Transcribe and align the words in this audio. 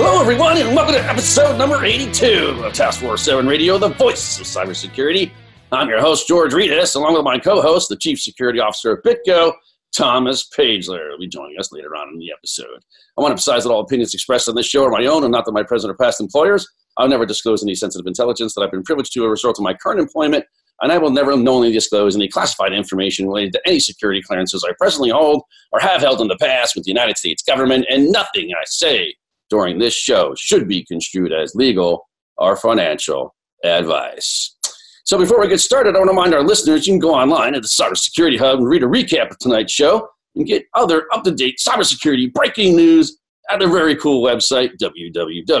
Hello, 0.00 0.20
everyone, 0.20 0.56
and 0.56 0.76
welcome 0.76 0.94
to 0.94 1.04
episode 1.10 1.58
number 1.58 1.84
82 1.84 2.62
of 2.62 2.72
Task 2.72 3.00
Force 3.00 3.20
7 3.22 3.48
Radio, 3.48 3.78
the 3.78 3.88
voice 3.88 4.38
of 4.38 4.46
cybersecurity. 4.46 5.32
I'm 5.72 5.88
your 5.88 6.00
host, 6.00 6.28
George 6.28 6.52
Rettas, 6.52 6.94
along 6.94 7.14
with 7.14 7.24
my 7.24 7.36
co 7.36 7.60
host, 7.60 7.88
the 7.88 7.96
Chief 7.96 8.20
Security 8.20 8.60
Officer 8.60 8.92
of 8.92 9.02
BitGo, 9.02 9.54
Thomas 9.92 10.48
Pageler. 10.56 11.10
will 11.10 11.18
be 11.18 11.26
joining 11.26 11.58
us 11.58 11.72
later 11.72 11.96
on 11.96 12.10
in 12.12 12.20
the 12.20 12.30
episode. 12.30 12.78
I 13.16 13.20
want 13.20 13.30
to 13.30 13.32
emphasize 13.32 13.64
that 13.64 13.70
all 13.70 13.80
opinions 13.80 14.14
expressed 14.14 14.48
on 14.48 14.54
this 14.54 14.66
show 14.66 14.84
are 14.84 14.90
my 14.92 15.04
own 15.06 15.24
and 15.24 15.32
not 15.32 15.44
that 15.46 15.50
my 15.50 15.64
present 15.64 15.90
or 15.90 15.96
past 15.96 16.20
employers. 16.20 16.64
I'll 16.96 17.08
never 17.08 17.26
disclose 17.26 17.64
any 17.64 17.74
sensitive 17.74 18.06
intelligence 18.06 18.54
that 18.54 18.60
I've 18.60 18.70
been 18.70 18.84
privileged 18.84 19.12
to 19.14 19.22
as 19.22 19.26
a 19.26 19.30
result 19.30 19.58
of 19.58 19.64
my 19.64 19.74
current 19.74 19.98
employment, 19.98 20.44
and 20.80 20.92
I 20.92 20.98
will 20.98 21.10
never 21.10 21.36
knowingly 21.36 21.72
disclose 21.72 22.14
any 22.14 22.28
classified 22.28 22.72
information 22.72 23.26
related 23.26 23.52
to 23.54 23.62
any 23.66 23.80
security 23.80 24.22
clearances 24.22 24.64
I 24.64 24.74
presently 24.78 25.10
hold 25.10 25.42
or 25.72 25.80
have 25.80 26.02
held 26.02 26.20
in 26.20 26.28
the 26.28 26.38
past 26.38 26.76
with 26.76 26.84
the 26.84 26.92
United 26.92 27.18
States 27.18 27.42
government, 27.42 27.84
and 27.90 28.12
nothing 28.12 28.52
I 28.52 28.62
say 28.64 29.16
during 29.50 29.78
this 29.78 29.94
show 29.94 30.34
should 30.36 30.68
be 30.68 30.84
construed 30.84 31.32
as 31.32 31.54
legal 31.54 32.06
or 32.36 32.56
financial 32.56 33.34
advice. 33.64 34.54
So 35.04 35.16
before 35.18 35.40
we 35.40 35.48
get 35.48 35.60
started, 35.60 35.96
I 35.96 35.98
want 35.98 36.08
to 36.08 36.12
remind 36.14 36.34
our 36.34 36.42
listeners 36.42 36.86
you 36.86 36.92
can 36.92 37.00
go 37.00 37.14
online 37.14 37.54
at 37.54 37.62
the 37.62 37.68
Cybersecurity 37.68 38.38
Hub 38.38 38.58
and 38.58 38.68
read 38.68 38.82
a 38.82 38.86
recap 38.86 39.30
of 39.30 39.38
tonight's 39.38 39.72
show 39.72 40.06
and 40.36 40.46
get 40.46 40.64
other 40.74 41.06
up-to-date 41.12 41.58
cybersecurity 41.66 42.32
breaking 42.32 42.76
news 42.76 43.18
at 43.50 43.62
a 43.62 43.66
very 43.66 43.96
cool 43.96 44.22
website, 44.22 44.72
www.cshub.com. 44.80 45.52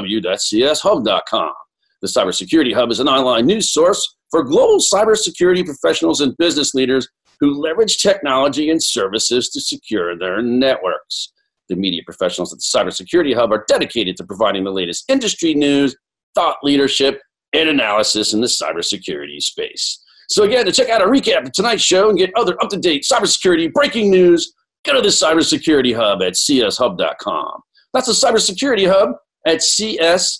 The 2.02 2.08
Cybersecurity 2.08 2.74
Hub 2.74 2.90
is 2.90 3.00
an 3.00 3.08
online 3.08 3.46
news 3.46 3.72
source 3.72 4.16
for 4.30 4.42
global 4.42 4.78
cybersecurity 4.78 5.64
professionals 5.64 6.20
and 6.20 6.36
business 6.36 6.74
leaders 6.74 7.08
who 7.40 7.60
leverage 7.60 7.98
technology 7.98 8.68
and 8.70 8.82
services 8.82 9.48
to 9.48 9.60
secure 9.60 10.16
their 10.18 10.42
networks. 10.42 11.32
The 11.68 11.76
media 11.76 12.02
professionals 12.04 12.52
at 12.52 12.58
the 12.58 12.78
Cybersecurity 12.78 13.34
Hub 13.34 13.52
are 13.52 13.64
dedicated 13.68 14.16
to 14.16 14.24
providing 14.24 14.64
the 14.64 14.70
latest 14.70 15.04
industry 15.08 15.54
news, 15.54 15.96
thought 16.34 16.56
leadership, 16.62 17.20
and 17.52 17.68
analysis 17.68 18.32
in 18.32 18.40
the 18.40 18.46
cybersecurity 18.46 19.40
space. 19.40 20.02
So, 20.28 20.44
again, 20.44 20.66
to 20.66 20.72
check 20.72 20.90
out 20.90 21.02
a 21.02 21.06
recap 21.06 21.46
of 21.46 21.52
tonight's 21.52 21.82
show 21.82 22.10
and 22.10 22.18
get 22.18 22.30
other 22.36 22.60
up 22.62 22.68
to 22.70 22.76
date 22.76 23.06
cybersecurity 23.10 23.72
breaking 23.72 24.10
news, 24.10 24.52
go 24.84 24.94
to 24.94 25.00
the 25.00 25.08
Cybersecurity 25.08 25.94
Hub 25.94 26.22
at 26.22 26.34
cshub.com. 26.34 27.60
That's 27.94 28.06
the 28.06 28.12
Cybersecurity 28.12 28.86
Hub 28.88 29.16
at 29.46 29.60
cshub.com. 29.60 30.38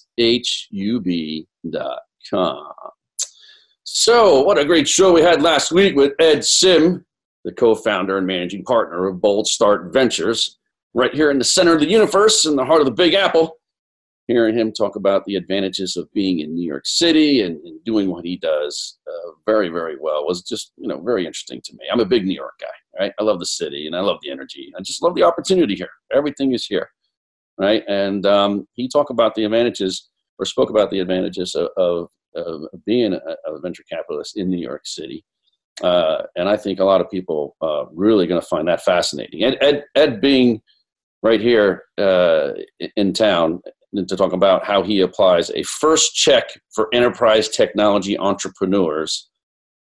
So, 3.84 4.42
what 4.42 4.58
a 4.58 4.64
great 4.66 4.86
show 4.86 5.12
we 5.12 5.22
had 5.22 5.40
last 5.40 5.72
week 5.72 5.96
with 5.96 6.12
Ed 6.20 6.44
Sim, 6.44 7.06
the 7.44 7.52
co 7.52 7.74
founder 7.74 8.18
and 8.18 8.26
managing 8.26 8.64
partner 8.64 9.06
of 9.06 9.20
Bold 9.22 9.46
Start 9.46 9.92
Ventures, 9.94 10.57
right 10.94 11.14
here 11.14 11.30
in 11.30 11.38
the 11.38 11.44
center 11.44 11.74
of 11.74 11.80
the 11.80 11.88
universe, 11.88 12.44
in 12.44 12.56
the 12.56 12.64
heart 12.64 12.80
of 12.80 12.86
the 12.86 12.92
Big 12.92 13.14
Apple 13.14 13.58
hearing 14.28 14.56
him 14.56 14.70
talk 14.70 14.94
about 14.94 15.24
the 15.24 15.36
advantages 15.36 15.96
of 15.96 16.12
being 16.12 16.40
in 16.40 16.54
New 16.54 16.64
York 16.64 16.86
City 16.86 17.40
and, 17.40 17.58
and 17.64 17.82
doing 17.84 18.10
what 18.10 18.26
he 18.26 18.36
does 18.36 18.98
uh, 19.08 19.30
very, 19.46 19.70
very 19.70 19.96
well 19.98 20.26
was 20.26 20.42
just, 20.42 20.72
you 20.76 20.86
know, 20.86 21.00
very 21.00 21.26
interesting 21.26 21.62
to 21.64 21.72
me. 21.72 21.86
I'm 21.90 22.00
a 22.00 22.04
big 22.04 22.26
New 22.26 22.34
York 22.34 22.52
guy, 22.60 23.00
right? 23.00 23.12
I 23.18 23.22
love 23.22 23.40
the 23.40 23.46
city 23.46 23.86
and 23.86 23.96
I 23.96 24.00
love 24.00 24.18
the 24.22 24.30
energy. 24.30 24.70
I 24.78 24.82
just 24.82 25.02
love 25.02 25.14
the 25.14 25.22
opportunity 25.22 25.74
here. 25.74 25.88
Everything 26.12 26.52
is 26.52 26.66
here, 26.66 26.90
right? 27.56 27.82
And 27.88 28.26
um, 28.26 28.68
he 28.74 28.86
talked 28.86 29.10
about 29.10 29.34
the 29.34 29.44
advantages 29.44 30.10
or 30.38 30.44
spoke 30.44 30.68
about 30.68 30.90
the 30.90 31.00
advantages 31.00 31.54
of, 31.54 31.70
of, 31.78 32.08
of 32.34 32.66
being 32.84 33.14
a, 33.14 33.20
a, 33.46 33.58
venture 33.60 33.82
capitalist 33.90 34.36
in 34.36 34.50
New 34.50 34.60
York 34.60 34.82
City. 34.84 35.24
Uh, 35.82 36.24
and 36.36 36.50
I 36.50 36.56
think 36.58 36.80
a 36.80 36.84
lot 36.84 37.00
of 37.00 37.10
people 37.10 37.56
uh, 37.62 37.86
really 37.94 38.26
going 38.26 38.40
to 38.40 38.46
find 38.46 38.68
that 38.68 38.82
fascinating. 38.82 39.42
Ed, 39.42 39.56
Ed, 39.62 39.84
Ed 39.94 40.20
being 40.20 40.60
right 41.22 41.40
here 41.40 41.84
uh, 41.98 42.50
in 42.96 43.12
town 43.12 43.60
to 43.96 44.16
talk 44.16 44.32
about 44.32 44.64
how 44.64 44.82
he 44.82 45.00
applies 45.00 45.50
a 45.50 45.62
first 45.62 46.14
check 46.14 46.44
for 46.74 46.88
enterprise 46.92 47.48
technology 47.48 48.18
entrepreneurs, 48.18 49.28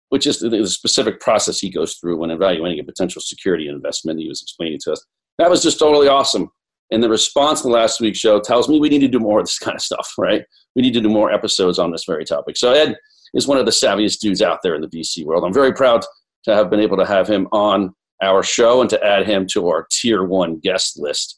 which 0.10 0.26
is 0.26 0.40
the, 0.40 0.66
specific 0.68 1.20
process 1.20 1.60
he 1.60 1.70
goes 1.70 1.96
through 1.96 2.18
when 2.18 2.32
evaluating 2.32 2.80
a 2.80 2.84
potential 2.84 3.22
security 3.22 3.68
investment. 3.68 4.20
He 4.20 4.28
was 4.28 4.42
explaining 4.42 4.80
to 4.84 4.94
us. 4.94 5.06
That 5.38 5.50
was 5.50 5.62
just 5.62 5.80
totally 5.80 6.08
awesome. 6.08 6.50
And 6.90 7.04
the 7.04 7.10
response 7.10 7.62
to 7.62 7.68
last 7.68 8.00
week's 8.00 8.18
show 8.18 8.40
tells 8.40 8.70
me 8.70 8.80
we 8.80 8.90
need 8.90 9.00
to 9.00 9.10
do 9.10 9.20
more 9.20 9.40
of 9.40 9.46
this 9.46 9.60
kind 9.60 9.76
of 9.76 9.82
stuff, 9.82 10.14
right? 10.18 10.44
We 10.76 10.82
need 10.82 10.94
to 10.94 11.02
do 11.02 11.10
more 11.10 11.32
episodes 11.32 11.80
on 11.80 11.92
this 11.92 12.06
very 12.06 12.24
topic. 12.24 12.58
So 12.58 12.72
Ed 12.72 12.96
is 13.34 13.48
one 13.48 13.58
of 13.58 13.66
the 13.66 13.72
savviest 13.72 14.20
dudes 14.20 14.42
out 14.42 14.60
there 14.64 14.76
in 14.76 14.82
the 14.82 14.88
VC 14.88 15.26
world. 15.26 15.44
I'm 15.44 15.54
very 15.54 15.74
proud 15.74 16.06
to 16.46 16.56
have 16.56 16.70
been 16.70 16.80
able 16.80 16.98
to 16.98 17.06
have 17.06 17.28
him 17.28 17.48
on 17.52 17.94
our 18.22 18.44
show 18.44 18.82
and 18.82 18.90
to 18.90 19.04
add 19.04 19.28
him 19.28 19.46
to 19.54 19.68
our 19.68 19.88
tier 19.92 20.24
one 20.24 20.60
guest 20.60 21.00
list. 21.00 21.38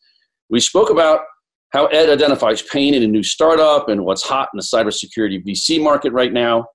We 0.49 0.59
spoke 0.59 0.89
about 0.89 1.21
how 1.71 1.85
Ed 1.87 2.09
identifies 2.09 2.61
pain 2.61 2.93
in 2.93 3.03
a 3.03 3.07
new 3.07 3.23
startup 3.23 3.89
and 3.89 4.03
what's 4.05 4.23
hot 4.23 4.49
in 4.53 4.57
the 4.57 4.63
cybersecurity 4.63 5.45
VC 5.45 5.81
market 5.81 6.11
right 6.13 6.33
now. 6.33 6.65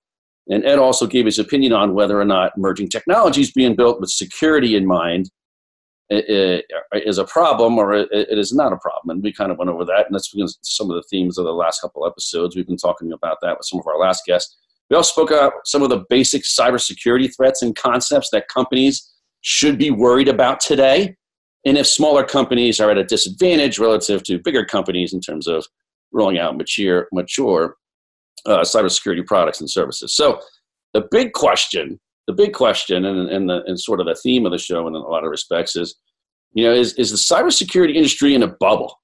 And 0.48 0.64
Ed 0.64 0.78
also 0.78 1.06
gave 1.06 1.24
his 1.24 1.38
opinion 1.38 1.72
on 1.72 1.94
whether 1.94 2.20
or 2.20 2.24
not 2.24 2.52
emerging 2.56 2.90
technologies 2.90 3.52
being 3.52 3.74
built 3.74 4.00
with 4.00 4.10
security 4.10 4.76
in 4.76 4.86
mind 4.86 5.30
eh, 6.10 6.20
eh, 6.28 6.60
is 6.92 7.18
a 7.18 7.24
problem 7.24 7.78
or 7.78 7.94
it 7.94 8.38
is 8.38 8.52
not 8.52 8.72
a 8.72 8.76
problem. 8.76 9.16
And 9.16 9.22
we 9.22 9.32
kind 9.32 9.50
of 9.50 9.58
went 9.58 9.70
over 9.70 9.84
that. 9.86 10.06
And 10.06 10.14
that's 10.14 10.30
some 10.62 10.90
of 10.90 10.96
the 10.96 11.04
themes 11.10 11.38
of 11.38 11.44
the 11.44 11.52
last 11.52 11.80
couple 11.80 12.06
episodes. 12.06 12.54
We've 12.54 12.66
been 12.66 12.76
talking 12.76 13.12
about 13.12 13.38
that 13.42 13.56
with 13.56 13.66
some 13.66 13.80
of 13.80 13.86
our 13.86 13.98
last 13.98 14.24
guests. 14.26 14.56
We 14.90 14.96
also 14.96 15.12
spoke 15.12 15.30
about 15.30 15.54
some 15.64 15.82
of 15.82 15.88
the 15.88 16.04
basic 16.10 16.42
cybersecurity 16.42 17.34
threats 17.34 17.62
and 17.62 17.74
concepts 17.74 18.28
that 18.30 18.48
companies 18.48 19.13
should 19.44 19.78
be 19.78 19.90
worried 19.90 20.28
about 20.28 20.58
today 20.58 21.14
and 21.66 21.78
if 21.78 21.86
smaller 21.86 22.24
companies 22.24 22.80
are 22.80 22.90
at 22.90 22.98
a 22.98 23.04
disadvantage 23.04 23.78
relative 23.78 24.22
to 24.24 24.38
bigger 24.38 24.64
companies 24.64 25.12
in 25.12 25.20
terms 25.20 25.46
of 25.46 25.66
rolling 26.12 26.38
out 26.38 26.56
mature, 26.56 27.08
mature 27.12 27.76
uh, 28.46 28.60
cybersecurity 28.60 29.24
products 29.26 29.60
and 29.60 29.70
services. 29.70 30.16
So 30.16 30.40
the 30.94 31.06
big 31.10 31.32
question, 31.32 32.00
the 32.26 32.32
big 32.32 32.54
question, 32.54 33.04
and, 33.04 33.28
and, 33.30 33.48
the, 33.48 33.62
and 33.66 33.78
sort 33.78 34.00
of 34.00 34.06
the 34.06 34.14
theme 34.14 34.46
of 34.46 34.52
the 34.52 34.58
show 34.58 34.86
in 34.86 34.94
a 34.94 34.98
lot 34.98 35.24
of 35.24 35.30
respects 35.30 35.76
is, 35.76 35.94
you 36.52 36.64
know, 36.64 36.72
is, 36.72 36.94
is 36.94 37.10
the 37.10 37.16
cybersecurity 37.16 37.94
industry 37.94 38.34
in 38.34 38.42
a 38.42 38.48
bubble, 38.48 38.98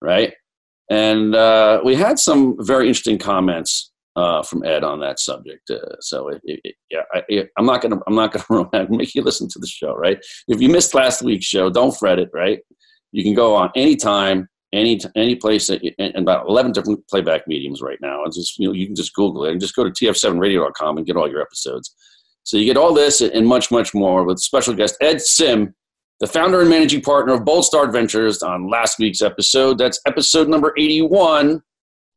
right? 0.00 0.32
And 0.90 1.34
uh, 1.34 1.80
we 1.84 1.94
had 1.94 2.18
some 2.18 2.56
very 2.60 2.88
interesting 2.88 3.18
comments 3.18 3.92
uh, 4.16 4.42
from 4.42 4.64
Ed 4.64 4.84
on 4.84 5.00
that 5.00 5.18
subject. 5.18 5.68
Uh, 5.70 5.96
so 6.00 6.28
it, 6.28 6.40
it, 6.44 6.74
yeah, 6.90 7.02
I, 7.12 7.22
am 7.58 7.66
not 7.66 7.82
gonna 7.82 7.98
I'm 8.06 8.14
not 8.14 8.32
gonna 8.32 8.86
make 8.90 9.14
you 9.14 9.22
listen 9.22 9.48
to 9.48 9.58
the 9.58 9.66
show, 9.66 9.94
right? 9.94 10.18
If 10.48 10.60
you 10.60 10.68
missed 10.68 10.94
last 10.94 11.22
week's 11.22 11.46
show, 11.46 11.70
don't 11.70 11.96
fret 11.96 12.18
it, 12.18 12.30
right? 12.32 12.60
You 13.12 13.22
can 13.22 13.34
go 13.34 13.54
on 13.54 13.70
anytime, 13.74 14.48
any 14.72 15.00
any 15.16 15.36
place, 15.36 15.66
that, 15.68 15.82
and 15.98 16.16
about 16.16 16.48
11 16.48 16.72
different 16.72 17.06
playback 17.08 17.46
mediums 17.46 17.82
right 17.82 17.98
now. 18.00 18.24
And 18.24 18.32
just 18.32 18.58
you 18.58 18.68
know 18.68 18.74
you 18.74 18.86
can 18.86 18.94
just 18.94 19.14
Google 19.14 19.44
it 19.44 19.52
and 19.52 19.60
just 19.60 19.74
go 19.74 19.84
to 19.84 19.90
tf7radio.com 19.90 20.96
and 20.96 21.06
get 21.06 21.16
all 21.16 21.30
your 21.30 21.42
episodes. 21.42 21.94
So 22.44 22.56
you 22.56 22.66
get 22.66 22.76
all 22.76 22.92
this 22.92 23.20
and 23.20 23.46
much 23.46 23.70
much 23.70 23.94
more 23.94 24.24
with 24.24 24.38
special 24.38 24.74
guest 24.74 24.96
Ed 25.00 25.20
Sim. 25.20 25.74
The 26.20 26.28
founder 26.28 26.60
and 26.60 26.70
managing 26.70 27.00
partner 27.00 27.34
of 27.34 27.44
Bold 27.44 27.64
Start 27.64 27.92
Ventures 27.92 28.40
on 28.40 28.70
last 28.70 29.00
week's 29.00 29.20
episode. 29.20 29.78
That's 29.78 30.00
episode 30.06 30.48
number 30.48 30.72
81 30.78 31.60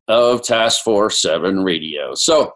of 0.08 0.44
Task 0.44 0.84
Force 0.84 1.22
7 1.22 1.64
Radio. 1.64 2.14
So, 2.16 2.52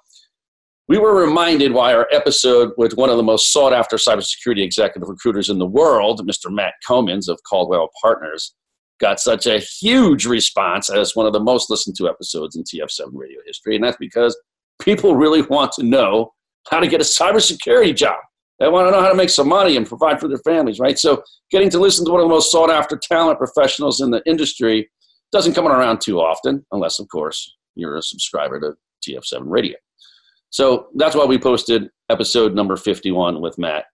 we 0.87 0.97
were 0.97 1.15
reminded 1.15 1.71
why 1.71 1.93
our 1.93 2.05
episode 2.11 2.71
with 2.77 2.97
one 2.97 3.09
of 3.09 3.15
the 3.15 3.23
most 3.23 3.53
sought 3.53 3.71
after 3.71 3.95
cybersecurity 3.95 4.61
executive 4.61 5.07
recruiters 5.07 5.49
in 5.49 5.57
the 5.57 5.65
world, 5.65 6.27
Mr. 6.27 6.51
Matt 6.51 6.73
Comyns 6.85 7.29
of 7.29 7.39
Caldwell 7.49 7.89
Partners, 8.01 8.53
got 8.99 9.19
such 9.19 9.47
a 9.47 9.59
huge 9.59 10.25
response 10.25 10.89
as 10.89 11.15
one 11.15 11.25
of 11.25 11.31
the 11.31 11.39
most 11.39 11.69
listened 11.69 11.95
to 11.95 12.09
episodes 12.09 12.57
in 12.57 12.63
TF7 12.63 13.07
radio 13.13 13.39
history. 13.45 13.75
And 13.75 13.85
that's 13.85 13.95
because 13.97 14.37
people 14.81 15.15
really 15.15 15.43
want 15.43 15.71
to 15.73 15.83
know 15.83 16.33
how 16.69 16.79
to 16.79 16.87
get 16.87 16.99
a 16.99 17.05
cybersecurity 17.05 17.95
job. 17.95 18.17
They 18.59 18.67
want 18.67 18.87
to 18.87 18.91
know 18.91 19.01
how 19.01 19.09
to 19.09 19.15
make 19.15 19.29
some 19.29 19.47
money 19.47 19.77
and 19.77 19.87
provide 19.87 20.19
for 20.19 20.27
their 20.27 20.39
families, 20.39 20.79
right? 20.79 20.99
So, 20.99 21.23
getting 21.51 21.69
to 21.69 21.79
listen 21.79 22.05
to 22.05 22.11
one 22.11 22.21
of 22.21 22.25
the 22.25 22.33
most 22.33 22.51
sought 22.51 22.69
after 22.69 22.95
talent 22.97 23.39
professionals 23.39 24.01
in 24.01 24.11
the 24.11 24.21
industry 24.25 24.89
doesn't 25.31 25.53
come 25.53 25.67
around 25.67 26.01
too 26.01 26.19
often, 26.19 26.65
unless, 26.71 26.99
of 26.99 27.07
course, 27.09 27.55
you're 27.75 27.97
a 27.97 28.01
subscriber 28.01 28.59
to 28.59 28.73
TF7 29.07 29.43
Radio. 29.45 29.77
So 30.49 30.87
that's 30.95 31.15
why 31.15 31.25
we 31.25 31.37
posted 31.37 31.89
episode 32.09 32.53
number 32.53 32.75
51 32.75 33.41
with 33.41 33.57
Matt 33.57 33.85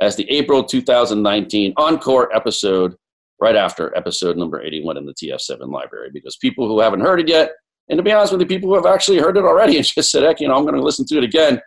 as 0.00 0.16
the 0.16 0.28
April 0.30 0.64
2019 0.64 1.74
encore 1.76 2.34
episode 2.34 2.94
right 3.40 3.56
after 3.56 3.96
episode 3.96 4.36
number 4.36 4.62
81 4.62 4.96
in 4.96 5.04
the 5.04 5.14
TF7 5.14 5.70
library 5.70 6.10
because 6.12 6.36
people 6.36 6.66
who 6.66 6.80
haven't 6.80 7.00
heard 7.00 7.20
it 7.20 7.28
yet 7.28 7.52
And 7.88 7.98
to 7.98 8.02
be 8.02 8.12
honest 8.12 8.32
with 8.32 8.40
you, 8.40 8.46
people 8.46 8.68
who 8.68 8.74
have 8.74 8.86
actually 8.86 9.18
heard 9.18 9.36
it 9.36 9.44
already 9.44 9.76
and 9.78 9.86
just 9.86 10.10
said, 10.10 10.22
heck, 10.22 10.40
you 10.40 10.48
know, 10.48 10.54
I'm 10.54 10.64
going 10.64 10.74
to 10.74 10.82
listen 10.82 11.06
to 11.06 11.18
it 11.18 11.24
again, 11.24 11.60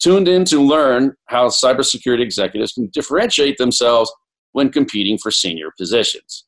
tuned 0.00 0.28
in 0.28 0.44
to 0.46 0.60
learn 0.60 1.14
how 1.26 1.48
cybersecurity 1.48 2.22
executives 2.22 2.72
can 2.72 2.88
differentiate 2.92 3.58
themselves 3.58 4.12
when 4.52 4.70
competing 4.70 5.18
for 5.18 5.30
senior 5.30 5.70
positions. 5.76 6.44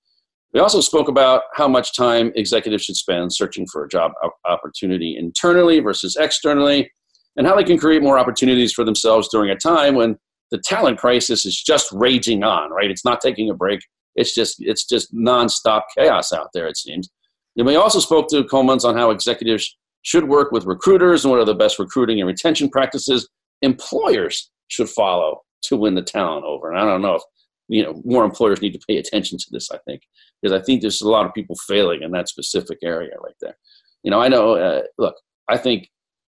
We 0.56 0.62
also 0.62 0.80
spoke 0.80 1.08
about 1.08 1.42
how 1.52 1.68
much 1.68 1.94
time 1.94 2.32
executives 2.34 2.84
should 2.84 2.96
spend 2.96 3.34
searching 3.34 3.66
for 3.70 3.84
a 3.84 3.88
job 3.90 4.12
opportunity 4.46 5.14
internally 5.14 5.80
versus 5.80 6.16
externally, 6.18 6.90
and 7.36 7.46
how 7.46 7.54
they 7.54 7.62
can 7.62 7.76
create 7.76 8.02
more 8.02 8.18
opportunities 8.18 8.72
for 8.72 8.82
themselves 8.82 9.28
during 9.30 9.50
a 9.50 9.56
time 9.56 9.96
when 9.96 10.16
the 10.50 10.56
talent 10.56 10.98
crisis 10.98 11.44
is 11.44 11.62
just 11.62 11.92
raging 11.92 12.42
on, 12.42 12.70
right? 12.70 12.90
It's 12.90 13.04
not 13.04 13.20
taking 13.20 13.50
a 13.50 13.54
break. 13.54 13.80
It's 14.14 14.34
just 14.34 14.56
it's 14.60 14.86
just 14.86 15.14
nonstop 15.14 15.82
chaos 15.94 16.32
out 16.32 16.48
there, 16.54 16.66
it 16.66 16.78
seems. 16.78 17.10
And 17.58 17.66
we 17.66 17.76
also 17.76 18.00
spoke 18.00 18.28
to 18.28 18.42
Coleman's 18.44 18.86
on 18.86 18.96
how 18.96 19.10
executives 19.10 19.76
should 20.00 20.26
work 20.26 20.52
with 20.52 20.64
recruiters 20.64 21.26
and 21.26 21.32
what 21.32 21.40
are 21.40 21.44
the 21.44 21.54
best 21.54 21.78
recruiting 21.78 22.18
and 22.18 22.26
retention 22.26 22.70
practices 22.70 23.28
employers 23.60 24.50
should 24.68 24.88
follow 24.88 25.42
to 25.64 25.76
win 25.76 25.94
the 25.94 26.00
talent 26.00 26.46
over. 26.46 26.70
And 26.70 26.80
I 26.80 26.84
don't 26.86 27.02
know 27.02 27.16
if 27.16 27.22
you 27.68 27.82
know 27.82 28.00
more 28.04 28.24
employers 28.24 28.62
need 28.62 28.72
to 28.72 28.86
pay 28.86 28.98
attention 28.98 29.38
to 29.38 29.46
this. 29.50 29.70
I 29.70 29.78
think 29.86 30.02
because 30.40 30.58
I 30.58 30.62
think 30.62 30.80
there's 30.80 31.00
a 31.00 31.08
lot 31.08 31.26
of 31.26 31.34
people 31.34 31.56
failing 31.66 32.02
in 32.02 32.10
that 32.12 32.28
specific 32.28 32.78
area 32.82 33.14
right 33.22 33.34
there. 33.40 33.56
You 34.02 34.10
know, 34.10 34.20
I 34.20 34.28
know. 34.28 34.54
Uh, 34.54 34.82
look, 34.98 35.16
I 35.48 35.56
think 35.56 35.88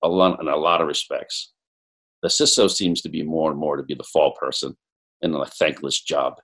a 0.04 0.08
lot 0.08 0.40
in 0.40 0.48
a 0.48 0.56
lot 0.56 0.82
of 0.82 0.88
respects, 0.88 1.52
the 2.22 2.30
CISO 2.30 2.70
seems 2.70 3.02
to 3.02 3.10
be 3.10 3.24
more 3.24 3.52
and 3.52 3.60
more 3.60 3.78
to 3.78 3.84
be 3.84 3.96
the 3.96 4.04
fall 4.04 4.34
person 4.40 4.76
in 5.22 5.34
a 5.34 5.46
thankless 5.46 6.02
job, 6.02 6.36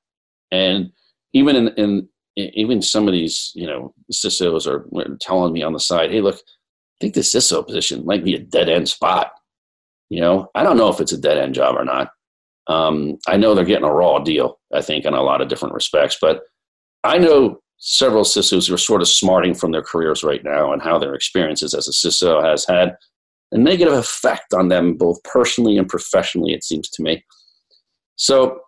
and 0.51 0.91
even 1.33 1.55
in, 1.55 1.67
in 1.69 2.07
even 2.37 2.81
some 2.81 3.07
of 3.07 3.13
these, 3.13 3.51
you 3.55 3.65
know, 3.65 3.93
CISOs 4.11 4.67
are 4.67 5.17
telling 5.21 5.53
me 5.53 5.63
on 5.63 5.73
the 5.73 5.79
side, 5.79 6.11
hey, 6.11 6.21
look, 6.21 6.35
I 6.35 6.97
think 6.99 7.13
the 7.13 7.21
CISO 7.21 7.65
position 7.65 8.05
might 8.05 8.23
be 8.23 8.35
a 8.35 8.39
dead 8.39 8.69
end 8.69 8.89
spot. 8.89 9.31
You 10.09 10.21
know, 10.21 10.49
I 10.53 10.63
don't 10.63 10.77
know 10.77 10.89
if 10.89 10.99
it's 10.99 11.13
a 11.13 11.17
dead 11.17 11.37
end 11.37 11.55
job 11.55 11.75
or 11.77 11.85
not. 11.85 12.09
Um, 12.67 13.17
I 13.27 13.37
know 13.37 13.53
they're 13.53 13.65
getting 13.65 13.85
a 13.85 13.93
raw 13.93 14.19
deal, 14.19 14.59
I 14.73 14.81
think, 14.81 15.05
in 15.05 15.13
a 15.13 15.21
lot 15.21 15.41
of 15.41 15.47
different 15.47 15.75
respects, 15.75 16.17
but 16.19 16.41
I 17.03 17.17
know 17.17 17.59
several 17.77 18.23
CISOs 18.23 18.67
who 18.67 18.73
are 18.73 18.79
sort 18.79 19.01
of 19.01 19.07
smarting 19.07 19.53
from 19.53 19.71
their 19.71 19.83
careers 19.83 20.23
right 20.23 20.43
now 20.43 20.73
and 20.73 20.81
how 20.81 20.97
their 20.97 21.13
experiences 21.13 21.73
as 21.73 21.87
a 21.87 21.91
CISO 21.91 22.43
has 22.43 22.65
had 22.65 22.95
a 23.51 23.57
negative 23.57 23.93
effect 23.93 24.53
on 24.53 24.69
them 24.69 24.95
both 24.95 25.21
personally 25.23 25.77
and 25.77 25.87
professionally, 25.87 26.53
it 26.53 26.63
seems 26.63 26.89
to 26.89 27.03
me. 27.03 27.23
So 28.15 28.59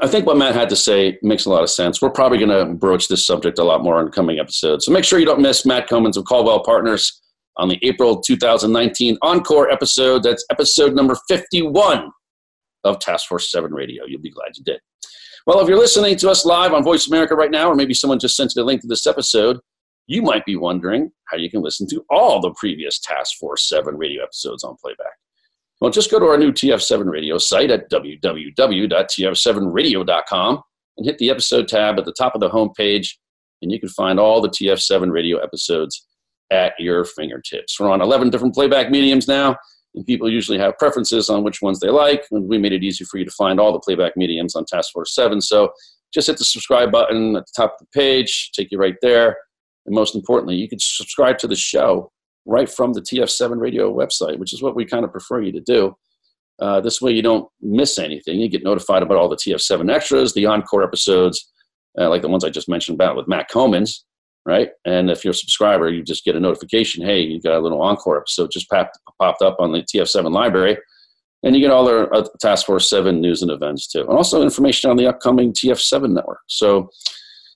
I 0.00 0.06
think 0.06 0.26
what 0.26 0.36
Matt 0.36 0.54
had 0.54 0.68
to 0.68 0.76
say 0.76 1.18
makes 1.22 1.44
a 1.44 1.50
lot 1.50 1.62
of 1.62 1.70
sense. 1.70 2.00
We're 2.00 2.10
probably 2.10 2.38
going 2.38 2.50
to 2.50 2.72
broach 2.74 3.08
this 3.08 3.26
subject 3.26 3.58
a 3.58 3.64
lot 3.64 3.82
more 3.82 4.00
in 4.00 4.10
coming 4.10 4.38
episodes. 4.38 4.86
So 4.86 4.92
make 4.92 5.04
sure 5.04 5.18
you 5.18 5.26
don't 5.26 5.42
miss 5.42 5.66
Matt 5.66 5.88
Comyns 5.88 6.16
of 6.16 6.24
Caldwell 6.24 6.62
Partners 6.64 7.20
on 7.56 7.68
the 7.68 7.78
April 7.82 8.20
2019 8.20 9.18
Encore 9.22 9.70
episode. 9.70 10.22
That's 10.22 10.44
episode 10.50 10.94
number 10.94 11.16
51 11.28 12.10
of 12.84 12.98
Task 12.98 13.28
Force 13.28 13.50
7 13.50 13.72
Radio. 13.72 14.04
You'll 14.06 14.20
be 14.20 14.30
glad 14.30 14.56
you 14.56 14.64
did. 14.64 14.80
Well, 15.46 15.60
if 15.60 15.68
you're 15.68 15.78
listening 15.78 16.16
to 16.16 16.30
us 16.30 16.44
live 16.44 16.72
on 16.72 16.84
Voice 16.84 17.08
America 17.08 17.34
right 17.34 17.50
now, 17.50 17.68
or 17.68 17.74
maybe 17.74 17.94
someone 17.94 18.18
just 18.18 18.36
sent 18.36 18.52
you 18.54 18.62
the 18.62 18.66
link 18.66 18.82
to 18.82 18.86
this 18.86 19.06
episode, 19.06 19.58
you 20.06 20.20
might 20.22 20.44
be 20.44 20.56
wondering 20.56 21.10
how 21.26 21.36
you 21.36 21.50
can 21.50 21.62
listen 21.62 21.86
to 21.88 22.04
all 22.10 22.40
the 22.40 22.54
previous 22.58 22.98
Task 23.00 23.38
Force 23.38 23.68
7 23.68 23.96
radio 23.96 24.22
episodes 24.22 24.64
on 24.64 24.76
playback. 24.80 25.12
Well, 25.80 25.90
just 25.90 26.12
go 26.12 26.20
to 26.20 26.26
our 26.26 26.38
new 26.38 26.52
TF7 26.52 27.10
radio 27.10 27.38
site 27.38 27.72
at 27.72 27.90
www.tf7radio.com 27.90 30.62
and 30.96 31.06
hit 31.06 31.18
the 31.18 31.30
episode 31.30 31.66
tab 31.66 31.98
at 31.98 32.04
the 32.04 32.14
top 32.16 32.36
of 32.36 32.40
the 32.40 32.50
homepage, 32.50 33.08
and 33.62 33.72
you 33.72 33.80
can 33.80 33.88
find 33.88 34.20
all 34.20 34.40
the 34.40 34.48
TF7 34.48 35.10
radio 35.10 35.38
episodes 35.38 36.06
at 36.52 36.74
your 36.78 37.04
fingertips. 37.04 37.80
We're 37.80 37.90
on 37.90 38.00
11 38.00 38.30
different 38.30 38.54
playback 38.54 38.90
mediums 38.90 39.26
now, 39.26 39.56
and 39.94 40.06
people 40.06 40.30
usually 40.30 40.58
have 40.58 40.78
preferences 40.78 41.28
on 41.28 41.44
which 41.44 41.60
ones 41.60 41.80
they 41.80 41.90
like, 41.90 42.24
and 42.30 42.48
we 42.48 42.58
made 42.58 42.72
it 42.72 42.82
easy 42.82 43.04
for 43.04 43.18
you 43.18 43.24
to 43.24 43.30
find 43.30 43.60
all 43.60 43.72
the 43.72 43.80
playback 43.80 44.16
mediums 44.16 44.54
on 44.54 44.64
Task 44.64 44.92
Force 44.92 45.14
7. 45.14 45.40
So 45.40 45.72
just 46.12 46.26
hit 46.26 46.38
the 46.38 46.44
subscribe 46.44 46.90
button 46.90 47.36
at 47.36 47.44
the 47.46 47.52
top 47.56 47.74
of 47.74 47.86
the 47.86 47.98
page, 47.98 48.50
take 48.52 48.70
you 48.70 48.78
right 48.78 48.96
there. 49.02 49.36
And 49.86 49.94
most 49.94 50.14
importantly, 50.14 50.56
you 50.56 50.68
can 50.68 50.78
subscribe 50.78 51.38
to 51.38 51.48
the 51.48 51.56
show 51.56 52.10
right 52.46 52.68
from 52.68 52.92
the 52.92 53.02
TF7 53.02 53.60
radio 53.60 53.92
website, 53.92 54.38
which 54.38 54.52
is 54.52 54.62
what 54.62 54.74
we 54.74 54.84
kind 54.84 55.04
of 55.04 55.12
prefer 55.12 55.40
you 55.40 55.52
to 55.52 55.60
do. 55.60 55.94
Uh, 56.60 56.80
this 56.80 57.00
way, 57.00 57.12
you 57.12 57.22
don't 57.22 57.48
miss 57.60 57.98
anything. 57.98 58.40
You 58.40 58.48
get 58.48 58.62
notified 58.62 59.02
about 59.02 59.16
all 59.16 59.28
the 59.28 59.36
TF7 59.36 59.92
extras, 59.92 60.32
the 60.32 60.46
encore 60.46 60.82
episodes, 60.82 61.50
uh, 61.98 62.08
like 62.08 62.22
the 62.22 62.28
ones 62.28 62.44
I 62.44 62.50
just 62.50 62.68
mentioned 62.68 62.96
about 62.96 63.16
with 63.16 63.28
Matt 63.28 63.48
Comyns, 63.48 64.04
right? 64.44 64.68
And 64.84 65.10
if 65.10 65.24
you're 65.24 65.32
a 65.32 65.34
subscriber, 65.34 65.88
you 65.90 66.02
just 66.02 66.24
get 66.24 66.36
a 66.36 66.40
notification 66.40 67.04
hey, 67.04 67.20
you 67.20 67.40
got 67.40 67.56
a 67.56 67.60
little 67.60 67.82
encore 67.82 68.18
episode 68.18 68.50
just 68.52 68.68
popped, 68.68 68.98
popped 69.20 69.42
up 69.42 69.56
on 69.58 69.72
the 69.72 69.82
TF7 69.82 70.32
library. 70.32 70.78
And 71.44 71.56
you 71.56 71.62
get 71.62 71.72
all 71.72 71.84
their 71.84 72.14
uh, 72.14 72.24
Task 72.40 72.66
Force 72.66 72.88
7 72.88 73.20
news 73.20 73.42
and 73.42 73.50
events 73.50 73.88
too. 73.88 74.02
And 74.02 74.10
also 74.10 74.42
information 74.42 74.90
on 74.90 74.96
the 74.96 75.08
upcoming 75.08 75.52
TF7 75.52 76.12
network. 76.12 76.38
So, 76.46 76.88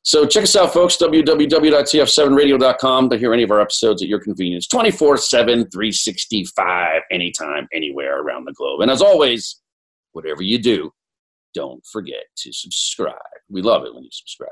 so 0.03 0.27
check 0.27 0.43
us 0.45 0.57
out, 0.57 0.73
folks, 0.73 0.97
www.tf7radio.com 0.97 3.11
to 3.11 3.19
hear 3.19 3.33
any 3.33 3.45
of 3.45 3.51
our 3.51 3.61
episodes 3.61 4.03
at 4.03 4.09
your 4.09 4.21
convenience, 4.21 4.69
24 4.69 5.17
7, 5.19 5.71
365, 5.71 7.03
anytime, 7.13 7.69
anywhere 7.73 8.21
around 8.21 8.45
the 8.45 8.53
globe. 8.53 8.81
And 8.81 8.91
as 8.91 9.03
always, 9.03 9.61
whatever 10.13 10.43
you 10.43 10.59
do, 10.59 10.91
don't 11.55 11.85
forget 11.87 12.25
to 12.39 12.53
subscribe. 12.53 13.15
We 13.49 13.63
love 13.63 13.85
it 13.85 13.95
when 13.95 14.03
you 14.05 14.11
subscribe. 14.13 14.51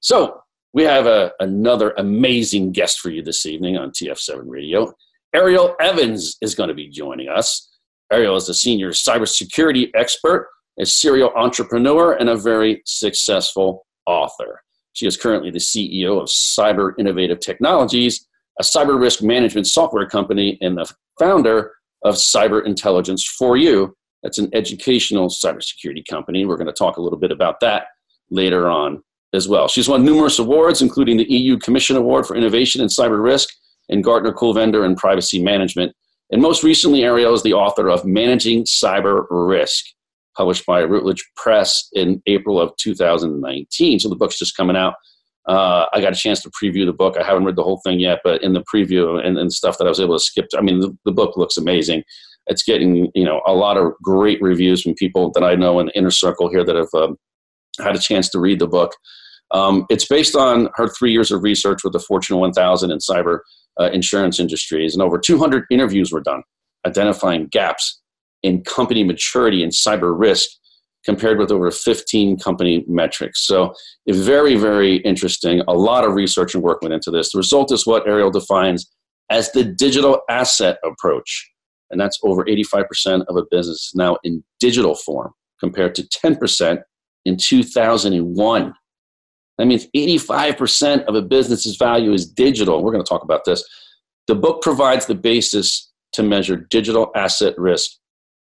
So 0.00 0.40
we 0.72 0.84
have 0.84 1.06
a, 1.06 1.32
another 1.40 1.92
amazing 1.96 2.72
guest 2.72 3.00
for 3.00 3.10
you 3.10 3.22
this 3.22 3.44
evening 3.46 3.76
on 3.76 3.90
TF7 3.90 4.42
Radio. 4.44 4.92
Ariel 5.34 5.74
Evans 5.80 6.36
is 6.40 6.54
going 6.54 6.68
to 6.68 6.74
be 6.74 6.88
joining 6.88 7.28
us. 7.28 7.68
Ariel 8.12 8.36
is 8.36 8.48
a 8.48 8.54
senior 8.54 8.90
cybersecurity 8.90 9.90
expert, 9.94 10.48
a 10.78 10.86
serial 10.86 11.32
entrepreneur, 11.36 12.12
and 12.14 12.28
a 12.28 12.36
very 12.36 12.82
successful 12.84 13.86
author. 14.06 14.62
She 14.92 15.06
is 15.06 15.16
currently 15.16 15.50
the 15.50 15.58
CEO 15.58 16.20
of 16.20 16.28
Cyber 16.28 16.92
Innovative 16.98 17.40
Technologies, 17.40 18.26
a 18.58 18.62
cyber 18.62 19.00
risk 19.00 19.22
management 19.22 19.66
software 19.66 20.08
company, 20.08 20.58
and 20.60 20.76
the 20.76 20.92
founder 21.18 21.72
of 22.04 22.14
Cyber 22.16 22.64
Intelligence 22.64 23.24
for 23.24 23.56
You. 23.56 23.94
That's 24.22 24.38
an 24.38 24.50
educational 24.52 25.28
cybersecurity 25.28 26.04
company. 26.08 26.44
We're 26.44 26.56
going 26.56 26.66
to 26.66 26.72
talk 26.72 26.96
a 26.96 27.02
little 27.02 27.18
bit 27.18 27.30
about 27.30 27.60
that 27.60 27.86
later 28.30 28.68
on 28.68 29.02
as 29.32 29.48
well. 29.48 29.68
She's 29.68 29.88
won 29.88 30.04
numerous 30.04 30.38
awards, 30.38 30.82
including 30.82 31.16
the 31.16 31.30
EU 31.30 31.58
Commission 31.58 31.96
Award 31.96 32.26
for 32.26 32.36
Innovation 32.36 32.80
in 32.80 32.88
Cyber 32.88 33.22
Risk 33.22 33.48
and 33.88 34.04
Gartner 34.04 34.32
Cool 34.32 34.54
Vendor 34.54 34.84
in 34.84 34.96
Privacy 34.96 35.42
Management. 35.42 35.94
And 36.30 36.40
most 36.40 36.62
recently, 36.62 37.04
Ariel 37.04 37.34
is 37.34 37.42
the 37.42 37.54
author 37.54 37.88
of 37.88 38.04
Managing 38.04 38.64
Cyber 38.64 39.26
Risk 39.30 39.84
published 40.36 40.64
by 40.64 40.82
Routledge 40.82 41.28
Press 41.36 41.88
in 41.92 42.22
April 42.26 42.60
of 42.60 42.72
2019. 42.78 43.98
So 43.98 44.08
the 44.08 44.16
book's 44.16 44.38
just 44.38 44.56
coming 44.56 44.76
out. 44.76 44.94
Uh, 45.48 45.86
I 45.92 46.00
got 46.00 46.12
a 46.12 46.16
chance 46.16 46.42
to 46.42 46.50
preview 46.50 46.86
the 46.86 46.92
book. 46.92 47.16
I 47.18 47.24
haven't 47.24 47.44
read 47.44 47.56
the 47.56 47.64
whole 47.64 47.80
thing 47.84 47.98
yet, 47.98 48.20
but 48.22 48.42
in 48.42 48.52
the 48.52 48.64
preview 48.72 49.24
and, 49.24 49.38
and 49.38 49.52
stuff 49.52 49.78
that 49.78 49.86
I 49.86 49.88
was 49.88 50.00
able 50.00 50.16
to 50.16 50.24
skip, 50.24 50.46
I 50.56 50.60
mean, 50.60 50.80
the, 50.80 50.96
the, 51.04 51.12
book 51.12 51.36
looks 51.36 51.56
amazing. 51.56 52.04
It's 52.46 52.62
getting 52.62 53.10
you 53.14 53.24
know 53.24 53.40
a 53.46 53.52
lot 53.52 53.76
of 53.76 53.92
great 54.02 54.40
reviews 54.40 54.82
from 54.82 54.94
people 54.94 55.32
that 55.32 55.42
I 55.42 55.54
know 55.54 55.80
in 55.80 55.86
the 55.86 55.98
inner 55.98 56.10
circle 56.10 56.48
here 56.50 56.64
that 56.64 56.76
have 56.76 56.94
um, 56.94 57.16
had 57.78 57.96
a 57.96 57.98
chance 57.98 58.28
to 58.30 58.38
read 58.38 58.58
the 58.58 58.66
book. 58.66 58.92
Um, 59.52 59.86
it's 59.90 60.06
based 60.06 60.36
on 60.36 60.68
her 60.74 60.88
three 60.88 61.12
years 61.12 61.32
of 61.32 61.42
research 61.42 61.82
with 61.82 61.92
the 61.92 61.98
Fortune 61.98 62.38
1000 62.38 62.90
and 62.90 63.00
cyber 63.00 63.40
uh, 63.80 63.90
insurance 63.92 64.38
industries, 64.38 64.94
and 64.94 65.02
over 65.02 65.18
200 65.18 65.64
interviews 65.70 66.12
were 66.12 66.20
done 66.20 66.42
identifying 66.86 67.46
gaps 67.46 68.00
in 68.42 68.62
company 68.62 69.04
maturity 69.04 69.62
and 69.62 69.72
cyber 69.72 70.18
risk 70.18 70.48
compared 71.04 71.38
with 71.38 71.50
over 71.50 71.70
15 71.70 72.38
company 72.38 72.84
metrics. 72.86 73.46
So, 73.46 73.74
very, 74.08 74.56
very 74.56 74.96
interesting. 74.96 75.62
A 75.66 75.74
lot 75.74 76.04
of 76.04 76.14
research 76.14 76.54
and 76.54 76.62
work 76.62 76.82
went 76.82 76.94
into 76.94 77.10
this. 77.10 77.32
The 77.32 77.38
result 77.38 77.72
is 77.72 77.86
what 77.86 78.06
Ariel 78.06 78.30
defines 78.30 78.90
as 79.30 79.52
the 79.52 79.64
digital 79.64 80.20
asset 80.28 80.78
approach. 80.84 81.50
And 81.90 82.00
that's 82.00 82.18
over 82.22 82.44
85% 82.44 83.24
of 83.28 83.36
a 83.36 83.44
business 83.50 83.92
now 83.94 84.18
in 84.22 84.44
digital 84.60 84.94
form 84.94 85.32
compared 85.58 85.94
to 85.96 86.02
10% 86.02 86.82
in 87.24 87.36
2001. 87.36 88.74
That 89.60 89.66
means 89.66 89.86
85% 89.94 91.04
of 91.04 91.14
a 91.14 91.20
business's 91.20 91.76
value 91.76 92.14
is 92.14 92.26
digital. 92.26 92.82
We're 92.82 92.92
going 92.92 93.04
to 93.04 93.08
talk 93.08 93.22
about 93.22 93.44
this. 93.44 93.62
The 94.26 94.34
book 94.34 94.62
provides 94.62 95.04
the 95.04 95.14
basis 95.14 95.92
to 96.14 96.22
measure 96.22 96.56
digital 96.56 97.10
asset 97.14 97.58
risk 97.58 97.90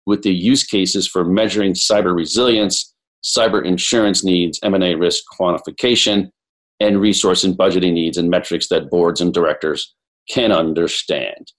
with 0.08 0.24
the 0.24 0.34
use 0.34 0.64
cases 0.64 1.08
for 1.08 1.24
measuring 1.24 1.74
cyber 1.74 2.16
resilience, 2.16 2.96
cyber 3.24 3.64
insurance 3.64 4.24
needs, 4.24 4.60
M&A 4.64 4.96
risk 4.96 5.24
quantification, 5.40 6.32
and 6.80 7.00
resource 7.00 7.44
and 7.44 7.56
budgeting 7.56 7.94
needs 7.94 8.18
and 8.18 8.32
metrics 8.32 8.68
that 8.70 8.90
boards 8.90 9.22
and 9.22 9.36
directors 9.36 9.94
can 10.28 10.52
understand. 10.52 11.52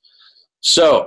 So, 0.62 1.06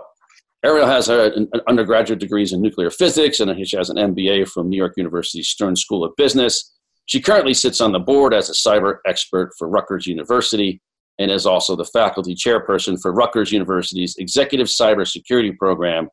Ariel 0.63 0.87
has 0.87 1.07
her 1.07 1.35
undergraduate 1.67 2.19
degrees 2.19 2.53
in 2.53 2.61
nuclear 2.61 2.91
physics 2.91 3.41
and 3.41 3.67
she 3.67 3.75
has 3.75 3.89
an 3.89 3.97
MBA 3.97 4.47
from 4.47 4.69
New 4.69 4.77
York 4.77 4.93
University 4.95 5.43
Stern 5.43 5.75
School 5.75 6.05
of 6.05 6.15
Business. 6.15 6.73
She 7.07 7.21
currently 7.21 7.53
sits 7.53 7.79
on 7.79 7.93
the 7.93 7.99
board 7.99 8.33
as 8.33 8.49
a 8.49 8.53
cyber 8.53 8.97
expert 9.07 9.51
for 9.57 9.67
Rutgers 9.69 10.05
University 10.05 10.81
and 11.19 11.31
is 11.31 11.45
also 11.45 11.75
the 11.75 11.85
faculty 11.85 12.35
chairperson 12.35 13.01
for 13.01 13.13
Rutgers 13.13 13.51
University's 13.51 14.15
Executive 14.17 14.67
Cybersecurity 14.67 15.57
Program. 15.57 16.09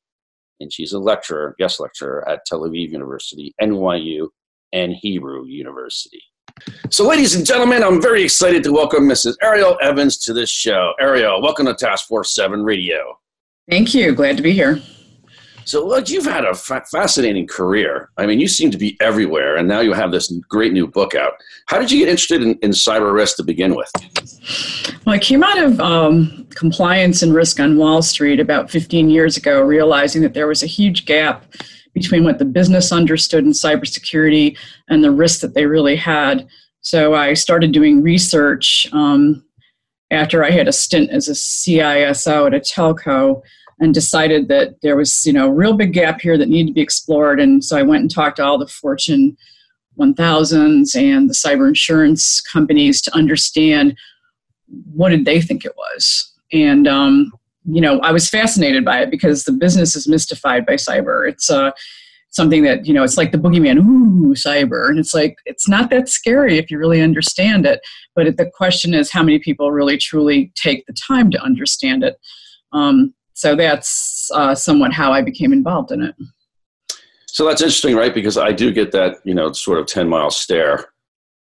And 0.60 0.72
she's 0.72 0.92
a 0.92 0.98
lecturer, 0.98 1.56
guest 1.58 1.80
lecturer 1.80 2.26
at 2.28 2.46
Tel 2.46 2.60
Aviv 2.60 2.90
University, 2.90 3.52
NYU, 3.60 4.28
and 4.72 4.92
Hebrew 4.92 5.44
University. 5.46 6.22
So, 6.90 7.06
ladies 7.06 7.34
and 7.34 7.44
gentlemen, 7.44 7.82
I'm 7.82 8.00
very 8.00 8.22
excited 8.22 8.62
to 8.62 8.72
welcome 8.72 9.08
Mrs. 9.08 9.34
Ariel 9.42 9.76
Evans 9.82 10.18
to 10.18 10.32
this 10.32 10.48
show. 10.48 10.92
Ariel, 11.00 11.42
welcome 11.42 11.66
to 11.66 11.74
Task 11.74 12.06
Force 12.06 12.34
7 12.36 12.62
Radio. 12.62 13.18
Thank 13.68 13.94
you. 13.94 14.14
Glad 14.14 14.36
to 14.36 14.42
be 14.44 14.52
here. 14.52 14.80
So, 15.64 15.86
look, 15.86 16.08
you've 16.08 16.26
had 16.26 16.44
a 16.44 16.54
fa- 16.54 16.84
fascinating 16.90 17.46
career. 17.46 18.10
I 18.16 18.26
mean, 18.26 18.40
you 18.40 18.48
seem 18.48 18.70
to 18.70 18.78
be 18.78 18.96
everywhere, 19.00 19.56
and 19.56 19.66
now 19.66 19.80
you 19.80 19.92
have 19.92 20.12
this 20.12 20.32
great 20.48 20.72
new 20.72 20.86
book 20.86 21.14
out. 21.14 21.34
How 21.66 21.78
did 21.78 21.90
you 21.90 21.98
get 21.98 22.08
interested 22.08 22.42
in, 22.42 22.54
in 22.62 22.70
cyber 22.70 23.12
risk 23.12 23.36
to 23.36 23.44
begin 23.44 23.74
with? 23.74 23.90
Well, 25.04 25.14
I 25.14 25.18
came 25.18 25.42
out 25.42 25.58
of 25.58 25.80
um, 25.80 26.46
compliance 26.50 27.22
and 27.22 27.34
risk 27.34 27.60
on 27.60 27.78
Wall 27.78 28.02
Street 28.02 28.40
about 28.40 28.70
15 28.70 29.10
years 29.10 29.36
ago, 29.36 29.60
realizing 29.62 30.22
that 30.22 30.34
there 30.34 30.46
was 30.46 30.62
a 30.62 30.66
huge 30.66 31.06
gap 31.06 31.44
between 31.94 32.24
what 32.24 32.38
the 32.38 32.44
business 32.44 32.92
understood 32.92 33.44
in 33.44 33.52
cybersecurity 33.52 34.58
and 34.88 35.02
the 35.02 35.10
risks 35.10 35.40
that 35.40 35.54
they 35.54 35.64
really 35.64 35.96
had. 35.96 36.46
So 36.80 37.14
I 37.14 37.34
started 37.34 37.72
doing 37.72 38.02
research 38.02 38.88
um, 38.92 39.44
after 40.10 40.44
I 40.44 40.50
had 40.50 40.68
a 40.68 40.72
stint 40.72 41.10
as 41.10 41.28
a 41.28 41.32
CISO 41.32 42.46
at 42.46 42.54
a 42.54 42.60
telco 42.60 43.42
and 43.80 43.92
decided 43.92 44.48
that 44.48 44.76
there 44.82 44.96
was 44.96 45.24
you 45.26 45.32
know 45.32 45.48
a 45.48 45.52
real 45.54 45.74
big 45.74 45.92
gap 45.92 46.20
here 46.20 46.38
that 46.38 46.48
needed 46.48 46.68
to 46.68 46.74
be 46.74 46.80
explored. 46.80 47.40
And 47.40 47.64
so 47.64 47.76
I 47.76 47.82
went 47.82 48.02
and 48.02 48.10
talked 48.10 48.36
to 48.36 48.44
all 48.44 48.58
the 48.58 48.66
Fortune 48.66 49.36
1000s 49.98 50.96
and 50.96 51.30
the 51.30 51.34
cyber 51.34 51.68
insurance 51.68 52.40
companies 52.40 53.00
to 53.02 53.14
understand 53.14 53.96
what 54.92 55.10
did 55.10 55.24
they 55.24 55.40
think 55.40 55.64
it 55.64 55.76
was. 55.76 56.32
And 56.52 56.88
um, 56.88 57.32
you 57.64 57.80
know, 57.80 57.98
I 58.00 58.12
was 58.12 58.28
fascinated 58.28 58.84
by 58.84 59.00
it 59.02 59.10
because 59.10 59.44
the 59.44 59.52
business 59.52 59.96
is 59.96 60.08
mystified 60.08 60.66
by 60.66 60.74
cyber. 60.74 61.28
It's 61.28 61.50
uh, 61.50 61.70
something 62.30 62.62
that, 62.64 62.84
you 62.84 62.92
know, 62.92 63.02
it's 63.02 63.16
like 63.16 63.32
the 63.32 63.38
boogeyman, 63.38 63.78
ooh, 63.78 64.34
cyber. 64.34 64.88
And 64.88 64.98
it's 64.98 65.14
like, 65.14 65.36
it's 65.46 65.68
not 65.68 65.88
that 65.90 66.08
scary 66.08 66.58
if 66.58 66.70
you 66.70 66.78
really 66.78 67.00
understand 67.00 67.64
it. 67.64 67.80
But 68.14 68.36
the 68.36 68.50
question 68.54 68.92
is 68.92 69.10
how 69.10 69.22
many 69.22 69.38
people 69.38 69.72
really 69.72 69.96
truly 69.96 70.52
take 70.54 70.84
the 70.86 70.92
time 70.92 71.30
to 71.30 71.42
understand 71.42 72.04
it. 72.04 72.16
Um, 72.72 73.14
so 73.34 73.54
that's 73.54 74.30
uh, 74.34 74.54
somewhat 74.54 74.92
how 74.92 75.12
I 75.12 75.20
became 75.20 75.52
involved 75.52 75.92
in 75.92 76.02
it. 76.02 76.14
So 77.26 77.46
that's 77.46 77.60
interesting, 77.60 77.96
right? 77.96 78.14
Because 78.14 78.38
I 78.38 78.52
do 78.52 78.72
get 78.72 78.92
that, 78.92 79.16
you 79.24 79.34
know, 79.34 79.52
sort 79.52 79.78
of 79.80 79.86
10 79.86 80.08
mile 80.08 80.30
stare 80.30 80.86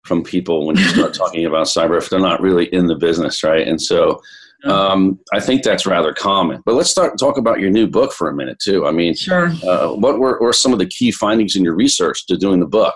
from 0.06 0.24
people 0.24 0.68
when 0.68 0.78
you 0.78 0.84
start 0.84 1.14
talking 1.16 1.46
about 1.46 1.66
cyber 1.66 1.98
if 1.98 2.10
they're 2.10 2.20
not 2.20 2.42
really 2.42 2.66
in 2.74 2.86
the 2.86 2.96
business, 2.96 3.44
right? 3.44 3.68
And 3.68 3.82
so 3.82 4.22
um, 4.66 5.20
I 5.34 5.40
think 5.40 5.64
that's 5.64 5.88
rather 5.88 6.14
common. 6.14 6.62
But 6.64 6.76
let's 6.76 6.92
start 6.92 7.18
talk 7.18 7.38
about 7.38 7.60
your 7.60 7.72
new 7.72 7.88
book 7.88 8.14
for 8.14 8.30
a 8.30 8.36
minute 8.36 8.60
too. 8.60 8.86
I 8.86 8.92
mean, 8.92 9.16
sure. 9.16 9.48
Uh, 9.68 9.94
what 9.94 10.20
were, 10.20 10.40
were 10.40 10.54
some 10.54 10.74
of 10.74 10.80
the 10.80 10.86
key 10.86 11.12
findings 11.12 11.56
in 11.56 11.64
your 11.64 11.76
research 11.76 12.28
to 12.28 12.38
doing 12.38 12.60
the 12.60 12.68
book? 12.68 12.94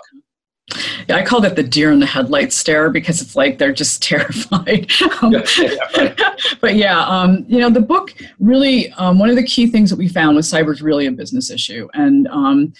Yeah, 1.08 1.16
I 1.16 1.22
call 1.22 1.44
it 1.44 1.56
the 1.56 1.62
deer 1.62 1.92
in 1.92 2.00
the 2.00 2.06
headlights 2.06 2.56
stare 2.56 2.88
because 2.88 3.20
it's 3.20 3.36
like 3.36 3.58
they're 3.58 3.72
just 3.72 4.02
terrified. 4.08 4.90
um, 5.22 5.32
yeah, 5.32 5.44
yeah, 5.58 5.76
right. 5.96 6.20
but 6.60 6.74
yeah, 6.74 7.00
um, 7.00 7.44
you 7.48 7.58
know, 7.58 7.70
the 7.70 7.80
book 7.80 8.14
really, 8.38 8.90
um, 8.92 9.18
one 9.18 9.28
of 9.28 9.36
the 9.36 9.42
key 9.42 9.66
things 9.66 9.90
that 9.90 9.96
we 9.96 10.08
found 10.08 10.36
was 10.36 10.50
cyber 10.50 10.72
is 10.72 10.82
really 10.82 11.06
a 11.06 11.12
business 11.12 11.50
issue. 11.50 11.88
And 11.94 12.26
um, 12.28 12.72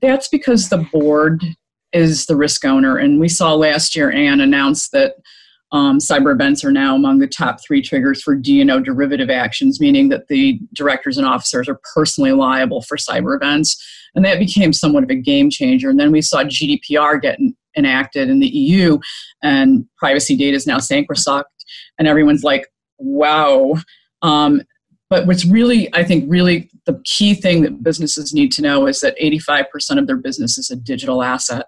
that's 0.00 0.28
because 0.28 0.68
the 0.68 0.86
board 0.92 1.42
is 1.92 2.26
the 2.26 2.36
risk 2.36 2.64
owner. 2.64 2.98
And 2.98 3.18
we 3.18 3.28
saw 3.28 3.54
last 3.54 3.96
year 3.96 4.10
Anne 4.12 4.40
announced 4.40 4.92
that 4.92 5.14
um, 5.72 5.98
cyber 5.98 6.32
events 6.32 6.64
are 6.64 6.72
now 6.72 6.94
among 6.94 7.18
the 7.18 7.26
top 7.26 7.58
three 7.62 7.82
triggers 7.82 8.22
for 8.22 8.34
D&O 8.34 8.80
derivative 8.80 9.28
actions, 9.28 9.80
meaning 9.80 10.08
that 10.08 10.28
the 10.28 10.58
directors 10.72 11.18
and 11.18 11.26
officers 11.26 11.68
are 11.68 11.80
personally 11.94 12.32
liable 12.32 12.82
for 12.82 12.96
cyber 12.96 13.36
events. 13.36 13.76
And 14.14 14.24
that 14.24 14.38
became 14.38 14.72
somewhat 14.72 15.04
of 15.04 15.10
a 15.10 15.14
game 15.14 15.50
changer. 15.50 15.90
And 15.90 16.00
then 16.00 16.10
we 16.10 16.22
saw 16.22 16.42
GDPR 16.42 17.20
get 17.20 17.38
enacted 17.76 18.30
in 18.30 18.40
the 18.40 18.48
EU, 18.48 18.98
and 19.42 19.84
privacy 19.98 20.36
data 20.36 20.56
is 20.56 20.66
now 20.66 20.78
sacrosanct. 20.78 21.50
And 21.98 22.08
everyone's 22.08 22.42
like, 22.42 22.66
wow. 22.98 23.74
Um, 24.22 24.62
but 25.10 25.26
what's 25.26 25.44
really, 25.44 25.94
I 25.94 26.02
think, 26.02 26.24
really 26.28 26.70
the 26.86 27.00
key 27.04 27.34
thing 27.34 27.62
that 27.62 27.82
businesses 27.82 28.34
need 28.34 28.52
to 28.52 28.62
know 28.62 28.86
is 28.86 29.00
that 29.00 29.16
85% 29.18 29.98
of 29.98 30.06
their 30.06 30.16
business 30.16 30.58
is 30.58 30.70
a 30.70 30.76
digital 30.76 31.22
asset. 31.22 31.66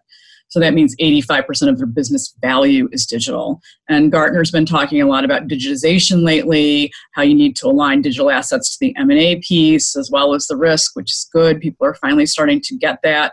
So 0.51 0.59
that 0.59 0.75
means 0.75 0.97
85% 0.97 1.69
of 1.69 1.79
their 1.79 1.87
business 1.87 2.35
value 2.41 2.89
is 2.93 3.07
digital. 3.07 3.61
And 3.89 4.13
Gartner's 4.13 4.51
been 4.51 4.67
talking 4.67 5.01
a 5.01 5.07
lot 5.07 5.25
about 5.25 5.47
digitization 5.47 6.25
lately, 6.25 6.93
how 7.13 7.23
you 7.23 7.35
need 7.35 7.57
to 7.57 7.69
align 7.69 8.03
digital 8.03 8.31
assets 8.31 8.71
to 8.71 8.77
the 8.81 8.95
M&A 8.97 9.37
piece 9.37 9.97
as 9.97 10.11
well 10.11 10.35
as 10.35 10.47
the 10.47 10.57
risk, 10.57 10.97
which 10.97 11.13
is 11.13 11.29
good. 11.33 11.61
People 11.61 11.87
are 11.87 11.95
finally 11.95 12.27
starting 12.27 12.61
to 12.63 12.77
get 12.77 12.99
that. 13.03 13.33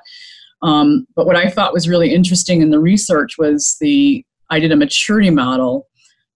Um, 0.61 1.07
but 1.15 1.25
what 1.25 1.35
I 1.35 1.49
thought 1.49 1.73
was 1.73 1.89
really 1.89 2.13
interesting 2.13 2.61
in 2.61 2.69
the 2.69 2.79
research 2.79 3.37
was 3.37 3.77
the 3.81 4.23
I 4.49 4.59
did 4.59 4.71
a 4.71 4.77
maturity 4.77 5.29
model 5.29 5.87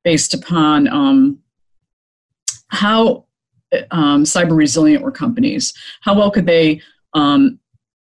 based 0.03 0.33
upon 0.33 0.87
um, 0.87 1.39
how 2.69 3.25
um, 3.91 4.23
cyber 4.23 4.55
resilient 4.55 5.03
were 5.03 5.11
companies. 5.11 5.73
How 6.01 6.15
well 6.15 6.31
could 6.31 6.45
they 6.45 6.81
um, 7.13 7.59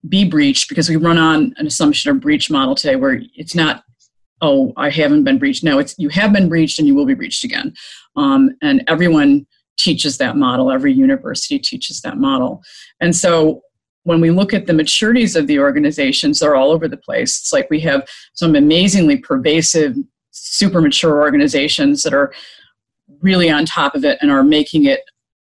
be 0.09 0.25
breached 0.25 0.69
because 0.69 0.89
we 0.89 0.97
run 0.97 1.19
on 1.19 1.55
an 1.57 1.67
assumption 1.67 2.11
of 2.11 2.21
breach 2.21 2.51
model 2.51 2.75
today 2.75 2.97
where 2.97 3.21
it's 3.35 3.55
not 3.55 3.85
oh 4.41 4.73
i 4.77 4.89
haven't 4.89 5.25
been 5.25 5.39
breached. 5.39 5.63
No 5.63 5.79
it's 5.79 5.95
you 5.99 6.09
have 6.11 6.33
been 6.33 6.49
breached 6.49 6.79
and 6.79 6.89
you 6.89 6.95
will 6.95 7.07
be 7.07 7.15
breached 7.15 7.45
again. 7.45 7.75
Um, 8.17 8.51
and 8.63 8.83
everyone 8.89 9.47
teaches 9.79 10.19
that 10.19 10.37
model. 10.37 10.71
Every 10.71 10.93
university 10.93 11.59
teaches 11.59 12.01
that 12.03 12.19
model. 12.19 12.63
And 13.01 13.15
so 13.15 13.63
when 14.05 14.21
we 14.21 14.31
look 14.31 14.55
at 14.55 14.67
the 14.67 14.73
maturities 14.73 15.37
of 15.37 15.47
the 15.47 15.59
organizations 15.59 16.41
they're 16.41 16.57
all 16.57 16.71
over 16.71 16.89
the 16.89 16.97
place. 16.97 17.39
It's 17.39 17.53
like 17.53 17.69
we 17.69 17.81
have 17.81 18.09
some 18.33 18.57
amazingly 18.57 19.19
pervasive 19.19 19.97
super 20.31 20.81
mature 20.81 21.21
organizations 21.21 22.03
that 22.03 22.15
are 22.15 22.33
really 23.21 23.51
on 23.51 23.67
top 23.67 23.95
of 23.95 24.05
it 24.05 24.17
and 24.23 24.31
are 24.31 24.43
making 24.43 24.87
it 24.87 25.01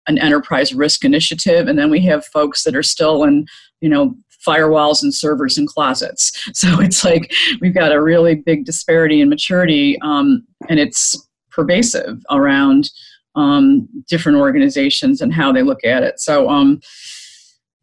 an 0.08 0.18
enterprise 0.18 0.74
risk 0.74 1.04
initiative. 1.04 1.68
And 1.68 1.78
then 1.78 1.90
we 1.90 2.00
have 2.06 2.24
folks 2.26 2.64
that 2.64 2.74
are 2.74 2.82
still 2.82 3.22
in 3.22 3.46
you 3.80 3.88
know 3.88 4.16
firewalls 4.48 5.02
and 5.02 5.14
servers 5.14 5.58
and 5.58 5.68
closets. 5.68 6.32
So 6.54 6.80
it's 6.80 7.04
like 7.04 7.32
we've 7.60 7.74
got 7.74 7.92
a 7.92 8.02
really 8.02 8.34
big 8.34 8.64
disparity 8.64 9.20
in 9.20 9.28
maturity, 9.28 9.96
um, 10.02 10.44
and 10.68 10.80
it's 10.80 11.28
pervasive 11.50 12.20
around 12.30 12.90
um, 13.36 13.88
different 14.08 14.38
organizations 14.38 15.20
and 15.20 15.32
how 15.32 15.52
they 15.52 15.62
look 15.62 15.84
at 15.84 16.02
it. 16.02 16.18
So 16.18 16.48
um, 16.48 16.80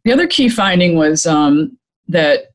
the 0.03 0.12
other 0.12 0.27
key 0.27 0.50
finding 0.50 0.98
was 0.98 1.25
um, 1.25 1.77
that 2.10 2.48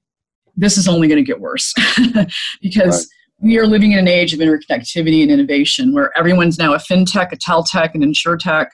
this 0.57 0.77
is 0.77 0.89
only 0.89 1.09
going 1.09 1.25
to 1.25 1.27
get 1.27 1.41
worse 1.41 1.73
because. 2.61 3.07
Right. 3.07 3.17
We 3.43 3.59
are 3.59 3.67
living 3.67 3.93
in 3.93 3.99
an 3.99 4.07
age 4.07 4.35
of 4.35 4.41
interconnectivity 4.41 5.23
and 5.23 5.31
innovation 5.31 5.95
where 5.95 6.13
everyone's 6.15 6.59
now 6.59 6.75
a 6.75 6.77
fintech, 6.77 7.33
a 7.33 7.39
teltech, 7.39 7.95
an 7.95 8.03
insurtech, 8.03 8.67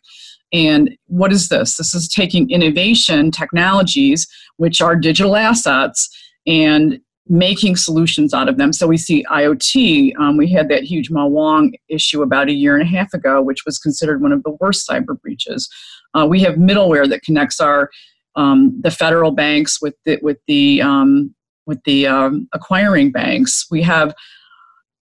and 0.52 0.96
what 1.06 1.32
is 1.32 1.48
this? 1.48 1.76
This 1.76 1.94
is 1.94 2.08
taking 2.08 2.50
innovation 2.50 3.30
technologies, 3.30 4.26
which 4.56 4.80
are 4.80 4.96
digital 4.96 5.36
assets, 5.36 6.08
and 6.46 7.00
making 7.28 7.74
solutions 7.74 8.32
out 8.32 8.48
of 8.48 8.56
them. 8.56 8.72
So 8.72 8.86
we 8.86 8.96
see 8.96 9.24
IoT. 9.24 10.16
Um, 10.18 10.36
we 10.36 10.48
had 10.48 10.68
that 10.68 10.84
huge 10.84 11.10
Ma 11.10 11.26
Wang 11.26 11.74
issue 11.88 12.22
about 12.22 12.48
a 12.48 12.52
year 12.52 12.74
and 12.74 12.82
a 12.82 12.86
half 12.86 13.12
ago, 13.12 13.42
which 13.42 13.64
was 13.66 13.78
considered 13.78 14.22
one 14.22 14.32
of 14.32 14.42
the 14.44 14.56
worst 14.60 14.88
cyber 14.88 15.20
breaches. 15.20 15.68
Uh, 16.14 16.26
we 16.28 16.40
have 16.42 16.54
middleware 16.54 17.08
that 17.08 17.22
connects 17.22 17.60
our 17.60 17.90
um, 18.36 18.78
the 18.82 18.90
federal 18.90 19.32
banks 19.32 19.80
with 19.80 19.94
the 20.04 20.18
with 20.22 20.38
the 20.46 20.80
um, 20.82 21.34
with 21.66 21.82
the 21.84 22.06
um, 22.06 22.48
acquiring 22.52 23.10
banks. 23.10 23.66
We 23.70 23.82
have 23.82 24.14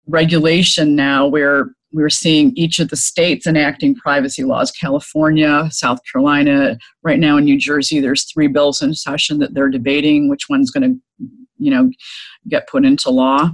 regulation 0.07 0.95
now 0.95 1.27
where 1.27 1.73
we're 1.93 2.09
seeing 2.09 2.53
each 2.55 2.79
of 2.79 2.89
the 2.89 2.95
states 2.95 3.45
enacting 3.45 3.95
privacy 3.95 4.43
laws 4.43 4.71
california 4.71 5.67
south 5.71 5.99
carolina. 6.11 6.77
Right 7.03 7.19
now 7.19 7.37
in 7.37 7.45
new 7.45 7.57
jersey 7.57 7.99
there's 7.99 8.31
three 8.31 8.47
bills 8.47 8.81
in 8.81 8.93
session 8.93 9.39
that 9.39 9.53
they're 9.53 9.69
debating 9.69 10.29
which 10.29 10.49
one's 10.49 10.71
going 10.71 11.01
to 11.19 11.27
you 11.57 11.71
know 11.71 11.89
get 12.49 12.67
put 12.67 12.85
into 12.85 13.09
law. 13.09 13.51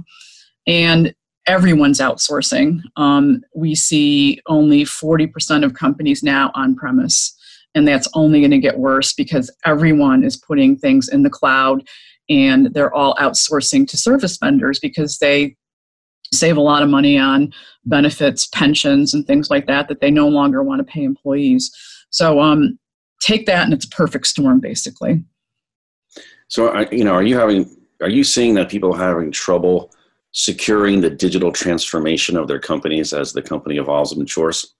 And 0.66 1.14
everyone's 1.46 1.98
outsourcing. 1.98 2.80
Um, 2.96 3.40
we 3.54 3.74
see 3.74 4.38
only 4.48 4.84
40% 4.84 5.64
of 5.64 5.72
companies 5.72 6.22
now 6.22 6.50
on 6.54 6.76
premise 6.76 7.34
and 7.74 7.86
that's 7.86 8.08
only 8.14 8.40
going 8.40 8.50
to 8.50 8.58
get 8.58 8.78
worse 8.78 9.12
because 9.12 9.50
everyone 9.64 10.24
is 10.24 10.36
putting 10.36 10.76
things 10.76 11.08
in 11.08 11.22
the 11.22 11.30
cloud 11.30 11.86
and 12.28 12.72
they're 12.74 12.94
all 12.94 13.14
outsourcing 13.16 13.86
to 13.88 13.96
service 13.96 14.36
vendors 14.36 14.78
because 14.78 15.18
they 15.18 15.56
save 16.32 16.56
a 16.56 16.62
lot 16.62 16.82
of 16.82 16.88
money 16.88 17.18
on 17.18 17.52
benefits, 17.84 18.46
pensions, 18.46 19.14
and 19.14 19.26
things 19.26 19.50
like 19.50 19.66
that 19.66 19.88
that 19.88 20.00
they 20.00 20.10
no 20.10 20.28
longer 20.28 20.62
want 20.62 20.78
to 20.78 20.92
pay 20.92 21.02
employees. 21.02 21.70
So 22.10 22.40
um, 22.40 22.78
take 23.20 23.46
that, 23.46 23.64
and 23.64 23.72
it's 23.72 23.86
a 23.86 23.90
perfect 23.90 24.26
storm, 24.26 24.60
basically. 24.60 25.24
So, 26.48 26.86
you 26.90 27.04
know, 27.04 27.12
are 27.12 27.22
you 27.22 27.38
having, 27.38 27.76
are 28.00 28.08
you 28.08 28.24
seeing 28.24 28.54
that 28.54 28.70
people 28.70 28.94
are 28.94 28.98
having 28.98 29.30
trouble 29.30 29.92
securing 30.32 31.00
the 31.00 31.10
digital 31.10 31.52
transformation 31.52 32.36
of 32.36 32.48
their 32.48 32.60
companies 32.60 33.12
as 33.12 33.32
the 33.32 33.42
company 33.42 33.76
evolves 33.76 34.12
and 34.12 34.20
matures? 34.20 34.74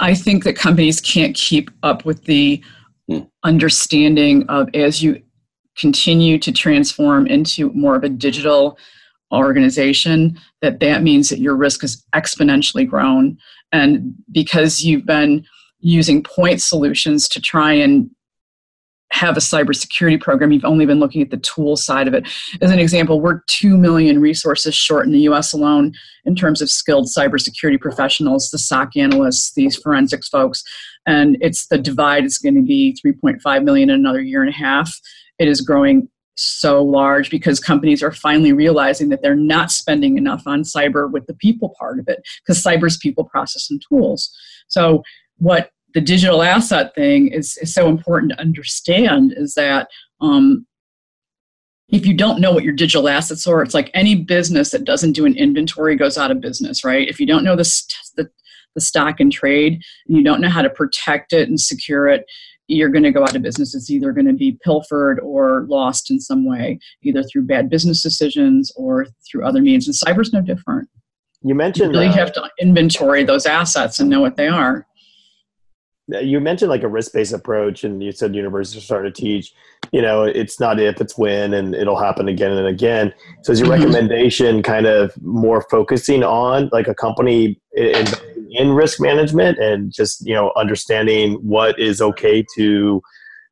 I 0.00 0.14
think 0.14 0.44
that 0.44 0.56
companies 0.56 1.00
can't 1.00 1.34
keep 1.34 1.70
up 1.82 2.04
with 2.04 2.24
the 2.24 2.62
hmm. 3.08 3.20
understanding 3.44 4.44
of 4.48 4.68
as 4.74 5.02
you 5.02 5.22
continue 5.76 6.38
to 6.38 6.52
transform 6.52 7.26
into 7.26 7.72
more 7.72 7.96
of 7.96 8.04
a 8.04 8.08
digital 8.08 8.76
organization 9.32 10.38
that 10.60 10.80
that 10.80 11.02
means 11.02 11.28
that 11.28 11.38
your 11.38 11.56
risk 11.56 11.80
has 11.80 12.04
exponentially 12.14 12.88
grown 12.88 13.38
and 13.72 14.14
because 14.30 14.82
you've 14.82 15.06
been 15.06 15.44
using 15.80 16.22
point 16.22 16.62
solutions 16.62 17.28
to 17.28 17.40
try 17.40 17.72
and 17.72 18.10
have 19.12 19.36
a 19.36 19.40
cybersecurity 19.40 20.18
program, 20.18 20.52
you've 20.52 20.64
only 20.64 20.86
been 20.86 20.98
looking 20.98 21.20
at 21.20 21.30
the 21.30 21.36
tool 21.38 21.76
side 21.76 22.08
of 22.08 22.14
it. 22.14 22.26
As 22.62 22.70
an 22.70 22.78
example, 22.78 23.20
we're 23.20 23.42
2 23.48 23.76
million 23.76 24.20
resources 24.20 24.74
short 24.74 25.04
in 25.06 25.12
the 25.12 25.20
US 25.20 25.52
alone 25.52 25.92
in 26.24 26.34
terms 26.34 26.62
of 26.62 26.70
skilled 26.70 27.08
cybersecurity 27.14 27.78
professionals, 27.78 28.48
the 28.50 28.58
SOC 28.58 28.96
analysts, 28.96 29.52
these 29.52 29.76
forensics 29.76 30.28
folks. 30.28 30.64
And 31.06 31.36
it's 31.40 31.66
the 31.66 31.78
divide 31.78 32.24
is 32.24 32.38
going 32.38 32.54
to 32.54 32.62
be 32.62 32.96
3.5 33.04 33.64
million 33.64 33.90
in 33.90 33.96
another 33.96 34.22
year 34.22 34.40
and 34.40 34.50
a 34.50 34.56
half. 34.56 34.98
It 35.38 35.46
is 35.46 35.60
growing 35.60 36.08
so 36.34 36.82
large 36.82 37.30
because 37.30 37.60
companies 37.60 38.02
are 38.02 38.12
finally 38.12 38.52
realizing 38.52 39.08
that 39.10 39.22
they're 39.22 39.34
not 39.34 39.70
spending 39.70 40.16
enough 40.16 40.42
on 40.46 40.62
cyber 40.62 41.10
with 41.10 41.26
the 41.26 41.34
people 41.34 41.74
part 41.78 41.98
of 41.98 42.08
it 42.08 42.20
because 42.44 42.62
cyber's 42.62 42.96
people 42.96 43.24
process 43.24 43.70
and 43.70 43.82
tools. 43.88 44.34
So 44.68 45.02
what 45.38 45.70
the 45.94 46.00
digital 46.00 46.42
asset 46.42 46.94
thing 46.94 47.28
is, 47.28 47.56
is 47.58 47.74
so 47.74 47.88
important 47.88 48.32
to 48.32 48.40
understand 48.40 49.34
is 49.36 49.54
that 49.54 49.88
um, 50.20 50.66
if 51.88 52.06
you 52.06 52.14
don't 52.14 52.40
know 52.40 52.52
what 52.52 52.64
your 52.64 52.72
digital 52.72 53.08
assets 53.08 53.46
are, 53.46 53.62
it's 53.62 53.74
like 53.74 53.90
any 53.92 54.14
business 54.14 54.70
that 54.70 54.84
doesn't 54.84 55.12
do 55.12 55.26
an 55.26 55.36
inventory 55.36 55.94
goes 55.94 56.16
out 56.16 56.30
of 56.30 56.40
business, 56.40 56.84
right? 56.84 57.08
If 57.08 57.20
you 57.20 57.26
don't 57.26 57.44
know 57.44 57.54
the, 57.54 57.70
the, 58.16 58.30
the 58.74 58.80
stock 58.80 59.20
and 59.20 59.30
trade, 59.30 59.82
and 60.06 60.16
you 60.16 60.24
don't 60.24 60.40
know 60.40 60.48
how 60.48 60.62
to 60.62 60.70
protect 60.70 61.34
it 61.34 61.48
and 61.48 61.60
secure 61.60 62.08
it, 62.08 62.24
you're 62.68 62.88
going 62.88 63.02
to 63.02 63.10
go 63.10 63.22
out 63.22 63.36
of 63.36 63.42
business. 63.42 63.74
It's 63.74 63.90
either 63.90 64.12
going 64.12 64.26
to 64.26 64.32
be 64.32 64.58
pilfered 64.64 65.20
or 65.20 65.66
lost 65.68 66.10
in 66.10 66.20
some 66.20 66.46
way, 66.46 66.78
either 67.02 67.22
through 67.22 67.42
bad 67.42 67.68
business 67.68 68.02
decisions 68.02 68.72
or 68.76 69.06
through 69.28 69.44
other 69.44 69.60
means. 69.60 69.86
And 69.86 69.94
cyber's 69.94 70.32
no 70.32 70.40
different. 70.40 70.88
You 71.42 71.54
mentioned 71.54 71.92
you 71.92 72.00
really 72.00 72.12
uh, 72.12 72.16
have 72.16 72.32
to 72.34 72.48
inventory 72.60 73.24
those 73.24 73.46
assets 73.46 73.98
and 73.98 74.08
know 74.08 74.20
what 74.20 74.36
they 74.36 74.46
are 74.46 74.86
you 76.08 76.40
mentioned 76.40 76.70
like 76.70 76.82
a 76.82 76.88
risk-based 76.88 77.32
approach 77.32 77.84
and 77.84 78.02
you 78.02 78.12
said 78.12 78.34
universities 78.34 78.82
are 78.82 78.84
starting 78.84 79.12
to 79.12 79.20
teach 79.20 79.54
you 79.92 80.02
know 80.02 80.24
it's 80.24 80.58
not 80.58 80.80
if 80.80 81.00
it's 81.00 81.16
when 81.16 81.54
and 81.54 81.74
it'll 81.74 81.98
happen 81.98 82.28
again 82.28 82.50
and 82.50 82.66
again 82.66 83.12
so 83.42 83.52
is 83.52 83.60
your 83.60 83.68
mm-hmm. 83.68 83.84
recommendation 83.84 84.62
kind 84.62 84.86
of 84.86 85.14
more 85.22 85.64
focusing 85.70 86.24
on 86.24 86.68
like 86.72 86.88
a 86.88 86.94
company 86.94 87.60
in, 87.74 88.06
in 88.50 88.72
risk 88.72 89.00
management 89.00 89.58
and 89.58 89.92
just 89.92 90.26
you 90.26 90.34
know 90.34 90.52
understanding 90.56 91.34
what 91.34 91.78
is 91.78 92.00
okay 92.00 92.44
to 92.56 93.00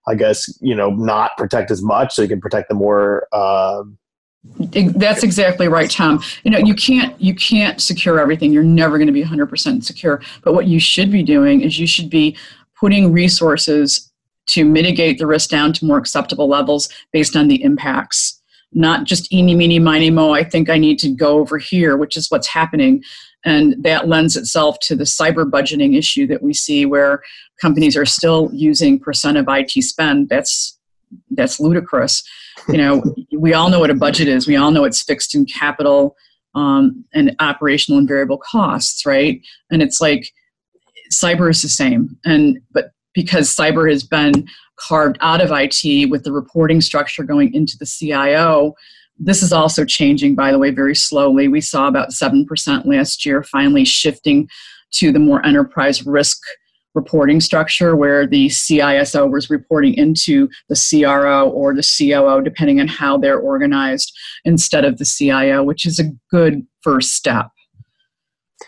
i 0.09 0.15
guess 0.15 0.53
you 0.61 0.75
know 0.75 0.91
not 0.91 1.37
protect 1.37 1.71
as 1.71 1.83
much 1.83 2.15
so 2.15 2.23
you 2.23 2.29
can 2.29 2.41
protect 2.41 2.69
the 2.69 2.75
more 2.75 3.27
um, 3.33 3.97
that's 4.43 5.23
exactly 5.23 5.69
right 5.69 5.91
tom. 5.91 6.23
You 6.45 6.51
know 6.51 6.59
you 6.59 6.75
can't 6.75 7.19
you 7.21 7.35
can't 7.35 7.81
secure 7.81 8.19
everything. 8.19 8.53
You're 8.53 8.63
never 8.63 8.97
going 8.97 9.07
to 9.07 9.13
be 9.13 9.23
100% 9.23 9.85
secure. 9.85 10.23
But 10.43 10.55
what 10.55 10.67
you 10.67 10.81
should 10.81 11.11
be 11.11 11.23
doing 11.23 11.61
is 11.61 11.79
you 11.79 11.87
should 11.87 12.09
be 12.09 12.37
putting 12.79 13.13
resources 13.13 14.11
to 14.47 14.65
mitigate 14.65 15.19
the 15.19 15.27
risk 15.27 15.51
down 15.51 15.73
to 15.75 15.85
more 15.85 15.99
acceptable 15.99 16.49
levels 16.49 16.89
based 17.13 17.37
on 17.37 17.49
the 17.49 17.63
impacts. 17.63 18.41
Not 18.73 19.05
just 19.05 19.33
eeny 19.33 19.55
meeny 19.55 19.79
miny 19.79 20.11
mo 20.11 20.33
i 20.33 20.45
think 20.45 20.71
i 20.71 20.79
need 20.79 20.99
to 21.01 21.11
go 21.11 21.39
over 21.39 21.59
here 21.59 21.97
which 21.97 22.17
is 22.17 22.31
what's 22.31 22.49
happening. 22.49 23.03
And 23.45 23.83
that 23.85 24.07
lends 24.07 24.37
itself 24.37 24.79
to 24.83 24.95
the 24.95 25.05
cyber 25.05 25.51
budgeting 25.51 25.97
issue 25.97 26.27
that 26.27 26.43
we 26.43 26.53
see 26.53 26.85
where 26.85 27.23
companies 27.61 27.97
are 27.97 28.05
still 28.07 28.51
using 28.53 28.99
percent 28.99 29.39
of 29.39 29.47
it 29.49 29.71
spend. 29.83 30.29
That's 30.29 30.79
that's 31.31 31.59
ludicrous 31.59 32.23
you 32.69 32.77
know 32.77 33.03
we 33.37 33.55
all 33.55 33.71
know 33.71 33.81
what 33.81 33.91
a 33.91 33.95
budget 33.95 34.29
is. 34.29 34.47
We 34.47 34.57
all 34.57 34.71
know 34.71 34.85
it's 34.85 35.03
fixed 35.03 35.35
in 35.35 35.47
capital 35.47 36.17
um, 36.55 37.05
and 37.15 37.35
operational 37.41 37.99
and 37.99 38.09
variable 38.09 38.39
costs 38.39 39.05
right? 39.07 39.41
And 39.71 39.83
it's 39.83 40.01
like 40.01 40.31
cyber 41.13 41.51
is 41.51 41.63
the 41.63 41.69
same. 41.69 42.17
And 42.25 42.59
but 42.73 42.93
because 43.15 43.55
cyber 43.55 43.91
has 43.91 44.05
been 44.05 44.47
carved 44.77 45.19
out 45.21 45.41
of 45.41 45.51
it 45.51 46.11
with 46.11 46.25
the 46.25 46.33
reporting 46.33 46.81
structure 46.81 47.23
going 47.23 47.53
into 47.53 47.77
the 47.79 47.85
cio 47.85 48.75
this 49.21 49.43
is 49.43 49.53
also 49.53 49.85
changing 49.85 50.35
by 50.35 50.51
the 50.51 50.59
way 50.59 50.71
very 50.71 50.95
slowly. 50.95 51.47
We 51.47 51.61
saw 51.61 51.87
about 51.87 52.11
7% 52.11 52.87
last 52.87 53.27
year 53.27 53.43
finally 53.43 53.85
shifting 53.85 54.49
to 54.93 55.13
the 55.13 55.19
more 55.19 55.45
enterprise 55.45 56.05
risk 56.07 56.39
reporting 56.95 57.41
structure 57.41 57.97
where 57.97 58.27
the 58.27 58.47
CISO 58.49 59.31
was 59.31 59.51
reporting 59.51 59.95
into 59.95 60.49
the 60.69 60.77
CRO 60.77 61.49
or 61.51 61.75
the 61.75 61.83
COO, 61.83 62.43
depending 62.43 62.81
on 62.81 62.89
how 62.89 63.17
they're 63.17 63.39
organized, 63.39 64.13
instead 64.45 64.85
of 64.85 64.99
the 64.99 65.05
CIO, 65.05 65.63
which 65.63 65.87
is 65.87 65.99
a 65.99 66.11
good 66.31 66.67
first 66.83 67.15
step. 67.15 67.51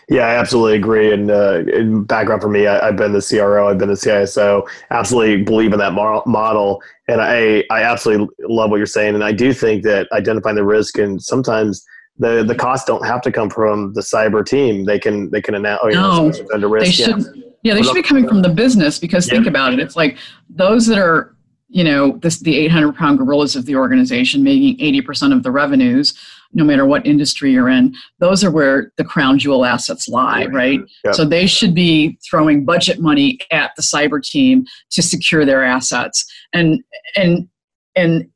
Yeah, 0.09 0.27
I 0.27 0.35
absolutely 0.35 0.75
agree. 0.75 1.13
And 1.13 1.29
uh, 1.29 1.63
in 1.71 2.03
background 2.03 2.41
for 2.41 2.49
me, 2.49 2.67
I, 2.67 2.85
have 2.85 2.97
been 2.97 3.13
the 3.13 3.21
CRO, 3.21 3.69
I've 3.69 3.77
been 3.77 3.89
the 3.89 3.95
CISO. 3.95 4.67
Absolutely 4.89 5.43
believe 5.43 5.71
in 5.71 5.79
that 5.79 5.93
model, 5.93 6.81
and 7.07 7.21
I 7.21 7.63
I 7.69 7.83
absolutely 7.83 8.27
love 8.41 8.69
what 8.69 8.77
you're 8.77 8.85
saying. 8.85 9.15
And 9.15 9.23
I 9.23 9.31
do 9.31 9.53
think 9.53 9.83
that 9.83 10.07
identifying 10.11 10.55
the 10.55 10.65
risk 10.65 10.97
and 10.97 11.21
sometimes 11.21 11.85
the 12.17 12.43
the 12.43 12.55
costs 12.55 12.85
don't 12.85 13.05
have 13.05 13.21
to 13.21 13.31
come 13.31 13.49
from 13.49 13.93
the 13.93 14.01
cyber 14.01 14.45
team. 14.45 14.85
They 14.85 14.99
can 14.99 15.29
they 15.29 15.41
can 15.41 15.55
announce. 15.55 15.81
Oh, 15.83 15.87
you 15.89 15.95
know, 15.95 16.33
under 16.53 16.67
risk. 16.67 16.85
They 16.85 16.91
should. 16.91 17.25
Yeah 17.35 17.52
yeah, 17.63 17.73
they 17.73 17.81
should 17.81 17.93
be 17.93 18.03
coming 18.03 18.27
from 18.27 18.41
the 18.41 18.49
uh, 18.49 18.53
business 18.53 18.99
because 18.99 19.27
think 19.27 19.47
about 19.47 19.73
it. 19.73 19.79
It's 19.79 19.95
like 19.95 20.17
those 20.49 20.85
that 20.87 20.99
are, 20.99 21.35
you 21.69 21.83
know, 21.83 22.17
this 22.17 22.39
the 22.39 22.57
800 22.57 22.95
pound 22.95 23.17
gorillas 23.17 23.55
of 23.55 23.65
the 23.65 23.75
organization 23.75 24.43
making 24.43 24.77
80% 24.77 25.33
of 25.33 25.43
the 25.43 25.51
revenues, 25.51 26.13
no 26.51 26.65
matter 26.65 26.85
what 26.85 27.05
industry 27.07 27.53
you're 27.53 27.69
in. 27.69 27.95
Those 28.19 28.43
are 28.43 28.51
where 28.51 28.91
the 28.97 29.05
crown 29.05 29.39
jewel 29.39 29.63
assets 29.63 30.09
lie, 30.09 30.45
right? 30.47 30.81
Yep. 31.05 31.15
So 31.15 31.25
they 31.25 31.47
should 31.47 31.73
be 31.73 32.19
throwing 32.29 32.65
budget 32.65 32.99
money 32.99 33.39
at 33.49 33.71
the 33.77 33.81
cyber 33.81 34.21
team 34.21 34.65
to 34.91 35.01
secure 35.01 35.45
their 35.45 35.63
assets. 35.63 36.25
And 36.51 36.83
and 37.15 37.47
and 37.95 38.29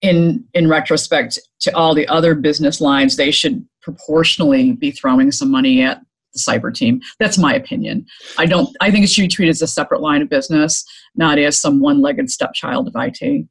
in 0.00 0.44
in 0.54 0.68
retrospect 0.68 1.38
to 1.60 1.76
all 1.76 1.94
the 1.94 2.08
other 2.08 2.34
business 2.34 2.80
lines, 2.80 3.16
they 3.16 3.30
should 3.30 3.66
proportionally 3.82 4.72
be 4.72 4.90
throwing 4.90 5.30
some 5.30 5.50
money 5.50 5.82
at 5.82 6.00
the 6.34 6.40
cyber 6.40 6.74
team. 6.74 7.00
That's 7.18 7.38
my 7.38 7.54
opinion. 7.54 8.06
I 8.38 8.46
don't. 8.46 8.74
I 8.80 8.90
think 8.90 9.04
it 9.04 9.10
should 9.10 9.22
be 9.22 9.28
treated 9.28 9.50
as 9.50 9.62
a 9.62 9.66
separate 9.66 10.00
line 10.00 10.22
of 10.22 10.28
business, 10.28 10.84
not 11.14 11.38
as 11.38 11.60
some 11.60 11.80
one-legged 11.80 12.30
stepchild 12.30 12.88
of 12.88 12.94
IT. 12.96 13.46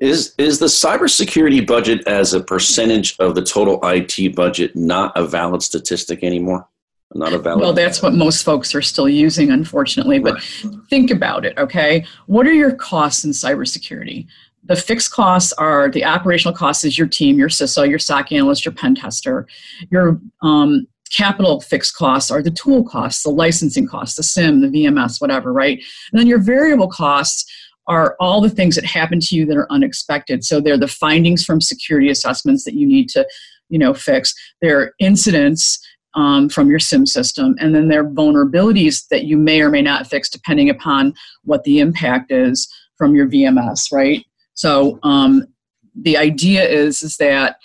Is 0.00 0.34
is 0.36 0.58
the 0.58 0.66
cybersecurity 0.66 1.66
budget 1.66 2.06
as 2.06 2.34
a 2.34 2.40
percentage 2.40 3.16
of 3.18 3.34
the 3.34 3.42
total 3.42 3.80
IT 3.84 4.34
budget 4.34 4.76
not 4.76 5.12
a 5.16 5.24
valid 5.26 5.62
statistic 5.62 6.22
anymore? 6.22 6.68
Not 7.14 7.32
a 7.32 7.38
valid. 7.38 7.60
Well, 7.60 7.72
that's 7.72 8.02
what 8.02 8.12
most 8.12 8.42
folks 8.42 8.74
are 8.74 8.82
still 8.82 9.08
using, 9.08 9.50
unfortunately. 9.50 10.18
But 10.18 10.34
right. 10.34 10.74
think 10.90 11.10
about 11.10 11.46
it. 11.46 11.56
Okay, 11.56 12.04
what 12.26 12.46
are 12.46 12.52
your 12.52 12.74
costs 12.74 13.24
in 13.24 13.30
cybersecurity? 13.30 14.26
the 14.66 14.76
fixed 14.76 15.12
costs 15.12 15.52
are 15.54 15.88
the 15.88 16.04
operational 16.04 16.54
costs 16.54 16.84
is 16.84 16.98
your 16.98 17.06
team, 17.06 17.38
your 17.38 17.48
CISO, 17.48 17.88
your 17.88 17.98
SOC 17.98 18.32
analyst, 18.32 18.64
your 18.64 18.74
pen 18.74 18.94
tester. 18.94 19.46
Your 19.90 20.20
um, 20.42 20.86
capital 21.12 21.60
fixed 21.60 21.94
costs 21.94 22.30
are 22.30 22.42
the 22.42 22.50
tool 22.50 22.84
costs, 22.84 23.22
the 23.22 23.30
licensing 23.30 23.86
costs, 23.86 24.16
the 24.16 24.22
SIEM, 24.22 24.60
the 24.60 24.68
VMS, 24.68 25.20
whatever, 25.20 25.52
right? 25.52 25.78
And 26.12 26.18
then 26.18 26.26
your 26.26 26.38
variable 26.40 26.88
costs 26.88 27.50
are 27.86 28.16
all 28.18 28.40
the 28.40 28.50
things 28.50 28.74
that 28.74 28.84
happen 28.84 29.20
to 29.20 29.36
you 29.36 29.46
that 29.46 29.56
are 29.56 29.70
unexpected. 29.70 30.44
So 30.44 30.60
they're 30.60 30.78
the 30.78 30.88
findings 30.88 31.44
from 31.44 31.60
security 31.60 32.10
assessments 32.10 32.64
that 32.64 32.74
you 32.74 32.86
need 32.86 33.08
to, 33.10 33.26
you 33.68 33.78
know, 33.78 33.94
fix. 33.94 34.34
They're 34.60 34.92
incidents 34.98 35.78
um, 36.14 36.48
from 36.48 36.68
your 36.70 36.78
SIEM 36.78 37.06
system, 37.06 37.54
and 37.60 37.74
then 37.74 37.88
there 37.88 38.00
are 38.00 38.10
vulnerabilities 38.10 39.06
that 39.08 39.24
you 39.24 39.36
may 39.36 39.60
or 39.60 39.68
may 39.68 39.82
not 39.82 40.06
fix 40.06 40.30
depending 40.30 40.70
upon 40.70 41.14
what 41.44 41.62
the 41.64 41.78
impact 41.78 42.32
is 42.32 42.68
from 42.96 43.14
your 43.14 43.28
VMS, 43.28 43.92
right? 43.92 44.24
So 44.54 44.98
um, 45.02 45.46
the 45.94 46.16
idea 46.16 46.66
is 46.66 47.02
is 47.02 47.16
that 47.18 47.56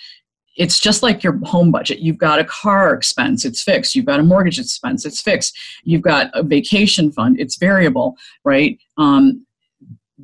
it's 0.58 0.80
just 0.80 1.02
like 1.02 1.24
your 1.24 1.38
home 1.46 1.72
budget. 1.72 2.00
You've 2.00 2.18
got 2.18 2.40
a 2.40 2.46
car 2.46 2.94
expense, 2.94 3.46
it's 3.46 3.64
fixed. 3.64 3.96
You've 3.96 4.06
got 4.06 4.20
a 4.20 4.24
mortgage 4.24 4.60
expense, 4.60 5.06
it's 5.06 5.22
fixed. 5.22 5.58
You've 5.84 6.02
got 6.02 6.30
a 6.34 6.44
vacation 6.44 7.12
fund, 7.12 7.40
it's 7.40 7.58
variable, 7.58 8.18
right? 8.44 8.78
Um, 8.98 9.46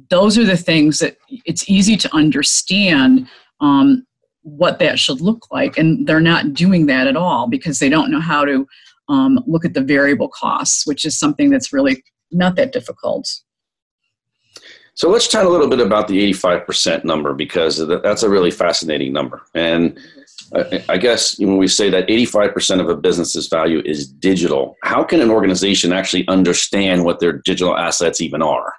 those 0.09 0.37
are 0.37 0.45
the 0.45 0.57
things 0.57 0.99
that 0.99 1.17
it's 1.45 1.69
easy 1.69 1.97
to 1.97 2.15
understand 2.15 3.27
um, 3.61 4.05
what 4.41 4.79
that 4.79 4.99
should 4.99 5.21
look 5.21 5.51
like. 5.51 5.77
And 5.77 6.07
they're 6.07 6.19
not 6.19 6.53
doing 6.53 6.85
that 6.87 7.07
at 7.07 7.17
all 7.17 7.47
because 7.47 7.79
they 7.79 7.89
don't 7.89 8.11
know 8.11 8.21
how 8.21 8.45
to 8.45 8.67
um, 9.09 9.43
look 9.47 9.65
at 9.65 9.73
the 9.73 9.81
variable 9.81 10.29
costs, 10.29 10.85
which 10.85 11.05
is 11.05 11.17
something 11.17 11.49
that's 11.49 11.73
really 11.73 12.03
not 12.31 12.55
that 12.57 12.73
difficult. 12.73 13.27
So 14.97 15.11
let's 15.11 15.27
chat 15.27 15.45
a 15.45 15.49
little 15.49 15.67
bit 15.67 15.79
about 15.79 16.07
the 16.07 16.31
85% 16.31 17.03
number 17.03 17.35
because 17.35 17.87
that's 18.01 18.23
a 18.23 18.29
really 18.29 18.49
fascinating 18.49 19.13
number. 19.13 19.43
And 19.53 19.99
I 20.89 20.97
guess 20.97 21.37
when 21.37 21.57
we 21.57 21.67
say 21.67 21.91
that 21.91 22.07
85% 22.07 22.81
of 22.81 22.89
a 22.89 22.95
business's 22.95 23.47
value 23.47 23.83
is 23.85 24.07
digital, 24.07 24.75
how 24.81 25.03
can 25.03 25.21
an 25.21 25.29
organization 25.29 25.93
actually 25.93 26.27
understand 26.27 27.05
what 27.05 27.19
their 27.19 27.33
digital 27.33 27.77
assets 27.77 28.21
even 28.21 28.41
are? 28.41 28.73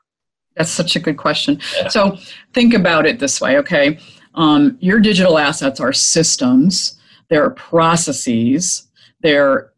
That's 0.57 0.73
such 0.73 0.97
a 0.97 1.01
good 1.01 1.19
question. 1.19 1.61
Yeah. 1.77 1.87
So 1.87 2.19
think 2.53 2.75
about 2.75 3.07
it 3.07 3.21
this 3.21 3.41
way, 3.41 3.57
okay? 3.59 4.01
Um, 4.35 4.77
your 4.81 4.99
digital 4.99 5.39
assets 5.39 5.79
are 5.79 5.93
systems, 5.93 6.99
they're 7.31 7.51
processes, 7.51 8.89
they're 9.21 9.73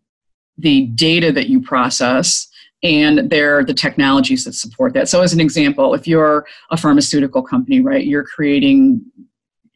the 0.56 0.86
data 0.86 1.32
that 1.32 1.50
you 1.50 1.60
process, 1.60 2.49
and 2.82 3.30
they're 3.30 3.64
the 3.64 3.74
technologies 3.74 4.44
that 4.44 4.54
support 4.54 4.94
that. 4.94 5.08
So, 5.08 5.22
as 5.22 5.32
an 5.32 5.40
example, 5.40 5.94
if 5.94 6.06
you're 6.06 6.46
a 6.70 6.76
pharmaceutical 6.76 7.42
company, 7.42 7.80
right, 7.80 8.04
you're 8.04 8.24
creating 8.24 9.02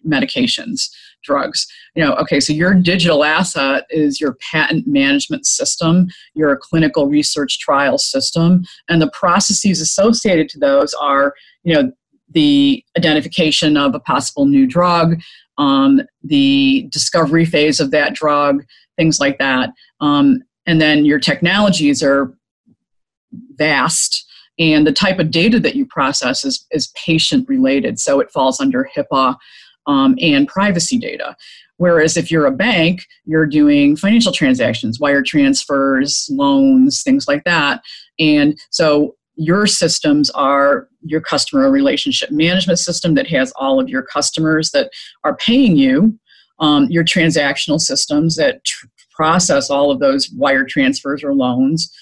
medications, 0.07 0.91
drugs. 1.23 1.67
You 1.95 2.05
know, 2.05 2.15
okay, 2.17 2.41
so 2.41 2.53
your 2.53 2.75
digital 2.75 3.25
asset 3.25 3.85
is 3.91 4.21
your 4.21 4.37
patent 4.53 4.87
management 4.87 5.47
system, 5.47 6.09
your 6.35 6.57
clinical 6.57 7.09
research 7.09 7.59
trial 7.59 7.99
system, 7.99 8.65
and 8.89 9.01
the 9.01 9.11
processes 9.11 9.81
associated 9.81 10.49
to 10.51 10.59
those 10.59 10.95
are, 10.95 11.35
you 11.63 11.75
know, 11.75 11.93
the 12.31 12.85
identification 12.97 13.77
of 13.77 13.95
a 13.95 14.01
possible 14.01 14.47
new 14.47 14.67
drug, 14.67 15.21
um, 15.59 16.03
the 16.23 16.89
discovery 16.91 17.45
phase 17.45 17.81
of 17.81 17.91
that 17.93 18.15
drug, 18.15 18.65
things 18.97 19.21
like 19.21 19.39
that. 19.39 19.71
Um, 20.01 20.43
and 20.67 20.81
then 20.81 21.05
your 21.05 21.19
technologies 21.19 22.03
are 22.03 22.35
vast 23.57 24.25
and 24.59 24.87
the 24.87 24.93
type 24.93 25.19
of 25.19 25.31
data 25.31 25.59
that 25.59 25.75
you 25.75 25.85
process 25.87 26.45
is, 26.45 26.65
is 26.71 26.93
patient 26.95 27.49
related 27.49 27.99
so 27.99 28.21
it 28.21 28.31
falls 28.31 28.61
under 28.61 28.89
hipaa 28.97 29.37
um, 29.87 30.17
and 30.21 30.49
privacy 30.49 30.99
data. 30.99 31.37
Whereas 31.77 32.17
if 32.17 32.31
you're 32.31 32.47
a 32.47 32.53
bank 32.53 33.05
you're 33.25 33.47
doing 33.47 33.97
financial 33.97 34.33
transactions 34.33 35.01
wire 35.01 35.23
transfers 35.23 36.27
loans 36.31 37.03
things 37.03 37.27
like 37.29 37.45
that. 37.45 37.83
And 38.19 38.59
so 38.71 39.17
your 39.37 39.67
systems 39.67 40.31
are 40.31 40.89
your 41.03 41.21
customer 41.21 41.71
relationship 41.71 42.31
management 42.31 42.79
system 42.79 43.15
that 43.15 43.27
has 43.27 43.53
all 43.57 43.81
of 43.81 43.89
your 43.89 44.03
customers 44.03 44.71
that 44.71 44.91
are 45.25 45.37
paying 45.37 45.77
you 45.77 46.19
um, 46.61 46.87
your 46.89 47.05
transactional 47.05 47.81
systems 47.81 48.37
that 48.37 48.65
tr- 48.65 48.87
process 49.11 49.71
all 49.71 49.91
of 49.91 50.01
those 50.01 50.31
wire 50.31 50.65
transfers 50.65 51.23
or 51.23 51.35
loans 51.35 51.93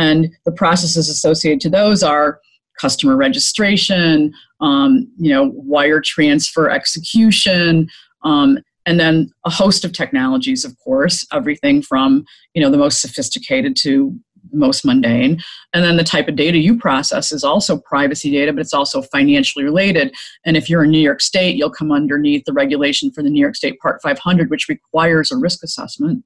and 0.00 0.34
the 0.46 0.52
processes 0.52 1.10
associated 1.10 1.60
to 1.60 1.68
those 1.68 2.02
are 2.02 2.40
customer 2.80 3.16
registration, 3.16 4.32
um, 4.60 5.06
you 5.18 5.30
know, 5.30 5.52
wire 5.54 6.00
transfer 6.00 6.70
execution, 6.70 7.86
um, 8.24 8.58
and 8.86 8.98
then 8.98 9.30
a 9.44 9.50
host 9.50 9.84
of 9.84 9.92
technologies, 9.92 10.64
of 10.64 10.74
course, 10.78 11.26
everything 11.32 11.82
from 11.82 12.24
you 12.54 12.62
know 12.62 12.70
the 12.70 12.78
most 12.78 13.02
sophisticated 13.02 13.76
to 13.82 14.18
the 14.50 14.56
most 14.56 14.86
mundane. 14.86 15.38
And 15.74 15.84
then 15.84 15.98
the 15.98 16.02
type 16.02 16.26
of 16.28 16.34
data 16.34 16.56
you 16.56 16.78
process 16.78 17.30
is 17.30 17.44
also 17.44 17.78
privacy 17.78 18.30
data, 18.30 18.54
but 18.54 18.62
it's 18.62 18.72
also 18.72 19.02
financially 19.02 19.66
related. 19.66 20.14
And 20.46 20.56
if 20.56 20.70
you're 20.70 20.84
in 20.84 20.90
New 20.90 20.98
York 20.98 21.20
State, 21.20 21.56
you'll 21.56 21.70
come 21.70 21.92
underneath 21.92 22.44
the 22.46 22.54
regulation 22.54 23.10
for 23.10 23.22
the 23.22 23.28
New 23.28 23.40
York 23.40 23.54
State 23.54 23.78
Part 23.80 24.00
500, 24.02 24.48
which 24.48 24.66
requires 24.70 25.30
a 25.30 25.36
risk 25.36 25.62
assessment. 25.62 26.24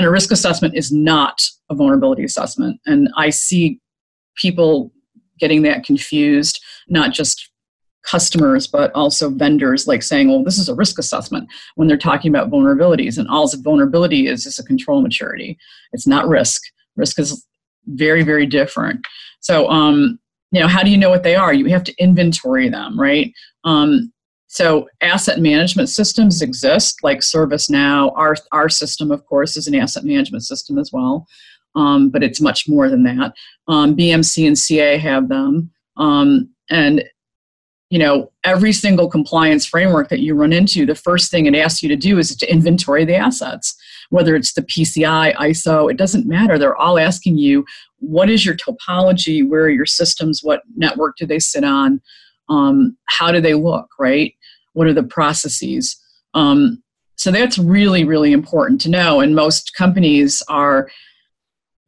And 0.00 0.06
a 0.06 0.10
risk 0.10 0.32
assessment 0.32 0.74
is 0.74 0.90
not 0.90 1.42
a 1.68 1.74
vulnerability 1.74 2.24
assessment. 2.24 2.80
And 2.86 3.10
I 3.18 3.28
see 3.28 3.80
people 4.34 4.90
getting 5.38 5.60
that 5.64 5.84
confused, 5.84 6.58
not 6.88 7.12
just 7.12 7.50
customers, 8.02 8.66
but 8.66 8.90
also 8.94 9.28
vendors, 9.28 9.86
like 9.86 10.02
saying, 10.02 10.30
well, 10.30 10.42
this 10.42 10.56
is 10.56 10.70
a 10.70 10.74
risk 10.74 10.98
assessment 10.98 11.50
when 11.74 11.86
they're 11.86 11.98
talking 11.98 12.30
about 12.34 12.50
vulnerabilities. 12.50 13.18
And 13.18 13.28
all 13.28 13.46
vulnerability 13.58 14.26
is 14.26 14.46
is 14.46 14.58
a 14.58 14.64
control 14.64 15.02
maturity. 15.02 15.58
It's 15.92 16.06
not 16.06 16.26
risk. 16.26 16.62
Risk 16.96 17.18
is 17.18 17.46
very, 17.84 18.22
very 18.22 18.46
different. 18.46 19.06
So, 19.40 19.68
um, 19.68 20.18
you 20.50 20.60
know, 20.60 20.66
how 20.66 20.82
do 20.82 20.90
you 20.90 20.96
know 20.96 21.10
what 21.10 21.24
they 21.24 21.36
are? 21.36 21.52
You 21.52 21.66
have 21.66 21.84
to 21.84 21.94
inventory 21.98 22.70
them, 22.70 22.98
right? 22.98 23.34
Um, 23.64 24.10
so 24.52 24.88
asset 25.00 25.38
management 25.38 25.88
systems 25.88 26.42
exist 26.42 27.04
like 27.04 27.20
ServiceNow. 27.20 28.12
Our, 28.16 28.34
our 28.50 28.68
system, 28.68 29.12
of 29.12 29.24
course, 29.26 29.56
is 29.56 29.68
an 29.68 29.76
asset 29.76 30.02
management 30.02 30.42
system 30.42 30.76
as 30.76 30.90
well, 30.92 31.28
um, 31.76 32.10
but 32.10 32.24
it's 32.24 32.40
much 32.40 32.68
more 32.68 32.88
than 32.88 33.04
that. 33.04 33.32
Um, 33.68 33.94
BMC 33.94 34.48
and 34.48 34.58
CA 34.58 34.98
have 34.98 35.28
them. 35.28 35.70
Um, 35.96 36.50
and 36.68 37.04
you 37.90 37.98
know, 38.00 38.32
every 38.42 38.72
single 38.72 39.08
compliance 39.08 39.64
framework 39.64 40.08
that 40.08 40.18
you 40.18 40.34
run 40.34 40.52
into, 40.52 40.84
the 40.84 40.96
first 40.96 41.30
thing 41.30 41.46
it 41.46 41.54
asks 41.54 41.80
you 41.80 41.88
to 41.88 41.96
do 41.96 42.18
is 42.18 42.34
to 42.34 42.52
inventory 42.52 43.04
the 43.04 43.14
assets. 43.14 43.76
Whether 44.08 44.34
it's 44.34 44.54
the 44.54 44.62
PCI, 44.62 45.36
ISO, 45.36 45.88
it 45.88 45.96
doesn't 45.96 46.26
matter. 46.26 46.58
They're 46.58 46.76
all 46.76 46.98
asking 46.98 47.38
you, 47.38 47.64
what 47.98 48.28
is 48.28 48.44
your 48.44 48.56
topology? 48.56 49.48
Where 49.48 49.62
are 49.62 49.70
your 49.70 49.86
systems? 49.86 50.40
What 50.42 50.62
network 50.74 51.16
do 51.18 51.26
they 51.26 51.38
sit 51.38 51.62
on? 51.62 52.00
Um, 52.48 52.96
how 53.06 53.30
do 53.30 53.40
they 53.40 53.54
look, 53.54 53.86
right? 53.96 54.34
What 54.72 54.86
are 54.86 54.92
the 54.92 55.02
processes? 55.02 55.96
Um, 56.34 56.82
so 57.16 57.30
that's 57.30 57.58
really 57.58 58.04
really 58.04 58.32
important 58.32 58.80
to 58.80 58.88
know 58.88 59.20
and 59.20 59.34
most 59.34 59.74
companies 59.74 60.42
are 60.48 60.88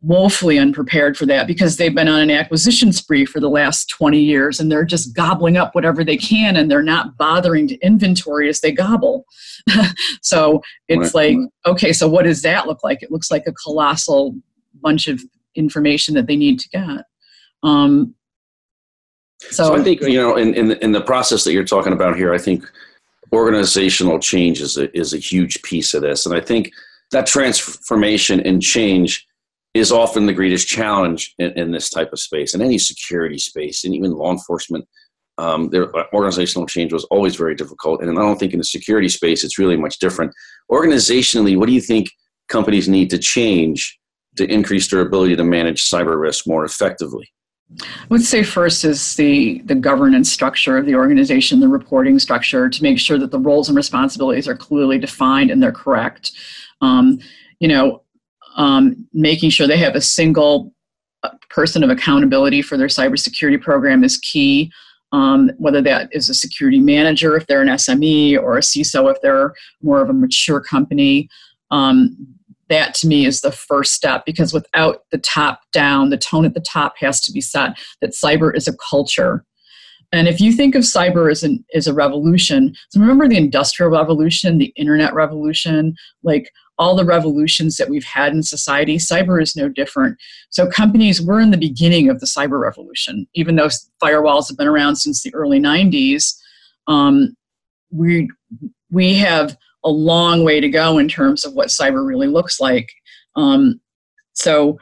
woefully 0.03 0.59
unprepared 0.59 1.17
for 1.17 1.27
that 1.27 1.47
because 1.47 1.77
they've 1.77 1.95
been 1.95 2.09
on 2.09 2.21
an 2.21 2.31
acquisition 2.31 2.93
spree 2.93 3.25
for 3.25 3.39
the 3.39 3.49
last 3.49 3.89
20 3.89 4.19
years 4.19 4.59
and 4.59 4.71
they're 4.71 4.85
just 4.85 5.15
gobbling 5.15 5.57
up 5.57 5.75
whatever 5.77 6.03
they 6.03 6.17
can 6.17 6.57
and 6.57 6.69
they're 6.69 6.83
not 6.83 7.17
bothering 7.17 7.69
to 7.69 7.79
inventory 7.79 8.49
as 8.49 8.61
they 8.61 8.73
gobble. 8.73 9.25
So 10.23 10.61
it's 10.89 11.15
right. 11.15 11.37
like 11.37 11.49
okay 11.67 11.93
so 11.93 12.09
what 12.09 12.25
does 12.25 12.43
that 12.43 12.67
look 12.67 12.83
like? 12.83 13.03
It 13.03 13.11
looks 13.11 13.31
like 13.31 13.45
a 13.47 13.53
colossal 13.53 14.35
bunch 14.81 15.07
of 15.07 15.23
information 15.55 16.15
that 16.15 16.27
they 16.27 16.37
need 16.37 16.59
to 16.61 16.69
get. 16.69 17.05
Um, 17.63 18.15
so, 19.51 19.65
so 19.65 19.75
I 19.75 19.83
think 19.83 20.01
you 20.03 20.21
know, 20.21 20.37
in 20.37 20.55
in 20.55 20.69
the, 20.69 20.85
in 20.85 20.93
the 20.93 21.01
process 21.01 21.45
that 21.45 21.53
you're 21.53 21.65
talking 21.65 21.93
about 21.93 22.17
here, 22.17 22.33
I 22.33 22.39
think 22.39 22.65
organizational 23.33 24.19
change 24.19 24.61
is 24.61 24.77
a, 24.77 24.95
is 24.97 25.15
a 25.15 25.19
huge 25.19 25.63
piece 25.63 25.95
of 25.95 26.03
this, 26.03 26.27
and 26.27 26.35
I 26.35 26.41
think 26.41 26.71
that 27.11 27.27
transformation 27.27 28.41
and 28.41 28.63
change 28.63 29.27
is 29.75 29.91
often 29.91 30.27
the 30.27 30.33
greatest 30.33 30.69
challenge 30.69 31.35
in, 31.39 31.51
in 31.59 31.71
this 31.71 31.89
type 31.89 32.13
of 32.13 32.21
space, 32.21 32.55
in 32.55 32.61
any 32.61 32.79
security 32.79 33.39
space, 33.39 33.85
and 33.85 33.95
even 33.95 34.13
law 34.13 34.31
enforcement. 34.31 34.87
Um, 35.39 35.71
their 35.71 35.95
uh, 35.97 36.05
organizational 36.13 36.67
change 36.67 36.93
was 36.93 37.05
always 37.05 37.37
very 37.37 37.55
difficult, 37.55 38.03
and 38.03 38.11
I 38.11 38.23
don't 38.23 38.39
think 38.39 38.53
in 38.53 38.59
the 38.59 38.65
security 38.65 39.09
space 39.09 39.45
it's 39.45 39.59
really 39.59 39.77
much 39.77 39.99
different. 39.99 40.33
Organizationally, 40.71 41.57
what 41.57 41.67
do 41.67 41.73
you 41.73 41.81
think 41.81 42.09
companies 42.49 42.89
need 42.89 43.09
to 43.11 43.19
change 43.19 43.99
to 44.37 44.45
increase 44.45 44.91
their 44.91 45.01
ability 45.01 45.37
to 45.37 45.45
manage 45.45 45.89
cyber 45.89 46.21
risk 46.21 46.47
more 46.47 46.65
effectively? 46.65 47.33
I 47.81 48.07
would 48.11 48.23
say 48.23 48.43
first 48.43 48.85
is 48.85 49.17
the, 49.17 49.61
the 49.65 49.75
governance 49.75 50.31
structure 50.31 50.77
of 50.77 50.87
the 50.87 50.95
organization, 50.95 51.61
the 51.61 51.69
reporting 51.69 52.19
structure, 52.19 52.69
to 52.69 52.83
make 52.83 52.99
sure 52.99 53.19
that 53.19 53.31
the 53.31 53.39
roles 53.39 53.69
and 53.69 53.77
responsibilities 53.77 54.47
are 54.49 54.57
clearly 54.57 54.99
defined 54.99 55.51
and 55.51 55.63
they're 55.63 55.73
correct. 55.73 56.33
Um, 56.81 57.19
you 57.61 57.69
know, 57.69 58.03
um, 58.57 59.07
making 59.13 59.51
sure 59.51 59.67
they 59.67 59.79
have 59.79 59.95
a 59.95 60.01
single 60.01 60.75
uh, 61.23 61.31
person 61.49 61.83
of 61.83 61.91
accountability 61.91 62.63
for 62.63 62.77
their 62.77 62.89
cybersecurity 62.89 63.61
program 63.61 64.05
is 64.05 64.19
key. 64.19 64.71
Um, 65.13 65.51
whether 65.59 65.83
that 65.83 66.09
is 66.13 66.31
a 66.31 66.35
security 66.35 66.81
manager 66.81 67.37
if 67.37 67.47
they're 67.47 67.61
an 67.61 67.69
SME 67.69 68.39
or 68.39 68.57
a 68.57 68.63
CISO 68.63 69.11
if 69.11 69.21
they're 69.21 69.53
more 69.83 70.01
of 70.01 70.09
a 70.09 70.15
mature 70.15 70.59
company. 70.59 71.29
Um, 71.71 72.17
that 72.73 72.95
to 72.95 73.07
me 73.07 73.27
is 73.27 73.43
the 73.43 73.53
first 73.53 73.93
step 73.93 74.25
because 74.25 74.53
without 74.53 75.05
the 75.11 75.19
top 75.19 75.61
down, 75.73 76.09
the 76.09 76.17
tone 76.17 76.45
at 76.45 76.55
the 76.55 76.61
top 76.61 76.95
has 76.99 77.21
to 77.21 77.33
be 77.33 77.41
set 77.41 77.79
that 78.01 78.13
cyber 78.13 78.55
is 78.57 78.67
a 78.67 78.77
culture. 78.91 79.45
And 80.11 80.27
if 80.27 80.41
you 80.41 80.53
think 80.53 80.75
of 80.75 80.83
cyber 80.83 81.31
as, 81.31 81.43
an, 81.43 81.65
as 81.75 81.87
a 81.87 81.95
revolution, 81.95 82.75
so 82.91 83.01
remember 83.01 83.29
the 83.29 83.37
industrial 83.37 83.91
revolution, 83.91 84.59
the 84.59 84.73
internet 84.77 85.15
revolution, 85.15 85.95
like 86.23 86.51
all 86.79 86.97
the 86.97 87.05
revolutions 87.05 87.77
that 87.77 87.89
we've 87.89 88.05
had 88.05 88.33
in 88.33 88.43
society, 88.43 88.97
cyber 88.97 89.41
is 89.41 89.55
no 89.55 89.69
different. 89.69 90.19
So 90.51 90.67
companies, 90.67 91.21
we're 91.21 91.41
in 91.41 91.51
the 91.51 91.57
beginning 91.57 92.09
of 92.09 92.21
the 92.21 92.27
cyber 92.27 92.61
revolution. 92.61 93.27
Even 93.35 93.57
though 93.57 93.69
firewalls 94.03 94.49
have 94.49 94.59
been 94.59 94.67
around 94.67 94.97
since 94.97 95.23
the 95.23 95.35
early 95.35 95.61
90s, 95.61 96.35
um, 96.87 97.35
we, 97.91 98.31
we 98.91 99.15
have 99.15 99.57
a 99.85 99.91
long 99.91 100.45
way 100.45 100.61
to 100.61 100.69
go 100.69 100.99
in 100.99 101.09
terms 101.09 101.45
of 101.45 101.55
what 101.55 101.69
cyber 101.69 102.07
really 102.07 102.29
looks 102.29 102.61
like. 102.61 102.91
Um, 103.37 103.81
so, 104.35 104.79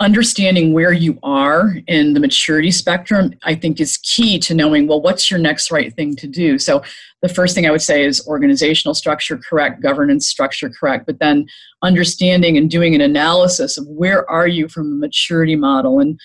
understanding 0.00 0.72
where 0.72 0.92
you 0.92 1.18
are 1.24 1.74
in 1.88 2.14
the 2.14 2.20
maturity 2.20 2.70
spectrum, 2.70 3.32
I 3.42 3.56
think, 3.56 3.80
is 3.80 3.96
key 3.98 4.38
to 4.40 4.54
knowing, 4.54 4.86
well, 4.86 5.02
what's 5.02 5.28
your 5.28 5.40
next 5.40 5.72
right 5.72 5.92
thing 5.94 6.14
to 6.16 6.26
do? 6.26 6.58
So, 6.58 6.82
the 7.22 7.28
first 7.28 7.54
thing 7.54 7.66
I 7.66 7.70
would 7.70 7.82
say 7.82 8.04
is 8.04 8.26
organizational 8.26 8.94
structure 8.94 9.38
correct, 9.38 9.82
governance 9.82 10.26
structure 10.26 10.70
correct, 10.70 11.06
but 11.06 11.18
then 11.18 11.46
understanding 11.82 12.56
and 12.56 12.70
doing 12.70 12.94
an 12.94 13.00
analysis 13.00 13.76
of 13.76 13.86
where 13.88 14.28
are 14.30 14.46
you 14.46 14.68
from 14.68 14.92
a 14.92 14.96
maturity 14.96 15.56
model 15.56 16.00
and 16.00 16.18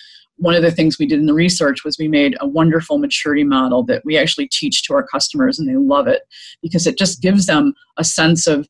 one 0.44 0.56
of 0.56 0.62
the 0.62 0.72
things 0.72 1.00
we 1.00 1.06
did 1.06 1.20
in 1.20 1.26
the 1.26 1.34
research 1.34 1.86
was 1.86 1.98
we 1.98 2.10
made 2.10 2.36
a 2.42 2.48
wonderful 2.48 2.98
maturity 2.98 3.46
model 3.46 3.82
that 3.84 4.04
we 4.04 4.18
actually 4.18 4.50
teach 4.50 4.84
to 4.84 4.94
our 4.94 5.08
customers 5.08 5.58
and 5.58 5.70
they 5.70 5.78
love 5.78 6.06
it 6.06 6.24
because 6.62 6.86
it 6.86 6.98
just 6.98 7.22
gives 7.22 7.46
them 7.46 7.74
a 7.98 8.04
sense 8.04 8.46
of 8.46 8.68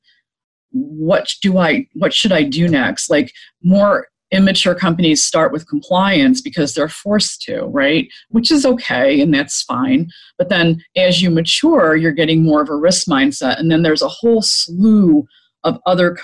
what 0.69 1.33
do 1.41 1.57
I 1.57 1.87
what 1.93 2.13
should 2.13 2.31
I 2.31 2.43
do 2.43 2.67
next? 2.67 3.09
Like 3.09 3.33
more 3.63 4.07
immature 4.31 4.75
companies 4.75 5.23
start 5.23 5.51
with 5.51 5.67
compliance 5.67 6.41
because 6.41 6.73
they're 6.73 6.89
forced 6.89 7.41
to, 7.43 7.63
right? 7.65 8.07
Which 8.29 8.51
is 8.51 8.65
okay 8.65 9.19
and 9.19 9.33
that's 9.33 9.63
fine. 9.63 10.09
But 10.37 10.49
then 10.49 10.79
as 10.95 11.23
you 11.23 11.31
mature, 11.31 11.95
you're 11.95 12.11
getting 12.11 12.43
more 12.43 12.61
of 12.61 12.69
a 12.69 12.75
risk 12.75 13.07
mindset. 13.07 13.59
And 13.59 13.71
then 13.71 13.81
there's 13.81 14.01
a 14.03 14.07
whole 14.07 14.43
slew 14.43 15.25
of 15.63 15.79
other 15.87 16.17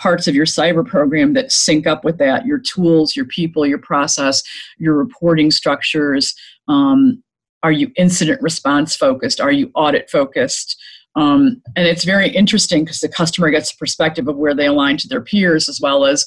parts 0.00 0.26
of 0.26 0.34
your 0.34 0.46
cyber 0.46 0.84
program 0.84 1.34
that 1.34 1.52
sync 1.52 1.86
up 1.86 2.04
with 2.04 2.16
that 2.18 2.46
your 2.46 2.58
tools, 2.58 3.14
your 3.14 3.26
people, 3.26 3.66
your 3.66 3.78
process, 3.78 4.42
your 4.78 4.94
reporting 4.94 5.50
structures. 5.50 6.34
Um, 6.68 7.22
are 7.62 7.72
you 7.72 7.92
incident 7.96 8.40
response 8.40 8.96
focused? 8.96 9.40
Are 9.40 9.52
you 9.52 9.70
audit 9.74 10.10
focused? 10.10 10.80
Um, 11.16 11.60
and 11.76 11.86
it's 11.86 12.04
very 12.04 12.30
interesting 12.30 12.84
because 12.84 13.00
the 13.00 13.08
customer 13.08 13.50
gets 13.50 13.72
a 13.72 13.76
perspective 13.76 14.26
of 14.26 14.36
where 14.36 14.54
they 14.54 14.66
align 14.66 14.96
to 14.98 15.08
their 15.08 15.20
peers 15.20 15.68
as 15.68 15.80
well 15.80 16.06
as 16.06 16.24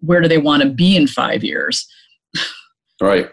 where 0.00 0.20
do 0.20 0.26
they 0.26 0.38
want 0.38 0.64
to 0.64 0.68
be 0.68 0.96
in 0.96 1.06
five 1.06 1.44
years. 1.44 1.86
right, 3.00 3.30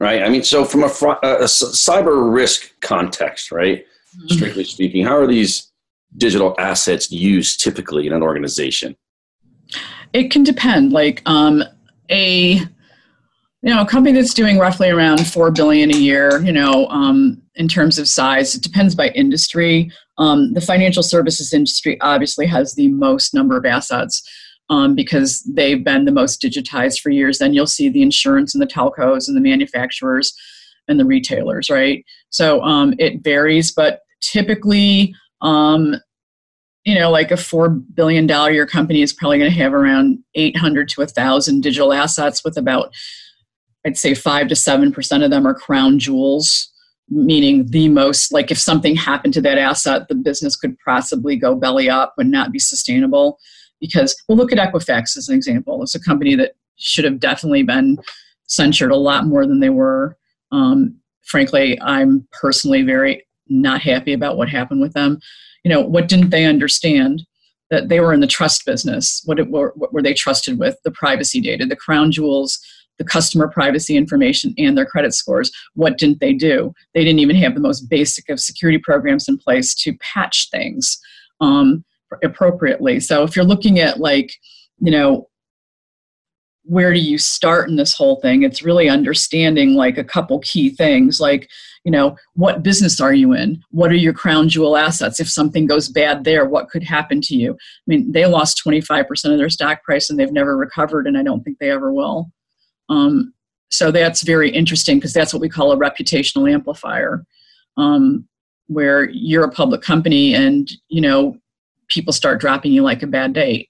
right. 0.00 0.22
I 0.22 0.28
mean, 0.28 0.42
so 0.42 0.66
from 0.66 0.82
a, 0.82 0.86
a 0.86 1.44
cyber 1.44 2.30
risk 2.34 2.78
context, 2.80 3.50
right, 3.50 3.86
mm-hmm. 4.14 4.34
strictly 4.34 4.64
speaking, 4.64 5.06
how 5.06 5.16
are 5.16 5.26
these 5.26 5.71
digital 6.16 6.54
assets 6.58 7.10
used 7.10 7.60
typically 7.62 8.06
in 8.06 8.12
an 8.12 8.22
organization? 8.22 8.96
It 10.12 10.30
can 10.30 10.42
depend. 10.42 10.92
Like 10.92 11.22
um, 11.26 11.62
a 12.10 12.54
you 12.54 13.70
know 13.70 13.82
a 13.82 13.86
company 13.86 14.18
that's 14.18 14.34
doing 14.34 14.58
roughly 14.58 14.90
around 14.90 15.26
four 15.26 15.50
billion 15.50 15.90
a 15.90 15.96
year, 15.96 16.42
you 16.42 16.52
know, 16.52 16.86
um, 16.88 17.40
in 17.54 17.68
terms 17.68 17.98
of 17.98 18.08
size, 18.08 18.54
it 18.54 18.62
depends 18.62 18.94
by 18.94 19.08
industry. 19.08 19.90
Um, 20.18 20.52
the 20.52 20.60
financial 20.60 21.02
services 21.02 21.52
industry 21.52 22.00
obviously 22.00 22.46
has 22.46 22.74
the 22.74 22.88
most 22.88 23.34
number 23.34 23.56
of 23.56 23.64
assets. 23.64 24.22
Um, 24.70 24.94
because 24.94 25.42
they've 25.42 25.84
been 25.84 26.06
the 26.06 26.12
most 26.12 26.40
digitized 26.40 27.00
for 27.00 27.10
years. 27.10 27.38
Then 27.38 27.52
you'll 27.52 27.66
see 27.66 27.90
the 27.90 28.00
insurance 28.00 28.54
and 28.54 28.62
the 28.62 28.66
telcos 28.66 29.28
and 29.28 29.36
the 29.36 29.40
manufacturers 29.40 30.32
and 30.88 30.98
the 30.98 31.04
retailers, 31.04 31.68
right? 31.68 32.06
So 32.30 32.62
um, 32.62 32.94
it 32.98 33.22
varies, 33.22 33.72
but 33.72 34.00
typically 34.22 35.14
um, 35.42 35.96
you 36.84 36.94
know, 36.94 37.10
like 37.10 37.30
a 37.30 37.36
four 37.36 37.68
billion 37.68 38.26
dollar 38.26 38.50
year 38.50 38.66
company 38.66 39.02
is 39.02 39.12
probably 39.12 39.38
going 39.38 39.50
to 39.50 39.56
have 39.56 39.72
around 39.74 40.18
800 40.34 40.88
to 40.90 41.00
1,000 41.00 41.60
digital 41.60 41.92
assets, 41.92 42.42
with 42.44 42.56
about, 42.56 42.92
I'd 43.86 43.98
say, 43.98 44.14
five 44.14 44.48
to 44.48 44.56
seven 44.56 44.92
percent 44.92 45.22
of 45.22 45.30
them 45.30 45.46
are 45.46 45.54
crown 45.54 45.98
jewels, 45.98 46.72
meaning 47.08 47.66
the 47.70 47.88
most. 47.88 48.32
Like 48.32 48.50
if 48.50 48.58
something 48.58 48.96
happened 48.96 49.34
to 49.34 49.40
that 49.42 49.58
asset, 49.58 50.08
the 50.08 50.14
business 50.14 50.56
could 50.56 50.76
possibly 50.84 51.36
go 51.36 51.54
belly 51.54 51.88
up 51.88 52.14
and 52.18 52.30
not 52.30 52.52
be 52.52 52.58
sustainable. 52.58 53.38
Because 53.80 54.16
we'll 54.28 54.38
look 54.38 54.52
at 54.52 54.58
Equifax 54.58 55.16
as 55.16 55.28
an 55.28 55.34
example. 55.34 55.82
It's 55.82 55.96
a 55.96 56.00
company 56.00 56.36
that 56.36 56.52
should 56.76 57.04
have 57.04 57.18
definitely 57.18 57.64
been 57.64 57.98
censured 58.46 58.92
a 58.92 58.96
lot 58.96 59.26
more 59.26 59.44
than 59.46 59.58
they 59.60 59.70
were. 59.70 60.16
Um, 60.52 60.96
frankly, 61.24 61.80
I'm 61.80 62.26
personally 62.32 62.82
very 62.82 63.24
not 63.52 63.82
happy 63.82 64.12
about 64.12 64.36
what 64.36 64.48
happened 64.48 64.80
with 64.80 64.94
them. 64.94 65.18
You 65.64 65.70
know, 65.70 65.80
what 65.80 66.08
didn't 66.08 66.30
they 66.30 66.44
understand? 66.44 67.22
That 67.70 67.88
they 67.88 68.00
were 68.00 68.12
in 68.12 68.20
the 68.20 68.26
trust 68.26 68.66
business. 68.66 69.22
What, 69.24 69.38
it, 69.38 69.48
what 69.48 69.92
were 69.92 70.02
they 70.02 70.14
trusted 70.14 70.58
with? 70.58 70.76
The 70.84 70.90
privacy 70.90 71.40
data, 71.40 71.64
the 71.64 71.76
crown 71.76 72.10
jewels, 72.12 72.58
the 72.98 73.04
customer 73.04 73.48
privacy 73.48 73.96
information, 73.96 74.54
and 74.58 74.76
their 74.76 74.84
credit 74.84 75.14
scores. 75.14 75.50
What 75.74 75.96
didn't 75.96 76.20
they 76.20 76.34
do? 76.34 76.74
They 76.94 77.04
didn't 77.04 77.20
even 77.20 77.36
have 77.36 77.54
the 77.54 77.60
most 77.60 77.88
basic 77.88 78.28
of 78.28 78.40
security 78.40 78.78
programs 78.78 79.28
in 79.28 79.38
place 79.38 79.74
to 79.76 79.96
patch 79.98 80.50
things 80.50 80.98
um, 81.40 81.84
appropriately. 82.22 83.00
So 83.00 83.22
if 83.22 83.34
you're 83.34 83.44
looking 83.44 83.78
at 83.78 84.00
like, 84.00 84.34
you 84.78 84.90
know, 84.90 85.28
where 86.64 86.92
do 86.92 87.00
you 87.00 87.18
start 87.18 87.68
in 87.68 87.76
this 87.76 87.94
whole 87.94 88.20
thing? 88.20 88.42
It's 88.42 88.62
really 88.62 88.88
understanding 88.88 89.74
like 89.74 89.98
a 89.98 90.04
couple 90.04 90.38
key 90.40 90.70
things 90.70 91.20
like 91.20 91.48
you 91.84 91.90
know 91.90 92.16
what 92.34 92.62
business 92.62 93.00
are 93.00 93.12
you 93.12 93.32
in 93.32 93.62
what 93.70 93.90
are 93.90 93.96
your 93.96 94.12
crown 94.12 94.48
jewel 94.48 94.76
assets 94.76 95.18
if 95.18 95.28
something 95.28 95.66
goes 95.66 95.88
bad 95.88 96.24
there 96.24 96.46
what 96.46 96.68
could 96.68 96.82
happen 96.82 97.20
to 97.20 97.34
you 97.34 97.52
i 97.52 97.86
mean 97.86 98.10
they 98.12 98.24
lost 98.26 98.62
25% 98.64 99.32
of 99.32 99.38
their 99.38 99.50
stock 99.50 99.82
price 99.82 100.08
and 100.08 100.18
they've 100.18 100.32
never 100.32 100.56
recovered 100.56 101.06
and 101.06 101.18
i 101.18 101.22
don't 101.22 101.42
think 101.42 101.58
they 101.58 101.70
ever 101.70 101.92
will 101.92 102.30
um, 102.88 103.32
so 103.70 103.90
that's 103.90 104.22
very 104.22 104.50
interesting 104.50 104.98
because 104.98 105.12
that's 105.12 105.32
what 105.32 105.40
we 105.40 105.48
call 105.48 105.72
a 105.72 105.76
reputational 105.76 106.50
amplifier 106.52 107.24
um, 107.76 108.28
where 108.66 109.08
you're 109.10 109.44
a 109.44 109.50
public 109.50 109.82
company 109.82 110.34
and 110.34 110.70
you 110.88 111.00
know 111.00 111.36
people 111.88 112.12
start 112.12 112.40
dropping 112.40 112.72
you 112.72 112.82
like 112.82 113.02
a 113.02 113.06
bad 113.06 113.32
date 113.32 113.68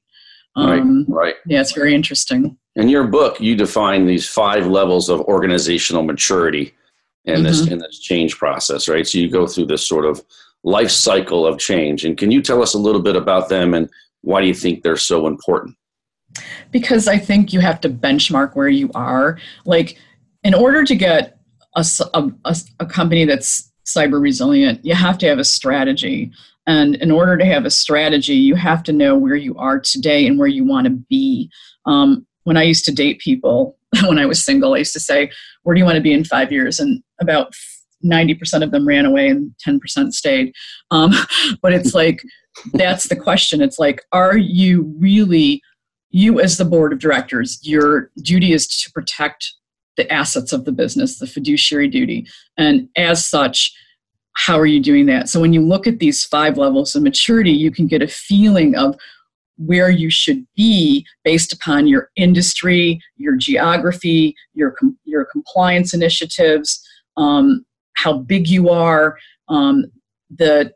um, 0.55 1.07
right, 1.09 1.17
right. 1.17 1.35
Yeah, 1.47 1.61
it's 1.61 1.73
very 1.73 1.95
interesting. 1.95 2.59
In 2.77 2.89
your 2.89 3.07
book, 3.07 3.41
you 3.41 3.55
define 3.55 4.07
these 4.07 4.29
five 4.29 4.67
levels 4.67 5.09
of 5.09 5.21
organizational 5.23 6.03
maturity 6.03 6.75
in 7.25 7.35
mm-hmm. 7.37 7.45
this 7.45 7.67
in 7.67 7.79
this 7.79 7.99
change 7.99 8.39
process, 8.39 8.89
right? 8.89 9.07
So 9.07 9.19
you 9.19 9.31
go 9.31 9.47
through 9.47 9.67
this 9.67 9.87
sort 9.87 10.05
of 10.05 10.23
life 10.65 10.91
cycle 10.91 11.47
of 11.47 11.59
change. 11.59 12.05
And 12.05 12.17
can 12.17 12.31
you 12.31 12.41
tell 12.41 12.63
us 12.63 12.75
a 12.75 12.79
little 12.79 13.03
bit 13.03 13.17
about 13.17 13.49
them 13.49 13.75
and 13.75 13.91
why 14.23 14.41
do 14.41 14.47
you 14.47 14.55
think 14.55 14.83
they're 14.83 14.97
so 14.97 15.27
important? 15.27 15.77
Because 16.71 17.09
I 17.09 17.19
think 17.19 17.53
you 17.53 17.61
have 17.61 17.81
to 17.83 17.91
benchmark 17.91 18.55
where 18.55 18.69
you 18.69 18.91
are. 18.95 19.39
Like, 19.67 19.99
in 20.45 20.55
order 20.55 20.85
to 20.85 20.95
get 20.95 21.39
a, 21.77 21.85
a, 22.15 22.57
a 22.81 22.87
company 22.87 23.25
that's 23.25 23.71
cyber 23.85 24.21
resilient, 24.21 24.85
you 24.85 24.95
have 24.95 25.19
to 25.19 25.29
have 25.29 25.39
a 25.39 25.45
strategy. 25.45 26.33
And 26.67 26.95
in 26.97 27.11
order 27.11 27.37
to 27.37 27.45
have 27.45 27.65
a 27.65 27.71
strategy, 27.71 28.35
you 28.35 28.55
have 28.55 28.83
to 28.85 28.93
know 28.93 29.17
where 29.17 29.37
you 29.37 29.57
are 29.57 29.81
today 29.81 30.27
and 30.27 30.39
where 30.39 30.49
you 30.49 30.65
want 30.65 30.87
to 30.87 30.91
be. 30.91 31.51
Um, 31.87 32.27
when 32.45 32.57
I 32.57 32.63
used 32.63 32.85
to 32.87 32.93
date 32.93 33.21
people, 33.21 33.77
when 34.07 34.19
I 34.19 34.27
was 34.27 34.45
single, 34.45 34.75
I 34.75 34.79
used 34.79 34.93
to 34.95 35.01
say, 35.01 35.31
Where 35.63 35.75
do 35.75 35.81
you 35.81 35.85
want 35.85 35.97
to 35.97 36.03
be 36.03 36.13
in 36.13 36.25
five 36.25 36.53
years? 36.53 36.81
And 36.81 37.03
about 37.21 37.55
90% 38.05 38.63
of 38.63 38.71
them 38.71 38.87
ran 38.87 39.07
away 39.07 39.29
and 39.29 39.55
10% 39.67 40.13
stayed. 40.13 40.53
Um, 40.91 41.13
but 41.63 41.73
it's 41.73 41.95
like, 41.95 42.23
that's 42.73 43.09
the 43.09 43.17
question. 43.17 43.63
It's 43.63 43.79
like, 43.79 44.03
are 44.13 44.37
you 44.37 44.95
really, 44.99 45.63
you 46.11 46.41
as 46.41 46.59
the 46.59 46.65
board 46.65 46.93
of 46.93 46.99
directors, 46.99 47.59
your 47.63 48.11
duty 48.23 48.53
is 48.53 48.67
to 48.67 48.93
protect 48.93 49.53
the 49.97 50.11
assets 50.13 50.53
of 50.53 50.65
the 50.65 50.73
business, 50.73 51.19
the 51.19 51.27
fiduciary 51.27 51.89
duty. 51.89 52.27
And 52.57 52.89
as 52.97 53.27
such, 53.27 53.75
how 54.35 54.59
are 54.59 54.67
you 54.67 54.81
doing 54.81 55.07
that? 55.07 55.29
So 55.29 55.41
when 55.41 55.53
you 55.53 55.61
look 55.61 55.87
at 55.87 55.99
these 55.99 56.25
five 56.25 56.57
levels 56.57 56.95
of 56.95 57.03
maturity, 57.03 57.53
you 57.53 57.71
can 57.71 57.87
get 57.87 58.03
a 58.03 58.09
feeling 58.09 58.75
of 58.75 58.97
where 59.57 59.91
you 59.91 60.11
should 60.11 60.47
be 60.57 61.07
based 61.25 61.53
upon 61.53 61.87
your 61.87 62.11
industry, 62.17 63.01
your 63.17 63.37
geography, 63.37 64.35
your, 64.55 64.73
com- 64.73 64.99
your 65.05 65.27
compliance 65.27 65.95
initiatives, 65.95 66.87
um, 67.17 67.65
how 67.95 68.19
big 68.19 68.49
you 68.49 68.69
are, 68.71 69.19
um, 69.49 69.85
the 70.35 70.73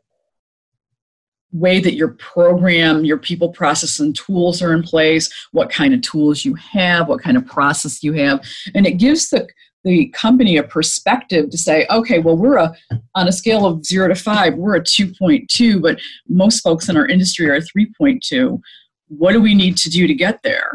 way 1.53 1.79
that 1.79 1.95
your 1.95 2.09
program, 2.09 3.05
your 3.05 3.17
people, 3.17 3.49
process, 3.49 3.99
and 3.99 4.15
tools 4.15 4.61
are 4.61 4.73
in 4.73 4.83
place, 4.83 5.31
what 5.51 5.69
kind 5.69 5.93
of 5.93 6.01
tools 6.01 6.45
you 6.45 6.53
have, 6.55 7.07
what 7.07 7.21
kind 7.21 7.37
of 7.37 7.45
process 7.45 8.03
you 8.03 8.13
have. 8.13 8.45
And 8.75 8.85
it 8.85 8.93
gives 8.93 9.29
the 9.29 9.47
the 9.87 10.07
company 10.09 10.57
a 10.57 10.63
perspective 10.63 11.49
to 11.49 11.57
say, 11.57 11.87
okay, 11.89 12.19
well, 12.19 12.35
we're 12.35 12.57
a 12.57 12.75
on 13.15 13.29
a 13.29 13.31
scale 13.31 13.65
of 13.65 13.85
zero 13.85 14.09
to 14.09 14.15
five, 14.15 14.55
we're 14.55 14.75
a 14.75 14.81
2.2, 14.81 15.81
but 15.81 15.97
most 16.27 16.59
folks 16.59 16.89
in 16.89 16.97
our 16.97 17.07
industry 17.07 17.49
are 17.49 17.61
3.2. 17.61 18.59
What 19.07 19.31
do 19.31 19.41
we 19.41 19.55
need 19.55 19.77
to 19.77 19.89
do 19.89 20.05
to 20.05 20.13
get 20.13 20.43
there? 20.43 20.71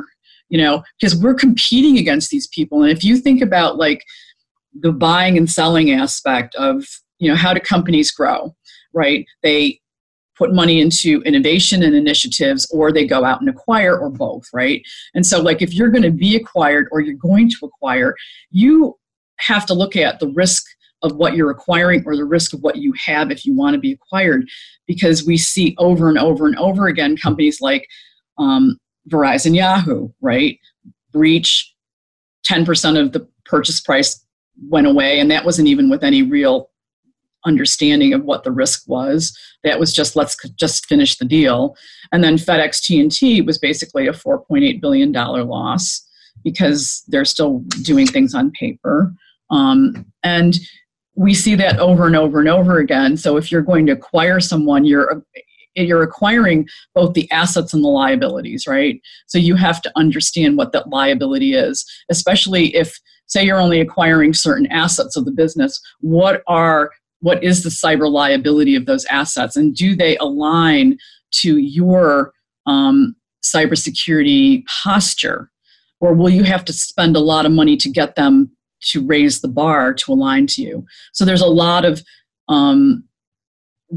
You 0.48 0.58
know, 0.58 0.82
because 0.98 1.14
we're 1.14 1.34
competing 1.34 1.98
against 1.98 2.30
these 2.30 2.46
people. 2.48 2.82
And 2.82 2.90
if 2.90 3.04
you 3.04 3.18
think 3.18 3.42
about 3.42 3.76
like 3.76 4.02
the 4.72 4.92
buying 4.92 5.36
and 5.36 5.50
selling 5.50 5.90
aspect 5.90 6.54
of, 6.54 6.86
you 7.18 7.28
know, 7.28 7.36
how 7.36 7.52
do 7.52 7.60
companies 7.60 8.10
grow, 8.10 8.54
right? 8.94 9.26
They 9.42 9.78
put 10.38 10.54
money 10.54 10.80
into 10.80 11.20
innovation 11.22 11.82
and 11.82 11.94
initiatives 11.94 12.66
or 12.72 12.90
they 12.90 13.06
go 13.06 13.24
out 13.24 13.40
and 13.40 13.50
acquire 13.50 13.98
or 13.98 14.08
both 14.08 14.44
right 14.52 14.82
and 15.14 15.26
so 15.26 15.40
like 15.40 15.60
if 15.60 15.74
you're 15.74 15.90
going 15.90 16.02
to 16.02 16.10
be 16.10 16.34
acquired 16.36 16.88
or 16.90 17.00
you're 17.00 17.14
going 17.14 17.50
to 17.50 17.66
acquire 17.66 18.14
you 18.50 18.96
have 19.38 19.66
to 19.66 19.74
look 19.74 19.96
at 19.96 20.20
the 20.20 20.28
risk 20.28 20.64
of 21.02 21.16
what 21.16 21.34
you're 21.34 21.50
acquiring 21.50 22.02
or 22.06 22.16
the 22.16 22.24
risk 22.24 22.52
of 22.52 22.60
what 22.60 22.76
you 22.76 22.92
have 23.04 23.30
if 23.30 23.44
you 23.44 23.54
want 23.54 23.74
to 23.74 23.80
be 23.80 23.92
acquired 23.92 24.48
because 24.86 25.26
we 25.26 25.36
see 25.36 25.74
over 25.78 26.08
and 26.08 26.18
over 26.18 26.46
and 26.46 26.56
over 26.58 26.86
again 26.86 27.16
companies 27.16 27.60
like 27.60 27.88
um, 28.38 28.78
verizon 29.10 29.54
yahoo 29.54 30.08
right? 30.20 30.58
Breach 31.12 31.74
10% 32.48 33.00
of 33.00 33.12
the 33.12 33.28
purchase 33.44 33.80
price 33.80 34.24
went 34.68 34.86
away 34.86 35.18
and 35.18 35.30
that 35.30 35.44
wasn't 35.44 35.68
even 35.68 35.90
with 35.90 36.02
any 36.02 36.22
real 36.22 36.70
understanding 37.44 38.14
of 38.14 38.24
what 38.24 38.44
the 38.44 38.52
risk 38.52 38.84
was. 38.86 39.36
That 39.64 39.80
was 39.80 39.92
just 39.92 40.14
let's 40.14 40.36
just 40.54 40.86
finish 40.86 41.18
the 41.18 41.24
deal. 41.24 41.76
And 42.12 42.22
then 42.22 42.36
fedex 42.36 42.80
tnt 42.80 43.44
was 43.44 43.58
basically 43.58 44.06
a 44.06 44.12
4.8 44.12 44.80
billion 44.80 45.12
dollar 45.12 45.42
loss 45.42 46.06
because 46.44 47.02
they're 47.08 47.24
still 47.24 47.60
doing 47.82 48.06
things 48.06 48.34
on 48.34 48.50
paper. 48.52 49.12
Um, 49.50 50.06
and 50.22 50.58
we 51.14 51.34
see 51.34 51.54
that 51.56 51.78
over 51.78 52.06
and 52.06 52.16
over 52.16 52.40
and 52.40 52.48
over 52.48 52.78
again. 52.78 53.16
So 53.16 53.36
if 53.36 53.52
you're 53.52 53.62
going 53.62 53.86
to 53.86 53.92
acquire 53.92 54.40
someone, 54.40 54.84
you're 54.84 55.22
you're 55.74 56.02
acquiring 56.02 56.68
both 56.94 57.14
the 57.14 57.30
assets 57.30 57.72
and 57.72 57.82
the 57.82 57.88
liabilities, 57.88 58.66
right? 58.66 59.00
So 59.26 59.38
you 59.38 59.56
have 59.56 59.80
to 59.82 59.92
understand 59.96 60.58
what 60.58 60.72
that 60.72 60.90
liability 60.90 61.54
is, 61.54 61.84
especially 62.10 62.74
if 62.76 62.98
say 63.26 63.44
you're 63.44 63.60
only 63.60 63.80
acquiring 63.80 64.34
certain 64.34 64.66
assets 64.66 65.16
of 65.16 65.24
the 65.24 65.30
business, 65.30 65.80
what 66.00 66.42
are 66.46 66.90
what 67.20 67.42
is 67.42 67.62
the 67.62 67.70
cyber 67.70 68.10
liability 68.10 68.74
of 68.74 68.86
those 68.86 69.04
assets 69.06 69.56
and 69.56 69.76
do 69.76 69.94
they 69.94 70.16
align 70.16 70.98
to 71.30 71.58
your 71.58 72.32
um, 72.66 73.14
cybersecurity 73.44 74.64
posture 74.66 75.51
or 76.02 76.12
will 76.12 76.28
you 76.28 76.42
have 76.42 76.64
to 76.64 76.72
spend 76.72 77.14
a 77.14 77.20
lot 77.20 77.46
of 77.46 77.52
money 77.52 77.76
to 77.76 77.88
get 77.88 78.16
them 78.16 78.50
to 78.80 79.06
raise 79.06 79.40
the 79.40 79.48
bar 79.48 79.94
to 79.94 80.12
align 80.12 80.48
to 80.48 80.60
you? 80.60 80.84
So 81.12 81.24
there's 81.24 81.40
a 81.40 81.46
lot 81.46 81.84
of 81.84 82.02
um, 82.48 83.04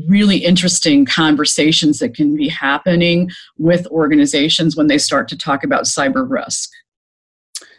really 0.08 0.38
interesting 0.38 1.06
conversations 1.06 1.98
that 2.00 2.14
can 2.14 2.36
be 2.36 2.48
happening 2.48 3.32
with 3.58 3.88
organizations 3.88 4.78
when 4.78 4.86
they 4.86 5.00
start 5.00 5.28
to 5.30 5.38
talk 5.38 5.64
about 5.64 5.86
cyber 5.86 6.30
risk. 6.30 6.70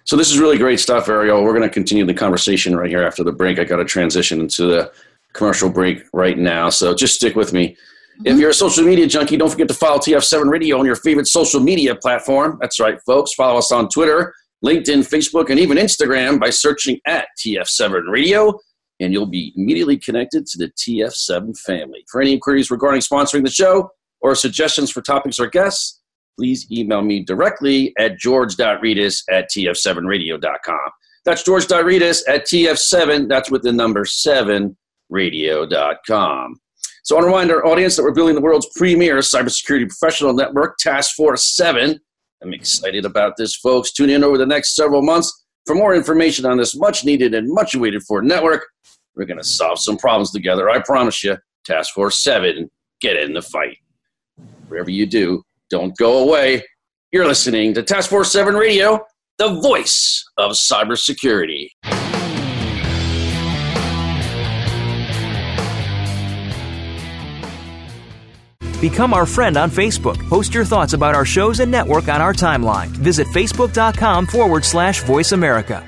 So 0.02 0.16
this 0.16 0.32
is 0.32 0.40
really 0.40 0.58
great 0.58 0.80
stuff 0.80 1.08
ariel. 1.08 1.44
We're 1.44 1.52
going 1.52 1.62
to 1.62 1.72
continue 1.72 2.04
the 2.04 2.14
conversation 2.14 2.76
right 2.76 2.90
here 2.90 3.04
after 3.04 3.22
the 3.22 3.32
break. 3.32 3.60
I 3.60 3.64
got 3.64 3.76
to 3.76 3.84
transition 3.84 4.40
into 4.40 4.66
the 4.66 4.92
commercial 5.34 5.70
break 5.70 6.02
right 6.12 6.36
now. 6.36 6.68
So 6.68 6.94
just 6.94 7.14
stick 7.14 7.36
with 7.36 7.52
me 7.52 7.76
if 8.24 8.32
mm-hmm. 8.32 8.40
you're 8.40 8.50
a 8.50 8.54
social 8.54 8.84
media 8.84 9.06
junkie, 9.06 9.36
don't 9.36 9.50
forget 9.50 9.68
to 9.68 9.74
follow 9.74 9.98
TF7 9.98 10.50
Radio 10.50 10.78
on 10.78 10.86
your 10.86 10.96
favorite 10.96 11.26
social 11.26 11.60
media 11.60 11.94
platform. 11.94 12.56
That's 12.60 12.80
right, 12.80 12.98
folks. 13.04 13.34
Follow 13.34 13.58
us 13.58 13.70
on 13.70 13.88
Twitter, 13.88 14.34
LinkedIn, 14.64 15.08
Facebook, 15.08 15.50
and 15.50 15.60
even 15.60 15.76
Instagram 15.76 16.40
by 16.40 16.50
searching 16.50 16.98
at 17.06 17.28
TF7 17.38 18.10
Radio, 18.10 18.58
and 19.00 19.12
you'll 19.12 19.26
be 19.26 19.52
immediately 19.56 19.98
connected 19.98 20.46
to 20.46 20.58
the 20.58 20.70
TF7 20.78 21.58
family. 21.58 22.04
For 22.10 22.22
any 22.22 22.32
inquiries 22.32 22.70
regarding 22.70 23.02
sponsoring 23.02 23.44
the 23.44 23.50
show 23.50 23.90
or 24.22 24.34
suggestions 24.34 24.90
for 24.90 25.02
topics 25.02 25.38
or 25.38 25.48
guests, 25.48 26.00
please 26.38 26.66
email 26.72 27.02
me 27.02 27.22
directly 27.22 27.92
at 27.98 28.18
george.rettas 28.18 29.24
at 29.30 29.50
tf7radio.com. 29.50 30.90
That's 31.26 31.42
george.rettas 31.42 32.22
at 32.28 32.46
tf7, 32.46 33.28
that's 33.28 33.50
with 33.50 33.62
the 33.62 33.72
number 33.72 34.04
7 34.04 34.76
radio.com. 35.10 36.60
So 37.06 37.14
I 37.14 37.20
want 37.20 37.30
to 37.30 37.36
remind 37.36 37.50
our 37.52 37.64
audience 37.64 37.94
that 37.94 38.02
we're 38.02 38.10
building 38.10 38.34
the 38.34 38.40
world's 38.40 38.68
premier 38.74 39.18
cybersecurity 39.18 39.88
professional 39.88 40.32
network, 40.32 40.76
Task 40.78 41.14
Force 41.14 41.54
7. 41.54 42.00
I'm 42.42 42.52
excited 42.52 43.04
about 43.04 43.34
this, 43.36 43.54
folks. 43.54 43.92
Tune 43.92 44.10
in 44.10 44.24
over 44.24 44.36
the 44.36 44.44
next 44.44 44.74
several 44.74 45.02
months 45.02 45.44
for 45.66 45.76
more 45.76 45.94
information 45.94 46.44
on 46.44 46.56
this 46.56 46.74
much 46.74 47.04
needed 47.04 47.32
and 47.32 47.48
much 47.48 47.76
awaited 47.76 48.02
for 48.08 48.22
network. 48.22 48.66
We're 49.14 49.24
going 49.24 49.38
to 49.38 49.44
solve 49.44 49.78
some 49.78 49.96
problems 49.96 50.32
together. 50.32 50.68
I 50.68 50.80
promise 50.80 51.22
you, 51.22 51.36
Task 51.64 51.94
Force 51.94 52.24
7, 52.24 52.68
get 53.00 53.14
in 53.14 53.34
the 53.34 53.42
fight. 53.42 53.78
Wherever 54.66 54.90
you 54.90 55.06
do, 55.06 55.44
don't 55.70 55.96
go 55.96 56.24
away. 56.24 56.64
You're 57.12 57.28
listening 57.28 57.72
to 57.74 57.84
Task 57.84 58.10
Force 58.10 58.32
7 58.32 58.56
Radio, 58.56 58.98
the 59.38 59.60
voice 59.60 60.24
of 60.38 60.54
cybersecurity. 60.54 61.68
Become 68.80 69.14
our 69.14 69.26
friend 69.26 69.56
on 69.56 69.70
Facebook. 69.70 70.18
Post 70.28 70.54
your 70.54 70.64
thoughts 70.64 70.92
about 70.92 71.14
our 71.14 71.24
shows 71.24 71.60
and 71.60 71.70
network 71.70 72.08
on 72.08 72.20
our 72.20 72.32
timeline. 72.32 72.88
Visit 72.88 73.26
facebook.com 73.28 74.26
forward 74.26 74.64
slash 74.64 75.02
voice 75.02 75.32
America. 75.32 75.84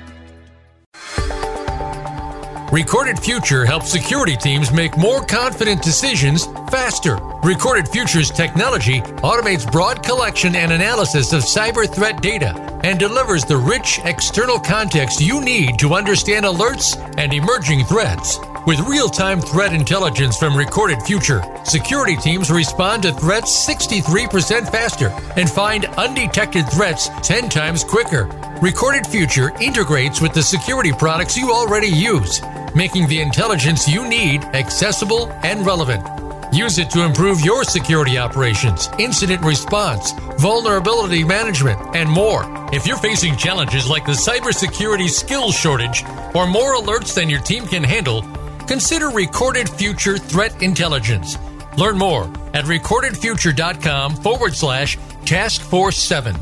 Recorded 2.71 3.17
Future 3.17 3.65
helps 3.65 3.89
security 3.91 4.37
teams 4.37 4.71
make 4.71 4.95
more 4.95 5.25
confident 5.25 5.81
decisions 5.81 6.45
faster. 6.69 7.15
Recorded 7.43 7.87
Future's 7.87 8.29
technology 8.29 9.01
automates 9.23 9.69
broad 9.71 10.03
collection 10.03 10.55
and 10.55 10.71
analysis 10.71 11.33
of 11.33 11.41
cyber 11.41 11.91
threat 11.91 12.21
data 12.21 12.53
and 12.83 12.99
delivers 12.99 13.43
the 13.43 13.57
rich 13.57 13.99
external 14.03 14.59
context 14.59 15.19
you 15.19 15.41
need 15.41 15.79
to 15.79 15.95
understand 15.95 16.45
alerts 16.45 16.95
and 17.17 17.33
emerging 17.33 17.85
threats. 17.85 18.37
With 18.69 18.81
real 18.81 19.09
time 19.09 19.41
threat 19.41 19.73
intelligence 19.73 20.37
from 20.37 20.55
Recorded 20.55 21.01
Future, 21.01 21.41
security 21.63 22.15
teams 22.15 22.51
respond 22.51 23.01
to 23.01 23.11
threats 23.11 23.67
63% 23.67 24.69
faster 24.69 25.07
and 25.35 25.49
find 25.49 25.85
undetected 25.85 26.69
threats 26.69 27.09
10 27.23 27.49
times 27.49 27.83
quicker. 27.83 28.25
Recorded 28.61 29.07
Future 29.07 29.51
integrates 29.59 30.21
with 30.21 30.33
the 30.33 30.43
security 30.43 30.91
products 30.91 31.35
you 31.35 31.51
already 31.51 31.87
use, 31.87 32.43
making 32.75 33.07
the 33.07 33.21
intelligence 33.21 33.87
you 33.87 34.07
need 34.07 34.43
accessible 34.53 35.31
and 35.41 35.65
relevant. 35.65 36.07
Use 36.53 36.77
it 36.77 36.91
to 36.91 37.03
improve 37.03 37.41
your 37.41 37.63
security 37.63 38.19
operations, 38.19 38.87
incident 38.99 39.41
response, 39.41 40.11
vulnerability 40.37 41.23
management, 41.23 41.79
and 41.95 42.07
more. 42.07 42.43
If 42.71 42.85
you're 42.85 42.97
facing 42.97 43.35
challenges 43.35 43.89
like 43.89 44.05
the 44.05 44.11
cybersecurity 44.11 45.09
skills 45.09 45.55
shortage 45.55 46.03
or 46.35 46.45
more 46.45 46.75
alerts 46.75 47.15
than 47.15 47.31
your 47.31 47.41
team 47.41 47.65
can 47.65 47.83
handle, 47.83 48.23
consider 48.69 49.09
Recorded 49.09 49.67
Future 49.67 50.19
Threat 50.19 50.61
Intelligence. 50.61 51.37
Learn 51.75 51.97
more 51.97 52.25
at 52.53 52.65
recordedfuture.com 52.65 54.15
forward 54.17 54.53
slash 54.53 54.95
task 55.25 55.61
force 55.61 55.97
7. 55.97 56.35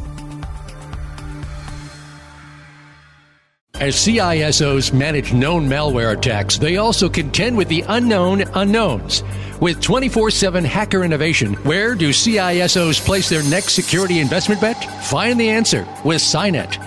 As 3.76 3.96
CISOs 3.96 4.92
manage 4.92 5.32
known 5.32 5.70
malware 5.70 6.18
attacks, 6.18 6.58
they 6.58 6.78
also 6.78 7.08
contend 7.08 7.56
with 7.56 7.70
the 7.70 7.86
unknown 7.88 8.42
unknowns. 8.56 9.24
With 9.62 9.82
24 9.82 10.32
7 10.32 10.66
hacker 10.66 11.06
innovation, 11.06 11.54
where 11.64 11.96
do 11.96 12.10
CISOs 12.10 13.00
place 13.00 13.30
their 13.30 13.44
next 13.44 13.74
security 13.74 14.20
investment 14.20 14.60
bet? 14.60 14.84
Find 15.06 15.40
the 15.40 15.50
answer 15.50 15.88
with 16.04 16.22
SINET. 16.22 16.87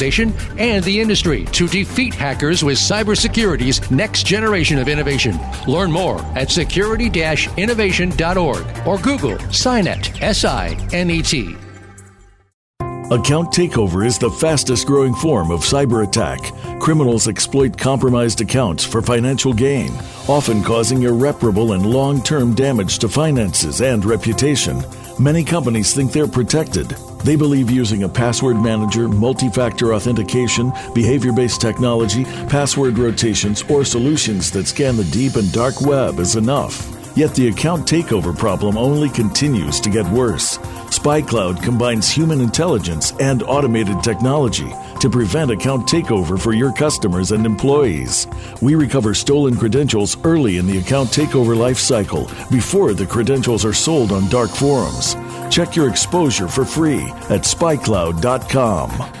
and 0.57 0.83
the 0.83 0.99
industry 0.99 1.45
to 1.45 1.67
defeat 1.67 2.13
hackers 2.13 2.63
with 2.63 2.77
cybersecurity's 2.77 3.89
next 3.91 4.25
generation 4.25 4.79
of 4.79 4.87
innovation. 4.87 5.39
Learn 5.67 5.91
more 5.91 6.21
at 6.35 6.49
security 6.49 6.91
security-innovation.org 7.11 8.87
or 8.87 8.97
Google 8.97 9.37
SINET, 9.51 10.21
S-I-N-E-T. 10.21 11.55
Account 13.11 13.51
takeover 13.51 14.05
is 14.05 14.17
the 14.17 14.29
fastest 14.29 14.87
growing 14.87 15.13
form 15.13 15.51
of 15.51 15.59
cyber 15.61 16.07
attack. 16.07 16.39
Criminals 16.79 17.27
exploit 17.27 17.77
compromised 17.77 18.39
accounts 18.39 18.85
for 18.85 19.01
financial 19.01 19.51
gain, 19.51 19.91
often 20.29 20.63
causing 20.63 21.03
irreparable 21.03 21.73
and 21.73 21.85
long 21.85 22.23
term 22.23 22.55
damage 22.55 22.99
to 22.99 23.09
finances 23.09 23.81
and 23.81 24.05
reputation. 24.05 24.81
Many 25.19 25.43
companies 25.43 25.93
think 25.93 26.11
they're 26.11 26.27
protected. 26.27 26.89
They 27.23 27.35
believe 27.35 27.69
using 27.69 28.03
a 28.03 28.09
password 28.09 28.57
manager, 28.57 29.07
multi 29.07 29.49
factor 29.49 29.93
authentication, 29.93 30.71
behavior 30.93 31.31
based 31.31 31.61
technology, 31.61 32.23
password 32.23 32.97
rotations, 32.97 33.63
or 33.69 33.85
solutions 33.85 34.51
that 34.51 34.67
scan 34.67 34.97
the 34.97 35.03
deep 35.05 35.35
and 35.35 35.51
dark 35.51 35.81
web 35.81 36.19
is 36.19 36.35
enough. 36.35 37.00
Yet 37.15 37.35
the 37.35 37.49
account 37.49 37.87
takeover 37.87 38.37
problem 38.37 38.77
only 38.77 39.09
continues 39.09 39.79
to 39.81 39.89
get 39.89 40.05
worse. 40.07 40.57
SpyCloud 40.57 41.61
combines 41.61 42.09
human 42.09 42.39
intelligence 42.39 43.13
and 43.19 43.43
automated 43.43 44.01
technology 44.01 44.71
to 44.99 45.09
prevent 45.09 45.51
account 45.51 45.87
takeover 45.87 46.39
for 46.39 46.53
your 46.53 46.71
customers 46.71 47.31
and 47.31 47.45
employees. 47.45 48.27
We 48.61 48.75
recover 48.75 49.13
stolen 49.13 49.57
credentials 49.57 50.15
early 50.23 50.57
in 50.57 50.67
the 50.67 50.77
account 50.77 51.09
takeover 51.09 51.57
life 51.57 51.79
cycle 51.79 52.29
before 52.49 52.93
the 52.93 53.07
credentials 53.07 53.65
are 53.65 53.73
sold 53.73 54.11
on 54.11 54.29
dark 54.29 54.51
forums. 54.51 55.15
Check 55.49 55.75
your 55.75 55.89
exposure 55.89 56.47
for 56.47 56.63
free 56.63 57.01
at 57.29 57.41
spycloud.com. 57.43 59.20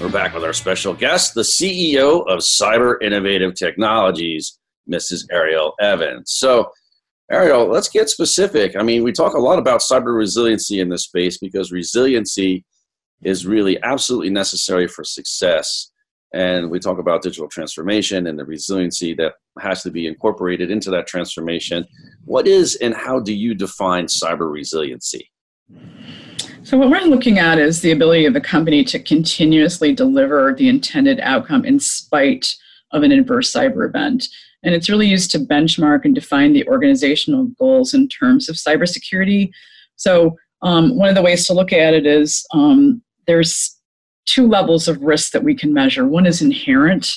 We're 0.00 0.12
back 0.12 0.34
with 0.34 0.44
our 0.44 0.52
special 0.52 0.92
guest, 0.92 1.32
the 1.34 1.40
CEO 1.40 2.26
of 2.28 2.40
Cyber 2.40 3.02
Innovative 3.02 3.54
Technologies, 3.54 4.58
Mrs. 4.88 5.24
Ariel 5.32 5.72
Evans. 5.80 6.32
So, 6.32 6.70
Ariel, 7.32 7.66
let's 7.66 7.88
get 7.88 8.10
specific. 8.10 8.76
I 8.76 8.82
mean, 8.82 9.02
we 9.02 9.10
talk 9.10 9.32
a 9.32 9.40
lot 9.40 9.58
about 9.58 9.80
cyber 9.80 10.14
resiliency 10.14 10.80
in 10.80 10.90
this 10.90 11.04
space 11.04 11.38
because 11.38 11.72
resiliency 11.72 12.64
is 13.22 13.46
really 13.46 13.82
absolutely 13.82 14.28
necessary 14.28 14.86
for 14.86 15.02
success. 15.02 15.90
And 16.34 16.70
we 16.70 16.78
talk 16.78 16.98
about 16.98 17.22
digital 17.22 17.48
transformation 17.48 18.26
and 18.26 18.38
the 18.38 18.44
resiliency 18.44 19.14
that 19.14 19.32
has 19.60 19.82
to 19.84 19.90
be 19.90 20.06
incorporated 20.06 20.70
into 20.70 20.90
that 20.90 21.06
transformation. 21.06 21.86
What 22.26 22.46
is 22.46 22.76
and 22.76 22.94
how 22.94 23.20
do 23.20 23.32
you 23.32 23.54
define 23.54 24.06
cyber 24.06 24.52
resiliency? 24.52 25.30
So, 26.66 26.76
what 26.76 26.90
we're 26.90 27.02
looking 27.02 27.38
at 27.38 27.60
is 27.60 27.80
the 27.80 27.92
ability 27.92 28.26
of 28.26 28.34
the 28.34 28.40
company 28.40 28.82
to 28.86 28.98
continuously 28.98 29.92
deliver 29.92 30.52
the 30.52 30.68
intended 30.68 31.20
outcome 31.20 31.64
in 31.64 31.78
spite 31.78 32.56
of 32.90 33.04
an 33.04 33.12
adverse 33.12 33.52
cyber 33.52 33.88
event. 33.88 34.26
And 34.64 34.74
it's 34.74 34.88
really 34.88 35.06
used 35.06 35.30
to 35.30 35.38
benchmark 35.38 36.04
and 36.04 36.12
define 36.12 36.54
the 36.54 36.66
organizational 36.66 37.44
goals 37.60 37.94
in 37.94 38.08
terms 38.08 38.48
of 38.48 38.56
cybersecurity. 38.56 39.50
So, 39.94 40.36
um, 40.62 40.96
one 40.96 41.08
of 41.08 41.14
the 41.14 41.22
ways 41.22 41.46
to 41.46 41.52
look 41.52 41.72
at 41.72 41.94
it 41.94 42.04
is 42.04 42.44
um, 42.52 43.00
there's 43.28 43.78
two 44.24 44.48
levels 44.48 44.88
of 44.88 45.00
risk 45.02 45.30
that 45.34 45.44
we 45.44 45.54
can 45.54 45.72
measure. 45.72 46.04
One 46.04 46.26
is 46.26 46.42
inherent, 46.42 47.16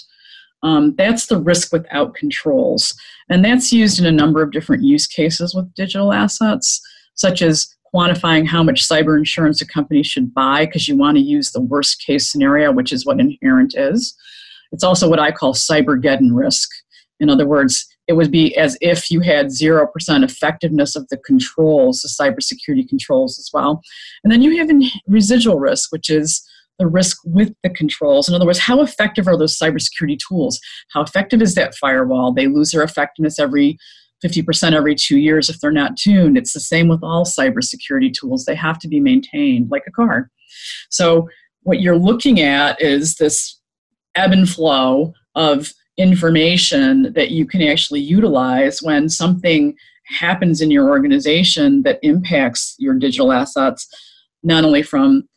um, 0.61 0.93
that's 0.95 1.25
the 1.25 1.39
risk 1.39 1.73
without 1.73 2.13
controls. 2.13 2.93
And 3.29 3.43
that's 3.43 3.73
used 3.73 3.99
in 3.99 4.05
a 4.05 4.11
number 4.11 4.43
of 4.43 4.51
different 4.51 4.83
use 4.83 5.07
cases 5.07 5.55
with 5.55 5.73
digital 5.73 6.13
assets, 6.13 6.79
such 7.15 7.41
as 7.41 7.75
quantifying 7.93 8.47
how 8.47 8.63
much 8.63 8.87
cyber 8.87 9.17
insurance 9.17 9.61
a 9.61 9.67
company 9.67 10.03
should 10.03 10.33
buy 10.33 10.65
because 10.65 10.87
you 10.87 10.97
want 10.97 11.17
to 11.17 11.23
use 11.23 11.51
the 11.51 11.61
worst 11.61 12.03
case 12.05 12.31
scenario, 12.31 12.71
which 12.71 12.91
is 12.91 13.05
what 13.05 13.19
inherent 13.19 13.73
is. 13.75 14.15
It's 14.71 14.83
also 14.83 15.09
what 15.09 15.19
I 15.19 15.31
call 15.31 15.53
cybergeddon 15.53 16.29
risk. 16.31 16.69
In 17.19 17.29
other 17.29 17.47
words, 17.47 17.85
it 18.07 18.13
would 18.13 18.31
be 18.31 18.55
as 18.57 18.77
if 18.81 19.11
you 19.11 19.19
had 19.19 19.47
0% 19.47 19.87
effectiveness 20.23 20.95
of 20.95 21.07
the 21.09 21.17
controls, 21.17 22.01
the 22.01 22.09
cybersecurity 22.09 22.87
controls 22.87 23.37
as 23.37 23.49
well. 23.53 23.81
And 24.23 24.31
then 24.31 24.41
you 24.41 24.57
have 24.57 24.69
residual 25.07 25.59
risk, 25.59 25.91
which 25.91 26.09
is 26.09 26.41
the 26.79 26.87
risk 26.87 27.17
with 27.25 27.53
the 27.61 27.69
controls. 27.69 28.27
In 28.27 28.33
other 28.33 28.45
words, 28.45 28.59
how 28.59 28.81
effective 28.81 29.27
are 29.27 29.37
those 29.37 29.57
cybersecurity 29.57 30.17
tools? 30.27 30.59
How 30.91 31.01
effective 31.01 31.41
is 31.41 31.53
that 31.55 31.75
firewall? 31.75 32.33
They 32.33 32.47
lose 32.47 32.71
their 32.71 32.83
effectiveness 32.83 33.37
every 33.37 33.77
50% 34.23 34.73
every 34.73 34.95
two 34.95 35.17
years 35.17 35.49
if 35.49 35.59
they're 35.59 35.71
not 35.71 35.97
tuned. 35.97 36.37
It's 36.37 36.53
the 36.53 36.59
same 36.59 36.87
with 36.87 37.03
all 37.03 37.25
cybersecurity 37.25 38.13
tools. 38.13 38.45
They 38.45 38.55
have 38.55 38.79
to 38.79 38.87
be 38.87 38.99
maintained 38.99 39.71
like 39.71 39.83
a 39.87 39.91
car. 39.91 40.29
So, 40.89 41.27
what 41.63 41.81
you're 41.81 41.97
looking 41.97 42.39
at 42.39 42.81
is 42.81 43.15
this 43.15 43.59
ebb 44.15 44.31
and 44.31 44.49
flow 44.49 45.13
of 45.35 45.71
information 45.97 47.13
that 47.13 47.31
you 47.31 47.45
can 47.45 47.61
actually 47.61 47.99
utilize 47.99 48.81
when 48.81 49.09
something 49.09 49.75
happens 50.05 50.61
in 50.61 50.71
your 50.71 50.89
organization 50.89 51.83
that 51.83 51.99
impacts 52.01 52.75
your 52.79 52.95
digital 52.95 53.31
assets, 53.31 53.87
not 54.41 54.63
only 54.63 54.81
from 54.81 55.27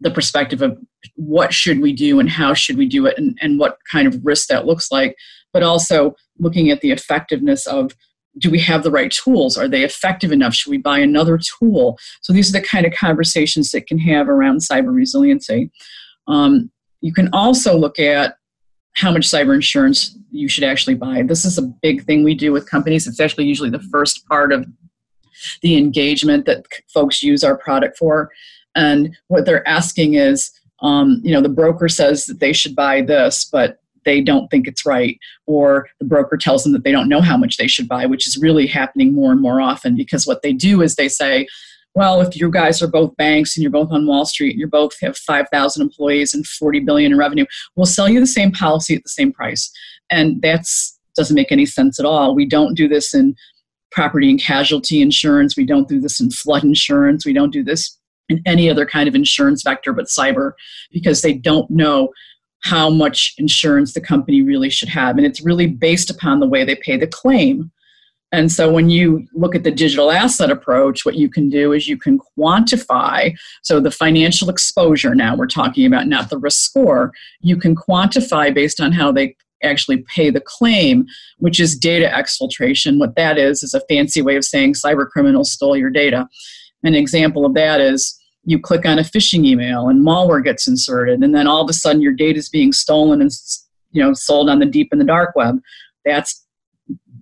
the 0.00 0.10
perspective 0.10 0.62
of 0.62 0.78
what 1.16 1.52
should 1.52 1.80
we 1.80 1.92
do 1.92 2.20
and 2.20 2.30
how 2.30 2.54
should 2.54 2.76
we 2.76 2.86
do 2.86 3.06
it 3.06 3.18
and, 3.18 3.36
and 3.40 3.58
what 3.58 3.78
kind 3.90 4.06
of 4.06 4.24
risk 4.24 4.48
that 4.48 4.66
looks 4.66 4.90
like, 4.90 5.16
but 5.52 5.62
also 5.62 6.14
looking 6.38 6.70
at 6.70 6.80
the 6.80 6.90
effectiveness 6.90 7.66
of 7.66 7.92
do 8.38 8.50
we 8.50 8.58
have 8.60 8.82
the 8.82 8.90
right 8.90 9.10
tools? 9.10 9.56
Are 9.56 9.68
they 9.68 9.84
effective 9.84 10.32
enough? 10.32 10.54
Should 10.54 10.70
we 10.70 10.78
buy 10.78 10.98
another 10.98 11.38
tool? 11.38 11.98
So 12.20 12.32
these 12.32 12.48
are 12.48 12.60
the 12.60 12.66
kind 12.66 12.86
of 12.86 12.92
conversations 12.92 13.70
that 13.70 13.86
can 13.86 13.98
have 13.98 14.28
around 14.28 14.58
cyber 14.58 14.92
resiliency. 14.92 15.70
Um, 16.26 16.70
you 17.00 17.12
can 17.12 17.28
also 17.32 17.76
look 17.76 17.98
at 17.98 18.36
how 18.94 19.12
much 19.12 19.28
cyber 19.28 19.54
insurance 19.54 20.16
you 20.30 20.48
should 20.48 20.64
actually 20.64 20.94
buy. 20.94 21.22
This 21.22 21.44
is 21.44 21.58
a 21.58 21.62
big 21.62 22.04
thing 22.04 22.24
we 22.24 22.34
do 22.34 22.52
with 22.52 22.70
companies. 22.70 23.06
It's 23.06 23.20
actually 23.20 23.44
usually 23.44 23.70
the 23.70 23.80
first 23.92 24.26
part 24.26 24.52
of 24.52 24.66
the 25.62 25.76
engagement 25.76 26.46
that 26.46 26.64
folks 26.92 27.22
use 27.22 27.44
our 27.44 27.56
product 27.56 27.98
for. 27.98 28.30
And 28.74 29.16
what 29.28 29.46
they're 29.46 29.66
asking 29.68 30.14
is, 30.14 30.50
um, 30.80 31.20
you 31.24 31.32
know, 31.32 31.40
the 31.40 31.48
broker 31.48 31.88
says 31.88 32.26
that 32.26 32.40
they 32.40 32.52
should 32.52 32.74
buy 32.74 33.02
this, 33.02 33.44
but 33.44 33.78
they 34.04 34.20
don't 34.20 34.48
think 34.50 34.66
it's 34.66 34.86
right, 34.86 35.18
or 35.46 35.88
the 35.98 36.06
broker 36.06 36.36
tells 36.36 36.62
them 36.62 36.72
that 36.72 36.84
they 36.84 36.92
don't 36.92 37.08
know 37.08 37.20
how 37.20 37.36
much 37.36 37.56
they 37.56 37.66
should 37.66 37.88
buy, 37.88 38.06
which 38.06 38.26
is 38.26 38.38
really 38.38 38.66
happening 38.66 39.14
more 39.14 39.32
and 39.32 39.40
more 39.40 39.60
often 39.60 39.96
because 39.96 40.26
what 40.26 40.42
they 40.42 40.52
do 40.52 40.82
is 40.82 40.94
they 40.94 41.08
say, 41.08 41.46
well, 41.94 42.20
if 42.20 42.36
you 42.36 42.50
guys 42.50 42.82
are 42.82 42.88
both 42.88 43.16
banks 43.16 43.56
and 43.56 43.62
you're 43.62 43.70
both 43.70 43.92
on 43.92 44.06
Wall 44.06 44.24
Street 44.26 44.52
and 44.52 44.60
you 44.60 44.66
both 44.66 44.92
have 45.00 45.16
5,000 45.16 45.80
employees 45.80 46.34
and 46.34 46.44
40 46.44 46.80
billion 46.80 47.12
in 47.12 47.18
revenue, 47.18 47.46
we'll 47.76 47.86
sell 47.86 48.08
you 48.08 48.18
the 48.18 48.26
same 48.26 48.50
policy 48.50 48.96
at 48.96 49.04
the 49.04 49.08
same 49.08 49.32
price. 49.32 49.70
And 50.10 50.42
that's 50.42 50.98
doesn't 51.16 51.36
make 51.36 51.52
any 51.52 51.64
sense 51.66 52.00
at 52.00 52.06
all. 52.06 52.34
We 52.34 52.44
don't 52.44 52.74
do 52.74 52.88
this 52.88 53.14
in 53.14 53.36
property 53.92 54.28
and 54.28 54.40
casualty 54.40 55.00
insurance. 55.00 55.56
We 55.56 55.64
don't 55.64 55.88
do 55.88 56.00
this 56.00 56.20
in 56.20 56.30
flood 56.30 56.64
insurance. 56.64 57.24
We 57.24 57.32
don't 57.32 57.52
do 57.52 57.62
this 57.62 57.96
in 58.28 58.42
any 58.46 58.68
other 58.68 58.86
kind 58.86 59.08
of 59.08 59.14
insurance 59.14 59.62
vector 59.62 59.92
but 59.92 60.06
cyber 60.06 60.52
because 60.90 61.22
they 61.22 61.34
don't 61.34 61.70
know 61.70 62.08
how 62.64 62.88
much 62.88 63.34
insurance 63.36 63.92
the 63.92 64.00
company 64.00 64.40
really 64.40 64.70
should 64.70 64.88
have. 64.88 65.18
And 65.18 65.26
it's 65.26 65.42
really 65.42 65.66
based 65.66 66.08
upon 66.08 66.40
the 66.40 66.48
way 66.48 66.64
they 66.64 66.74
pay 66.74 66.96
the 66.96 67.06
claim. 67.06 67.70
And 68.32 68.50
so 68.50 68.72
when 68.72 68.88
you 68.88 69.28
look 69.34 69.54
at 69.54 69.64
the 69.64 69.70
digital 69.70 70.10
asset 70.10 70.50
approach, 70.50 71.04
what 71.04 71.14
you 71.14 71.28
can 71.28 71.50
do 71.50 71.72
is 71.72 71.86
you 71.86 71.98
can 71.98 72.18
quantify. 72.36 73.36
So 73.62 73.80
the 73.80 73.90
financial 73.90 74.48
exposure 74.48 75.14
now 75.14 75.36
we're 75.36 75.46
talking 75.46 75.84
about, 75.84 76.08
not 76.08 76.30
the 76.30 76.38
risk 76.38 76.64
score, 76.64 77.12
you 77.42 77.58
can 77.58 77.76
quantify 77.76 78.52
based 78.52 78.80
on 78.80 78.92
how 78.92 79.12
they 79.12 79.36
actually 79.62 79.98
pay 80.08 80.30
the 80.30 80.40
claim, 80.40 81.06
which 81.38 81.60
is 81.60 81.78
data 81.78 82.10
exfiltration. 82.14 82.98
What 82.98 83.14
that 83.16 83.36
is, 83.36 83.62
is 83.62 83.74
a 83.74 83.82
fancy 83.90 84.22
way 84.22 84.36
of 84.36 84.44
saying 84.44 84.72
cyber 84.72 85.06
criminals 85.06 85.52
stole 85.52 85.76
your 85.76 85.90
data. 85.90 86.26
An 86.82 86.94
example 86.94 87.44
of 87.44 87.52
that 87.54 87.80
is 87.80 88.18
you 88.44 88.58
click 88.58 88.86
on 88.86 88.98
a 88.98 89.02
phishing 89.02 89.44
email 89.44 89.88
and 89.88 90.04
malware 90.04 90.42
gets 90.42 90.66
inserted 90.66 91.22
and 91.22 91.34
then 91.34 91.46
all 91.46 91.62
of 91.62 91.70
a 91.70 91.72
sudden 91.72 92.02
your 92.02 92.12
data 92.12 92.38
is 92.38 92.48
being 92.48 92.72
stolen 92.72 93.20
and 93.20 93.30
you 93.92 94.02
know 94.02 94.12
sold 94.12 94.48
on 94.48 94.58
the 94.58 94.66
deep 94.66 94.88
and 94.92 95.00
the 95.00 95.04
dark 95.04 95.34
web. 95.34 95.58
That's 96.04 96.44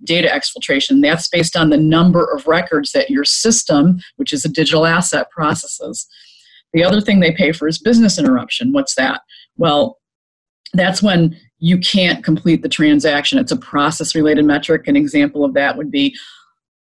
data 0.03 0.27
exfiltration. 0.27 1.01
That's 1.01 1.29
based 1.29 1.55
on 1.55 1.69
the 1.69 1.77
number 1.77 2.25
of 2.25 2.45
records 2.47 2.91
that 2.91 3.09
your 3.09 3.23
system 3.23 3.99
which 4.17 4.33
is 4.33 4.43
a 4.43 4.49
digital 4.49 4.85
asset 4.85 5.29
processes. 5.31 6.05
The 6.73 6.83
other 6.83 7.01
thing 7.01 7.19
they 7.19 7.31
pay 7.31 7.51
for 7.51 7.67
is 7.67 7.77
business 7.77 8.17
interruption. 8.17 8.73
What's 8.73 8.95
that? 8.95 9.21
Well 9.57 9.99
that's 10.73 11.03
when 11.03 11.37
you 11.59 11.77
can't 11.77 12.23
complete 12.25 12.61
the 12.61 12.69
transaction. 12.69 13.39
It's 13.39 13.51
a 13.51 13.57
process 13.57 14.15
related 14.15 14.43
metric. 14.43 14.87
An 14.87 14.97
example 14.97 15.45
of 15.45 15.53
that 15.53 15.77
would 15.77 15.91
be 15.91 16.15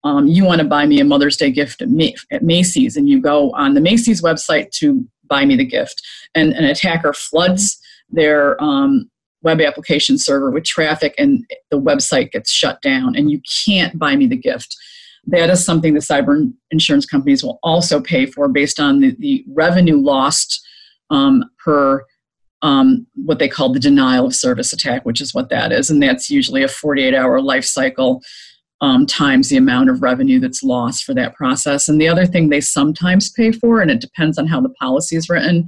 um, 0.08 0.26
you 0.26 0.46
want 0.46 0.62
to 0.62 0.68
buy 0.68 0.86
me 0.86 1.02
a 1.02 1.04
Mother's 1.04 1.36
Day 1.36 1.52
gift 1.52 1.82
at, 1.82 1.90
at 2.32 2.42
Macy's, 2.42 2.96
and 2.96 3.10
you 3.10 3.22
go 3.22 3.52
on 3.52 3.74
the 3.74 3.82
Macy's 3.82 4.22
website 4.22 4.72
to 4.72 5.06
buy 5.26 5.44
me 5.44 5.58
the 5.58 5.66
gift, 5.66 6.02
and 6.34 6.54
an 6.54 6.64
attacker 6.64 7.12
floods 7.12 7.78
their 8.10 8.62
um, 8.64 9.12
web 9.42 9.60
application 9.60 10.18
server 10.18 10.50
with 10.50 10.64
traffic, 10.64 11.14
and 11.18 11.44
the 11.72 11.80
website 11.80 12.32
gets 12.32 12.50
shut 12.50 12.82
down, 12.82 13.18
and 13.18 13.30
you 13.30 13.42
can't 13.66 14.00
buy 14.00 14.16
me 14.16 14.28
the 14.28 14.38
gift. 14.38 14.78
That 15.26 15.50
is 15.50 15.66
something 15.66 15.94
the 15.94 16.00
cyber 16.00 16.50
insurance 16.72 17.06
companies 17.06 17.44
will 17.44 17.60
also 17.62 18.00
pay 18.00 18.28
for 18.28 18.48
based 18.48 18.80
on 18.80 19.02
the, 19.02 19.14
the 19.20 19.44
revenue 19.50 19.98
lost 19.98 20.66
um, 21.10 21.44
per 21.60 22.06
um, 22.62 23.06
what 23.26 23.40
they 23.40 23.50
call 23.50 23.74
the 23.74 23.80
denial 23.80 24.28
of 24.28 24.36
service 24.36 24.72
attack, 24.72 25.06
which 25.06 25.20
is 25.20 25.34
what 25.34 25.50
that 25.50 25.74
is. 25.74 25.90
And 25.90 26.02
that's 26.02 26.30
usually 26.30 26.64
a 26.64 26.70
48 26.70 27.14
hour 27.14 27.42
life 27.42 27.66
cycle 27.66 28.22
um, 28.82 29.06
times 29.06 29.50
the 29.50 29.58
amount 29.58 29.90
of 29.90 30.02
revenue 30.02 30.40
that's 30.40 30.64
lost 30.64 31.04
for 31.04 31.14
that 31.16 31.36
process. 31.36 31.88
And 31.88 32.00
the 32.00 32.08
other 32.08 32.26
thing 32.26 32.50
they 32.50 32.62
sometimes 32.62 33.32
pay 33.32 33.52
for, 33.52 33.82
and 33.82 33.90
it 33.90 34.02
depends 34.02 34.38
on 34.38 34.48
how 34.48 34.62
the 34.62 34.70
policy 34.70 35.16
is 35.16 35.30
written, 35.30 35.68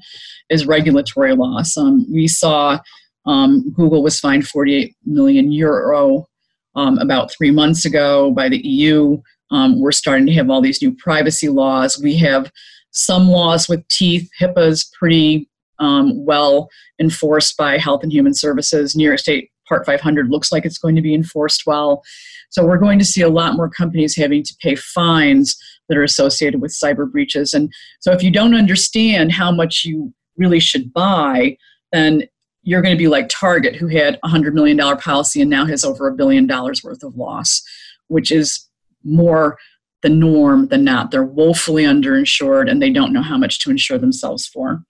is 0.49 0.67
regulatory 0.67 1.35
loss. 1.35 1.75
Um, 1.75 2.05
we 2.11 2.27
saw 2.27 2.79
um, 3.25 3.71
Google 3.73 4.03
was 4.03 4.19
fined 4.19 4.47
48 4.47 4.95
million 5.05 5.51
euro 5.51 6.27
um, 6.75 6.97
about 6.99 7.31
three 7.31 7.51
months 7.51 7.85
ago 7.85 8.31
by 8.31 8.49
the 8.49 8.65
EU. 8.65 9.21
Um, 9.51 9.79
we're 9.79 9.91
starting 9.91 10.25
to 10.27 10.33
have 10.33 10.49
all 10.49 10.61
these 10.61 10.81
new 10.81 10.95
privacy 10.95 11.49
laws. 11.49 11.99
We 12.01 12.15
have 12.17 12.51
some 12.91 13.27
laws 13.27 13.67
with 13.67 13.87
teeth. 13.87 14.29
HIPAA 14.39 14.67
is 14.67 14.91
pretty 14.97 15.49
um, 15.79 16.25
well 16.25 16.69
enforced 16.99 17.57
by 17.57 17.77
Health 17.77 18.03
and 18.03 18.11
Human 18.11 18.33
Services. 18.33 18.95
New 18.95 19.05
York 19.05 19.19
State 19.19 19.49
Part 19.69 19.85
500 19.85 20.29
looks 20.29 20.51
like 20.51 20.65
it's 20.65 20.77
going 20.77 20.95
to 20.95 21.01
be 21.01 21.13
enforced 21.13 21.65
well. 21.65 22.03
So 22.49 22.65
we're 22.65 22.77
going 22.77 22.99
to 22.99 23.05
see 23.05 23.21
a 23.21 23.29
lot 23.29 23.55
more 23.55 23.69
companies 23.69 24.15
having 24.15 24.43
to 24.43 24.55
pay 24.61 24.75
fines 24.75 25.55
that 25.87 25.97
are 25.97 26.03
associated 26.03 26.61
with 26.61 26.71
cyber 26.71 27.09
breaches. 27.09 27.53
And 27.53 27.71
so 27.99 28.11
if 28.11 28.23
you 28.23 28.31
don't 28.31 28.55
understand 28.55 29.31
how 29.31 29.51
much 29.51 29.83
you 29.85 30.13
really 30.37 30.59
should 30.59 30.91
buy, 30.91 31.57
then 31.91 32.23
you're 32.63 32.81
going 32.81 32.95
to 32.95 32.99
be 33.01 33.07
like 33.07 33.29
Target, 33.29 33.75
who 33.75 33.87
had 33.87 34.19
a 34.23 34.27
$100 34.27 34.53
million 34.53 34.77
policy 34.97 35.41
and 35.41 35.49
now 35.49 35.65
has 35.65 35.83
over 35.83 36.07
a 36.07 36.15
billion 36.15 36.45
dollars 36.47 36.83
worth 36.83 37.03
of 37.03 37.15
loss, 37.15 37.61
which 38.07 38.31
is 38.31 38.67
more 39.03 39.57
the 40.01 40.09
norm 40.09 40.67
than 40.67 40.83
not. 40.83 41.11
They're 41.11 41.23
woefully 41.23 41.83
underinsured 41.83 42.69
and 42.69 42.81
they 42.81 42.89
don't 42.89 43.13
know 43.13 43.21
how 43.21 43.37
much 43.37 43.59
to 43.59 43.71
insure 43.71 43.97
themselves 43.97 44.47
for. 44.47 44.83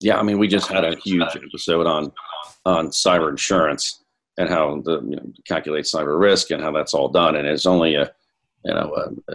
Yeah, 0.00 0.18
I 0.18 0.22
mean, 0.22 0.38
we 0.38 0.48
just 0.48 0.68
had 0.68 0.84
a 0.84 0.96
huge 0.96 1.22
episode 1.22 1.86
on 1.86 2.12
on 2.64 2.88
cyber 2.88 3.28
insurance 3.28 4.02
and 4.38 4.48
how 4.48 4.80
the 4.84 5.00
you 5.02 5.16
know, 5.16 5.32
calculate 5.46 5.84
cyber 5.84 6.18
risk 6.18 6.50
and 6.50 6.62
how 6.62 6.72
that's 6.72 6.94
all 6.94 7.08
done. 7.08 7.36
And 7.36 7.46
it's 7.46 7.66
only 7.66 7.94
a 7.94 8.10
you 8.64 8.74
know 8.74 8.94
a, 9.28 9.34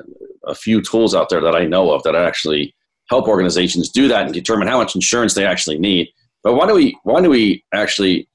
a, 0.52 0.56
few 0.56 0.82
tools 0.82 1.14
out 1.14 1.30
there 1.30 1.42
that 1.42 1.56
I 1.56 1.66
know 1.66 1.92
of 1.92 2.04
that 2.04 2.16
actually 2.16 2.74
help 3.10 3.28
organizations 3.28 3.90
do 3.90 4.08
that 4.08 4.26
and 4.26 4.34
determine 4.34 4.68
how 4.68 4.78
much 4.78 4.96
insurance 4.96 5.34
they 5.34 5.46
actually 5.46 5.78
need. 5.78 6.10
But 6.44 6.56
why 6.56 6.68
do 6.68 6.74
we 6.74 6.98
why 7.04 7.22
do 7.22 7.30
we 7.30 7.64
actually 7.74 8.28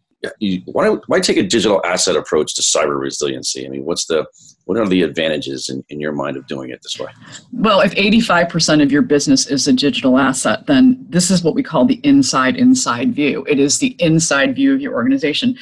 why 0.67 0.89
why 1.07 1.21
take 1.21 1.37
a 1.37 1.43
digital 1.43 1.85
asset 1.85 2.17
approach 2.17 2.55
to 2.55 2.63
cyber 2.63 2.99
resiliency? 2.99 3.67
I 3.67 3.71
mean, 3.71 3.85
what's 3.85 4.07
the 4.07 4.27
what 4.65 4.79
are 4.79 4.87
the 4.87 5.03
advantages 5.03 5.69
in, 5.69 5.85
in 5.89 6.01
your 6.01 6.13
mind 6.13 6.37
of 6.37 6.47
doing 6.47 6.71
it 6.71 6.83
this 6.83 6.99
way? 6.99 7.11
Well, 7.53 7.81
if 7.81 7.95
85% 7.95 8.83
of 8.83 8.93
your 8.93 9.03
business 9.03 9.47
is 9.47 9.67
a 9.67 9.73
digital 9.73 10.19
asset, 10.19 10.67
then 10.67 11.05
this 11.09 11.31
is 11.31 11.43
what 11.43 11.55
we 11.55 11.63
call 11.63 11.85
the 11.85 12.01
inside 12.05 12.57
inside 12.57 13.15
view. 13.15 13.45
It 13.49 13.59
is 13.59 13.79
the 13.79 13.97
inside 13.99 14.55
view 14.55 14.75
of 14.75 14.81
your 14.81 14.95
organization 14.95 15.57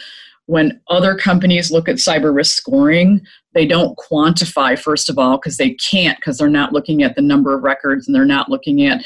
when 0.50 0.80
other 0.88 1.14
companies 1.14 1.70
look 1.70 1.88
at 1.88 1.96
cyber 1.96 2.34
risk 2.34 2.56
scoring, 2.56 3.20
they 3.54 3.64
don't 3.64 3.96
quantify, 3.96 4.76
first 4.76 5.08
of 5.08 5.16
all, 5.16 5.38
because 5.38 5.58
they 5.58 5.74
can't, 5.74 6.18
because 6.18 6.38
they're 6.38 6.48
not 6.48 6.72
looking 6.72 7.04
at 7.04 7.14
the 7.14 7.22
number 7.22 7.56
of 7.56 7.62
records 7.62 8.08
and 8.08 8.16
they're 8.16 8.24
not 8.24 8.48
looking 8.48 8.84
at 8.84 9.04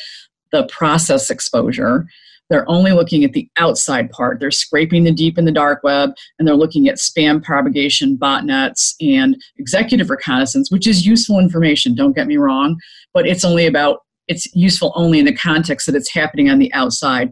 the 0.53 0.67
process 0.69 1.29
exposure. 1.29 2.07
They're 2.51 2.69
only 2.69 2.93
looking 2.93 3.25
at 3.25 3.33
the 3.33 3.49
outside 3.57 4.11
part. 4.11 4.39
They're 4.39 4.51
scraping 4.51 5.05
the 5.05 5.13
deep 5.13 5.39
in 5.39 5.45
the 5.45 5.53
dark 5.53 5.83
web 5.83 6.11
and 6.39 6.47
they're 6.47 6.55
looking 6.55 6.89
at 6.89 6.97
spam 6.97 7.43
propagation, 7.43 8.19
botnets, 8.19 8.95
and 9.01 9.37
executive 9.57 10.11
reconnaissance, 10.11 10.71
which 10.71 10.87
is 10.87 11.07
useful 11.07 11.39
information, 11.39 11.95
don't 11.95 12.15
get 12.15 12.27
me 12.27 12.37
wrong, 12.37 12.79
but 13.13 13.27
it's 13.27 13.45
only 13.45 13.67
about, 13.67 14.01
it's 14.29 14.47
useful 14.55 14.93
only 14.95 15.19
in 15.19 15.27
the 15.27 15.35
context 15.35 15.87
that 15.87 15.95
it's 15.95 16.13
happening 16.13 16.49
on 16.49 16.59
the 16.59 16.73
outside 16.73 17.31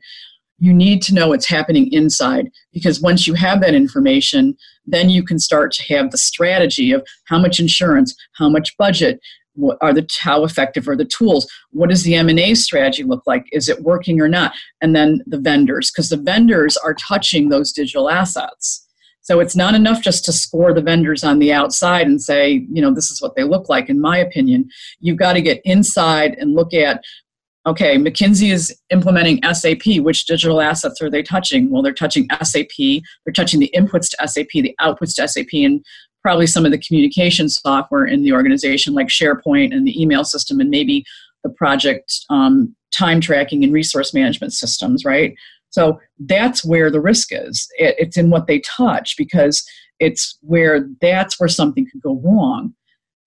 you 0.62 0.72
need 0.72 1.02
to 1.02 1.12
know 1.12 1.26
what's 1.26 1.48
happening 1.48 1.92
inside 1.92 2.48
because 2.72 3.00
once 3.00 3.26
you 3.26 3.34
have 3.34 3.60
that 3.60 3.74
information, 3.74 4.56
then 4.86 5.10
you 5.10 5.24
can 5.24 5.40
start 5.40 5.72
to 5.72 5.92
have 5.92 6.12
the 6.12 6.18
strategy 6.18 6.92
of 6.92 7.04
how 7.24 7.36
much 7.36 7.58
insurance, 7.58 8.14
how 8.38 8.48
much 8.48 8.76
budget, 8.76 9.18
what 9.54 9.78
are 9.80 9.92
the 9.92 10.06
how 10.20 10.44
effective 10.44 10.88
are 10.88 10.96
the 10.96 11.04
tools? 11.04 11.46
What 11.70 11.90
does 11.90 12.02
the 12.02 12.14
m&a 12.14 12.54
strategy 12.54 13.04
look 13.04 13.22
like? 13.26 13.46
Is 13.52 13.68
it 13.68 13.82
working 13.82 14.20
or 14.20 14.28
not? 14.28 14.52
And 14.80 14.94
then 14.94 15.22
the 15.26 15.38
vendors 15.38 15.90
because 15.90 16.08
the 16.08 16.16
vendors 16.16 16.76
are 16.78 16.94
touching 16.94 17.48
those 17.48 17.72
digital 17.72 18.10
assets. 18.10 18.86
So 19.20 19.38
it's 19.38 19.54
not 19.54 19.74
enough 19.74 20.02
just 20.02 20.24
to 20.24 20.32
score 20.32 20.74
the 20.74 20.82
vendors 20.82 21.22
on 21.22 21.38
the 21.38 21.52
outside 21.52 22.06
and 22.06 22.20
say 22.20 22.66
you 22.72 22.82
know 22.82 22.92
this 22.92 23.10
is 23.10 23.22
what 23.22 23.36
they 23.36 23.44
look 23.44 23.68
like 23.68 23.88
in 23.88 24.00
my 24.00 24.18
opinion. 24.18 24.68
You've 25.00 25.18
got 25.18 25.34
to 25.34 25.42
get 25.42 25.60
inside 25.64 26.36
and 26.38 26.54
look 26.54 26.74
at 26.74 27.02
okay, 27.64 27.96
McKinsey 27.96 28.52
is 28.52 28.76
implementing 28.90 29.40
SAP. 29.52 30.00
Which 30.00 30.26
digital 30.26 30.60
assets 30.60 31.00
are 31.00 31.10
they 31.10 31.22
touching? 31.22 31.70
Well, 31.70 31.82
they're 31.82 31.92
touching 31.92 32.26
SAP, 32.42 32.76
they're 33.24 33.32
touching 33.34 33.60
the 33.60 33.70
inputs 33.74 34.10
to 34.10 34.28
SAP, 34.28 34.48
the 34.54 34.74
outputs 34.80 35.14
to 35.16 35.28
SAP, 35.28 35.52
and 35.52 35.84
probably 36.22 36.46
some 36.46 36.64
of 36.64 36.70
the 36.70 36.78
communication 36.78 37.48
software 37.48 38.04
in 38.04 38.22
the 38.22 38.32
organization, 38.32 38.94
like 38.94 39.08
SharePoint 39.08 39.74
and 39.74 39.86
the 39.86 40.00
email 40.00 40.24
system, 40.24 40.60
and 40.60 40.70
maybe 40.70 41.04
the 41.42 41.50
project 41.50 42.14
um, 42.30 42.74
time 42.92 43.20
tracking 43.20 43.64
and 43.64 43.72
resource 43.72 44.14
management 44.14 44.52
systems, 44.52 45.04
right? 45.04 45.34
So 45.70 45.98
that's 46.18 46.64
where 46.64 46.90
the 46.90 47.00
risk 47.00 47.28
is. 47.32 47.66
It, 47.78 47.96
it's 47.98 48.16
in 48.16 48.30
what 48.30 48.46
they 48.46 48.60
touch 48.60 49.16
because 49.16 49.64
it's 49.98 50.38
where 50.42 50.88
that's 51.00 51.40
where 51.40 51.48
something 51.48 51.86
could 51.90 52.02
go 52.02 52.20
wrong. 52.22 52.74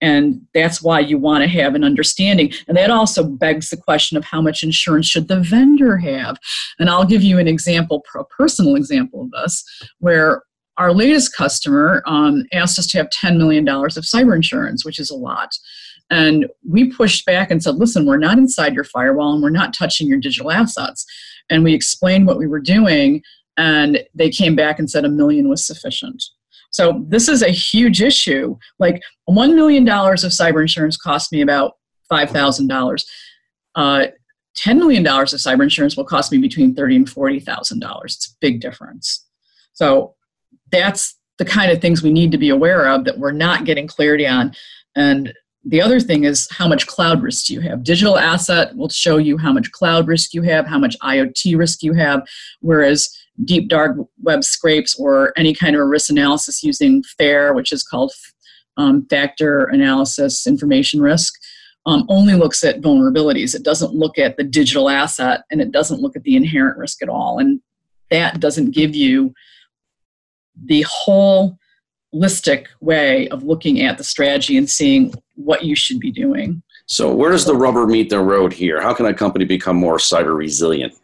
And 0.02 0.42
that's 0.52 0.82
why 0.82 1.00
you 1.00 1.16
want 1.16 1.42
to 1.42 1.48
have 1.48 1.74
an 1.74 1.82
understanding. 1.82 2.52
And 2.68 2.76
that 2.76 2.90
also 2.90 3.24
begs 3.24 3.70
the 3.70 3.78
question 3.78 4.18
of 4.18 4.24
how 4.24 4.42
much 4.42 4.62
insurance 4.62 5.06
should 5.06 5.28
the 5.28 5.40
vendor 5.40 5.96
have? 5.96 6.36
And 6.78 6.90
I'll 6.90 7.06
give 7.06 7.22
you 7.22 7.38
an 7.38 7.48
example, 7.48 8.04
a 8.14 8.24
personal 8.24 8.76
example 8.76 9.22
of 9.22 9.30
this, 9.30 9.64
where 9.98 10.42
our 10.78 10.92
latest 10.92 11.34
customer 11.34 12.02
um, 12.06 12.44
asked 12.52 12.78
us 12.78 12.86
to 12.88 12.98
have 12.98 13.08
$10 13.10 13.36
million 13.36 13.66
of 13.68 14.04
cyber 14.04 14.34
insurance, 14.34 14.84
which 14.84 14.98
is 14.98 15.10
a 15.10 15.16
lot. 15.16 15.56
And 16.10 16.46
we 16.68 16.92
pushed 16.92 17.26
back 17.26 17.50
and 17.50 17.62
said, 17.62 17.76
listen, 17.76 18.06
we're 18.06 18.16
not 18.16 18.38
inside 18.38 18.74
your 18.74 18.84
firewall 18.84 19.32
and 19.34 19.42
we're 19.42 19.50
not 19.50 19.74
touching 19.74 20.06
your 20.06 20.18
digital 20.18 20.52
assets. 20.52 21.04
And 21.50 21.64
we 21.64 21.74
explained 21.74 22.26
what 22.26 22.38
we 22.38 22.46
were 22.46 22.60
doing, 22.60 23.22
and 23.56 24.02
they 24.14 24.30
came 24.30 24.54
back 24.54 24.78
and 24.78 24.90
said 24.90 25.04
a 25.04 25.08
million 25.08 25.48
was 25.48 25.66
sufficient. 25.66 26.22
So 26.70 27.04
this 27.08 27.28
is 27.28 27.42
a 27.42 27.50
huge 27.50 28.02
issue. 28.02 28.56
Like 28.78 29.00
$1 29.30 29.54
million 29.54 29.88
of 29.88 30.18
cyber 30.18 30.60
insurance 30.60 30.96
cost 30.96 31.32
me 31.32 31.40
about 31.40 31.74
$5,000. 32.12 33.04
Uh, 33.74 34.06
$10 34.58 34.78
million 34.78 35.06
of 35.06 35.28
cyber 35.28 35.62
insurance 35.62 35.96
will 35.96 36.04
cost 36.04 36.32
me 36.32 36.38
between 36.38 36.74
30 36.74 36.96
and 36.96 37.06
$40,000. 37.06 38.04
It's 38.04 38.28
a 38.28 38.36
big 38.40 38.60
difference. 38.60 39.24
So 39.72 40.15
that's 40.78 41.16
the 41.38 41.44
kind 41.44 41.70
of 41.70 41.80
things 41.80 42.02
we 42.02 42.12
need 42.12 42.32
to 42.32 42.38
be 42.38 42.48
aware 42.48 42.88
of 42.88 43.04
that 43.04 43.18
we're 43.18 43.32
not 43.32 43.64
getting 43.64 43.86
clarity 43.86 44.26
on. 44.26 44.54
And 44.94 45.32
the 45.64 45.82
other 45.82 45.98
thing 45.98 46.24
is 46.24 46.48
how 46.50 46.68
much 46.68 46.86
cloud 46.86 47.22
risk 47.22 47.46
do 47.46 47.54
you 47.54 47.60
have? 47.60 47.82
Digital 47.82 48.18
asset 48.18 48.74
will 48.76 48.88
show 48.88 49.16
you 49.16 49.36
how 49.36 49.52
much 49.52 49.72
cloud 49.72 50.06
risk 50.06 50.32
you 50.32 50.42
have, 50.42 50.66
how 50.66 50.78
much 50.78 50.96
IoT 51.00 51.58
risk 51.58 51.82
you 51.82 51.92
have, 51.94 52.26
whereas 52.60 53.10
deep 53.44 53.68
dark 53.68 53.96
web 54.22 54.44
scrapes 54.44 54.98
or 54.98 55.32
any 55.36 55.52
kind 55.54 55.74
of 55.74 55.82
a 55.82 55.84
risk 55.84 56.08
analysis 56.08 56.62
using 56.62 57.02
FAIR, 57.18 57.52
which 57.52 57.72
is 57.72 57.82
called 57.82 58.12
um, 58.76 59.06
factor 59.10 59.64
analysis 59.64 60.46
information 60.46 61.00
risk, 61.00 61.34
um, 61.84 62.04
only 62.08 62.34
looks 62.34 62.62
at 62.64 62.80
vulnerabilities. 62.80 63.54
It 63.54 63.62
doesn't 63.62 63.94
look 63.94 64.18
at 64.18 64.36
the 64.36 64.44
digital 64.44 64.88
asset 64.88 65.42
and 65.50 65.60
it 65.60 65.72
doesn't 65.72 66.00
look 66.00 66.16
at 66.16 66.22
the 66.22 66.36
inherent 66.36 66.78
risk 66.78 67.02
at 67.02 67.08
all. 67.08 67.38
And 67.38 67.60
that 68.10 68.40
doesn't 68.40 68.70
give 68.70 68.94
you 68.94 69.34
the 70.64 70.84
whole 70.88 71.58
holistic 72.14 72.66
way 72.80 73.28
of 73.28 73.42
looking 73.42 73.82
at 73.82 73.98
the 73.98 74.04
strategy 74.04 74.56
and 74.56 74.68
seeing 74.68 75.12
what 75.34 75.64
you 75.64 75.76
should 75.76 76.00
be 76.00 76.10
doing. 76.10 76.62
So, 76.86 77.12
where 77.12 77.32
does 77.32 77.44
the 77.44 77.54
rubber 77.54 77.86
meet 77.86 78.10
the 78.10 78.20
road 78.20 78.52
here? 78.52 78.80
How 78.80 78.94
can 78.94 79.06
a 79.06 79.14
company 79.14 79.44
become 79.44 79.76
more 79.76 79.98
cyber 79.98 80.36
resilient? 80.36 80.94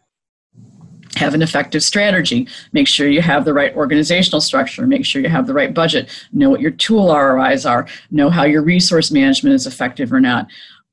have 1.16 1.34
an 1.34 1.42
effective 1.42 1.82
strategy 1.82 2.48
make 2.72 2.88
sure 2.88 3.06
you 3.08 3.20
have 3.20 3.44
the 3.44 3.52
right 3.52 3.74
organizational 3.76 4.40
structure 4.40 4.86
make 4.86 5.04
sure 5.04 5.20
you 5.20 5.28
have 5.28 5.46
the 5.46 5.52
right 5.52 5.74
budget 5.74 6.08
know 6.32 6.48
what 6.48 6.60
your 6.60 6.70
tool 6.70 7.08
rois 7.14 7.66
are 7.66 7.86
know 8.10 8.30
how 8.30 8.44
your 8.44 8.62
resource 8.62 9.10
management 9.10 9.54
is 9.54 9.66
effective 9.66 10.10
or 10.10 10.20
not 10.20 10.46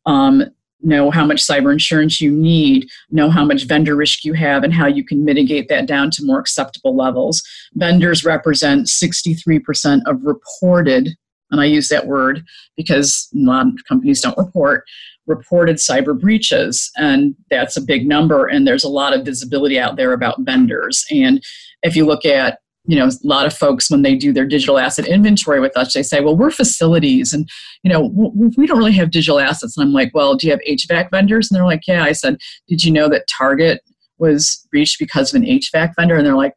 um, 0.05 0.43
know 0.81 1.11
how 1.11 1.25
much 1.25 1.45
cyber 1.45 1.71
insurance 1.71 2.21
you 2.21 2.31
need 2.31 2.87
know 3.11 3.29
how 3.29 3.43
much 3.43 3.65
vendor 3.65 3.95
risk 3.95 4.23
you 4.23 4.33
have 4.33 4.63
and 4.63 4.73
how 4.73 4.87
you 4.87 5.03
can 5.03 5.25
mitigate 5.25 5.67
that 5.67 5.85
down 5.85 6.09
to 6.11 6.23
more 6.23 6.39
acceptable 6.39 6.95
levels. 6.95 7.43
Vendors 7.73 8.23
represent 8.23 8.87
63% 8.87 10.01
of 10.05 10.23
reported 10.23 11.09
and 11.51 11.61
i 11.61 11.65
use 11.65 11.87
that 11.89 12.05
word 12.05 12.43
because 12.77 13.27
a 13.33 13.39
lot 13.39 13.65
of 13.65 13.73
companies 13.87 14.21
don't 14.21 14.37
report 14.37 14.83
reported 15.29 15.77
cyber 15.77 16.19
breaches 16.19 16.91
and 16.97 17.35
that's 17.49 17.77
a 17.77 17.81
big 17.81 18.05
number 18.05 18.47
and 18.47 18.67
there's 18.67 18.83
a 18.83 18.89
lot 18.89 19.13
of 19.13 19.23
visibility 19.23 19.79
out 19.79 19.95
there 19.95 20.11
about 20.11 20.41
vendors. 20.41 21.05
And 21.11 21.41
if 21.83 21.95
you 21.95 22.05
look 22.05 22.25
at 22.25 22.59
you 22.89 22.97
know 22.97 23.07
a 23.07 23.11
lot 23.23 23.45
of 23.45 23.53
folks 23.53 23.89
when 23.89 24.01
they 24.01 24.15
do 24.15 24.33
their 24.33 24.45
digital 24.45 24.79
asset 24.79 25.07
inventory 25.07 25.59
with 25.59 25.77
us 25.77 25.93
they 25.93 26.03
say 26.03 26.21
well 26.21 26.35
we're 26.35 26.49
facilities 26.49 27.33
and 27.33 27.47
you 27.83 27.89
know 27.89 28.07
we 28.55 28.65
don't 28.65 28.77
really 28.77 28.91
have 28.91 29.11
digital 29.11 29.39
assets. 29.39 29.77
And 29.77 29.85
i'm 29.85 29.93
like 29.93 30.11
well 30.13 30.35
do 30.35 30.47
you 30.47 30.51
have 30.51 30.61
hvac 30.67 31.11
vendors? 31.11 31.49
And 31.49 31.55
they're 31.55 31.65
like 31.65 31.87
yeah. 31.87 32.03
I 32.03 32.13
said 32.13 32.37
did 32.67 32.83
you 32.83 32.91
know 32.91 33.07
that 33.09 33.25
target 33.37 33.81
was 34.19 34.67
breached 34.69 34.99
because 34.99 35.33
of 35.33 35.41
an 35.41 35.47
HVAC 35.47 35.93
vendor, 35.97 36.17
and 36.17 36.25
they're 36.25 36.35
like, 36.35 36.53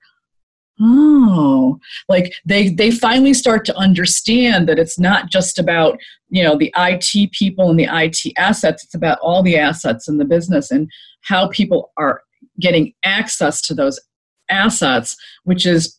oh. 0.80 1.78
Like 2.08 2.34
they 2.44 2.68
they 2.68 2.90
finally 2.90 3.32
start 3.32 3.64
to 3.66 3.76
understand 3.76 4.68
that 4.68 4.78
it's 4.78 4.98
not 4.98 5.30
just 5.30 5.58
about 5.58 5.98
you 6.28 6.42
know 6.42 6.56
the 6.56 6.72
IT 6.76 7.32
people 7.32 7.70
and 7.70 7.78
the 7.78 7.88
IT 7.90 8.32
assets 8.36 8.84
it's 8.84 8.94
about 8.94 9.18
all 9.20 9.42
the 9.42 9.56
assets 9.56 10.08
in 10.08 10.18
the 10.18 10.24
business 10.24 10.70
and 10.70 10.90
how 11.22 11.48
people 11.48 11.92
are 11.96 12.22
getting 12.60 12.92
access 13.04 13.62
to 13.62 13.74
those 13.74 14.00
assets 14.50 15.16
which 15.44 15.64
is 15.64 15.98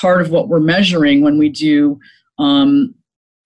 part 0.00 0.20
of 0.20 0.30
what 0.30 0.48
we're 0.48 0.60
measuring 0.60 1.22
when 1.22 1.38
we 1.38 1.48
do 1.48 1.98
um, 2.38 2.94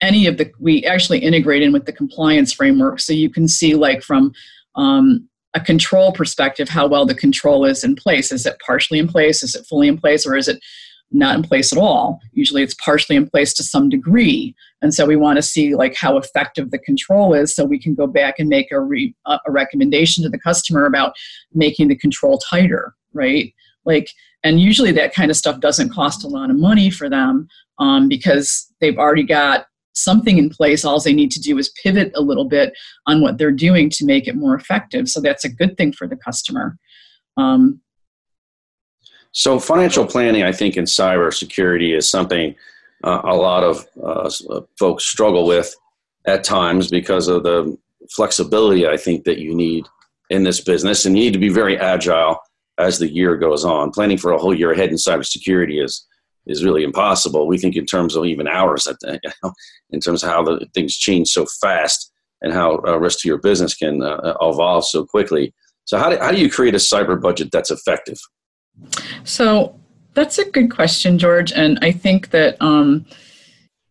any 0.01 0.27
of 0.27 0.37
the 0.37 0.51
we 0.59 0.83
actually 0.85 1.19
integrate 1.19 1.63
in 1.63 1.71
with 1.71 1.85
the 1.85 1.93
compliance 1.93 2.53
framework 2.53 2.99
so 2.99 3.13
you 3.13 3.29
can 3.29 3.47
see 3.47 3.73
like 3.73 4.03
from 4.03 4.31
um, 4.75 5.27
a 5.53 5.59
control 5.59 6.11
perspective 6.11 6.67
how 6.67 6.87
well 6.87 7.05
the 7.05 7.15
control 7.15 7.65
is 7.65 7.83
in 7.83 7.95
place. 7.95 8.31
Is 8.31 8.45
it 8.45 8.57
partially 8.65 8.99
in 8.99 9.07
place? 9.07 9.43
Is 9.43 9.55
it 9.55 9.65
fully 9.65 9.87
in 9.87 9.97
place? 9.97 10.25
Or 10.25 10.35
is 10.35 10.47
it 10.47 10.59
not 11.11 11.35
in 11.35 11.43
place 11.43 11.71
at 11.71 11.77
all? 11.77 12.19
Usually 12.31 12.63
it's 12.63 12.73
partially 12.73 13.15
in 13.15 13.29
place 13.29 13.53
to 13.53 13.63
some 13.63 13.87
degree. 13.87 14.55
And 14.81 14.93
so 14.93 15.05
we 15.05 15.15
want 15.15 15.37
to 15.37 15.43
see 15.43 15.75
like 15.75 15.95
how 15.95 16.17
effective 16.17 16.71
the 16.71 16.79
control 16.79 17.33
is 17.33 17.55
so 17.55 17.65
we 17.65 17.79
can 17.79 17.93
go 17.93 18.07
back 18.07 18.39
and 18.39 18.49
make 18.49 18.71
a, 18.71 18.79
re, 18.79 19.13
a 19.27 19.39
recommendation 19.47 20.23
to 20.23 20.29
the 20.29 20.39
customer 20.39 20.85
about 20.85 21.13
making 21.53 21.89
the 21.89 21.95
control 21.95 22.39
tighter, 22.39 22.95
right? 23.13 23.53
Like, 23.85 24.09
and 24.43 24.59
usually 24.59 24.91
that 24.91 25.13
kind 25.13 25.31
of 25.31 25.37
stuff 25.37 25.59
doesn't 25.59 25.89
cost 25.89 26.23
a 26.23 26.27
lot 26.27 26.49
of 26.49 26.57
money 26.57 26.89
for 26.89 27.09
them 27.09 27.47
um, 27.79 28.07
because 28.07 28.71
they've 28.81 28.97
already 28.97 29.23
got 29.23 29.65
something 29.93 30.37
in 30.37 30.49
place. 30.49 30.83
All 30.83 30.99
they 30.99 31.13
need 31.13 31.31
to 31.31 31.39
do 31.39 31.57
is 31.57 31.73
pivot 31.81 32.11
a 32.15 32.21
little 32.21 32.45
bit 32.45 32.73
on 33.07 33.21
what 33.21 33.37
they're 33.37 33.51
doing 33.51 33.89
to 33.91 34.05
make 34.05 34.27
it 34.27 34.35
more 34.35 34.55
effective. 34.55 35.07
So 35.07 35.21
that's 35.21 35.45
a 35.45 35.49
good 35.49 35.77
thing 35.77 35.93
for 35.93 36.07
the 36.07 36.15
customer. 36.15 36.77
Um, 37.37 37.79
so 39.31 39.59
financial 39.59 40.05
planning, 40.05 40.43
I 40.43 40.51
think, 40.51 40.77
in 40.77 40.85
cybersecurity 40.85 41.95
is 41.95 42.09
something 42.09 42.55
uh, 43.03 43.21
a 43.23 43.35
lot 43.35 43.63
of 43.63 43.87
uh, 44.03 44.29
folks 44.77 45.05
struggle 45.05 45.47
with 45.47 45.73
at 46.25 46.43
times 46.43 46.89
because 46.89 47.27
of 47.27 47.43
the 47.43 47.75
flexibility 48.11 48.87
I 48.87 48.97
think 48.97 49.23
that 49.23 49.39
you 49.39 49.55
need 49.55 49.87
in 50.29 50.43
this 50.43 50.61
business, 50.61 51.05
and 51.05 51.17
you 51.17 51.25
need 51.25 51.33
to 51.33 51.39
be 51.39 51.49
very 51.49 51.77
agile 51.77 52.39
as 52.77 52.99
the 52.99 53.11
year 53.11 53.37
goes 53.37 53.63
on. 53.63 53.91
Planning 53.91 54.17
for 54.17 54.31
a 54.31 54.37
whole 54.37 54.53
year 54.53 54.71
ahead 54.71 54.89
in 54.89 54.95
cybersecurity 54.95 55.83
is 55.83 56.05
is 56.45 56.63
really 56.63 56.83
impossible. 56.83 57.47
We 57.47 57.57
think 57.57 57.75
in 57.75 57.85
terms 57.85 58.15
of 58.15 58.25
even 58.25 58.47
hours, 58.47 58.87
you 59.03 59.19
know, 59.43 59.53
in 59.91 59.99
terms 59.99 60.23
of 60.23 60.29
how 60.29 60.43
the 60.43 60.67
things 60.73 60.97
change 60.97 61.29
so 61.29 61.45
fast 61.61 62.11
and 62.41 62.51
how 62.51 62.81
uh, 62.85 62.99
rest 62.99 63.23
of 63.23 63.25
your 63.25 63.37
business 63.37 63.73
can 63.73 64.03
uh, 64.03 64.35
evolve 64.41 64.85
so 64.85 65.05
quickly. 65.05 65.53
So 65.85 65.97
how 65.97 66.09
do, 66.09 66.17
how 66.17 66.31
do 66.31 66.39
you 66.39 66.49
create 66.49 66.75
a 66.75 66.79
cyber 66.79 67.19
budget 67.19 67.49
that's 67.51 67.71
effective? 67.71 68.17
So 69.23 69.79
that's 70.13 70.37
a 70.37 70.49
good 70.49 70.69
question, 70.69 71.17
George, 71.17 71.51
and 71.51 71.79
I 71.81 71.91
think 71.91 72.31
that 72.31 72.61
um, 72.61 73.05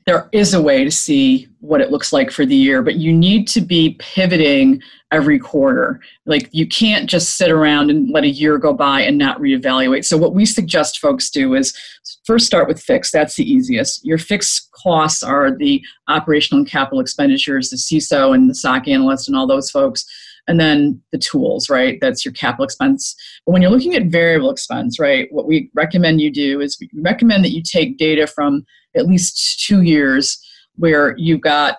there 0.07 0.29
is 0.33 0.55
a 0.55 0.63
way 0.63 0.85
to 0.85 0.91
see 0.91 1.49
what 1.61 1.81
it 1.81 1.91
looks 1.91 2.13
like 2.13 2.31
for 2.31 2.45
the 2.45 2.57
year, 2.57 2.83
but 2.83 2.97
you 2.97 3.13
need 3.13 3.49
to 3.49 3.61
be 3.61 3.97
pivoting 3.99 4.83
every 5.13 5.39
quarter. 5.39 6.01
Like 6.27 6.49
you 6.53 6.67
can't 6.67 7.09
just 7.09 7.37
sit 7.37 7.51
around 7.51 7.91
and 7.91 8.11
let 8.11 8.25
a 8.25 8.31
year 8.31 8.59
go 8.59 8.73
by 8.73 9.03
and 9.03 9.19
not 9.19 9.39
reevaluate. 9.39 10.05
So 10.05 10.17
what 10.17 10.35
we 10.35 10.47
suggest 10.47 10.99
folks 10.99 11.31
do 11.31 11.55
is 11.55 11.77
first 12.25 12.47
start 12.47 12.67
with 12.67 12.83
fixed. 12.83 13.13
That's 13.13 13.37
the 13.37 13.51
easiest. 13.51 14.05
Your 14.05 14.19
fixed 14.19 14.71
costs 14.73 15.23
are 15.23 15.57
the 15.57 15.85
operational 16.09 16.63
and 16.63 16.71
capital 16.71 17.01
expenditures, 17.01 17.71
the 17.71 17.77
CISO 17.77 18.35
and 18.35 18.49
the 18.49 18.55
SOC 18.55 18.89
analyst 18.89 19.29
and 19.29 19.37
all 19.37 19.47
those 19.47 19.71
folks. 19.71 20.05
And 20.49 20.59
then 20.59 21.01
the 21.13 21.19
tools, 21.19 21.71
right? 21.71 21.99
That's 22.01 22.25
your 22.25 22.33
capital 22.33 22.65
expense. 22.65 23.15
But 23.47 23.53
when 23.53 23.63
you're 23.63 23.71
looking 23.71 23.95
at 23.95 24.07
variable 24.07 24.51
expense, 24.51 24.99
right, 24.99 25.29
what 25.31 25.47
we 25.47 25.71
recommend 25.75 26.21
you 26.21 26.33
do 26.33 26.61
is 26.61 26.77
we 26.81 26.91
recommend 27.01 27.45
that 27.45 27.53
you 27.53 27.63
take 27.63 27.97
data 27.97 28.27
from 28.27 28.65
at 28.97 29.07
least 29.07 29.65
two 29.65 29.83
years 29.83 30.45
where 30.77 31.15
you've 31.17 31.43
got 31.43 31.77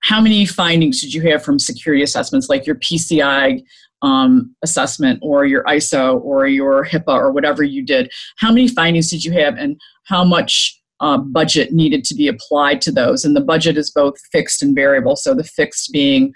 how 0.00 0.20
many 0.20 0.46
findings 0.46 1.00
did 1.00 1.12
you 1.12 1.22
have 1.30 1.42
from 1.42 1.58
security 1.58 2.02
assessments 2.02 2.48
like 2.48 2.66
your 2.66 2.76
PCI 2.76 3.62
um, 4.02 4.54
assessment 4.62 5.18
or 5.22 5.44
your 5.44 5.64
ISO 5.64 6.20
or 6.22 6.46
your 6.46 6.84
HIPAA 6.84 7.14
or 7.14 7.32
whatever 7.32 7.62
you 7.62 7.84
did? 7.84 8.10
How 8.36 8.52
many 8.52 8.68
findings 8.68 9.10
did 9.10 9.24
you 9.24 9.32
have 9.32 9.56
and 9.56 9.80
how 10.06 10.24
much 10.24 10.80
uh, 11.00 11.18
budget 11.18 11.72
needed 11.72 12.04
to 12.04 12.14
be 12.14 12.28
applied 12.28 12.80
to 12.82 12.92
those? 12.92 13.24
And 13.24 13.34
the 13.34 13.40
budget 13.40 13.76
is 13.76 13.90
both 13.90 14.14
fixed 14.32 14.62
and 14.62 14.74
variable. 14.74 15.16
So 15.16 15.34
the 15.34 15.44
fixed 15.44 15.92
being 15.92 16.32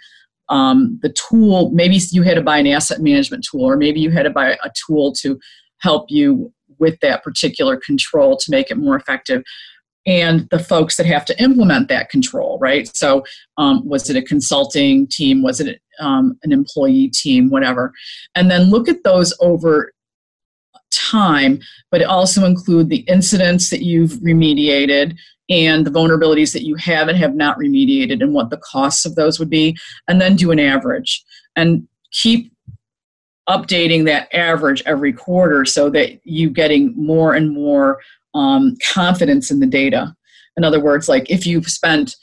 um, 0.49 0.99
the 1.03 1.13
tool, 1.13 1.71
maybe 1.71 1.99
you 2.11 2.23
had 2.23 2.35
to 2.35 2.43
buy 2.43 2.59
an 2.59 2.67
asset 2.67 3.01
management 3.01 3.47
tool 3.49 3.65
or 3.65 3.77
maybe 3.77 4.01
you 4.01 4.11
had 4.11 4.25
to 4.25 4.31
buy 4.31 4.51
a 4.51 4.71
tool 4.87 5.13
to 5.21 5.39
help 5.81 6.07
you 6.11 6.53
with 6.79 6.99
that 7.01 7.23
particular 7.23 7.77
control 7.77 8.37
to 8.37 8.51
make 8.51 8.71
it 8.71 8.77
more 8.77 8.97
effective 8.97 9.43
and 10.07 10.49
the 10.51 10.59
folks 10.59 10.97
that 10.97 11.07
have 11.07 11.25
to 11.27 11.43
implement 11.43 11.89
that 11.89 12.11
control, 12.11 12.59
right? 12.61 12.95
So, 12.95 13.25
um, 13.59 13.87
was 13.89 14.11
it 14.11 14.17
a 14.17 14.23
consulting 14.23 15.07
team? 15.07 15.43
Was 15.43 15.61
it 15.61 15.81
um, 16.01 16.39
an 16.43 16.53
employee 16.53 17.09
team? 17.09 17.51
Whatever. 17.51 17.93
And 18.35 18.51
then 18.51 18.71
look 18.71 18.89
at 18.89 19.05
those 19.05 19.35
over 19.41 19.93
time, 20.93 21.61
but 21.91 22.03
also 22.03 22.45
include 22.45 22.89
the 22.89 23.05
incidents 23.09 23.71
that 23.71 23.83
you've 23.83 24.13
remediated 24.15 25.17
and 25.49 25.87
the 25.87 25.91
vulnerabilities 25.91 26.53
that 26.53 26.65
you 26.65 26.77
have 26.77 27.09
and 27.09 27.19
have 27.19 27.35
not 27.35 27.59
remediated 27.59 28.23
and 28.23 28.33
what 28.33 28.51
the 28.51 28.59
costs 28.59 29.05
of 29.05 29.15
those 29.15 29.39
would 29.39 29.51
be, 29.51 29.77
and 30.09 30.21
then 30.21 30.37
do 30.37 30.51
an 30.51 30.59
average. 30.59 31.25
And 31.57 31.87
keep 32.13 32.53
updating 33.49 34.05
that 34.05 34.33
average 34.35 34.83
every 34.87 35.13
quarter 35.13 35.65
so 35.65 35.91
that 35.91 36.21
you're 36.25 36.51
getting 36.51 36.95
more 36.97 37.35
and 37.35 37.51
more 37.51 37.99
um, 38.35 38.77
confidence 38.93 39.51
in 39.51 39.61
the 39.61 39.67
data. 39.67 40.15
In 40.57 40.65
other 40.65 40.81
words, 40.81 41.09
like 41.09 41.31
if 41.31 41.47
you've 41.47 41.69
spent 41.69 42.17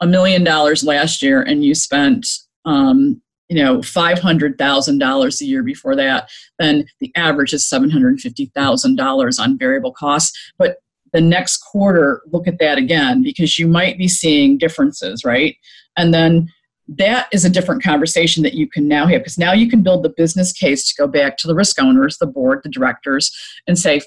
a 0.00 0.06
million 0.06 0.44
dollars 0.44 0.84
last 0.84 1.22
year 1.22 1.42
and 1.42 1.64
you 1.64 1.74
spent 1.74 2.26
um, 2.64 3.20
you 3.48 3.62
know 3.62 3.82
five 3.82 4.18
hundred 4.18 4.56
thousand 4.58 4.98
dollars 4.98 5.40
a 5.40 5.46
year 5.46 5.62
before 5.62 5.96
that, 5.96 6.30
then 6.58 6.86
the 7.00 7.12
average 7.16 7.52
is 7.52 7.68
seven 7.68 7.90
hundred 7.90 8.20
fifty 8.20 8.46
thousand 8.54 8.96
dollars 8.96 9.38
on 9.38 9.58
variable 9.58 9.92
costs. 9.92 10.52
But 10.58 10.76
the 11.12 11.20
next 11.20 11.58
quarter, 11.58 12.22
look 12.32 12.46
at 12.46 12.60
that 12.60 12.78
again 12.78 13.22
because 13.22 13.58
you 13.58 13.66
might 13.66 13.98
be 13.98 14.06
seeing 14.06 14.58
differences, 14.58 15.24
right? 15.24 15.56
And 15.96 16.14
then 16.14 16.48
that 16.86 17.28
is 17.32 17.44
a 17.44 17.50
different 17.50 17.82
conversation 17.82 18.42
that 18.42 18.54
you 18.54 18.68
can 18.68 18.88
now 18.88 19.06
have 19.06 19.20
because 19.20 19.38
now 19.38 19.52
you 19.52 19.68
can 19.68 19.82
build 19.82 20.02
the 20.02 20.12
business 20.16 20.52
case 20.52 20.88
to 20.88 20.94
go 21.00 21.06
back 21.06 21.36
to 21.38 21.46
the 21.46 21.54
risk 21.54 21.80
owners, 21.80 22.18
the 22.18 22.26
board, 22.26 22.60
the 22.62 22.68
directors, 22.68 23.30
and 23.66 23.78
say, 23.78 24.00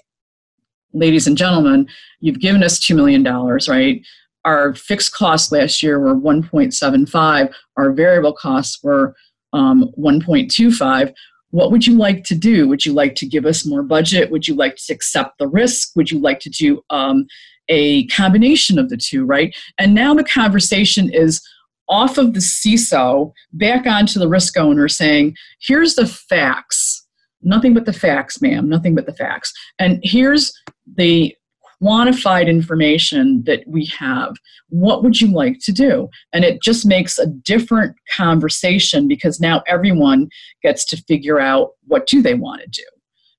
ladies 0.94 1.28
and 1.28 1.38
gentlemen, 1.38 1.88
you've 2.20 2.40
given 2.40 2.64
us 2.64 2.80
$2 2.80 2.96
million, 2.96 3.24
right? 3.68 4.02
Our 4.46 4.74
fixed 4.76 5.14
costs 5.14 5.52
last 5.52 5.82
year 5.82 6.00
were 6.00 6.16
1.75, 6.16 7.54
our 7.78 7.92
variable 7.92 8.34
costs 8.34 8.84
were 8.84 9.16
um, 9.54 9.92
1.25. 9.98 11.14
What 11.52 11.72
would 11.72 11.86
you 11.86 11.96
like 11.96 12.24
to 12.26 12.36
do? 12.36 12.68
Would 12.68 12.86
you 12.86 12.94
like 12.94 13.16
to 13.16 13.28
give 13.28 13.46
us 13.46 13.66
more 13.66 13.84
budget? 13.84 14.32
Would 14.32 14.48
you 14.48 14.56
like 14.56 14.76
to 14.76 14.94
accept 14.94 15.38
the 15.38 15.48
risk? 15.48 15.92
Would 15.96 16.10
you 16.10 16.20
like 16.20 16.40
to 16.42 16.50
do 16.50 16.82
um, 16.90 17.28
a 17.70 18.08
combination 18.08 18.80
of 18.80 18.90
the 18.90 18.98
two, 18.98 19.24
right? 19.24 19.56
And 19.78 19.94
now 19.94 20.14
the 20.14 20.24
conversation 20.24 21.14
is 21.14 21.42
off 21.90 22.18
of 22.18 22.34
the 22.34 22.40
CISO 22.40 23.32
back 23.54 23.86
onto 23.86 24.20
the 24.20 24.28
risk 24.28 24.58
owner 24.58 24.88
saying, 24.88 25.36
here's 25.62 25.96
the 25.96 26.08
facts 26.08 27.03
Nothing 27.44 27.74
but 27.74 27.86
the 27.86 27.94
facts, 27.94 28.42
ma'am, 28.42 28.70
nothing 28.70 28.96
but 28.96 29.06
the 29.06 29.14
facts. 29.14 29.54
And 29.80 30.00
here's 30.04 30.54
the 30.96 31.36
quantified 31.82 32.48
information 32.48 33.44
that 33.46 33.64
we 33.68 33.86
have. 33.98 34.36
What 34.70 35.04
would 35.04 35.20
you 35.20 35.28
like 35.32 35.58
to 35.64 35.72
do? 35.72 36.10
And 36.32 36.46
it 36.46 36.62
just 36.62 36.86
makes 36.86 37.20
a 37.20 37.28
different 37.28 37.96
conversation 38.16 39.08
because 39.08 39.40
now 39.40 39.64
everyone 39.68 40.30
gets 40.62 40.86
to 40.86 41.04
figure 41.08 41.40
out 41.40 41.72
what 41.86 42.08
do 42.08 42.22
they 42.22 42.36
want 42.36 42.62
to 42.62 42.70
do. 42.70 42.86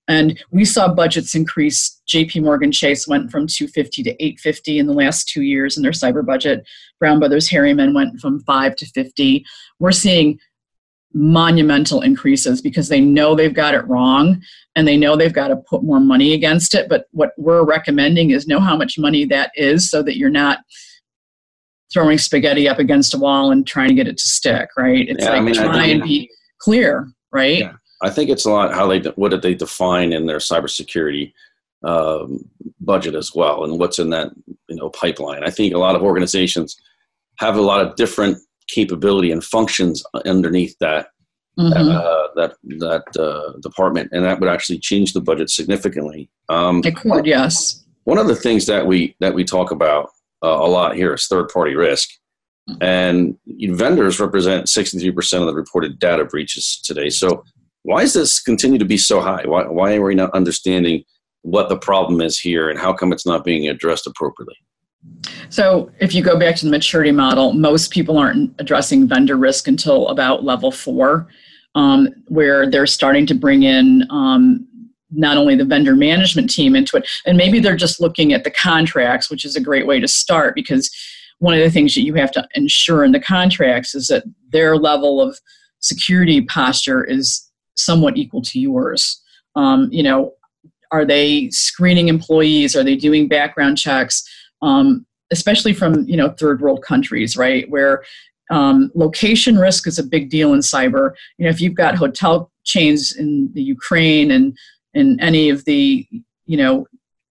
And 0.06 0.38
we 0.50 0.66
saw 0.66 0.92
budgets 0.92 1.34
increase. 1.34 2.02
JP 2.06 2.42
Morgan 2.42 2.70
Chase 2.70 3.08
went 3.08 3.30
from 3.30 3.46
250 3.46 4.02
to 4.02 4.10
850 4.10 4.78
in 4.78 4.86
the 4.86 4.92
last 4.92 5.28
two 5.28 5.42
years 5.42 5.78
in 5.78 5.82
their 5.82 5.92
cyber 5.92 6.24
budget. 6.24 6.66
Brown 7.00 7.18
Brothers 7.18 7.48
Harriman 7.48 7.94
went 7.94 8.20
from 8.20 8.40
5 8.40 8.76
to 8.76 8.86
50. 8.86 9.44
We're 9.78 9.92
seeing 9.92 10.38
monumental 11.14 12.02
increases 12.02 12.60
because 12.60 12.88
they 12.88 13.00
know 13.00 13.34
they've 13.34 13.54
got 13.54 13.74
it 13.74 13.86
wrong 13.86 14.42
and 14.74 14.86
they 14.86 14.96
know 14.96 15.16
they've 15.16 15.32
got 15.32 15.48
to 15.48 15.56
put 15.56 15.84
more 15.84 16.00
money 16.00 16.34
against 16.34 16.74
it. 16.74 16.88
But 16.88 17.06
what 17.12 17.30
we're 17.38 17.64
recommending 17.64 18.30
is 18.30 18.48
know 18.48 18.60
how 18.60 18.76
much 18.76 18.98
money 18.98 19.24
that 19.26 19.52
is 19.54 19.88
so 19.88 20.02
that 20.02 20.16
you're 20.16 20.28
not 20.28 20.58
throwing 21.92 22.18
spaghetti 22.18 22.68
up 22.68 22.80
against 22.80 23.14
a 23.14 23.18
wall 23.18 23.52
and 23.52 23.64
trying 23.64 23.88
to 23.88 23.94
get 23.94 24.08
it 24.08 24.18
to 24.18 24.26
stick, 24.26 24.70
right? 24.76 25.08
It's 25.08 25.22
yeah, 25.22 25.30
like 25.30 25.38
I 25.38 25.42
mean, 25.42 25.54
try 25.54 25.84
and 25.86 26.02
be 26.02 26.28
clear, 26.58 27.08
right? 27.32 27.58
Yeah. 27.58 27.74
I 28.02 28.10
think 28.10 28.28
it's 28.28 28.44
a 28.44 28.50
lot 28.50 28.74
how 28.74 28.88
they 28.88 28.98
what 29.10 29.30
did 29.30 29.42
they 29.42 29.54
define 29.54 30.12
in 30.12 30.26
their 30.26 30.38
cybersecurity 30.38 31.32
um, 31.84 32.40
budget 32.80 33.14
as 33.14 33.34
well, 33.34 33.64
and 33.64 33.78
what's 33.78 34.00
in 34.00 34.10
that 34.10 34.32
you 34.68 34.76
know 34.76 34.90
pipeline. 34.90 35.44
I 35.44 35.50
think 35.50 35.72
a 35.72 35.78
lot 35.78 35.94
of 35.94 36.02
organizations 36.02 36.76
have 37.38 37.56
a 37.56 37.62
lot 37.62 37.80
of 37.80 37.94
different 37.96 38.38
capability 38.68 39.30
and 39.30 39.42
functions 39.44 40.02
underneath 40.24 40.76
that 40.80 41.08
mm-hmm. 41.58 41.90
uh, 41.90 42.28
that 42.36 42.56
that 42.78 43.04
uh, 43.18 43.58
department, 43.60 44.10
and 44.12 44.24
that 44.24 44.40
would 44.40 44.48
actually 44.48 44.78
change 44.78 45.12
the 45.12 45.20
budget 45.20 45.50
significantly. 45.50 46.30
Um, 46.48 46.82
it 46.84 46.96
could, 46.96 47.26
yes. 47.26 47.84
One 48.04 48.18
of 48.18 48.26
the 48.26 48.36
things 48.36 48.66
that 48.66 48.86
we 48.86 49.16
that 49.20 49.34
we 49.34 49.44
talk 49.44 49.70
about 49.70 50.10
uh, 50.42 50.48
a 50.48 50.68
lot 50.68 50.96
here 50.96 51.14
is 51.14 51.26
third 51.26 51.48
party 51.48 51.74
risk, 51.74 52.08
mm-hmm. 52.68 52.82
and 52.82 53.38
vendors 53.76 54.20
represent 54.20 54.68
sixty 54.68 54.98
three 54.98 55.12
percent 55.12 55.42
of 55.42 55.48
the 55.48 55.54
reported 55.54 55.98
data 55.98 56.24
breaches 56.24 56.80
today. 56.84 57.10
So, 57.10 57.44
why 57.82 58.02
does 58.02 58.14
this 58.14 58.40
continue 58.40 58.78
to 58.78 58.84
be 58.84 58.98
so 58.98 59.20
high? 59.20 59.44
Why 59.46 59.66
why 59.66 59.96
are 59.96 60.02
we 60.02 60.14
not 60.14 60.34
understanding 60.34 61.04
what 61.42 61.68
the 61.68 61.78
problem 61.78 62.20
is 62.20 62.38
here, 62.38 62.68
and 62.68 62.78
how 62.78 62.92
come 62.92 63.12
it's 63.12 63.26
not 63.26 63.44
being 63.44 63.68
addressed 63.68 64.06
appropriately? 64.06 64.56
So, 65.48 65.90
if 66.00 66.14
you 66.14 66.22
go 66.22 66.38
back 66.38 66.56
to 66.56 66.64
the 66.64 66.70
maturity 66.70 67.12
model, 67.12 67.52
most 67.52 67.90
people 67.90 68.18
aren't 68.18 68.52
addressing 68.58 69.06
vendor 69.06 69.36
risk 69.36 69.68
until 69.68 70.08
about 70.08 70.44
level 70.44 70.70
four, 70.70 71.28
um, 71.74 72.08
where 72.28 72.68
they're 72.68 72.86
starting 72.86 73.26
to 73.26 73.34
bring 73.34 73.62
in 73.62 74.04
um, 74.10 74.66
not 75.10 75.36
only 75.36 75.54
the 75.54 75.64
vendor 75.64 75.94
management 75.94 76.50
team 76.50 76.74
into 76.74 76.96
it, 76.96 77.08
and 77.26 77.36
maybe 77.36 77.60
they're 77.60 77.76
just 77.76 78.00
looking 78.00 78.32
at 78.32 78.44
the 78.44 78.50
contracts, 78.50 79.30
which 79.30 79.44
is 79.44 79.56
a 79.56 79.60
great 79.60 79.86
way 79.86 80.00
to 80.00 80.08
start 80.08 80.54
because 80.54 80.90
one 81.38 81.54
of 81.54 81.60
the 81.60 81.70
things 81.70 81.94
that 81.94 82.02
you 82.02 82.14
have 82.14 82.32
to 82.32 82.46
ensure 82.54 83.04
in 83.04 83.12
the 83.12 83.20
contracts 83.20 83.94
is 83.94 84.08
that 84.08 84.24
their 84.50 84.76
level 84.76 85.20
of 85.20 85.38
security 85.80 86.40
posture 86.42 87.04
is 87.04 87.50
somewhat 87.76 88.16
equal 88.16 88.42
to 88.42 88.58
yours. 88.58 89.20
Um, 89.56 89.88
you 89.92 90.02
know, 90.02 90.32
are 90.90 91.04
they 91.04 91.50
screening 91.50 92.08
employees? 92.08 92.76
Are 92.76 92.84
they 92.84 92.96
doing 92.96 93.28
background 93.28 93.78
checks? 93.78 94.22
Um, 94.64 95.06
especially 95.30 95.72
from 95.72 96.04
you 96.08 96.16
know 96.16 96.30
third 96.30 96.60
world 96.60 96.82
countries, 96.82 97.36
right, 97.36 97.68
where 97.70 98.04
um, 98.50 98.90
location 98.94 99.58
risk 99.58 99.86
is 99.86 99.98
a 99.98 100.02
big 100.02 100.30
deal 100.30 100.54
in 100.54 100.60
cyber. 100.60 101.12
You 101.38 101.44
know, 101.44 101.50
if 101.50 101.60
you've 101.60 101.74
got 101.74 101.96
hotel 101.96 102.50
chains 102.64 103.14
in 103.16 103.50
the 103.52 103.62
Ukraine 103.62 104.30
and 104.30 104.56
in 104.94 105.20
any 105.20 105.50
of 105.50 105.64
the 105.64 106.06
you 106.46 106.56
know 106.56 106.86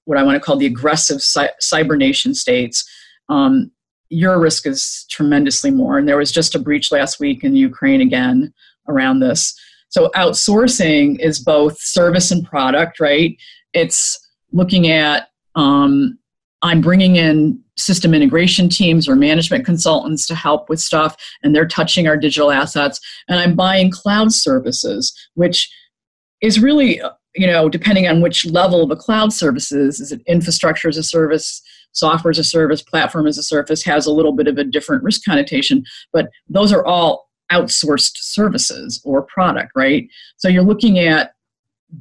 what 0.06 0.18
I 0.18 0.24
want 0.24 0.36
to 0.36 0.46
call 0.46 0.58
the 0.58 0.66
aggressive 0.66 1.18
cyber 1.18 1.98
nation 1.98 2.34
states, 2.36 2.88
um, 3.30 3.72
your 4.10 4.40
risk 4.40 4.68
is 4.68 5.06
tremendously 5.10 5.72
more. 5.72 5.98
And 5.98 6.08
there 6.08 6.18
was 6.18 6.32
just 6.32 6.56
a 6.56 6.60
breach 6.60 6.92
last 6.92 7.20
week 7.20 7.44
in 7.44 7.56
Ukraine 7.56 8.02
again 8.02 8.54
around 8.90 9.20
this. 9.20 9.58
So 9.90 10.10
outsourcing 10.16 11.20
is 11.20 11.40
both 11.40 11.80
service 11.80 12.32
and 12.32 12.46
product, 12.46 13.00
right? 13.00 13.38
It's 13.74 14.20
looking 14.52 14.90
at 14.90 15.30
um, 15.56 16.20
I'm 16.64 16.82
bringing 16.82 17.18
in 17.18 17.59
system 17.76 18.14
integration 18.14 18.70
teams 18.70 19.07
or 19.07 19.16
management 19.16 19.66
consultants 19.66 20.26
to 20.28 20.36
help 20.36 20.70
with 20.70 20.80
stuff, 20.80 21.16
and 21.43 21.53
they're 21.53 21.68
touching 21.68 22.07
our 22.07 22.18
digital 22.18 22.51
assets. 22.51 22.99
And 23.28 23.38
I'm 23.38 23.53
buying 23.53 23.91
cloud 23.91 24.32
services, 24.32 25.14
which 25.34 25.70
is 26.41 26.59
really, 26.59 27.01
you 27.36 27.47
know, 27.47 27.68
depending 27.68 28.07
on 28.07 28.22
which 28.22 28.45
level 28.45 28.84
of 28.84 28.91
a 28.91 28.95
cloud 28.95 29.34
services, 29.34 29.99
is 29.99 30.11
it 30.11 30.22
infrastructure 30.26 30.88
as 30.88 30.97
a 30.97 31.03
service, 31.03 31.61
software 31.91 32.32
as 32.32 32.39
a 32.39 32.43
service, 32.43 32.82
platform 32.82 33.28
as 33.28 33.38
a 33.38 33.43
service, 33.43 33.84
has 33.84 34.05
a 34.05 34.11
little 34.11 34.34
bit 34.34 34.47
of 34.47 34.57
a 34.57 34.64
different 34.64 35.03
risk 35.03 35.22
connotation, 35.26 35.84
but 36.14 36.30
those 36.47 36.72
are 36.72 36.86
all 36.86 37.30
outsourced 37.51 38.14
services 38.16 39.01
or 39.03 39.24
product, 39.24 39.72
right? 39.76 40.07
So 40.38 40.47
you're 40.47 40.64
looking 40.64 40.99
at 40.99 41.34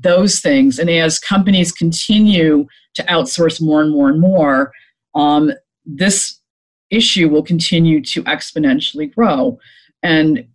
those 0.01 0.41
things. 0.41 0.79
And 0.79 0.89
as 0.91 1.19
companies 1.19 1.73
continue 1.73 2.67
to 2.95 3.03
outsource 3.05 3.61
more 3.61 3.83
and 3.83 3.93
more 3.93 4.09
and 4.09 4.21
more, 4.21 4.73
um, 5.15 5.53
this 5.85 6.41
issue 6.91 7.29
will 7.29 7.43
continue 7.43 8.03
to 8.03 8.23
exponentially 8.25 9.13
grow. 9.13 9.59
And 10.03 10.47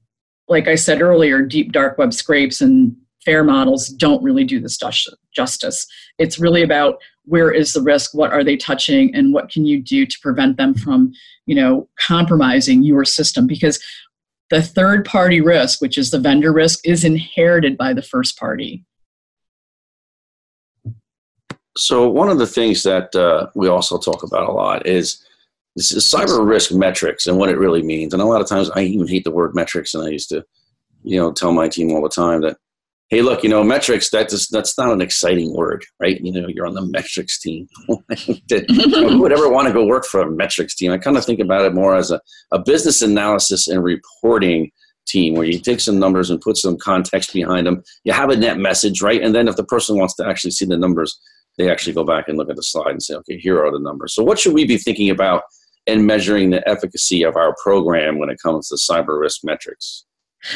like 0.47 0.67
I 0.67 0.75
said 0.75 1.01
earlier, 1.01 1.41
deep 1.41 1.71
dark 1.71 1.97
web 1.97 2.13
scrapes 2.13 2.61
and 2.61 2.95
FAIR 3.25 3.43
models 3.43 3.89
don't 3.89 4.23
really 4.23 4.45
do 4.45 4.59
this 4.59 4.79
justice. 5.35 5.85
It's 6.17 6.39
really 6.39 6.61
about 6.61 7.01
where 7.25 7.51
is 7.51 7.73
the 7.73 7.81
risk, 7.81 8.13
what 8.13 8.31
are 8.31 8.43
they 8.43 8.55
touching, 8.55 9.13
and 9.13 9.33
what 9.33 9.49
can 9.49 9.65
you 9.65 9.81
do 9.81 10.05
to 10.05 10.19
prevent 10.21 10.55
them 10.55 10.73
from, 10.73 11.11
you 11.45 11.53
know, 11.53 11.89
compromising 11.99 12.83
your 12.83 13.03
system. 13.03 13.45
Because 13.45 13.83
the 14.49 14.61
third 14.61 15.03
party 15.03 15.41
risk, 15.41 15.81
which 15.81 15.97
is 15.97 16.11
the 16.11 16.19
vendor 16.19 16.53
risk, 16.53 16.79
is 16.85 17.03
inherited 17.03 17.77
by 17.77 17.93
the 17.93 18.01
first 18.01 18.37
party. 18.37 18.85
So 21.77 22.09
one 22.09 22.29
of 22.29 22.39
the 22.39 22.47
things 22.47 22.83
that 22.83 23.15
uh, 23.15 23.47
we 23.55 23.67
also 23.67 23.97
talk 23.97 24.23
about 24.23 24.49
a 24.49 24.51
lot 24.51 24.85
is, 24.85 25.23
is 25.75 25.91
cyber 25.91 26.45
risk 26.45 26.73
metrics 26.73 27.27
and 27.27 27.37
what 27.37 27.49
it 27.49 27.57
really 27.57 27.83
means. 27.83 28.13
And 28.13 28.21
a 28.21 28.25
lot 28.25 28.41
of 28.41 28.47
times 28.47 28.69
I 28.71 28.81
even 28.81 29.07
hate 29.07 29.23
the 29.23 29.31
word 29.31 29.53
metrics, 29.53 29.93
and 29.93 30.03
I 30.03 30.09
used 30.09 30.29
to, 30.29 30.43
you 31.03 31.19
know, 31.19 31.31
tell 31.31 31.51
my 31.51 31.67
team 31.67 31.91
all 31.91 32.01
the 32.01 32.09
time 32.09 32.41
that, 32.41 32.57
hey, 33.09 33.21
look, 33.21 33.43
you 33.43 33.49
know, 33.49 33.63
metrics 33.63 34.09
that 34.09 34.29
just, 34.29 34.51
that's 34.51 34.77
not 34.77 34.91
an 34.91 35.01
exciting 35.01 35.55
word, 35.55 35.85
right? 36.01 36.19
You 36.19 36.31
know, 36.31 36.47
you're 36.47 36.67
on 36.67 36.73
the 36.73 36.81
metrics 36.81 37.39
team. 37.39 37.67
Who 37.87 39.21
would 39.21 39.31
ever 39.31 39.49
want 39.49 39.67
to 39.67 39.73
go 39.73 39.85
work 39.85 40.05
for 40.05 40.21
a 40.21 40.31
metrics 40.31 40.75
team? 40.75 40.91
I 40.91 40.97
kind 40.97 41.15
of 41.15 41.23
think 41.23 41.39
about 41.39 41.65
it 41.65 41.73
more 41.73 41.95
as 41.95 42.11
a, 42.11 42.19
a 42.51 42.59
business 42.59 43.01
analysis 43.01 43.67
and 43.67 43.83
reporting 43.83 44.71
team 45.07 45.35
where 45.35 45.45
you 45.45 45.59
take 45.59 45.79
some 45.79 45.99
numbers 45.99 46.29
and 46.29 46.41
put 46.41 46.57
some 46.57 46.77
context 46.77 47.33
behind 47.33 47.65
them. 47.65 47.83
You 48.03 48.13
have 48.13 48.29
a 48.29 48.35
net 48.35 48.57
message, 48.57 49.01
right? 49.01 49.21
And 49.21 49.33
then 49.33 49.47
if 49.47 49.55
the 49.55 49.63
person 49.63 49.97
wants 49.97 50.15
to 50.15 50.27
actually 50.27 50.51
see 50.51 50.65
the 50.65 50.77
numbers, 50.77 51.17
they 51.57 51.69
actually 51.69 51.93
go 51.93 52.03
back 52.03 52.27
and 52.27 52.37
look 52.37 52.49
at 52.49 52.55
the 52.55 52.63
slide 52.63 52.91
and 52.91 53.03
say, 53.03 53.15
okay, 53.15 53.37
here 53.37 53.63
are 53.63 53.71
the 53.71 53.79
numbers. 53.79 54.13
So, 54.13 54.23
what 54.23 54.39
should 54.39 54.53
we 54.53 54.65
be 54.65 54.77
thinking 54.77 55.09
about 55.09 55.43
in 55.85 56.05
measuring 56.05 56.49
the 56.49 56.67
efficacy 56.67 57.23
of 57.23 57.35
our 57.35 57.55
program 57.63 58.19
when 58.19 58.29
it 58.29 58.39
comes 58.41 58.67
to 58.69 58.75
cyber 58.75 59.19
risk 59.19 59.41
metrics? 59.43 60.05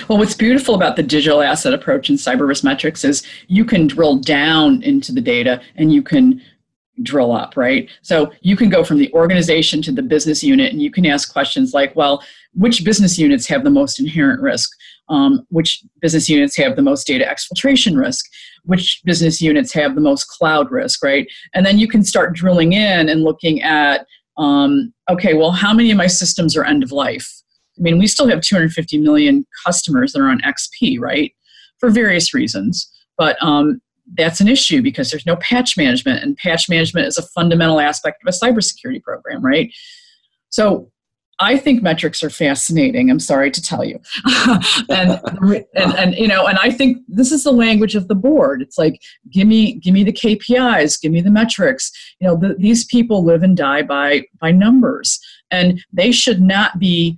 Well, 0.08 0.20
what's 0.20 0.36
beautiful 0.36 0.76
about 0.76 0.96
the 0.96 1.04
digital 1.04 1.42
asset 1.42 1.74
approach 1.74 2.10
in 2.10 2.16
cyber 2.16 2.48
risk 2.48 2.64
metrics 2.64 3.04
is 3.04 3.24
you 3.48 3.66
can 3.66 3.88
drill 3.88 4.18
down 4.18 4.84
into 4.84 5.12
the 5.12 5.22
data 5.22 5.62
and 5.76 5.92
you 5.92 6.04
can 6.04 6.42
drill 7.02 7.32
up, 7.32 7.58
right? 7.58 7.90
So 8.02 8.32
you 8.42 8.56
can 8.56 8.70
go 8.70 8.84
from 8.84 9.00
the 9.00 9.12
organization 9.14 9.82
to 9.84 9.92
the 9.92 10.04
business 10.04 10.44
unit 10.44 10.72
and 10.72 10.82
you 10.82 10.92
can 10.92 11.06
ask 11.06 11.32
questions 11.32 11.74
like, 11.74 11.96
well, 11.96 12.24
which 12.54 12.84
business 12.84 13.18
units 13.18 13.48
have 13.48 13.64
the 13.64 13.70
most 13.70 14.00
inherent 14.00 14.42
risk? 14.42 14.70
Um, 15.10 15.46
which 15.50 15.84
business 16.00 16.30
units 16.30 16.56
have 16.58 16.76
the 16.76 16.82
most 16.82 17.08
data 17.08 17.26
exfiltration 17.26 18.00
risk? 18.00 18.26
Which 18.64 19.02
business 19.06 19.42
units 19.42 19.74
have 19.74 19.96
the 19.96 20.02
most 20.02 20.26
cloud 20.26 20.72
risk, 20.72 21.04
right? 21.04 21.28
And 21.54 21.66
then 21.66 21.80
you 21.80 21.88
can 21.88 22.04
start 22.04 22.34
drilling 22.34 22.74
in 22.74 23.10
and 23.10 23.24
looking 23.24 23.62
at, 23.62 24.06
um, 24.38 24.94
okay, 25.10 25.34
well, 25.34 25.52
how 25.52 25.74
many 25.74 25.92
of 25.92 25.98
my 25.98 26.08
systems 26.08 26.56
are 26.56 26.64
end 26.64 26.84
of 26.84 26.92
life? 26.92 27.42
I 27.78 27.82
mean, 27.82 27.98
we 27.98 28.08
still 28.08 28.28
have 28.28 28.42
250 28.42 29.00
million 29.00 29.46
customers 29.66 30.14
that 30.14 30.22
are 30.22 30.30
on 30.30 30.42
XP, 30.42 31.00
right? 31.00 31.34
For 31.80 31.90
various 31.90 32.34
reasons. 32.34 32.92
But 33.18 33.42
um, 33.42 33.82
that's 34.14 34.42
an 34.42 34.48
issue 34.48 34.82
because 34.82 35.10
there's 35.10 35.26
no 35.26 35.38
patch 35.38 35.78
management, 35.78 36.24
and 36.24 36.38
patch 36.38 36.70
management 36.70 37.08
is 37.08 37.18
a 37.18 37.24
fundamental 37.24 37.80
aspect 37.80 38.22
of 38.26 38.34
a 38.34 38.38
cybersecurity 38.38 39.02
program, 39.02 39.44
right? 39.44 39.74
So 40.50 40.92
I 41.42 41.58
think 41.58 41.82
metrics 41.82 42.24
are 42.24 42.30
fascinating. 42.30 43.10
I'm 43.10 43.20
sorry 43.20 43.50
to 43.50 43.62
tell 43.62 43.84
you, 43.84 44.00
and, 44.90 45.20
and 45.40 45.66
and 45.76 46.16
you 46.16 46.28
know, 46.28 46.46
and 46.46 46.60
I 46.60 46.70
think 46.70 47.00
this 47.08 47.32
is 47.32 47.44
the 47.44 47.52
language 47.52 47.96
of 47.96 48.08
the 48.08 48.16
board. 48.16 48.62
It's 48.62 48.78
like, 48.78 49.02
give 49.32 49.48
me 49.48 49.74
give 49.74 49.94
me 49.94 50.04
the 50.04 50.14
KPIs, 50.14 51.02
give 51.02 51.12
me 51.12 51.20
the 51.20 51.32
metrics. 51.32 51.92
You 52.20 52.28
know, 52.28 52.38
the, 52.38 52.56
these 52.60 52.86
people 52.86 53.26
live 53.26 53.42
and 53.42 53.58
die 53.58 53.82
by 53.82 54.24
by 54.40 54.52
numbers, 54.52 55.20
and 55.50 55.84
they 55.92 56.12
should 56.12 56.42
not 56.42 56.78
be 56.78 57.18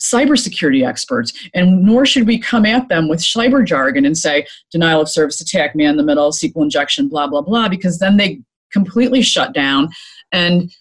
cybersecurity 0.00 0.86
experts, 0.86 1.32
and 1.52 1.82
nor 1.82 2.06
should 2.06 2.28
we 2.28 2.38
come 2.38 2.64
at 2.64 2.88
them 2.88 3.08
with 3.08 3.20
cyber 3.20 3.66
jargon 3.66 4.04
and 4.04 4.16
say 4.16 4.46
denial 4.70 5.00
of 5.00 5.08
service 5.08 5.40
attack, 5.40 5.74
man 5.74 5.90
in 5.90 5.96
the 5.96 6.04
middle, 6.04 6.30
SQL 6.30 6.62
injection, 6.62 7.08
blah 7.08 7.26
blah 7.26 7.42
blah, 7.42 7.68
because 7.68 7.98
then 7.98 8.18
they 8.18 8.40
completely 8.72 9.20
shut 9.20 9.52
down 9.52 9.90
and 10.32 10.72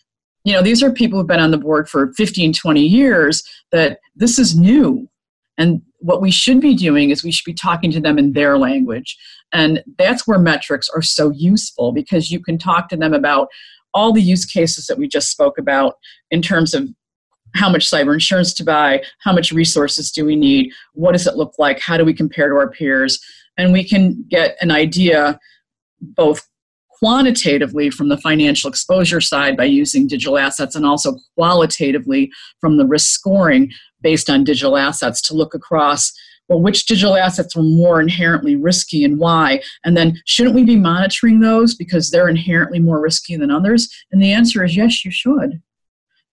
you 0.43 0.53
know 0.53 0.61
these 0.61 0.81
are 0.81 0.91
people 0.91 1.19
who've 1.19 1.27
been 1.27 1.39
on 1.39 1.51
the 1.51 1.57
board 1.57 1.89
for 1.89 2.13
15 2.13 2.53
20 2.53 2.81
years 2.81 3.43
that 3.71 3.99
this 4.15 4.39
is 4.39 4.55
new. 4.55 5.07
And 5.57 5.81
what 5.99 6.21
we 6.21 6.31
should 6.31 6.59
be 6.59 6.73
doing 6.73 7.11
is 7.11 7.23
we 7.23 7.31
should 7.31 7.45
be 7.45 7.53
talking 7.53 7.91
to 7.91 7.99
them 7.99 8.17
in 8.17 8.33
their 8.33 8.57
language. 8.57 9.17
And 9.53 9.83
that's 9.97 10.25
where 10.25 10.39
metrics 10.39 10.89
are 10.89 11.01
so 11.01 11.29
useful 11.31 11.91
because 11.91 12.31
you 12.31 12.39
can 12.39 12.57
talk 12.57 12.89
to 12.89 12.97
them 12.97 13.13
about 13.13 13.49
all 13.93 14.13
the 14.13 14.21
use 14.21 14.45
cases 14.45 14.87
that 14.87 14.97
we 14.97 15.07
just 15.07 15.29
spoke 15.29 15.57
about 15.57 15.95
in 16.31 16.41
terms 16.41 16.73
of 16.73 16.89
how 17.53 17.69
much 17.69 17.89
cyber 17.89 18.13
insurance 18.13 18.53
to 18.53 18.63
buy 18.63 19.03
how 19.19 19.33
much 19.33 19.51
resources 19.51 20.09
do 20.09 20.25
we 20.25 20.37
need 20.37 20.71
what 20.93 21.11
does 21.11 21.27
it 21.27 21.35
look 21.35 21.53
like 21.59 21.79
how 21.79 21.97
do 21.97 22.05
we 22.05 22.13
compare 22.13 22.49
to 22.49 22.55
our 22.55 22.69
peers? 22.69 23.19
And 23.57 23.73
we 23.73 23.83
can 23.83 24.25
get 24.29 24.55
an 24.61 24.71
idea 24.71 25.37
both 25.99 26.47
quantitatively 27.01 27.89
from 27.89 28.09
the 28.09 28.17
financial 28.17 28.69
exposure 28.69 29.21
side 29.21 29.57
by 29.57 29.65
using 29.65 30.07
digital 30.07 30.37
assets 30.37 30.75
and 30.75 30.85
also 30.85 31.17
qualitatively 31.35 32.31
from 32.59 32.77
the 32.77 32.85
risk 32.85 33.11
scoring 33.11 33.71
based 34.01 34.29
on 34.29 34.43
digital 34.43 34.77
assets 34.77 35.21
to 35.21 35.33
look 35.33 35.53
across 35.53 36.13
well 36.47 36.61
which 36.61 36.85
digital 36.85 37.15
assets 37.15 37.55
are 37.55 37.63
more 37.63 38.01
inherently 38.01 38.55
risky 38.55 39.03
and 39.03 39.17
why? 39.17 39.61
And 39.83 39.95
then 39.95 40.19
shouldn't 40.25 40.55
we 40.55 40.63
be 40.63 40.75
monitoring 40.75 41.39
those 41.39 41.73
because 41.73 42.09
they're 42.09 42.27
inherently 42.27 42.79
more 42.79 42.99
risky 42.99 43.35
than 43.35 43.51
others? 43.51 43.89
And 44.11 44.21
the 44.21 44.33
answer 44.33 44.63
is 44.63 44.75
yes 44.75 45.03
you 45.05 45.11
should. 45.11 45.61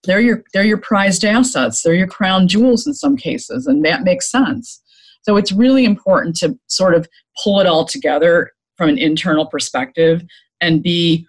They're 0.05 0.21
your 0.21 0.45
they're 0.53 0.64
your 0.64 0.79
prized 0.79 1.25
assets. 1.25 1.83
They're 1.83 1.95
your 1.95 2.07
crown 2.07 2.49
jewels 2.49 2.87
in 2.87 2.95
some 2.95 3.16
cases 3.16 3.66
and 3.66 3.85
that 3.85 4.03
makes 4.03 4.31
sense. 4.31 4.83
So 5.23 5.37
it's 5.37 5.53
really 5.53 5.85
important 5.85 6.37
to 6.37 6.59
sort 6.66 6.95
of 6.95 7.09
pull 7.43 7.61
it 7.61 7.66
all 7.66 7.85
together 7.85 8.51
from 8.77 8.89
an 8.89 8.99
internal 8.99 9.47
perspective 9.47 10.23
and 10.61 10.83
be 10.83 11.27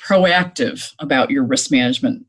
proactive 0.00 0.92
about 1.00 1.30
your 1.30 1.44
risk 1.44 1.70
management 1.70 2.26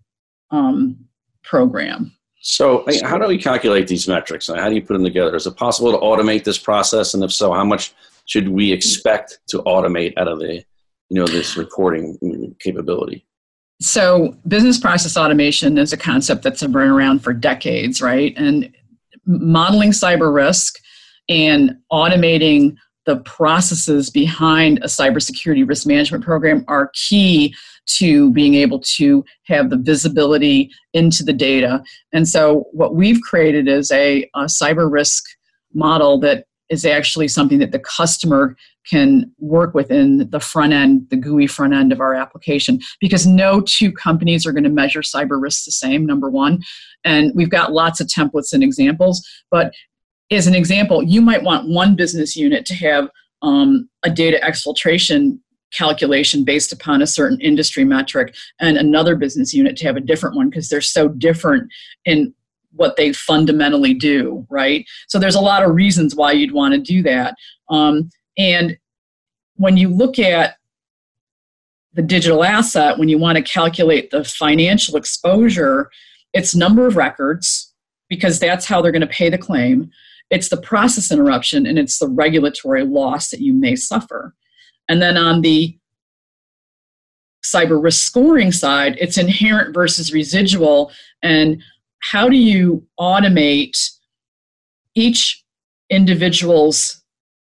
um, 0.51 0.97
program. 1.43 2.13
So, 2.39 2.85
how 3.03 3.17
do 3.17 3.27
we 3.27 3.37
calculate 3.37 3.87
these 3.87 4.07
metrics? 4.07 4.47
and 4.47 4.59
How 4.59 4.69
do 4.69 4.75
you 4.75 4.81
put 4.81 4.93
them 4.93 5.03
together? 5.03 5.35
Is 5.35 5.47
it 5.47 5.57
possible 5.57 5.91
to 5.91 5.97
automate 5.97 6.43
this 6.43 6.57
process? 6.57 7.13
And 7.13 7.23
if 7.23 7.33
so, 7.33 7.51
how 7.51 7.65
much 7.65 7.93
should 8.25 8.49
we 8.49 8.71
expect 8.71 9.39
to 9.49 9.59
automate 9.63 10.13
out 10.17 10.27
of 10.27 10.39
the, 10.39 10.63
you 11.09 11.19
know, 11.19 11.27
this 11.27 11.57
reporting 11.57 12.55
capability? 12.59 13.25
So, 13.81 14.37
business 14.47 14.79
process 14.79 15.17
automation 15.17 15.77
is 15.77 15.93
a 15.93 15.97
concept 15.97 16.43
that's 16.43 16.61
been 16.61 16.75
around 16.75 17.19
for 17.19 17.33
decades, 17.33 18.01
right? 18.01 18.33
And 18.37 18.73
modeling 19.25 19.91
cyber 19.91 20.33
risk 20.33 20.75
and 21.29 21.77
automating 21.91 22.77
the 23.07 23.17
processes 23.21 24.09
behind 24.09 24.79
a 24.79 24.87
cybersecurity 24.87 25.67
risk 25.67 25.87
management 25.87 26.23
program 26.23 26.63
are 26.67 26.91
key 26.93 27.55
to 27.85 28.29
being 28.31 28.53
able 28.53 28.81
to 28.81 29.23
have 29.45 29.69
the 29.69 29.77
visibility 29.77 30.69
into 30.93 31.23
the 31.23 31.33
data. 31.33 31.81
And 32.13 32.27
so, 32.27 32.65
what 32.73 32.95
we've 32.95 33.21
created 33.21 33.67
is 33.67 33.91
a, 33.91 34.29
a 34.35 34.43
cyber 34.43 34.91
risk 34.91 35.23
model 35.73 36.19
that 36.19 36.45
is 36.69 36.85
actually 36.85 37.29
something 37.29 37.59
that 37.59 37.71
the 37.71 37.79
customer 37.79 38.57
can 38.89 39.31
work 39.39 39.73
within 39.73 40.29
the 40.29 40.39
front 40.39 40.73
end, 40.73 41.07
the 41.09 41.15
GUI 41.15 41.47
front 41.47 41.73
end 41.73 41.93
of 41.93 42.01
our 42.01 42.13
application, 42.13 42.81
because 42.99 43.25
no 43.25 43.61
two 43.61 43.89
companies 43.91 44.45
are 44.45 44.51
going 44.51 44.65
to 44.65 44.69
measure 44.69 45.01
cyber 45.01 45.41
risks 45.41 45.63
the 45.63 45.71
same, 45.71 46.05
number 46.05 46.29
one. 46.29 46.61
And 47.05 47.31
we've 47.35 47.49
got 47.49 47.71
lots 47.71 48.01
of 48.01 48.07
templates 48.07 48.51
and 48.51 48.63
examples, 48.63 49.25
but 49.49 49.73
as 50.31 50.47
an 50.47 50.55
example, 50.55 51.03
you 51.03 51.21
might 51.21 51.43
want 51.43 51.69
one 51.69 51.95
business 51.95 52.35
unit 52.35 52.65
to 52.65 52.75
have 52.75 53.09
um, 53.41 53.89
a 54.03 54.09
data 54.09 54.39
exfiltration 54.43 55.39
calculation 55.73 56.43
based 56.43 56.71
upon 56.71 57.01
a 57.01 57.07
certain 57.07 57.39
industry 57.41 57.83
metric 57.83 58.35
and 58.59 58.77
another 58.77 59.15
business 59.15 59.53
unit 59.53 59.75
to 59.77 59.85
have 59.85 59.97
a 59.97 60.01
different 60.01 60.35
one 60.35 60.49
because 60.49 60.69
they're 60.69 60.81
so 60.81 61.09
different 61.09 61.69
in 62.05 62.33
what 62.71 62.95
they 62.95 63.11
fundamentally 63.11 63.93
do 63.93 64.45
right? 64.49 64.85
So 65.07 65.19
there's 65.19 65.35
a 65.35 65.41
lot 65.41 65.63
of 65.63 65.75
reasons 65.75 66.15
why 66.15 66.31
you'd 66.31 66.53
want 66.53 66.73
to 66.73 66.79
do 66.79 67.03
that. 67.03 67.35
Um, 67.69 68.09
and 68.37 68.77
when 69.55 69.75
you 69.75 69.89
look 69.89 70.19
at 70.19 70.57
the 71.93 72.01
digital 72.01 72.43
asset 72.43 72.97
when 72.97 73.09
you 73.09 73.17
want 73.17 73.37
to 73.37 73.41
calculate 73.41 74.11
the 74.11 74.23
financial 74.23 74.95
exposure 74.95 75.89
it's 76.33 76.53
number 76.53 76.85
of 76.85 76.95
records 76.95 77.73
because 78.07 78.39
that's 78.39 78.65
how 78.65 78.81
they're 78.81 78.91
going 78.91 79.01
to 79.01 79.07
pay 79.07 79.29
the 79.29 79.37
claim 79.37 79.89
it's 80.29 80.49
the 80.49 80.61
process 80.61 81.11
interruption 81.11 81.65
and 81.65 81.79
it's 81.79 81.99
the 81.99 82.07
regulatory 82.07 82.83
loss 82.83 83.29
that 83.29 83.41
you 83.41 83.53
may 83.53 83.75
suffer 83.75 84.33
and 84.89 85.01
then 85.01 85.17
on 85.17 85.41
the 85.41 85.77
cyber 87.43 87.81
risk 87.81 88.05
scoring 88.05 88.51
side, 88.51 88.97
it's 88.99 89.17
inherent 89.17 89.73
versus 89.73 90.13
residual. 90.13 90.91
And 91.21 91.61
how 91.99 92.29
do 92.29 92.35
you 92.35 92.85
automate 92.99 93.77
each 94.95 95.43
individual's 95.89 97.01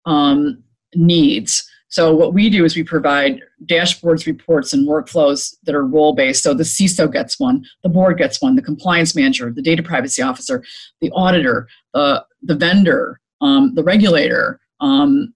um, 0.05 0.63
needs? 0.95 1.67
So, 1.89 2.15
what 2.15 2.33
we 2.33 2.49
do 2.49 2.63
is 2.63 2.75
we 2.75 2.83
provide 2.83 3.41
dashboards, 3.65 4.25
reports, 4.25 4.71
and 4.71 4.87
workflows 4.87 5.55
that 5.63 5.75
are 5.75 5.85
role 5.85 6.13
based. 6.13 6.41
So, 6.41 6.53
the 6.53 6.63
CISO 6.63 7.11
gets 7.11 7.37
one, 7.37 7.65
the 7.83 7.89
board 7.89 8.17
gets 8.17 8.41
one, 8.41 8.55
the 8.55 8.61
compliance 8.61 9.13
manager, 9.13 9.51
the 9.51 9.61
data 9.61 9.83
privacy 9.83 10.21
officer, 10.21 10.63
the 11.01 11.11
auditor, 11.11 11.67
uh, 11.93 12.21
the 12.41 12.55
vendor, 12.55 13.19
um, 13.41 13.73
the 13.75 13.83
regulator, 13.83 14.59
um, 14.79 15.33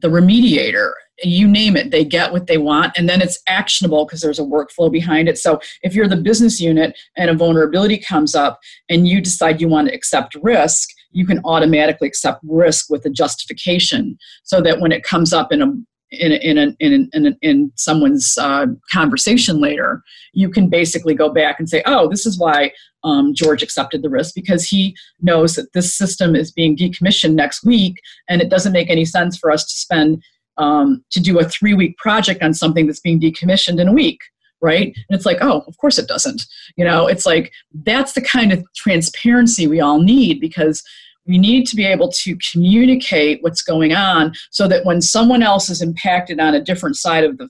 the 0.00 0.08
remediator 0.08 0.92
you 1.24 1.48
name 1.48 1.76
it 1.76 1.90
they 1.90 2.04
get 2.04 2.30
what 2.30 2.46
they 2.46 2.58
want 2.58 2.92
and 2.96 3.08
then 3.08 3.20
it's 3.20 3.40
actionable 3.48 4.04
because 4.04 4.20
there's 4.20 4.38
a 4.38 4.44
workflow 4.44 4.90
behind 4.90 5.28
it. 5.28 5.36
So 5.36 5.60
if 5.82 5.94
you're 5.94 6.06
the 6.06 6.16
business 6.16 6.60
unit 6.60 6.96
and 7.16 7.28
a 7.28 7.34
vulnerability 7.34 7.98
comes 7.98 8.36
up 8.36 8.60
and 8.88 9.08
you 9.08 9.20
decide 9.20 9.60
you 9.60 9.68
want 9.68 9.88
to 9.88 9.94
accept 9.94 10.36
risk 10.42 10.88
you 11.10 11.26
can 11.26 11.40
automatically 11.44 12.08
accept 12.08 12.40
risk 12.44 12.90
with 12.90 13.04
a 13.06 13.10
justification 13.10 14.18
so 14.42 14.60
that 14.60 14.80
when 14.80 14.92
it 14.92 15.02
comes 15.02 15.32
up 15.32 15.52
in 15.52 15.62
a 15.62 15.72
in 16.10 16.32
in 16.32 16.58
in 16.58 16.92
in, 16.92 17.10
in, 17.12 17.36
in 17.42 17.72
someone's 17.76 18.36
uh, 18.38 18.66
conversation 18.92 19.60
later, 19.60 20.02
you 20.32 20.48
can 20.48 20.68
basically 20.68 21.14
go 21.14 21.28
back 21.28 21.58
and 21.58 21.68
say, 21.68 21.82
"Oh, 21.86 22.08
this 22.08 22.26
is 22.26 22.38
why 22.38 22.72
um, 23.04 23.34
George 23.34 23.62
accepted 23.62 24.02
the 24.02 24.10
risk 24.10 24.34
because 24.34 24.64
he 24.64 24.96
knows 25.20 25.54
that 25.54 25.72
this 25.72 25.96
system 25.96 26.34
is 26.34 26.50
being 26.52 26.76
decommissioned 26.76 27.34
next 27.34 27.64
week, 27.64 27.96
and 28.28 28.40
it 28.40 28.48
doesn't 28.48 28.72
make 28.72 28.90
any 28.90 29.04
sense 29.04 29.36
for 29.36 29.50
us 29.50 29.64
to 29.66 29.76
spend 29.76 30.22
um, 30.56 31.04
to 31.10 31.20
do 31.20 31.38
a 31.38 31.48
three 31.48 31.74
week 31.74 31.96
project 31.98 32.42
on 32.42 32.54
something 32.54 32.86
that's 32.86 33.00
being 33.00 33.20
decommissioned 33.20 33.80
in 33.80 33.88
a 33.88 33.92
week 33.92 34.20
right? 34.60 34.86
And 34.86 35.16
it's 35.16 35.24
like 35.24 35.38
oh 35.40 35.62
of 35.68 35.78
course 35.78 36.00
it 36.00 36.08
doesn't. 36.08 36.42
You 36.76 36.84
know 36.84 37.06
it's 37.06 37.24
like 37.24 37.52
that's 37.84 38.14
the 38.14 38.20
kind 38.20 38.52
of 38.52 38.64
transparency 38.74 39.68
we 39.68 39.80
all 39.80 40.00
need 40.00 40.40
because 40.40 40.82
we 41.28 41.38
need 41.38 41.66
to 41.66 41.76
be 41.76 41.84
able 41.84 42.10
to 42.10 42.36
communicate 42.50 43.42
what's 43.42 43.62
going 43.62 43.92
on 43.94 44.32
so 44.50 44.66
that 44.66 44.84
when 44.84 45.00
someone 45.00 45.42
else 45.42 45.68
is 45.68 45.82
impacted 45.82 46.40
on 46.40 46.54
a 46.54 46.62
different 46.62 46.96
side 46.96 47.24
of 47.24 47.38
the 47.38 47.48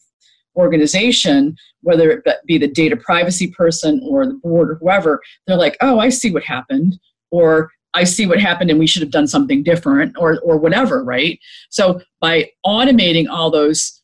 organization 0.56 1.56
whether 1.82 2.10
it 2.10 2.24
be 2.46 2.58
the 2.58 2.66
data 2.66 2.96
privacy 2.96 3.48
person 3.52 4.02
or 4.04 4.26
the 4.26 4.34
board 4.34 4.70
or 4.70 4.74
whoever 4.76 5.20
they're 5.46 5.56
like 5.56 5.76
oh 5.80 5.98
i 6.00 6.08
see 6.08 6.32
what 6.32 6.42
happened 6.42 6.98
or 7.30 7.70
I 7.94 8.04
see 8.04 8.26
what 8.26 8.40
happened 8.40 8.70
and 8.70 8.78
we 8.78 8.86
should 8.86 9.02
have 9.02 9.10
done 9.10 9.26
something 9.26 9.62
different 9.62 10.14
or 10.18 10.38
or 10.40 10.58
whatever, 10.58 11.02
right? 11.02 11.38
So 11.70 12.00
by 12.20 12.50
automating 12.64 13.28
all 13.28 13.50
those 13.50 14.02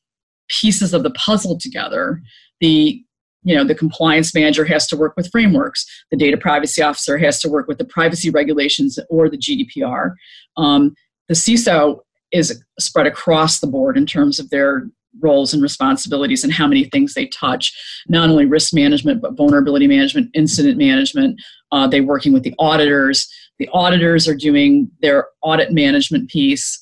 pieces 0.48 0.94
of 0.94 1.02
the 1.02 1.10
puzzle 1.10 1.58
together, 1.58 2.20
the 2.60 3.04
you 3.44 3.54
know 3.54 3.64
the 3.64 3.74
compliance 3.74 4.34
manager 4.34 4.64
has 4.64 4.86
to 4.88 4.96
work 4.96 5.14
with 5.16 5.30
frameworks. 5.30 5.86
The 6.10 6.16
data 6.16 6.36
privacy 6.36 6.82
officer 6.82 7.18
has 7.18 7.40
to 7.40 7.48
work 7.48 7.68
with 7.68 7.78
the 7.78 7.84
privacy 7.84 8.30
regulations 8.30 8.98
or 9.08 9.28
the 9.28 9.38
gdpr 9.38 10.14
um, 10.56 10.94
the 11.28 11.34
ciso 11.34 12.00
is 12.32 12.62
spread 12.78 13.06
across 13.06 13.60
the 13.60 13.66
board 13.66 13.96
in 13.96 14.06
terms 14.06 14.38
of 14.38 14.50
their 14.50 14.86
roles 15.20 15.54
and 15.54 15.62
responsibilities 15.62 16.42
and 16.42 16.52
how 16.52 16.66
many 16.66 16.84
things 16.84 17.14
they 17.14 17.26
touch 17.26 17.72
not 18.08 18.28
only 18.28 18.44
risk 18.44 18.74
management 18.74 19.22
but 19.22 19.36
vulnerability 19.36 19.86
management 19.86 20.28
incident 20.34 20.76
management. 20.76 21.40
Uh, 21.70 21.86
they 21.86 22.00
working 22.00 22.32
with 22.32 22.42
the 22.42 22.54
auditors. 22.58 23.28
The 23.58 23.68
auditors 23.72 24.26
are 24.26 24.34
doing 24.34 24.90
their 25.00 25.28
audit 25.42 25.72
management 25.72 26.28
piece. 26.30 26.80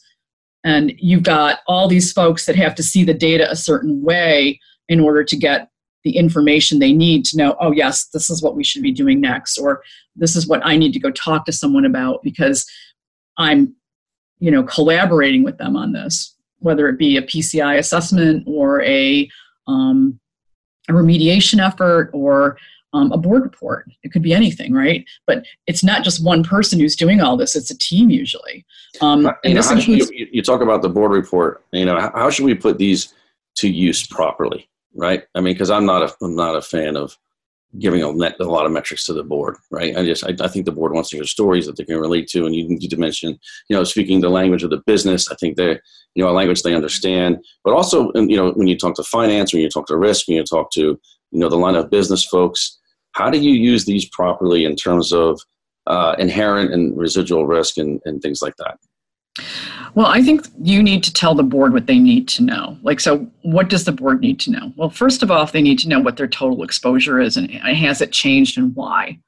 And 0.65 0.93
you've 0.97 1.25
got 1.25 1.59
all 1.67 1.89
these 1.89 2.13
folks 2.13 2.47
that 2.47 2.57
have 2.57 2.75
to 2.77 2.83
see 2.83 3.05
the 3.05 3.15
data 3.15 3.51
a 3.51 3.57
certain 3.57 4.03
way 4.03 4.61
in 4.89 5.01
order 5.01 5.25
to 5.25 5.37
get 5.37 5.69
the 6.05 6.17
information 6.17 6.79
they 6.79 6.93
need 6.93 7.25
to 7.25 7.37
know 7.37 7.57
oh 7.61 7.73
yes 7.73 8.07
this 8.07 8.31
is 8.31 8.43
what 8.43 8.57
we 8.57 8.65
should 8.65 8.83
be 8.83 8.93
doing 8.93 9.21
next 9.21 9.59
or 9.59 9.83
this 10.17 10.37
is 10.37 10.47
what 10.47 10.65
i 10.65 10.77
need 10.77 10.93
to 10.93 11.01
go 11.01 11.11
talk 11.11 11.45
to 11.45 11.53
someone 11.53 11.85
about 11.85 12.23
because 12.23 12.67
i'm 13.39 13.75
you 14.39 14.51
know 14.51 14.63
collaborating 14.63 15.43
with 15.43 15.59
them 15.59 15.77
on 15.77 15.93
this 15.93 16.37
whether 16.59 16.89
it 16.89 16.99
be 16.99 17.17
a 17.17 17.23
pci 17.23 17.79
assessment 17.79 18.45
or 18.47 18.83
a 18.83 19.29
um, 19.69 20.19
a 20.89 20.93
remediation 20.93 21.65
effort 21.65 22.11
or 22.13 22.57
um, 22.95 23.11
a 23.13 23.17
board 23.17 23.43
report. 23.43 23.91
It 24.03 24.13
could 24.13 24.23
be 24.23 24.35
anything, 24.35 24.73
right? 24.73 25.05
But 25.27 25.47
it's 25.67 25.83
not 25.83 26.05
just 26.05 26.23
one 26.23 26.45
person 26.45 26.79
who's 26.79 26.97
doing 26.97 27.21
all 27.21 27.37
this; 27.37 27.57
it's 27.57 27.71
a 27.71 27.79
team 27.79 28.11
usually. 28.11 28.65
Um, 29.01 29.31
and 29.45 29.57
this 29.57 29.71
includes- 29.71 30.11
you, 30.11 30.29
you, 30.31 30.43
talk 30.43 30.61
about 30.61 30.83
the 30.83 30.89
board 30.89 31.13
report. 31.13 31.65
You 31.73 31.87
know, 31.87 31.99
how, 31.99 32.13
how 32.15 32.31
should 32.31 32.45
we 32.45 32.55
put 32.55 32.79
these 32.79 33.15
to 33.57 33.69
use 33.69 34.07
properly, 34.07 34.69
right? 34.95 35.25
I 35.35 35.41
mean, 35.41 35.55
because 35.55 35.71
I'm 35.71 35.87
not 35.87 36.03
a 36.03 36.15
I'm 36.23 36.37
not 36.37 36.57
a 36.57 36.63
fan 36.63 36.97
of 36.97 37.17
giving 37.79 38.03
a, 38.03 38.13
net, 38.13 38.37
a 38.39 38.45
lot 38.45 38.67
of 38.67 38.73
metrics 38.73 39.07
to 39.07 39.15
the 39.15 39.25
board, 39.25 39.57
right? 39.71 39.97
I 39.97 40.05
just 40.05 40.25
I, 40.25 40.35
I, 40.41 40.49
think 40.49 40.67
the 40.67 40.73
board 40.73 40.93
wants 40.93 41.09
to 41.11 41.17
hear 41.17 41.25
stories 41.25 41.67
that 41.67 41.77
they 41.77 41.85
can 41.85 41.99
relate 41.99 42.29
to, 42.29 42.45
and 42.45 42.55
you 42.55 42.69
need 42.69 42.91
to 42.91 42.99
mention, 42.99 43.39
you 43.69 43.77
know, 43.77 43.85
speaking 43.85 44.21
the 44.21 44.29
language 44.29 44.63
of 44.63 44.71
the 44.71 44.83
business. 44.85 45.31
I 45.31 45.37
think 45.37 45.57
they, 45.57 45.79
you 46.15 46.23
know, 46.23 46.29
a 46.29 46.33
language 46.33 46.63
they 46.63 46.75
understand, 46.75 47.39
but 47.65 47.73
also, 47.73 48.13
you 48.15 48.37
know, 48.37 48.53
when 48.53 48.67
you 48.67 48.77
talk 48.77 48.95
to 48.97 49.03
finance, 49.05 49.53
when 49.53 49.63
you 49.63 49.71
talk 49.71 49.87
to 49.87 49.97
risk, 49.97 50.29
when 50.29 50.37
you 50.37 50.45
talk 50.45 50.71
to, 50.73 50.81
you 50.81 51.39
know, 51.39 51.49
the 51.49 51.57
line 51.57 51.75
of 51.75 51.91
business 51.91 52.25
folks, 52.27 52.79
how 53.13 53.31
do 53.31 53.39
you 53.39 53.53
use 53.53 53.85
these 53.85 54.09
properly 54.11 54.65
in 54.65 54.77
terms 54.77 55.13
of 55.13 55.41
uh, 55.87 56.15
inherent 56.19 56.73
and 56.73 56.97
residual 56.97 57.47
risk 57.47 57.79
and, 57.79 58.01
and 58.05 58.21
things 58.21 58.43
like 58.43 58.57
that? 58.57 58.79
Well, 59.95 60.07
I 60.07 60.23
think 60.23 60.47
you 60.63 60.83
need 60.83 61.03
to 61.05 61.13
tell 61.13 61.35
the 61.35 61.43
board 61.43 61.73
what 61.73 61.87
they 61.87 61.99
need 61.99 62.29
to 62.29 62.43
know. 62.43 62.79
Like, 62.83 63.01
so 63.01 63.27
what 63.43 63.69
does 63.69 63.85
the 63.85 63.93
board 63.93 64.21
need 64.21 64.41
to 64.41 64.51
know? 64.51 64.73
Well, 64.77 64.91
first 64.91 65.23
of 65.23 65.31
all, 65.31 65.47
they 65.47 65.63
need 65.63 65.79
to 65.81 65.89
know 65.89 66.01
what 66.01 66.17
their 66.17 66.29
total 66.29 66.63
exposure 66.63 67.21
is 67.21 67.37
and 67.37 67.51
has 67.51 68.01
it 68.01 68.13
changed 68.13 68.59
and 68.59 68.75
why, 68.75 69.19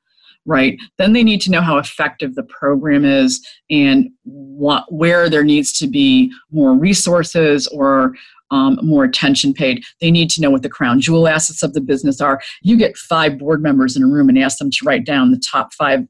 right? 0.46 0.78
Then 0.98 1.12
they 1.12 1.22
need 1.22 1.40
to 1.42 1.50
know 1.50 1.60
how 1.60 1.78
effective 1.78 2.34
the 2.34 2.44
program 2.44 3.04
is 3.04 3.46
and 3.70 4.10
what, 4.24 4.90
where 4.92 5.28
there 5.28 5.44
needs 5.44 5.72
to 5.78 5.86
be 5.86 6.32
more 6.50 6.74
resources 6.74 7.66
or 7.68 8.14
um, 8.50 8.78
more 8.82 9.04
attention 9.04 9.52
paid. 9.52 9.84
They 10.00 10.10
need 10.10 10.30
to 10.30 10.40
know 10.40 10.50
what 10.50 10.62
the 10.62 10.68
crown 10.68 11.00
jewel 11.00 11.28
assets 11.28 11.62
of 11.62 11.72
the 11.72 11.80
business 11.80 12.20
are. 12.20 12.40
You 12.62 12.76
get 12.76 12.96
five 12.96 13.38
board 13.38 13.62
members 13.62 13.96
in 13.96 14.02
a 14.02 14.06
room 14.06 14.28
and 14.28 14.38
ask 14.38 14.58
them 14.58 14.70
to 14.70 14.84
write 14.84 15.04
down 15.04 15.30
the 15.30 15.42
top 15.50 15.72
five 15.74 16.06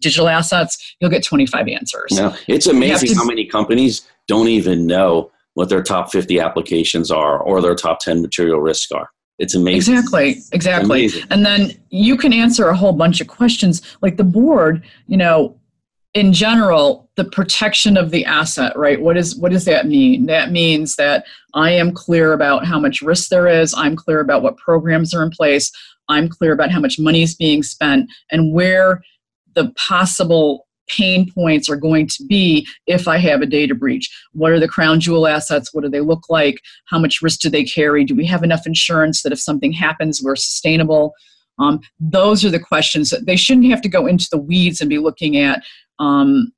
digital 0.00 0.28
assets, 0.28 0.96
you'll 1.00 1.10
get 1.10 1.24
25 1.24 1.68
answers. 1.68 2.12
No, 2.12 2.34
it's 2.48 2.66
amazing 2.66 3.10
to, 3.10 3.14
how 3.16 3.24
many 3.24 3.46
companies 3.46 4.08
don't 4.26 4.48
even 4.48 4.86
know 4.86 5.30
what 5.54 5.68
their 5.68 5.82
top 5.82 6.10
50 6.10 6.40
applications 6.40 7.10
are 7.10 7.38
or 7.38 7.60
their 7.60 7.74
top 7.74 8.00
10 8.00 8.22
material 8.22 8.60
risks 8.60 8.90
are. 8.92 9.08
It's 9.38 9.54
amazing. 9.54 9.94
Exactly, 9.94 10.42
exactly. 10.52 11.00
Amazing. 11.00 11.24
And 11.30 11.44
then 11.44 11.72
you 11.90 12.16
can 12.16 12.32
answer 12.32 12.68
a 12.68 12.76
whole 12.76 12.92
bunch 12.92 13.20
of 13.20 13.26
questions. 13.26 13.82
Like 14.00 14.16
the 14.16 14.24
board, 14.24 14.84
you 15.06 15.16
know, 15.16 15.58
in 16.14 16.32
general, 16.32 17.10
the 17.16 17.24
protection 17.24 17.96
of 17.96 18.12
the 18.12 18.24
asset, 18.24 18.76
right? 18.76 19.00
What 19.00 19.16
is 19.16 19.34
what 19.36 19.50
does 19.50 19.64
that 19.64 19.86
mean? 19.86 20.26
That 20.26 20.52
means 20.52 20.94
that 20.96 21.24
I 21.54 21.72
am 21.72 21.92
clear 21.92 22.32
about 22.32 22.64
how 22.64 22.78
much 22.78 23.02
risk 23.02 23.28
there 23.28 23.48
is. 23.48 23.74
I'm 23.74 23.96
clear 23.96 24.20
about 24.20 24.42
what 24.42 24.56
programs 24.56 25.12
are 25.12 25.24
in 25.24 25.30
place. 25.30 25.72
I'm 26.08 26.28
clear 26.28 26.52
about 26.52 26.70
how 26.70 26.80
much 26.80 26.98
money 26.98 27.22
is 27.22 27.34
being 27.34 27.62
spent 27.62 28.10
and 28.30 28.52
where 28.52 29.02
the 29.54 29.72
possible 29.76 30.66
pain 30.88 31.30
points 31.32 31.68
are 31.68 31.76
going 31.76 32.06
to 32.06 32.24
be 32.28 32.66
if 32.86 33.08
I 33.08 33.16
have 33.18 33.40
a 33.40 33.46
data 33.46 33.74
breach. 33.74 34.10
What 34.32 34.52
are 34.52 34.60
the 34.60 34.68
crown 34.68 35.00
jewel 35.00 35.26
assets? 35.26 35.72
What 35.72 35.82
do 35.82 35.88
they 35.88 36.00
look 36.00 36.28
like? 36.28 36.60
How 36.86 36.98
much 36.98 37.22
risk 37.22 37.40
do 37.40 37.48
they 37.48 37.64
carry? 37.64 38.04
Do 38.04 38.14
we 38.14 38.26
have 38.26 38.42
enough 38.42 38.66
insurance 38.66 39.22
that 39.22 39.32
if 39.32 39.40
something 39.40 39.72
happens, 39.72 40.20
we're 40.22 40.36
sustainable? 40.36 41.12
Um, 41.58 41.80
those 42.00 42.44
are 42.44 42.50
the 42.50 42.60
questions 42.60 43.10
that 43.10 43.26
they 43.26 43.36
shouldn't 43.36 43.70
have 43.70 43.82
to 43.82 43.88
go 43.88 44.06
into 44.06 44.28
the 44.30 44.38
weeds 44.38 44.80
and 44.80 44.90
be 44.90 44.98
looking 44.98 45.36
at 45.36 45.62
um, 45.98 46.52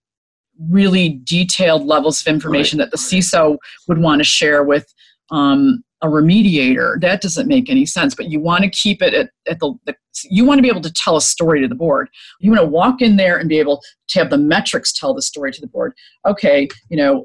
really 0.70 1.20
detailed 1.24 1.84
levels 1.84 2.20
of 2.20 2.26
information 2.26 2.78
right. 2.78 2.86
that 2.86 2.90
the 2.90 2.96
CISO 2.96 3.58
would 3.88 3.98
want 3.98 4.20
to 4.20 4.24
share 4.24 4.64
with 4.64 4.92
um, 5.30 5.82
a 6.02 6.06
remediator. 6.06 7.00
That 7.00 7.20
doesn't 7.20 7.48
make 7.48 7.70
any 7.70 7.86
sense. 7.86 8.14
But 8.14 8.30
you 8.30 8.40
want 8.40 8.64
to 8.64 8.70
keep 8.70 9.02
it 9.02 9.14
at, 9.14 9.30
at 9.48 9.58
the, 9.60 9.74
the, 9.86 9.94
you 10.24 10.44
want 10.44 10.58
to 10.58 10.62
be 10.62 10.68
able 10.68 10.82
to 10.82 10.92
tell 10.92 11.16
a 11.16 11.22
story 11.22 11.60
to 11.62 11.68
the 11.68 11.74
board. 11.74 12.08
You 12.40 12.50
want 12.50 12.62
to 12.62 12.68
walk 12.68 13.00
in 13.00 13.16
there 13.16 13.38
and 13.38 13.48
be 13.48 13.58
able 13.58 13.82
to 14.08 14.18
have 14.18 14.30
the 14.30 14.38
metrics 14.38 14.92
tell 14.92 15.14
the 15.14 15.22
story 15.22 15.52
to 15.52 15.60
the 15.60 15.66
board. 15.66 15.92
Okay, 16.26 16.68
you 16.90 16.96
know, 16.96 17.24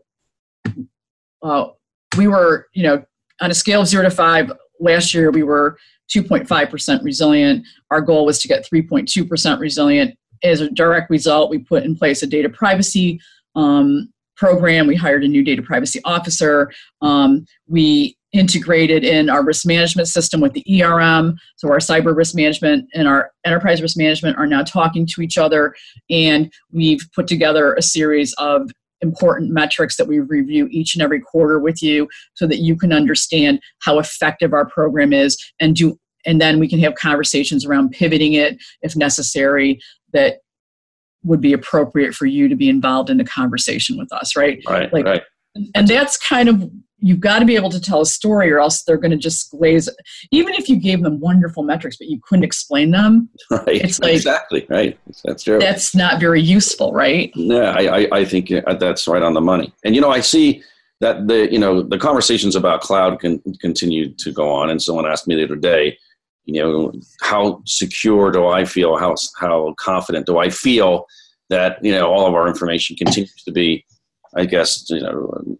uh, 1.41 1.67
we 2.17 2.27
were, 2.27 2.67
you 2.73 2.83
know, 2.83 3.03
on 3.41 3.51
a 3.51 3.55
scale 3.55 3.81
of 3.81 3.87
zero 3.87 4.03
to 4.03 4.11
five, 4.11 4.51
last 4.79 5.13
year 5.13 5.31
we 5.31 5.43
were 5.43 5.77
2.5% 6.15 7.03
resilient. 7.03 7.65
Our 7.89 8.01
goal 8.01 8.25
was 8.25 8.39
to 8.39 8.47
get 8.47 8.67
3.2% 8.71 9.59
resilient. 9.59 10.17
As 10.43 10.61
a 10.61 10.69
direct 10.69 11.09
result, 11.09 11.49
we 11.49 11.59
put 11.59 11.83
in 11.83 11.95
place 11.95 12.23
a 12.23 12.27
data 12.27 12.49
privacy 12.49 13.19
um, 13.55 14.11
program. 14.35 14.87
We 14.87 14.95
hired 14.95 15.23
a 15.23 15.27
new 15.27 15.43
data 15.43 15.61
privacy 15.61 16.01
officer. 16.03 16.71
Um, 17.01 17.45
we 17.67 18.17
integrated 18.33 19.03
in 19.03 19.29
our 19.29 19.43
risk 19.43 19.65
management 19.65 20.07
system 20.07 20.39
with 20.39 20.53
the 20.53 20.83
ERM. 20.83 21.37
So 21.57 21.69
our 21.69 21.79
cyber 21.79 22.15
risk 22.15 22.33
management 22.35 22.87
and 22.93 23.07
our 23.07 23.31
enterprise 23.45 23.81
risk 23.81 23.97
management 23.97 24.37
are 24.37 24.47
now 24.47 24.63
talking 24.63 25.05
to 25.07 25.21
each 25.21 25.37
other, 25.37 25.75
and 26.09 26.51
we've 26.71 27.05
put 27.13 27.27
together 27.27 27.73
a 27.73 27.81
series 27.81 28.33
of 28.37 28.71
important 29.01 29.51
metrics 29.51 29.97
that 29.97 30.07
we 30.07 30.19
review 30.19 30.67
each 30.71 30.95
and 30.95 31.01
every 31.01 31.19
quarter 31.19 31.59
with 31.59 31.81
you 31.81 32.07
so 32.35 32.47
that 32.47 32.59
you 32.59 32.75
can 32.75 32.93
understand 32.93 33.59
how 33.79 33.99
effective 33.99 34.53
our 34.53 34.65
program 34.65 35.11
is 35.11 35.37
and 35.59 35.75
do 35.75 35.97
and 36.23 36.39
then 36.39 36.59
we 36.59 36.69
can 36.69 36.77
have 36.77 36.93
conversations 36.93 37.65
around 37.65 37.89
pivoting 37.89 38.33
it 38.33 38.61
if 38.83 38.95
necessary 38.95 39.79
that 40.13 40.35
would 41.23 41.41
be 41.41 41.51
appropriate 41.51 42.13
for 42.13 42.27
you 42.27 42.47
to 42.47 42.55
be 42.55 42.69
involved 42.69 43.09
in 43.09 43.19
a 43.19 43.25
conversation 43.25 43.97
with 43.97 44.11
us 44.13 44.35
right 44.35 44.61
right 44.67 44.93
like 44.93 45.05
right 45.05 45.23
and 45.75 45.87
that's 45.87 46.17
kind 46.17 46.47
of 46.47 46.69
you've 47.01 47.19
got 47.19 47.39
to 47.39 47.45
be 47.45 47.55
able 47.55 47.69
to 47.69 47.81
tell 47.81 48.01
a 48.01 48.05
story 48.05 48.51
or 48.51 48.59
else 48.59 48.83
they're 48.83 48.97
going 48.97 49.11
to 49.11 49.17
just 49.17 49.51
glaze 49.51 49.87
it. 49.87 49.95
even 50.31 50.53
if 50.53 50.69
you 50.69 50.77
gave 50.77 51.01
them 51.03 51.19
wonderful 51.19 51.63
metrics 51.63 51.97
but 51.97 52.07
you 52.07 52.19
couldn't 52.23 52.43
explain 52.43 52.91
them 52.91 53.29
right 53.51 53.63
it's 53.67 53.99
like 53.99 54.13
exactly 54.13 54.65
right 54.69 54.97
that's 55.25 55.43
true 55.43 55.59
that's 55.59 55.95
not 55.95 56.19
very 56.19 56.41
useful 56.41 56.93
right 56.93 57.31
yeah 57.35 57.71
i, 57.71 58.07
I 58.11 58.25
think 58.25 58.49
that's 58.79 59.07
right 59.07 59.21
on 59.21 59.33
the 59.33 59.41
money 59.41 59.73
and 59.83 59.95
you 59.95 60.01
know 60.01 60.11
i 60.11 60.19
see 60.19 60.63
that 61.01 61.27
the 61.27 61.51
you 61.51 61.59
know 61.59 61.81
the 61.81 61.97
conversations 61.97 62.55
about 62.55 62.81
cloud 62.81 63.19
can 63.19 63.39
continue 63.59 64.13
to 64.15 64.31
go 64.31 64.49
on 64.49 64.69
and 64.69 64.81
someone 64.81 65.05
asked 65.05 65.27
me 65.27 65.35
the 65.35 65.43
other 65.43 65.55
day 65.55 65.97
you 66.45 66.61
know 66.61 66.91
how 67.21 67.61
secure 67.65 68.31
do 68.31 68.47
i 68.47 68.63
feel 68.63 68.97
how 68.97 69.15
how 69.37 69.73
confident 69.77 70.25
do 70.25 70.37
i 70.37 70.49
feel 70.49 71.05
that 71.49 71.83
you 71.83 71.91
know 71.91 72.11
all 72.11 72.27
of 72.27 72.33
our 72.33 72.47
information 72.47 72.95
continues 72.95 73.43
to 73.43 73.51
be 73.51 73.83
i 74.35 74.45
guess 74.45 74.85
you 74.89 75.01
know 75.01 75.57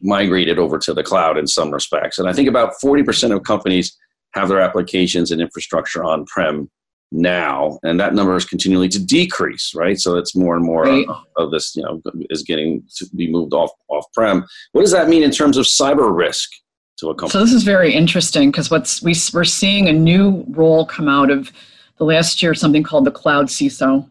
migrated 0.00 0.58
over 0.58 0.78
to 0.78 0.94
the 0.94 1.02
cloud 1.02 1.36
in 1.36 1.46
some 1.46 1.70
respects. 1.70 2.18
And 2.18 2.28
I 2.28 2.32
think 2.32 2.48
about 2.48 2.74
40% 2.82 3.34
of 3.34 3.42
companies 3.42 3.96
have 4.32 4.48
their 4.48 4.60
applications 4.60 5.30
and 5.30 5.40
infrastructure 5.40 6.04
on 6.04 6.24
prem 6.26 6.70
now, 7.10 7.78
and 7.82 7.98
that 8.00 8.14
number 8.14 8.36
is 8.36 8.44
continually 8.44 8.88
to 8.88 9.02
decrease, 9.02 9.72
right? 9.74 9.98
So 9.98 10.16
it's 10.16 10.36
more 10.36 10.56
and 10.56 10.64
more 10.64 10.82
right. 10.82 11.06
of, 11.08 11.24
of, 11.36 11.50
this, 11.50 11.74
you 11.74 11.82
know, 11.82 12.02
is 12.28 12.42
getting 12.42 12.82
to 12.96 13.06
be 13.16 13.30
moved 13.30 13.54
off 13.54 13.70
off 13.88 14.04
prem. 14.12 14.44
What 14.72 14.82
does 14.82 14.92
that 14.92 15.08
mean 15.08 15.22
in 15.22 15.30
terms 15.30 15.56
of 15.56 15.64
cyber 15.64 16.14
risk 16.14 16.50
to 16.98 17.08
a 17.08 17.14
company? 17.14 17.30
So 17.30 17.40
this 17.40 17.54
is 17.54 17.62
very 17.62 17.94
interesting 17.94 18.50
because 18.50 18.70
what's 18.70 19.02
we, 19.02 19.14
we're 19.32 19.44
seeing 19.44 19.88
a 19.88 19.92
new 19.92 20.44
role 20.48 20.84
come 20.84 21.08
out 21.08 21.30
of 21.30 21.50
the 21.96 22.04
last 22.04 22.42
year, 22.42 22.54
something 22.54 22.82
called 22.82 23.06
the 23.06 23.10
cloud 23.10 23.46
CISO 23.46 24.08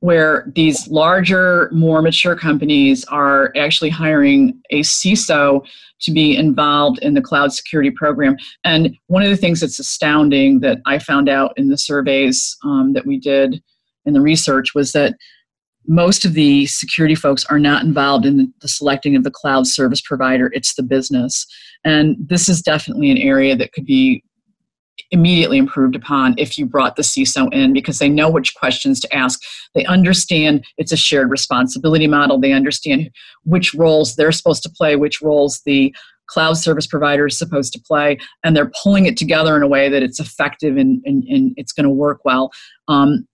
where 0.00 0.50
these 0.54 0.88
larger, 0.88 1.70
more 1.72 2.02
mature 2.02 2.34
companies 2.34 3.04
are 3.06 3.52
actually 3.56 3.90
hiring 3.90 4.60
a 4.70 4.80
CISO 4.80 5.64
to 6.00 6.12
be 6.12 6.34
involved 6.34 6.98
in 7.00 7.14
the 7.14 7.20
cloud 7.20 7.52
security 7.52 7.90
program. 7.90 8.36
And 8.64 8.96
one 9.08 9.22
of 9.22 9.28
the 9.28 9.36
things 9.36 9.60
that's 9.60 9.78
astounding 9.78 10.60
that 10.60 10.80
I 10.86 10.98
found 10.98 11.28
out 11.28 11.52
in 11.56 11.68
the 11.68 11.76
surveys 11.76 12.56
um, 12.64 12.94
that 12.94 13.06
we 13.06 13.18
did 13.18 13.62
in 14.06 14.14
the 14.14 14.22
research 14.22 14.74
was 14.74 14.92
that 14.92 15.14
most 15.86 16.24
of 16.24 16.34
the 16.34 16.66
security 16.66 17.14
folks 17.14 17.44
are 17.46 17.58
not 17.58 17.84
involved 17.84 18.24
in 18.24 18.52
the 18.60 18.68
selecting 18.68 19.16
of 19.16 19.24
the 19.24 19.30
cloud 19.30 19.66
service 19.66 20.00
provider, 20.00 20.50
it's 20.54 20.74
the 20.74 20.82
business. 20.82 21.46
And 21.84 22.16
this 22.18 22.48
is 22.48 22.62
definitely 22.62 23.10
an 23.10 23.18
area 23.18 23.56
that 23.56 23.72
could 23.72 23.86
be 23.86 24.22
immediately 25.10 25.58
improved 25.58 25.96
upon 25.96 26.34
if 26.38 26.58
you 26.58 26.66
brought 26.66 26.96
the 26.96 27.02
CISO 27.02 27.52
in 27.52 27.72
because 27.72 27.98
they 27.98 28.08
know 28.08 28.30
which 28.30 28.54
questions 28.54 29.00
to 29.00 29.14
ask. 29.14 29.40
They 29.74 29.84
understand 29.84 30.64
it's 30.78 30.92
a 30.92 30.96
shared 30.96 31.30
responsibility 31.30 32.06
model. 32.06 32.38
They 32.38 32.52
understand 32.52 33.10
which 33.44 33.74
roles 33.74 34.16
they're 34.16 34.32
supposed 34.32 34.62
to 34.64 34.70
play, 34.70 34.96
which 34.96 35.20
roles 35.22 35.60
the 35.64 35.94
cloud 36.26 36.54
service 36.54 36.86
provider 36.86 37.26
is 37.26 37.36
supposed 37.36 37.72
to 37.72 37.80
play, 37.80 38.18
and 38.44 38.56
they're 38.56 38.70
pulling 38.82 39.06
it 39.06 39.16
together 39.16 39.56
in 39.56 39.62
a 39.62 39.68
way 39.68 39.88
that 39.88 40.02
it's 40.02 40.20
effective 40.20 40.76
and, 40.76 41.02
and, 41.04 41.24
and 41.24 41.52
it's 41.56 41.72
going 41.72 41.84
to 41.84 41.90
work 41.90 42.20
well. 42.24 42.52
Um, 42.88 43.26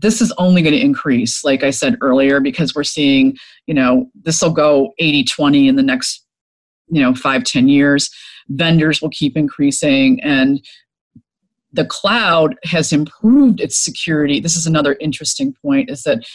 this 0.00 0.20
is 0.20 0.32
only 0.38 0.62
going 0.62 0.74
to 0.74 0.80
increase, 0.80 1.42
like 1.42 1.64
I 1.64 1.70
said 1.70 1.96
earlier, 2.00 2.40
because 2.40 2.74
we're 2.74 2.84
seeing, 2.84 3.36
you 3.66 3.74
know, 3.74 4.08
this 4.22 4.40
will 4.40 4.52
go 4.52 4.92
80 4.98 5.24
20 5.24 5.68
in 5.68 5.74
the 5.74 5.82
next, 5.82 6.24
you 6.88 7.02
know, 7.02 7.14
five 7.14 7.42
ten 7.42 7.68
years 7.68 8.08
vendors 8.48 9.00
will 9.00 9.10
keep 9.10 9.36
increasing 9.36 10.20
and 10.22 10.64
the 11.72 11.84
cloud 11.84 12.56
has 12.64 12.92
improved 12.92 13.60
its 13.60 13.76
security. 13.76 14.40
This 14.40 14.56
is 14.56 14.66
another 14.66 14.96
interesting 15.00 15.54
point 15.62 15.90
is 15.90 16.02
that 16.04 16.26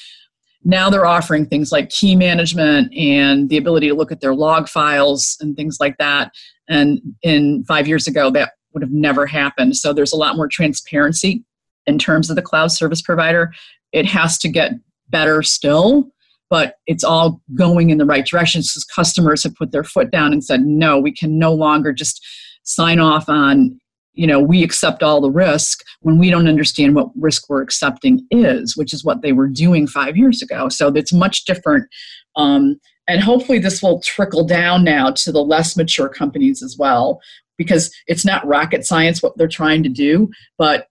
now 0.63 0.89
they're 0.89 1.05
offering 1.05 1.45
things 1.45 1.71
like 1.71 1.89
key 1.89 2.15
management 2.15 2.93
and 2.95 3.49
the 3.49 3.57
ability 3.57 3.87
to 3.89 3.95
look 3.95 4.11
at 4.11 4.21
their 4.21 4.35
log 4.35 4.69
files 4.69 5.35
and 5.41 5.55
things 5.55 5.77
like 5.79 5.97
that. 5.97 6.31
And 6.69 7.01
in 7.23 7.65
five 7.65 7.87
years 7.87 8.07
ago 8.07 8.29
that 8.31 8.53
would 8.73 8.83
have 8.83 8.91
never 8.91 9.25
happened. 9.25 9.75
So 9.75 9.91
there's 9.91 10.13
a 10.13 10.17
lot 10.17 10.35
more 10.35 10.47
transparency 10.47 11.43
in 11.85 11.99
terms 11.99 12.29
of 12.29 12.35
the 12.35 12.41
cloud 12.41 12.71
service 12.71 13.01
provider. 13.01 13.51
It 13.91 14.05
has 14.05 14.37
to 14.39 14.49
get 14.49 14.73
better 15.09 15.43
still 15.43 16.12
but 16.53 16.75
it's 16.85 17.03
all 17.03 17.41
going 17.55 17.89
in 17.89 17.97
the 17.97 18.05
right 18.05 18.27
direction. 18.27 18.61
Because 18.61 18.85
customers 18.85 19.41
have 19.41 19.55
put 19.55 19.71
their 19.71 19.83
foot 19.83 20.11
down 20.11 20.31
and 20.31 20.43
said, 20.43 20.61
no, 20.61 20.99
we 20.99 21.11
can 21.11 21.39
no 21.39 21.51
longer 21.51 21.91
just 21.91 22.23
sign 22.61 22.99
off 22.99 23.27
on 23.27 23.79
you 24.13 24.27
know 24.27 24.39
we 24.39 24.63
accept 24.63 25.01
all 25.01 25.19
the 25.19 25.31
risk 25.31 25.79
when 26.01 26.19
we 26.19 26.29
don't 26.29 26.47
understand 26.47 26.93
what 26.93 27.09
risk 27.15 27.49
we're 27.49 27.63
accepting 27.63 28.23
is 28.29 28.77
which 28.77 28.93
is 28.93 29.03
what 29.03 29.23
they 29.23 29.31
were 29.33 29.47
doing 29.47 29.87
five 29.87 30.15
years 30.15 30.43
ago. 30.43 30.69
So 30.69 30.89
it's 30.89 31.11
much 31.11 31.45
different 31.45 31.87
um, 32.35 32.79
and 33.07 33.19
hopefully 33.19 33.57
this 33.57 33.81
will 33.81 33.99
trickle 34.01 34.45
down 34.45 34.83
now 34.83 35.09
to 35.09 35.31
the 35.31 35.43
less 35.43 35.75
mature 35.75 36.07
companies 36.07 36.61
as 36.61 36.77
well 36.77 37.19
because 37.57 37.91
it's 38.05 38.23
not 38.23 38.45
rocket 38.45 38.85
science 38.85 39.23
what 39.23 39.35
they're 39.37 39.47
trying 39.47 39.81
to 39.81 39.89
do 39.89 40.29
but 40.59 40.85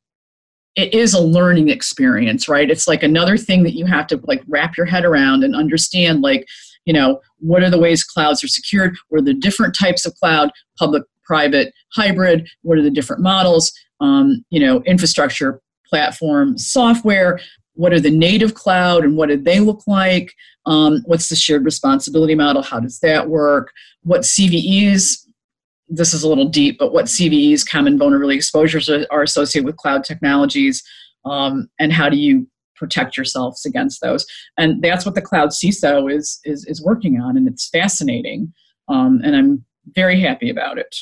it 0.77 0.95
is 0.95 1.15
a 1.15 1.21
learning 1.21 1.69
experience 1.69 2.49
right? 2.49 2.71
It's 2.71 2.89
like 2.89 3.03
another 3.03 3.37
thing 3.37 3.63
that 3.65 3.77
you 3.77 3.87
have 3.87 4.07
to 4.09 4.21
like 4.25 4.43
wrap 4.49 4.77
your 4.77 4.87
head 4.87 5.05
around 5.05 5.45
and 5.45 5.55
understand 5.55 6.23
like 6.23 6.47
you 6.85 6.93
know 6.93 7.21
what 7.39 7.63
are 7.63 7.71
the 7.71 7.79
ways 7.79 8.05
clouds 8.05 8.43
are 8.43 8.49
secured? 8.49 8.97
What 9.09 9.21
are 9.21 9.25
the 9.25 9.35
different 9.35 9.75
types 9.75 10.07
of 10.07 10.15
cloud? 10.17 10.51
Public 10.79 11.05
private 11.25 11.73
hybrid? 11.95 12.49
What 12.63 12.79
are 12.79 12.83
the 12.83 12.91
different 12.91 13.23
models? 13.23 13.73
Um, 14.01 14.45
you 14.51 14.61
know 14.61 14.83
infrastructure 14.83 15.61
platform 15.87 16.59
software? 16.59 17.41
What 17.75 17.93
are 17.93 18.01
the 18.01 18.11
native 18.11 18.55
cloud 18.55 19.05
and 19.05 19.17
what 19.17 19.29
do 19.29 19.37
they 19.37 19.61
look 19.61 19.83
like? 19.87 20.35
Um, 20.67 21.03
what's 21.07 21.29
the 21.29 21.37
shared 21.37 21.65
responsibility 21.65 22.35
model? 22.35 22.63
How 22.63 22.81
does 22.81 22.99
that 23.01 23.29
work? 23.29 23.73
What 24.03 24.23
cves 24.23 25.22
this 25.93 26.15
is 26.15 26.23
a 26.23 26.29
little 26.29 26.49
deep, 26.49 26.79
but 26.79 26.93
what 26.93 27.05
CVEs, 27.05 27.69
common 27.69 27.99
vulnerability 27.99 28.37
exposures, 28.37 28.89
are, 28.89 29.07
are 29.11 29.23
associated 29.23 29.67
with 29.67 29.77
cloud 29.77 30.05
technologies, 30.05 30.83
um, 31.25 31.69
and 31.79 31.93
how 31.93 32.09
do 32.09 32.17
you 32.17 32.49
protect 32.77 33.17
yourselves 33.17 33.65
against 33.65 34.01
those. 34.01 34.27
And 34.59 34.83
that's 34.83 35.05
what 35.05 35.15
the 35.15 35.23
cloud 35.23 35.51
CISO 35.51 36.13
is 36.13 36.41
is 36.45 36.65
is 36.67 36.83
working 36.83 37.21
on, 37.21 37.37
and 37.37 37.47
it's 37.47 37.69
fascinating. 37.69 38.53
Um, 38.89 39.21
and 39.25 39.37
I'm 39.37 39.65
very 39.95 40.21
happy 40.21 40.51
about 40.51 40.79
it. 40.79 40.95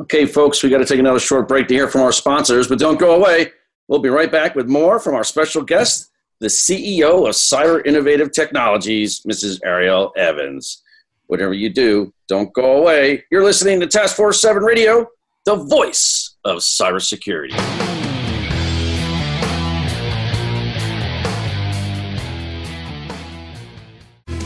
Okay, 0.00 0.26
folks, 0.26 0.62
we 0.62 0.70
got 0.70 0.78
to 0.78 0.84
take 0.84 1.00
another 1.00 1.20
short 1.20 1.48
break 1.48 1.68
to 1.68 1.74
hear 1.74 1.88
from 1.88 2.02
our 2.02 2.12
sponsors, 2.12 2.68
but 2.68 2.78
don't 2.78 2.98
go 2.98 3.14
away. 3.14 3.52
We'll 3.88 4.00
be 4.00 4.08
right 4.08 4.30
back 4.30 4.54
with 4.54 4.68
more 4.68 4.98
from 4.98 5.14
our 5.14 5.24
special 5.24 5.62
guest, 5.62 6.10
the 6.40 6.46
CEO 6.46 7.28
of 7.28 7.34
Cyber 7.34 7.84
Innovative 7.86 8.32
Technologies, 8.32 9.22
Mrs. 9.22 9.60
Ariel 9.64 10.12
Evans. 10.16 10.82
Whatever 11.28 11.54
you 11.54 11.70
do, 11.70 12.12
don't 12.26 12.52
go 12.54 12.78
away. 12.78 13.24
You're 13.30 13.44
listening 13.44 13.80
to 13.80 13.86
Task 13.86 14.16
Force 14.16 14.40
7 14.40 14.62
Radio, 14.62 15.06
the 15.44 15.56
voice 15.56 16.36
of 16.44 16.58
cybersecurity. 16.58 17.54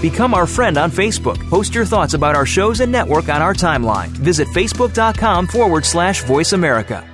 Become 0.03 0.35
our 0.35 0.49
friend 0.49 0.77
on 0.77 0.91
Facebook. 0.91 1.39
Post 1.49 1.77
your 1.77 1.85
thoughts 1.85 2.15
about 2.15 2.35
our 2.35 2.45
shows 2.45 2.81
and 2.81 2.91
network 2.91 3.29
on 3.29 3.41
our 3.41 3.55
timeline. 3.55 4.09
Visit 4.09 4.49
facebook.com 4.49 5.47
forward 5.47 5.85
slash 5.85 6.25
voice 6.25 6.53
America. 6.53 7.09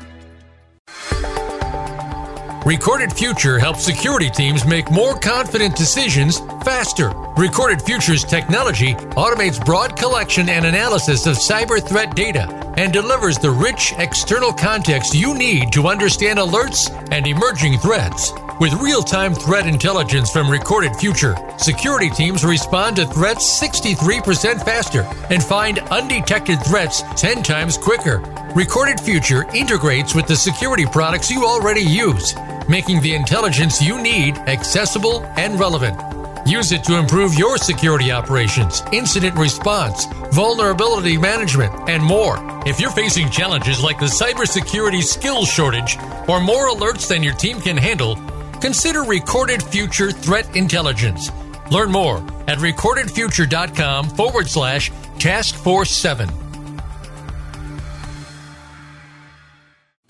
Recorded 2.64 3.12
Future 3.12 3.59
helps 3.59 3.85
security 3.85 4.31
teams 4.31 4.66
make 4.66 4.91
more 4.91 5.14
confident 5.19 5.77
decisions 5.77 6.41
faster. 6.69 7.09
Recorded 7.39 7.81
Future's 7.81 8.23
technology 8.23 8.93
automates 9.16 9.64
broad 9.64 9.97
collection 9.97 10.51
and 10.51 10.66
analysis 10.66 11.27
of 11.27 11.37
cyber 11.37 11.83
threat 11.83 12.14
data 12.14 12.47
and 12.77 12.93
delivers 12.93 13.39
the 13.39 13.51
rich 13.51 13.95
external 13.97 14.53
context 14.53 15.14
you 15.14 15.33
need 15.33 15.73
to 15.73 15.87
understand 15.87 16.39
alerts 16.39 16.91
and 17.11 17.27
emerging 17.27 17.79
threats. 17.79 18.35
With 18.61 18.75
real 18.75 19.03
time 19.03 19.33
threat 19.33 19.66
intelligence 19.66 20.31
from 20.31 20.51
Recorded 20.51 20.95
Future, 20.97 21.37
security 21.57 22.11
teams 22.11 22.45
respond 22.45 22.97
to 22.97 23.07
threats 23.07 23.59
63% 23.59 24.62
faster 24.62 25.09
and 25.31 25.43
find 25.43 25.79
undetected 25.91 26.62
threats 26.62 27.03
10 27.16 27.43
times 27.43 27.79
quicker. 27.79 28.19
Recorded 28.55 29.01
Future 29.01 29.47
integrates 29.55 30.14
with 30.14 30.27
the 30.27 30.37
security 30.37 30.85
products 30.85 31.31
you 31.31 31.47
already 31.47 31.81
use, 31.81 32.35
making 32.69 33.01
the 33.01 33.14
intelligence 33.14 33.81
you 33.81 34.03
need 34.03 34.37
accessible 34.37 35.25
and 35.39 35.59
relevant. 35.59 36.18
Use 36.49 36.72
it 36.72 36.82
to 36.84 36.96
improve 36.96 37.34
your 37.34 37.59
security 37.59 38.11
operations, 38.11 38.82
incident 38.90 39.36
response, 39.36 40.07
vulnerability 40.32 41.18
management, 41.18 41.90
and 41.90 42.03
more. 42.03 42.38
If 42.66 42.80
you're 42.80 42.90
facing 42.90 43.28
challenges 43.28 43.82
like 43.82 43.99
the 43.99 44.07
cybersecurity 44.07 45.03
skills 45.03 45.46
shortage 45.46 45.99
or 46.26 46.40
more 46.40 46.70
alerts 46.70 47.07
than 47.07 47.22
your 47.22 47.34
team 47.34 47.61
can 47.61 47.76
handle, 47.76 48.16
consider 48.62 49.03
Recorded 49.03 49.62
Future 49.62 50.11
Threat 50.11 50.57
Intelligence. 50.57 51.30
Learn 51.70 51.92
more 51.92 52.16
at 52.49 52.57
recordedfuture.com 52.57 54.09
forward 54.09 54.49
slash 54.49 54.90
task 55.18 55.55
force 55.55 55.90
7. 55.90 56.30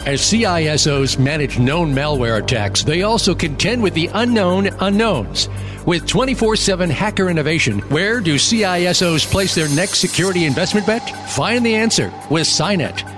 As 0.07 0.21
CISOs 0.21 1.19
manage 1.19 1.59
known 1.59 1.93
malware 1.93 2.43
attacks, 2.43 2.83
they 2.83 3.03
also 3.03 3.35
contend 3.35 3.83
with 3.83 3.93
the 3.93 4.09
unknown 4.15 4.69
unknowns. 4.81 5.51
With 5.89 6.07
24 6.07 6.57
7 6.57 6.91
hacker 6.91 7.31
innovation, 7.31 7.79
where 7.89 8.21
do 8.21 8.35
CISOs 8.35 9.25
place 9.25 9.55
their 9.55 9.71
next 9.71 10.01
security 10.01 10.45
investment 10.45 10.87
bet? 10.87 11.31
Find 11.31 11.65
the 11.65 11.77
answer 11.77 12.13
with 12.29 12.47
SINET. 12.47 13.18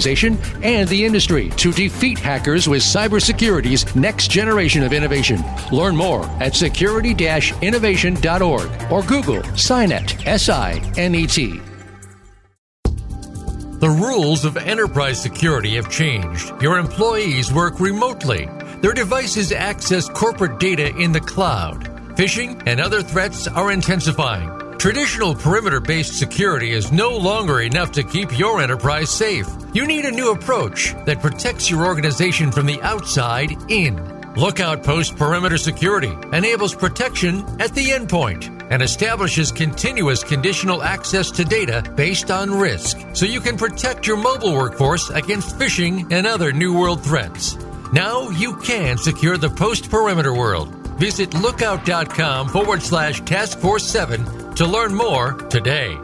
and 0.63 0.87
the 0.89 1.05
industry 1.05 1.49
to 1.51 1.71
defeat 1.71 2.19
hackers 2.19 2.67
with 2.67 2.81
cybersecurity's 2.81 3.95
next 3.95 4.29
generation 4.29 4.83
of 4.83 4.93
innovation. 4.93 5.43
Learn 5.71 5.95
more 5.95 6.25
at 6.41 6.55
security 6.55 7.13
innovation.org 7.61 8.91
or 8.91 9.03
Google 9.03 9.41
SINET, 9.55 10.25
S 10.25 10.49
I 10.49 10.81
N 10.97 11.15
E 11.15 11.27
T. 11.27 11.61
The 13.81 13.89
rules 13.89 14.45
of 14.45 14.57
enterprise 14.57 15.19
security 15.19 15.75
have 15.75 15.89
changed. 15.89 16.51
Your 16.61 16.77
employees 16.77 17.51
work 17.51 17.79
remotely. 17.79 18.47
Their 18.81 18.93
devices 18.93 19.51
access 19.51 20.07
corporate 20.07 20.59
data 20.59 20.95
in 20.97 21.11
the 21.11 21.19
cloud. 21.19 21.85
Phishing 22.15 22.61
and 22.67 22.79
other 22.79 23.01
threats 23.01 23.47
are 23.47 23.71
intensifying. 23.71 24.77
Traditional 24.77 25.33
perimeter 25.33 25.79
based 25.79 26.19
security 26.19 26.71
is 26.71 26.91
no 26.91 27.17
longer 27.17 27.61
enough 27.61 27.91
to 27.93 28.03
keep 28.03 28.37
your 28.37 28.61
enterprise 28.61 29.09
safe. 29.09 29.47
You 29.73 29.87
need 29.87 30.03
a 30.03 30.11
new 30.11 30.31
approach 30.31 30.93
that 31.05 31.21
protects 31.21 31.71
your 31.71 31.85
organization 31.85 32.51
from 32.51 32.65
the 32.65 32.81
outside 32.81 33.55
in. 33.71 33.95
Lookout 34.35 34.83
Post 34.83 35.15
Perimeter 35.15 35.57
Security 35.57 36.13
enables 36.33 36.75
protection 36.75 37.45
at 37.61 37.73
the 37.73 37.85
endpoint 37.85 38.67
and 38.69 38.81
establishes 38.81 39.49
continuous 39.49 40.25
conditional 40.25 40.83
access 40.83 41.31
to 41.31 41.45
data 41.45 41.89
based 41.95 42.31
on 42.31 42.51
risk 42.51 42.99
so 43.13 43.25
you 43.25 43.39
can 43.39 43.57
protect 43.57 44.05
your 44.05 44.17
mobile 44.17 44.53
workforce 44.53 45.09
against 45.09 45.57
phishing 45.57 46.11
and 46.11 46.27
other 46.27 46.51
New 46.51 46.77
World 46.77 47.01
threats. 47.01 47.57
Now 47.93 48.29
you 48.29 48.57
can 48.57 48.97
secure 48.97 49.37
the 49.37 49.49
post 49.49 49.89
perimeter 49.89 50.33
world. 50.33 50.75
Visit 50.99 51.33
lookout.com 51.33 52.49
forward 52.49 52.81
slash 52.81 53.21
task 53.21 53.57
force 53.59 53.87
7 53.87 54.53
to 54.55 54.67
learn 54.67 54.93
more 54.93 55.33
today. 55.33 55.97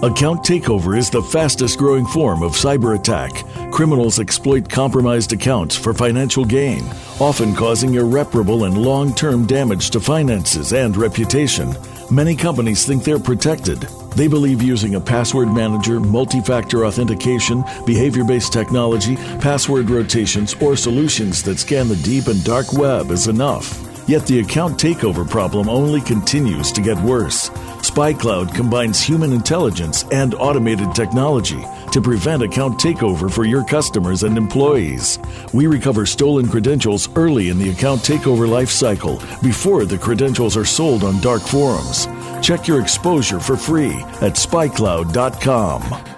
Account 0.00 0.44
takeover 0.44 0.96
is 0.96 1.10
the 1.10 1.20
fastest 1.20 1.76
growing 1.76 2.06
form 2.06 2.44
of 2.44 2.52
cyber 2.52 2.96
attack. 2.96 3.32
Criminals 3.72 4.20
exploit 4.20 4.68
compromised 4.68 5.32
accounts 5.32 5.74
for 5.74 5.92
financial 5.92 6.44
gain, 6.44 6.84
often 7.18 7.52
causing 7.52 7.94
irreparable 7.94 8.62
and 8.62 8.78
long 8.78 9.12
term 9.12 9.44
damage 9.44 9.90
to 9.90 9.98
finances 9.98 10.72
and 10.72 10.96
reputation. 10.96 11.74
Many 12.12 12.36
companies 12.36 12.86
think 12.86 13.02
they're 13.02 13.18
protected. 13.18 13.80
They 14.14 14.28
believe 14.28 14.62
using 14.62 14.94
a 14.94 15.00
password 15.00 15.48
manager, 15.48 15.98
multi 15.98 16.40
factor 16.42 16.86
authentication, 16.86 17.64
behavior 17.84 18.22
based 18.22 18.52
technology, 18.52 19.16
password 19.40 19.90
rotations, 19.90 20.54
or 20.60 20.76
solutions 20.76 21.42
that 21.42 21.58
scan 21.58 21.88
the 21.88 21.96
deep 21.96 22.28
and 22.28 22.44
dark 22.44 22.72
web 22.72 23.10
is 23.10 23.26
enough. 23.26 23.87
Yet 24.08 24.26
the 24.26 24.40
account 24.40 24.80
takeover 24.80 25.28
problem 25.28 25.68
only 25.68 26.00
continues 26.00 26.72
to 26.72 26.80
get 26.80 26.98
worse. 27.02 27.50
SpyCloud 27.84 28.54
combines 28.54 29.02
human 29.02 29.32
intelligence 29.32 30.04
and 30.10 30.34
automated 30.34 30.94
technology 30.94 31.62
to 31.92 32.00
prevent 32.00 32.42
account 32.42 32.80
takeover 32.80 33.30
for 33.30 33.44
your 33.44 33.62
customers 33.64 34.22
and 34.22 34.38
employees. 34.38 35.18
We 35.52 35.66
recover 35.66 36.06
stolen 36.06 36.48
credentials 36.48 37.14
early 37.16 37.50
in 37.50 37.58
the 37.58 37.68
account 37.68 38.00
takeover 38.00 38.48
life 38.48 38.70
cycle 38.70 39.22
before 39.42 39.84
the 39.84 39.98
credentials 39.98 40.56
are 40.56 40.64
sold 40.64 41.04
on 41.04 41.20
dark 41.20 41.42
forums. 41.42 42.06
Check 42.40 42.66
your 42.66 42.80
exposure 42.80 43.40
for 43.40 43.56
free 43.58 43.92
at 44.22 44.34
spycloud.com. 44.34 46.17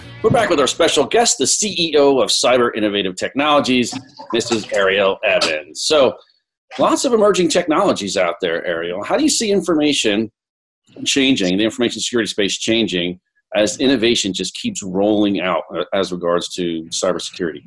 We're 0.23 0.29
back 0.29 0.51
with 0.51 0.59
our 0.59 0.67
special 0.67 1.05
guest, 1.05 1.39
the 1.39 1.45
CEO 1.45 2.21
of 2.21 2.29
Cyber 2.29 2.69
Innovative 2.75 3.15
Technologies, 3.15 3.91
Mrs. 4.31 4.71
Ariel 4.71 5.17
Evans. 5.23 5.81
So, 5.81 6.15
lots 6.77 7.05
of 7.05 7.13
emerging 7.13 7.49
technologies 7.49 8.17
out 8.17 8.35
there, 8.39 8.63
Ariel. 8.63 9.03
How 9.03 9.17
do 9.17 9.23
you 9.23 9.31
see 9.31 9.51
information 9.51 10.31
changing, 11.05 11.57
the 11.57 11.63
information 11.63 12.01
security 12.01 12.27
space 12.27 12.59
changing 12.59 13.19
as 13.55 13.79
innovation 13.79 14.31
just 14.31 14.53
keeps 14.53 14.83
rolling 14.83 15.41
out 15.41 15.63
uh, 15.75 15.85
as 15.91 16.11
regards 16.11 16.49
to 16.49 16.83
cybersecurity? 16.89 17.63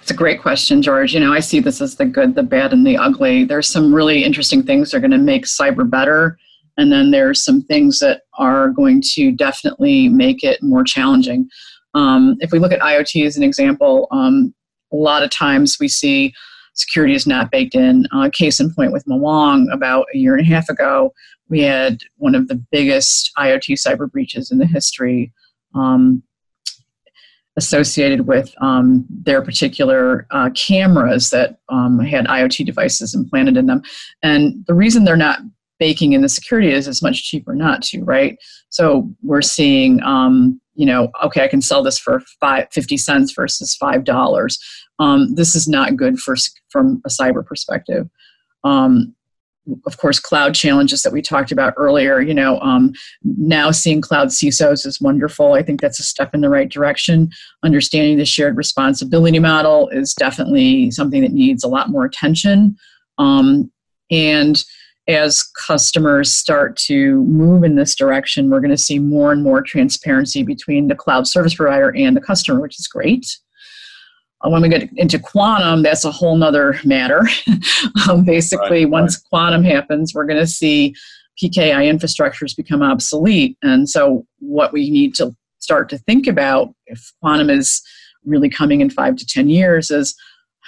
It's 0.00 0.12
a 0.12 0.14
great 0.14 0.40
question, 0.40 0.82
George. 0.82 1.14
You 1.14 1.20
know, 1.20 1.32
I 1.32 1.40
see 1.40 1.58
this 1.58 1.80
as 1.80 1.96
the 1.96 2.04
good, 2.04 2.36
the 2.36 2.44
bad, 2.44 2.72
and 2.72 2.86
the 2.86 2.96
ugly. 2.96 3.42
There's 3.42 3.68
some 3.68 3.92
really 3.92 4.22
interesting 4.22 4.62
things 4.62 4.92
that 4.92 4.98
are 4.98 5.00
going 5.00 5.10
to 5.10 5.18
make 5.18 5.46
cyber 5.46 5.88
better, 5.88 6.38
and 6.78 6.92
then 6.92 7.10
there's 7.10 7.44
some 7.44 7.62
things 7.62 7.98
that 7.98 8.22
are 8.38 8.70
going 8.70 9.02
to 9.14 9.32
definitely 9.32 10.08
make 10.08 10.42
it 10.42 10.62
more 10.62 10.84
challenging. 10.84 11.48
Um, 11.94 12.36
if 12.40 12.52
we 12.52 12.60
look 12.60 12.72
at 12.72 12.80
IoT 12.80 13.26
as 13.26 13.36
an 13.36 13.42
example, 13.42 14.06
um, 14.12 14.54
a 14.92 14.96
lot 14.96 15.22
of 15.22 15.30
times 15.30 15.76
we 15.80 15.88
see 15.88 16.32
security 16.74 17.14
is 17.14 17.26
not 17.26 17.50
baked 17.50 17.74
in. 17.74 18.06
Uh, 18.12 18.30
case 18.32 18.60
in 18.60 18.72
point 18.72 18.92
with 18.92 19.04
Mawang, 19.06 19.66
about 19.72 20.06
a 20.14 20.18
year 20.18 20.34
and 20.34 20.40
a 20.40 20.48
half 20.48 20.68
ago, 20.68 21.12
we 21.48 21.60
had 21.60 21.98
one 22.16 22.36
of 22.36 22.46
the 22.46 22.62
biggest 22.70 23.32
IoT 23.36 23.74
cyber 23.74 24.10
breaches 24.10 24.50
in 24.52 24.58
the 24.58 24.66
history 24.66 25.32
um, 25.74 26.22
associated 27.56 28.28
with 28.28 28.54
um, 28.60 29.04
their 29.10 29.42
particular 29.42 30.26
uh, 30.30 30.50
cameras 30.54 31.30
that 31.30 31.58
um, 31.68 31.98
had 31.98 32.26
IoT 32.26 32.64
devices 32.64 33.14
implanted 33.14 33.56
in 33.56 33.66
them. 33.66 33.82
And 34.22 34.64
the 34.66 34.74
reason 34.74 35.04
they're 35.04 35.16
not 35.16 35.40
baking 35.78 36.12
in 36.12 36.22
the 36.22 36.28
security 36.28 36.70
is 36.70 36.88
it's 36.88 37.02
much 37.02 37.22
cheaper 37.22 37.54
not 37.54 37.82
to, 37.82 38.02
right? 38.04 38.38
So 38.70 39.10
we're 39.22 39.42
seeing, 39.42 40.02
um, 40.02 40.60
you 40.74 40.86
know, 40.86 41.10
okay, 41.24 41.44
I 41.44 41.48
can 41.48 41.62
sell 41.62 41.82
this 41.82 41.98
for 41.98 42.20
five, 42.40 42.68
50 42.72 42.96
cents 42.96 43.32
versus 43.32 43.76
$5. 43.80 44.58
Um, 44.98 45.34
this 45.34 45.54
is 45.54 45.68
not 45.68 45.96
good 45.96 46.18
for, 46.18 46.36
from 46.70 47.00
a 47.04 47.08
cyber 47.08 47.44
perspective. 47.44 48.08
Um, 48.64 49.14
of 49.86 49.98
course, 49.98 50.18
cloud 50.18 50.54
challenges 50.54 51.02
that 51.02 51.12
we 51.12 51.20
talked 51.20 51.52
about 51.52 51.74
earlier. 51.76 52.20
You 52.20 52.34
know, 52.34 52.58
um, 52.60 52.92
now 53.22 53.70
seeing 53.70 54.00
cloud 54.00 54.28
CISOs 54.28 54.86
is 54.86 55.00
wonderful. 55.00 55.52
I 55.52 55.62
think 55.62 55.80
that's 55.80 56.00
a 56.00 56.04
step 56.04 56.34
in 56.34 56.40
the 56.40 56.48
right 56.48 56.68
direction. 56.68 57.30
Understanding 57.62 58.16
the 58.16 58.24
shared 58.24 58.56
responsibility 58.56 59.38
model 59.38 59.88
is 59.88 60.14
definitely 60.14 60.90
something 60.90 61.22
that 61.22 61.32
needs 61.32 61.64
a 61.64 61.68
lot 61.68 61.90
more 61.90 62.04
attention. 62.04 62.76
Um, 63.18 63.70
and 64.10 64.62
as 65.08 65.42
customers 65.42 66.32
start 66.32 66.76
to 66.76 67.24
move 67.24 67.64
in 67.64 67.76
this 67.76 67.94
direction, 67.94 68.50
we're 68.50 68.60
going 68.60 68.70
to 68.70 68.76
see 68.76 68.98
more 68.98 69.32
and 69.32 69.42
more 69.42 69.62
transparency 69.62 70.42
between 70.42 70.88
the 70.88 70.94
cloud 70.94 71.26
service 71.26 71.54
provider 71.54 71.94
and 71.96 72.14
the 72.14 72.20
customer, 72.20 72.60
which 72.60 72.78
is 72.78 72.86
great. 72.86 73.38
Uh, 74.42 74.50
when 74.50 74.62
we 74.62 74.68
get 74.68 74.88
into 74.96 75.18
quantum, 75.18 75.82
that's 75.82 76.04
a 76.04 76.12
whole 76.12 76.36
nother 76.36 76.78
matter. 76.84 77.26
um, 78.08 78.22
basically, 78.22 78.84
right, 78.84 78.90
once 78.90 79.16
right. 79.16 79.28
quantum 79.30 79.64
happens, 79.64 80.14
we're 80.14 80.26
going 80.26 80.38
to 80.38 80.46
see 80.46 80.94
PKI 81.42 81.90
infrastructures 81.90 82.54
become 82.54 82.82
obsolete. 82.82 83.56
And 83.62 83.88
so, 83.88 84.26
what 84.40 84.72
we 84.72 84.90
need 84.90 85.14
to 85.16 85.34
start 85.58 85.88
to 85.88 85.98
think 85.98 86.26
about 86.26 86.72
if 86.86 87.12
quantum 87.20 87.50
is 87.50 87.82
really 88.24 88.50
coming 88.50 88.80
in 88.80 88.90
five 88.90 89.16
to 89.16 89.26
10 89.26 89.48
years 89.48 89.90
is 89.90 90.14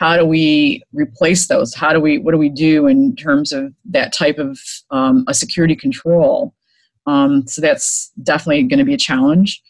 how 0.01 0.17
do 0.17 0.25
we 0.25 0.83
replace 0.95 1.47
those? 1.47 1.75
How 1.75 1.93
do 1.93 2.01
we, 2.01 2.17
what 2.17 2.33
do 2.33 2.39
we 2.39 2.49
do 2.49 2.87
in 2.87 3.15
terms 3.17 3.53
of 3.53 3.71
that 3.85 4.15
type 4.15 4.39
of 4.39 4.59
um, 4.91 5.27
a 5.29 5.35
security 5.35 5.77
control? 5.77 6.55
Um, 7.07 7.47
so, 7.47 7.61
that's 7.61 8.11
definitely 8.23 8.63
going 8.63 8.79
to 8.79 8.85
be 8.85 8.95
a 8.95 8.99
challenge. 8.99 9.63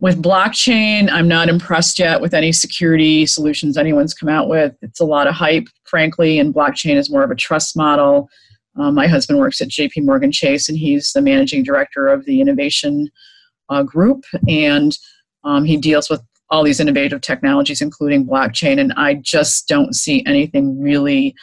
With 0.00 0.22
blockchain, 0.22 1.10
I'm 1.12 1.28
not 1.28 1.50
impressed 1.50 1.98
yet 1.98 2.22
with 2.22 2.32
any 2.32 2.50
security 2.50 3.26
solutions 3.26 3.76
anyone's 3.76 4.14
come 4.14 4.30
out 4.30 4.48
with. 4.48 4.74
It's 4.80 5.00
a 5.00 5.04
lot 5.04 5.26
of 5.26 5.34
hype, 5.34 5.68
frankly, 5.84 6.38
and 6.38 6.54
blockchain 6.54 6.96
is 6.96 7.10
more 7.10 7.22
of 7.22 7.30
a 7.30 7.34
trust 7.36 7.76
model. 7.76 8.30
Um, 8.78 8.94
my 8.94 9.06
husband 9.06 9.38
works 9.38 9.60
at 9.60 9.68
JP 9.68 10.06
Morgan 10.06 10.32
Chase, 10.32 10.66
and 10.66 10.78
he's 10.78 11.12
the 11.12 11.20
managing 11.20 11.62
director 11.62 12.08
of 12.08 12.24
the 12.24 12.40
innovation 12.40 13.10
uh, 13.68 13.82
group, 13.82 14.24
and 14.48 14.96
um, 15.44 15.66
he 15.66 15.76
deals 15.76 16.08
with 16.08 16.22
all 16.50 16.64
these 16.64 16.80
innovative 16.80 17.20
technologies, 17.20 17.80
including 17.80 18.26
blockchain. 18.26 18.80
And 18.80 18.92
I 18.96 19.14
just 19.14 19.68
don't 19.68 19.94
see 19.94 20.24
anything 20.26 20.80
really 20.80 21.34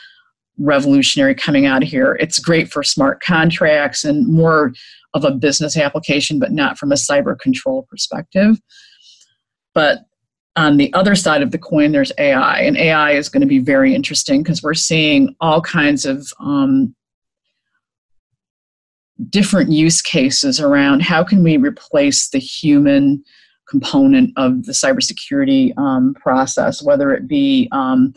revolutionary 0.59 1.35
coming 1.35 1.65
out 1.65 1.83
of 1.83 1.89
here. 1.89 2.17
It's 2.19 2.39
great 2.39 2.71
for 2.71 2.83
smart 2.83 3.21
contracts 3.21 4.03
and 4.03 4.27
more 4.27 4.73
of 5.13 5.23
a 5.23 5.31
business 5.31 5.77
application, 5.77 6.39
but 6.39 6.51
not 6.51 6.77
from 6.77 6.91
a 6.91 6.95
cyber 6.95 7.39
control 7.39 7.85
perspective. 7.89 8.57
But 9.73 9.99
on 10.55 10.77
the 10.77 10.91
other 10.93 11.15
side 11.15 11.43
of 11.43 11.51
the 11.51 11.59
coin, 11.59 11.91
there's 11.91 12.11
AI, 12.17 12.61
and 12.61 12.75
AI 12.75 13.11
is 13.11 13.29
going 13.29 13.41
to 13.41 13.47
be 13.47 13.59
very 13.59 13.93
interesting 13.93 14.41
because 14.41 14.63
we're 14.63 14.73
seeing 14.73 15.35
all 15.39 15.61
kinds 15.61 16.05
of 16.05 16.27
um, 16.39 16.95
different 19.29 19.71
use 19.71 20.01
cases 20.01 20.59
around 20.59 21.01
how 21.01 21.23
can 21.23 21.43
we 21.43 21.57
replace 21.57 22.29
the 22.29 22.39
human 22.39 23.23
component 23.67 24.31
of 24.37 24.65
the 24.65 24.71
cybersecurity 24.71 25.77
um, 25.77 26.13
process, 26.15 26.81
whether 26.81 27.11
it 27.13 27.27
be 27.27 27.67
um, 27.71 28.13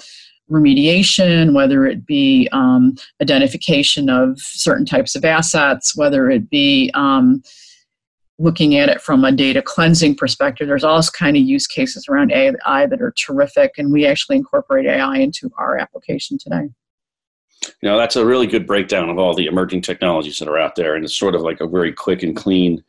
remediation, 0.50 1.54
whether 1.54 1.86
it 1.86 2.04
be 2.06 2.48
um, 2.52 2.94
identification 3.22 4.10
of 4.10 4.38
certain 4.40 4.84
types 4.84 5.14
of 5.14 5.24
assets, 5.24 5.96
whether 5.96 6.30
it 6.30 6.50
be 6.50 6.90
um, 6.94 7.42
looking 8.38 8.76
at 8.76 8.88
it 8.88 9.00
from 9.00 9.24
a 9.24 9.30
data 9.30 9.62
cleansing 9.62 10.16
perspective. 10.16 10.66
There's 10.66 10.84
all 10.84 11.02
kind 11.02 11.36
of 11.36 11.42
use 11.42 11.66
cases 11.66 12.06
around 12.08 12.32
AI 12.32 12.86
that 12.86 13.00
are 13.00 13.12
terrific, 13.12 13.72
and 13.76 13.92
we 13.92 14.06
actually 14.06 14.36
incorporate 14.36 14.86
AI 14.86 15.18
into 15.18 15.50
our 15.58 15.78
application 15.78 16.38
today. 16.38 16.68
You 17.82 17.90
know, 17.90 17.98
that's 17.98 18.16
a 18.16 18.24
really 18.24 18.46
good 18.46 18.66
breakdown 18.66 19.10
of 19.10 19.18
all 19.18 19.34
the 19.34 19.46
emerging 19.46 19.82
technologies 19.82 20.38
that 20.38 20.48
are 20.48 20.58
out 20.58 20.74
there, 20.76 20.94
and 20.94 21.04
it's 21.04 21.16
sort 21.16 21.34
of 21.34 21.42
like 21.42 21.60
a 21.60 21.66
very 21.66 21.92
quick 21.92 22.22
and 22.22 22.34
clean 22.34 22.82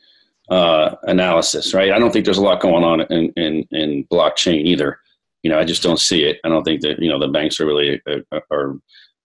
uh, 0.52 0.96
analysis, 1.04 1.74
right? 1.74 1.92
I 1.92 1.98
don't 1.98 2.12
think 2.12 2.26
there's 2.26 2.38
a 2.38 2.44
lot 2.44 2.62
going 2.62 2.84
on 2.84 3.02
in, 3.12 3.34
in, 3.36 3.68
in 3.72 4.06
blockchain 4.12 4.66
either 4.66 5.00
you 5.44 5.50
know, 5.50 5.60
I 5.60 5.64
just 5.64 5.84
don't 5.84 6.00
see 6.00 6.24
it. 6.24 6.40
I 6.44 6.50
don't 6.50 6.64
think 6.64 6.82
that 6.82 7.00
you 7.00 7.10
know 7.10 7.20
the 7.20 7.28
banks 7.28 7.60
are 7.60 7.66
really 7.66 8.02
uh, 8.08 8.40
are 8.52 8.78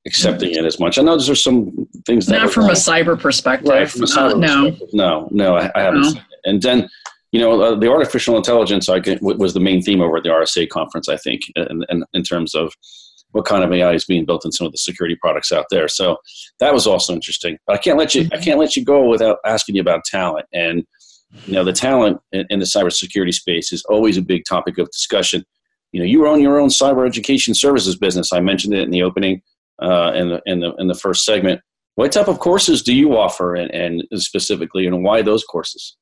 accepting 0.06 0.52
it 0.52 0.64
as 0.64 0.80
much. 0.80 0.98
I 0.98 1.02
know 1.02 1.18
there's 1.18 1.42
some 1.42 1.86
things 2.06 2.26
that 2.26 2.42
not 2.42 2.52
from 2.52 2.66
a 2.66 2.72
cyber 2.72 3.18
perspective. 3.18 3.68
Right, 3.68 3.90
from 3.90 4.02
a 4.02 4.06
cyber 4.06 4.34
uh, 4.34 4.38
no. 4.38 4.70
perspective. 4.70 4.88
No, 4.94 5.28
no, 5.30 5.56
I, 5.56 5.70
I 5.74 5.82
haven't. 5.82 6.14
No. 6.14 6.20
And 6.44 6.62
then, 6.62 6.88
you 7.32 7.40
know, 7.40 7.60
uh, 7.60 7.74
the 7.74 7.90
artificial 7.90 8.36
intelligence 8.36 8.88
I 8.88 9.00
can, 9.00 9.18
was 9.20 9.52
the 9.52 9.60
main 9.60 9.82
theme 9.82 10.00
over 10.00 10.16
at 10.16 10.22
the 10.22 10.30
RSA 10.30 10.68
conference. 10.68 11.08
I 11.08 11.16
think, 11.16 11.42
and 11.56 11.70
in, 11.70 11.84
in, 11.90 12.04
in 12.14 12.22
terms 12.22 12.54
of 12.54 12.72
what 13.32 13.44
kind 13.44 13.64
of 13.64 13.72
AI 13.72 13.92
is 13.92 14.04
being 14.06 14.24
built 14.24 14.44
in 14.44 14.52
some 14.52 14.66
of 14.66 14.72
the 14.72 14.78
security 14.78 15.16
products 15.20 15.52
out 15.52 15.66
there. 15.70 15.88
So 15.88 16.16
that 16.60 16.72
was 16.72 16.86
also 16.86 17.12
interesting. 17.12 17.58
But 17.66 17.74
I 17.74 17.78
can't 17.78 17.98
let 17.98 18.14
you 18.14 18.28
I 18.32 18.38
can't 18.38 18.58
let 18.58 18.76
you 18.76 18.84
go 18.84 19.06
without 19.06 19.38
asking 19.44 19.74
you 19.74 19.82
about 19.82 20.04
talent. 20.04 20.46
And 20.54 20.86
you 21.46 21.52
know, 21.52 21.64
the 21.64 21.72
talent 21.72 22.20
in, 22.32 22.46
in 22.50 22.58
the 22.58 22.64
cybersecurity 22.64 23.34
space 23.34 23.72
is 23.72 23.84
always 23.84 24.16
a 24.16 24.22
big 24.22 24.44
topic 24.48 24.78
of 24.78 24.90
discussion 24.90 25.44
you 25.96 26.00
know, 26.00 26.06
you 26.06 26.26
own 26.26 26.42
your 26.42 26.58
own 26.60 26.68
cyber 26.68 27.06
education 27.06 27.54
services 27.54 27.96
business. 27.96 28.30
I 28.30 28.40
mentioned 28.40 28.74
it 28.74 28.82
in 28.82 28.90
the 28.90 29.02
opening, 29.02 29.40
uh, 29.80 30.12
in 30.14 30.28
the 30.28 30.42
in 30.44 30.60
the 30.60 30.74
in 30.74 30.88
the 30.88 30.94
first 30.94 31.24
segment. 31.24 31.60
What 31.94 32.12
type 32.12 32.28
of 32.28 32.38
courses 32.38 32.82
do 32.82 32.94
you 32.94 33.16
offer, 33.16 33.54
and, 33.54 33.70
and 33.70 34.04
specifically, 34.20 34.86
and 34.86 35.02
why 35.02 35.22
those 35.22 35.42
courses? 35.44 35.96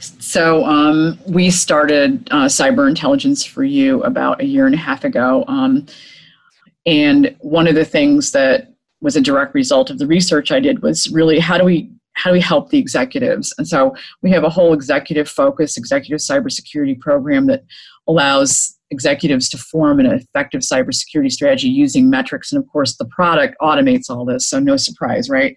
So 0.00 0.64
um, 0.64 1.16
we 1.28 1.50
started 1.50 2.26
uh, 2.32 2.46
Cyber 2.46 2.88
Intelligence 2.88 3.44
for 3.44 3.62
You 3.62 4.02
about 4.02 4.40
a 4.40 4.44
year 4.44 4.66
and 4.66 4.74
a 4.74 4.78
half 4.78 5.04
ago, 5.04 5.44
um, 5.46 5.86
and 6.86 7.36
one 7.38 7.68
of 7.68 7.76
the 7.76 7.84
things 7.84 8.32
that 8.32 8.74
was 9.00 9.14
a 9.14 9.20
direct 9.20 9.54
result 9.54 9.90
of 9.90 9.98
the 9.98 10.08
research 10.08 10.50
I 10.50 10.58
did 10.58 10.82
was 10.82 11.08
really 11.10 11.38
how 11.38 11.56
do 11.56 11.64
we 11.64 11.92
how 12.14 12.30
do 12.30 12.34
we 12.34 12.40
help 12.40 12.70
the 12.70 12.78
executives? 12.78 13.54
And 13.58 13.68
so 13.68 13.94
we 14.22 14.30
have 14.30 14.44
a 14.44 14.50
whole 14.50 14.72
executive 14.72 15.28
focus, 15.28 15.76
executive 15.76 16.20
cybersecurity 16.20 16.98
program 16.98 17.46
that 17.46 17.64
allows 18.08 18.76
executives 18.90 19.48
to 19.48 19.58
form 19.58 20.00
an 20.00 20.06
effective 20.06 20.60
cybersecurity 20.62 21.30
strategy 21.30 21.68
using 21.68 22.08
metrics. 22.08 22.52
And 22.52 22.62
of 22.62 22.68
course, 22.68 22.96
the 22.96 23.06
product 23.06 23.56
automates 23.60 24.08
all 24.08 24.24
this, 24.24 24.48
so 24.48 24.60
no 24.60 24.76
surprise, 24.76 25.28
right? 25.28 25.56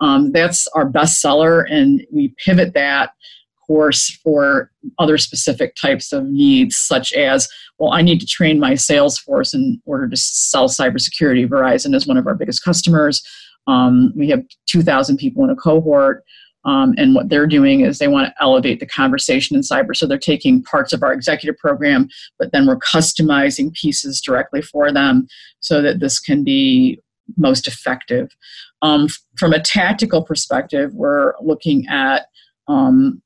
Um, 0.00 0.30
that's 0.32 0.66
our 0.68 0.88
best 0.88 1.20
seller, 1.20 1.62
and 1.62 2.06
we 2.12 2.34
pivot 2.44 2.74
that 2.74 3.10
course 3.66 4.10
for 4.22 4.70
other 4.98 5.18
specific 5.18 5.74
types 5.74 6.12
of 6.12 6.24
needs, 6.26 6.76
such 6.76 7.12
as, 7.14 7.48
well, 7.78 7.92
I 7.92 8.02
need 8.02 8.20
to 8.20 8.26
train 8.26 8.60
my 8.60 8.74
sales 8.74 9.18
force 9.18 9.54
in 9.54 9.82
order 9.86 10.08
to 10.08 10.16
sell 10.16 10.68
cybersecurity. 10.68 11.48
Verizon 11.48 11.94
is 11.94 12.06
one 12.06 12.16
of 12.16 12.26
our 12.26 12.34
biggest 12.34 12.62
customers. 12.62 13.22
Um, 13.66 14.12
we 14.16 14.28
have 14.28 14.42
2,000 14.66 15.16
people 15.16 15.44
in 15.44 15.50
a 15.50 15.56
cohort. 15.56 16.24
Um, 16.64 16.94
and 16.98 17.14
what 17.14 17.28
they're 17.28 17.46
doing 17.46 17.82
is 17.82 17.98
they 17.98 18.08
want 18.08 18.26
to 18.26 18.42
elevate 18.42 18.80
the 18.80 18.86
conversation 18.86 19.54
in 19.54 19.62
cyber. 19.62 19.94
So 19.94 20.04
they're 20.04 20.18
taking 20.18 20.64
parts 20.64 20.92
of 20.92 21.02
our 21.04 21.12
executive 21.12 21.56
program, 21.58 22.08
but 22.40 22.50
then 22.50 22.66
we're 22.66 22.78
customizing 22.78 23.72
pieces 23.72 24.20
directly 24.20 24.62
for 24.62 24.90
them 24.90 25.28
so 25.60 25.80
that 25.82 26.00
this 26.00 26.18
can 26.18 26.42
be 26.42 27.00
most 27.36 27.68
effective. 27.68 28.36
Um, 28.82 29.08
from 29.38 29.52
a 29.52 29.60
tactical 29.60 30.22
perspective, 30.22 30.92
we're 30.92 31.34
looking 31.40 31.86
at 31.88 32.26
um, 32.66 33.22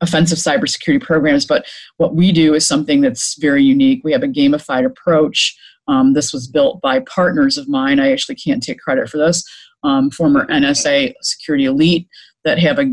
offensive 0.00 0.38
cybersecurity 0.38 1.02
programs, 1.02 1.44
but 1.44 1.66
what 1.96 2.14
we 2.14 2.32
do 2.32 2.54
is 2.54 2.66
something 2.66 3.00
that's 3.00 3.36
very 3.40 3.62
unique. 3.62 4.02
We 4.04 4.12
have 4.12 4.22
a 4.22 4.28
gamified 4.28 4.86
approach. 4.86 5.56
Um, 5.88 6.12
this 6.12 6.32
was 6.32 6.46
built 6.46 6.80
by 6.80 7.00
partners 7.00 7.56
of 7.56 7.68
mine. 7.68 8.00
I 8.00 8.12
actually 8.12 8.34
can't 8.36 8.62
take 8.62 8.80
credit 8.80 9.08
for 9.08 9.18
this. 9.18 9.44
Um, 9.86 10.10
former 10.10 10.46
NSA 10.48 11.14
security 11.22 11.64
elite 11.64 12.08
that 12.44 12.58
have 12.58 12.78
a 12.80 12.92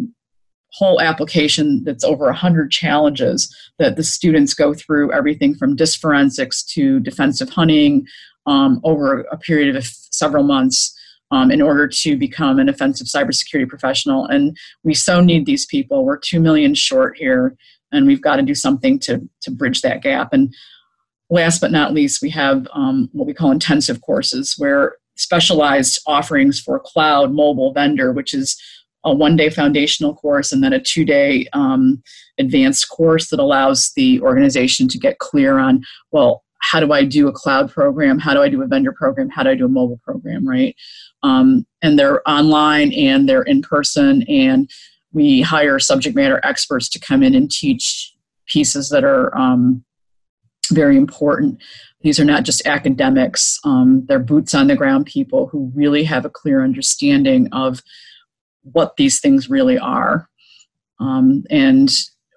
whole 0.73 1.01
application 1.01 1.83
that's 1.83 2.03
over 2.03 2.25
100 2.25 2.71
challenges 2.71 3.55
that 3.79 3.95
the 3.95 4.03
students 4.03 4.53
go 4.53 4.73
through 4.73 5.11
everything 5.11 5.55
from 5.55 5.75
disk 5.75 5.99
forensics 5.99 6.63
to 6.63 6.99
defensive 6.99 7.49
hunting 7.49 8.05
um, 8.45 8.79
over 8.83 9.21
a 9.31 9.37
period 9.37 9.75
of 9.75 9.85
several 9.85 10.43
months 10.43 10.95
um, 11.31 11.51
in 11.51 11.61
order 11.61 11.87
to 11.87 12.17
become 12.17 12.59
an 12.59 12.69
offensive 12.69 13.07
cybersecurity 13.07 13.67
professional. 13.67 14.25
And 14.25 14.57
we 14.83 14.93
so 14.93 15.19
need 15.21 15.45
these 15.45 15.65
people. 15.65 16.05
We're 16.05 16.17
2 16.17 16.39
million 16.39 16.75
short 16.75 17.17
here, 17.17 17.55
and 17.91 18.05
we've 18.05 18.21
got 18.21 18.37
to 18.37 18.43
do 18.43 18.55
something 18.55 18.99
to, 18.99 19.21
to 19.41 19.51
bridge 19.51 19.81
that 19.81 20.01
gap. 20.01 20.33
And 20.33 20.53
last 21.29 21.61
but 21.61 21.71
not 21.71 21.93
least, 21.93 22.21
we 22.21 22.29
have 22.31 22.67
um, 22.73 23.09
what 23.13 23.27
we 23.27 23.33
call 23.33 23.51
intensive 23.51 24.01
courses, 24.01 24.55
where 24.57 24.97
specialized 25.15 26.01
offerings 26.07 26.59
for 26.59 26.79
cloud 26.79 27.31
mobile 27.31 27.73
vendor, 27.73 28.11
which 28.11 28.33
is 28.33 28.59
a 29.03 29.13
one 29.13 29.35
day 29.35 29.49
foundational 29.49 30.15
course 30.15 30.51
and 30.51 30.63
then 30.63 30.73
a 30.73 30.79
two 30.79 31.05
day 31.05 31.47
um, 31.53 32.01
advanced 32.39 32.89
course 32.89 33.29
that 33.29 33.39
allows 33.39 33.91
the 33.95 34.21
organization 34.21 34.87
to 34.87 34.97
get 34.97 35.19
clear 35.19 35.57
on, 35.57 35.83
well, 36.11 36.43
how 36.63 36.79
do 36.79 36.93
I 36.93 37.03
do 37.03 37.27
a 37.27 37.31
cloud 37.31 37.69
program? 37.69 38.17
How 38.17 38.33
do 38.33 38.41
I 38.41 38.47
do 38.47 38.61
a 38.61 38.67
vendor 38.67 38.93
program? 38.93 39.29
How 39.29 39.43
do 39.43 39.49
I 39.49 39.55
do 39.55 39.65
a 39.65 39.69
mobile 39.69 39.99
program, 40.03 40.47
right? 40.47 40.75
Um, 41.21 41.67
and 41.81 41.99
they're 41.99 42.27
online 42.27 42.93
and 42.93 43.27
they're 43.27 43.43
in 43.43 43.61
person, 43.61 44.23
and 44.23 44.69
we 45.11 45.41
hire 45.41 45.77
subject 45.77 46.15
matter 46.15 46.39
experts 46.43 46.87
to 46.89 46.99
come 46.99 47.21
in 47.21 47.35
and 47.35 47.51
teach 47.51 48.13
pieces 48.47 48.89
that 48.89 49.03
are 49.03 49.37
um, 49.37 49.83
very 50.71 50.95
important. 50.95 51.61
These 52.03 52.19
are 52.19 52.25
not 52.25 52.43
just 52.43 52.67
academics, 52.67 53.59
um, 53.63 54.05
they're 54.07 54.19
boots 54.19 54.53
on 54.53 54.67
the 54.67 54.75
ground 54.75 55.05
people 55.05 55.47
who 55.47 55.71
really 55.73 56.03
have 56.03 56.25
a 56.25 56.29
clear 56.29 56.63
understanding 56.63 57.47
of 57.53 57.81
what 58.63 58.97
these 58.97 59.19
things 59.19 59.49
really 59.49 59.77
are. 59.77 60.29
Um, 60.99 61.43
and 61.49 61.89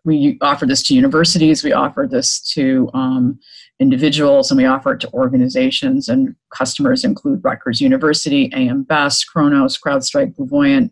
we 0.04 0.38
offer 0.40 0.66
this 0.66 0.84
to 0.84 0.94
universities, 0.94 1.64
we 1.64 1.72
offer 1.72 2.06
this 2.08 2.40
to 2.52 2.88
um, 2.94 3.40
individuals, 3.80 4.50
and 4.50 4.58
we 4.58 4.64
offer 4.64 4.92
it 4.92 5.00
to 5.00 5.12
organizations. 5.12 6.08
And 6.08 6.36
customers 6.54 7.04
include 7.04 7.42
Rutgers 7.42 7.80
University, 7.80 8.50
AM 8.54 8.84
Best, 8.84 9.26
Kronos, 9.30 9.76
CrowdStrike, 9.76 10.36
BlueVoyant, 10.36 10.90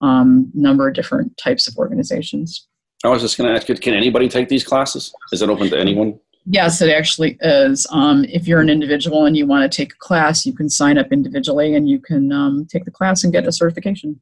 um, 0.00 0.50
number 0.54 0.88
of 0.88 0.94
different 0.94 1.36
types 1.36 1.66
of 1.66 1.76
organizations. 1.76 2.68
I 3.04 3.08
was 3.08 3.22
just 3.22 3.36
going 3.36 3.50
to 3.50 3.56
ask 3.56 3.68
you, 3.68 3.74
can 3.74 3.94
anybody 3.94 4.28
take 4.28 4.48
these 4.48 4.62
classes? 4.62 5.12
Is 5.32 5.42
it 5.42 5.50
open 5.50 5.68
to 5.70 5.78
anyone? 5.78 6.20
Yes, 6.46 6.82
it 6.82 6.90
actually 6.90 7.38
is. 7.40 7.86
Um, 7.90 8.24
if 8.24 8.48
you're 8.48 8.60
an 8.60 8.68
individual 8.68 9.26
and 9.26 9.36
you 9.36 9.46
want 9.46 9.70
to 9.70 9.76
take 9.76 9.92
a 9.92 9.98
class, 9.98 10.44
you 10.44 10.52
can 10.52 10.68
sign 10.68 10.98
up 10.98 11.12
individually 11.12 11.74
and 11.74 11.88
you 11.88 12.00
can 12.00 12.32
um, 12.32 12.66
take 12.66 12.84
the 12.84 12.90
class 12.90 13.22
and 13.22 13.32
get 13.32 13.46
a 13.46 13.52
certification. 13.52 14.20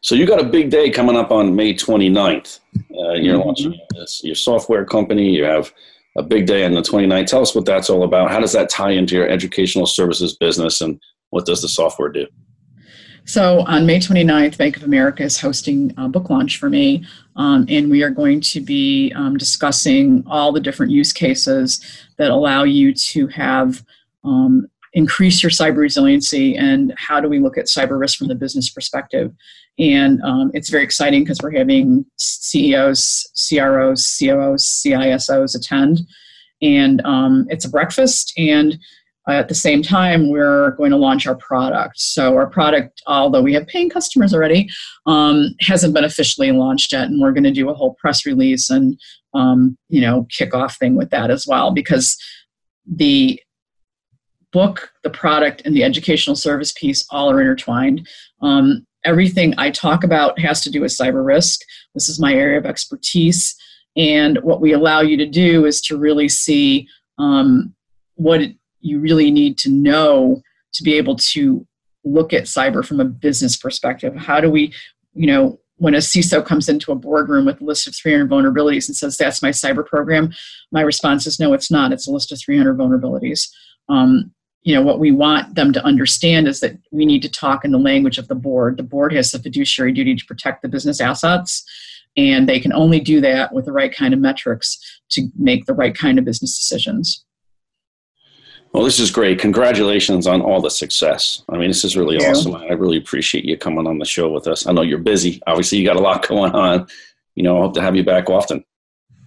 So 0.00 0.14
you 0.14 0.26
got 0.26 0.40
a 0.40 0.44
big 0.44 0.70
day 0.70 0.90
coming 0.90 1.16
up 1.16 1.30
on 1.30 1.56
May 1.56 1.74
29th. 1.74 2.60
Uh, 2.76 3.12
you're 3.14 3.38
mm-hmm. 3.38 3.46
launching 3.46 3.80
this, 3.94 4.22
your 4.22 4.34
software 4.34 4.84
company. 4.84 5.30
You 5.30 5.44
have 5.44 5.72
a 6.16 6.22
big 6.22 6.46
day 6.46 6.64
on 6.64 6.74
the 6.74 6.82
29th. 6.82 7.26
Tell 7.26 7.42
us 7.42 7.54
what 7.54 7.64
that's 7.64 7.90
all 7.90 8.04
about. 8.04 8.30
How 8.30 8.38
does 8.38 8.52
that 8.52 8.68
tie 8.68 8.90
into 8.90 9.16
your 9.16 9.28
educational 9.28 9.86
services 9.86 10.36
business 10.36 10.80
and 10.80 11.00
what 11.30 11.46
does 11.46 11.62
the 11.62 11.68
software 11.68 12.10
do? 12.10 12.26
So 13.26 13.60
on 13.60 13.86
May 13.86 13.98
29th, 13.98 14.58
Bank 14.58 14.76
of 14.76 14.82
America 14.82 15.22
is 15.22 15.40
hosting 15.40 15.94
a 15.96 16.08
book 16.08 16.28
launch 16.28 16.58
for 16.58 16.68
me, 16.68 17.06
um, 17.36 17.64
and 17.70 17.90
we 17.90 18.02
are 18.02 18.10
going 18.10 18.40
to 18.42 18.60
be 18.60 19.12
um, 19.16 19.38
discussing 19.38 20.22
all 20.26 20.52
the 20.52 20.60
different 20.60 20.92
use 20.92 21.12
cases 21.12 21.80
that 22.18 22.30
allow 22.30 22.64
you 22.64 22.92
to 22.92 23.26
have 23.28 23.82
um, 24.24 24.68
increase 24.92 25.42
your 25.42 25.50
cyber 25.50 25.78
resiliency 25.78 26.56
and 26.56 26.94
how 26.96 27.18
do 27.20 27.28
we 27.28 27.38
look 27.38 27.58
at 27.58 27.66
cyber 27.66 27.98
risk 27.98 28.18
from 28.18 28.28
the 28.28 28.34
business 28.34 28.70
perspective. 28.70 29.32
And 29.78 30.22
um, 30.22 30.50
it's 30.54 30.68
very 30.68 30.84
exciting 30.84 31.24
because 31.24 31.40
we're 31.42 31.56
having 31.56 32.06
CEOs, 32.16 33.26
CROs, 33.48 34.16
COOs, 34.18 34.82
CISOs 34.86 35.56
attend. 35.56 36.00
And 36.62 37.00
um, 37.04 37.46
it's 37.50 37.64
a 37.64 37.70
breakfast. 37.70 38.32
And 38.38 38.78
at 39.32 39.48
the 39.48 39.54
same 39.54 39.82
time, 39.82 40.28
we're 40.28 40.72
going 40.72 40.90
to 40.90 40.96
launch 40.96 41.26
our 41.26 41.36
product. 41.36 41.98
So, 41.98 42.36
our 42.36 42.46
product, 42.46 43.00
although 43.06 43.40
we 43.40 43.54
have 43.54 43.66
paying 43.66 43.88
customers 43.88 44.34
already, 44.34 44.68
um, 45.06 45.54
hasn't 45.60 45.94
been 45.94 46.04
officially 46.04 46.52
launched 46.52 46.92
yet. 46.92 47.08
And 47.08 47.20
we're 47.20 47.32
going 47.32 47.44
to 47.44 47.50
do 47.50 47.70
a 47.70 47.74
whole 47.74 47.94
press 47.94 48.26
release 48.26 48.68
and, 48.68 49.00
um, 49.32 49.78
you 49.88 50.02
know, 50.02 50.26
kickoff 50.30 50.76
thing 50.76 50.94
with 50.94 51.10
that 51.10 51.30
as 51.30 51.46
well 51.46 51.70
because 51.72 52.16
the 52.86 53.40
book, 54.52 54.92
the 55.02 55.10
product, 55.10 55.62
and 55.64 55.74
the 55.74 55.84
educational 55.84 56.36
service 56.36 56.72
piece 56.72 57.06
all 57.10 57.30
are 57.30 57.40
intertwined. 57.40 58.06
Um, 58.42 58.86
everything 59.04 59.54
I 59.58 59.70
talk 59.70 60.04
about 60.04 60.38
has 60.38 60.60
to 60.62 60.70
do 60.70 60.82
with 60.82 60.92
cyber 60.92 61.24
risk. 61.24 61.60
This 61.94 62.08
is 62.08 62.20
my 62.20 62.34
area 62.34 62.58
of 62.58 62.66
expertise. 62.66 63.54
And 63.96 64.38
what 64.42 64.60
we 64.60 64.72
allow 64.72 65.00
you 65.00 65.16
to 65.16 65.26
do 65.26 65.66
is 65.66 65.80
to 65.82 65.96
really 65.96 66.28
see 66.28 66.88
um, 67.18 67.74
what 68.16 68.42
you 68.84 69.00
really 69.00 69.30
need 69.30 69.56
to 69.58 69.70
know 69.70 70.42
to 70.74 70.82
be 70.82 70.94
able 70.94 71.16
to 71.16 71.66
look 72.04 72.32
at 72.32 72.44
cyber 72.44 72.84
from 72.84 73.00
a 73.00 73.04
business 73.04 73.56
perspective. 73.56 74.14
How 74.14 74.40
do 74.40 74.50
we, 74.50 74.72
you 75.14 75.26
know, 75.26 75.58
when 75.76 75.94
a 75.94 75.98
CISO 75.98 76.44
comes 76.44 76.68
into 76.68 76.92
a 76.92 76.96
boardroom 76.96 77.46
with 77.46 77.60
a 77.60 77.64
list 77.64 77.88
of 77.88 77.96
300 77.96 78.30
vulnerabilities 78.30 78.86
and 78.86 78.96
says, 78.96 79.16
That's 79.16 79.42
my 79.42 79.50
cyber 79.50 79.84
program, 79.84 80.32
my 80.70 80.82
response 80.82 81.26
is, 81.26 81.40
No, 81.40 81.52
it's 81.52 81.70
not. 81.70 81.92
It's 81.92 82.06
a 82.06 82.12
list 82.12 82.30
of 82.30 82.40
300 82.40 82.76
vulnerabilities. 82.76 83.48
Um, 83.88 84.32
you 84.62 84.74
know 84.74 84.82
what 84.82 84.98
we 84.98 85.12
want 85.12 85.54
them 85.54 85.72
to 85.74 85.84
understand 85.84 86.48
is 86.48 86.60
that 86.60 86.78
we 86.90 87.04
need 87.04 87.22
to 87.22 87.28
talk 87.28 87.64
in 87.64 87.70
the 87.70 87.78
language 87.78 88.16
of 88.16 88.28
the 88.28 88.34
board 88.34 88.78
the 88.78 88.82
board 88.82 89.12
has 89.12 89.30
the 89.30 89.38
fiduciary 89.38 89.92
duty 89.92 90.14
to 90.14 90.24
protect 90.24 90.62
the 90.62 90.68
business 90.68 91.02
assets 91.02 91.62
and 92.16 92.48
they 92.48 92.58
can 92.58 92.72
only 92.72 92.98
do 92.98 93.20
that 93.20 93.52
with 93.52 93.66
the 93.66 93.72
right 93.72 93.94
kind 93.94 94.14
of 94.14 94.20
metrics 94.20 94.78
to 95.10 95.28
make 95.36 95.66
the 95.66 95.74
right 95.74 95.94
kind 95.94 96.18
of 96.18 96.24
business 96.24 96.56
decisions 96.56 97.26
well 98.74 98.84
this 98.84 99.00
is 99.00 99.10
great. 99.10 99.38
Congratulations 99.38 100.26
on 100.26 100.42
all 100.42 100.60
the 100.60 100.70
success. 100.70 101.42
I 101.48 101.56
mean 101.56 101.68
this 101.68 101.84
is 101.84 101.96
really 101.96 102.18
awesome 102.18 102.54
i 102.54 102.72
really 102.72 102.98
appreciate 102.98 103.44
you 103.44 103.56
coming 103.56 103.86
on 103.86 103.98
the 103.98 104.04
show 104.04 104.28
with 104.28 104.46
us. 104.46 104.66
I 104.66 104.72
know 104.72 104.82
you're 104.82 104.98
busy. 104.98 105.40
Obviously 105.46 105.78
you 105.78 105.86
got 105.86 105.96
a 105.96 106.00
lot 106.00 106.28
going 106.28 106.52
on. 106.52 106.86
You 107.34 107.44
know 107.44 107.56
i 107.56 107.60
hope 107.62 107.74
to 107.74 107.80
have 107.80 107.96
you 107.96 108.04
back 108.04 108.28
often. 108.28 108.62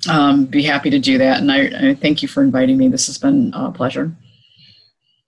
Um, 0.07 0.45
be 0.45 0.61
happy 0.61 0.91
to 0.91 0.99
do 0.99 1.17
that 1.17 1.39
and 1.41 1.51
I, 1.51 1.89
I 1.89 1.95
thank 1.95 2.21
you 2.21 2.27
for 2.27 2.43
inviting 2.43 2.77
me. 2.77 2.87
This 2.87 3.07
has 3.07 3.17
been 3.17 3.51
a 3.55 3.71
pleasure. 3.71 4.15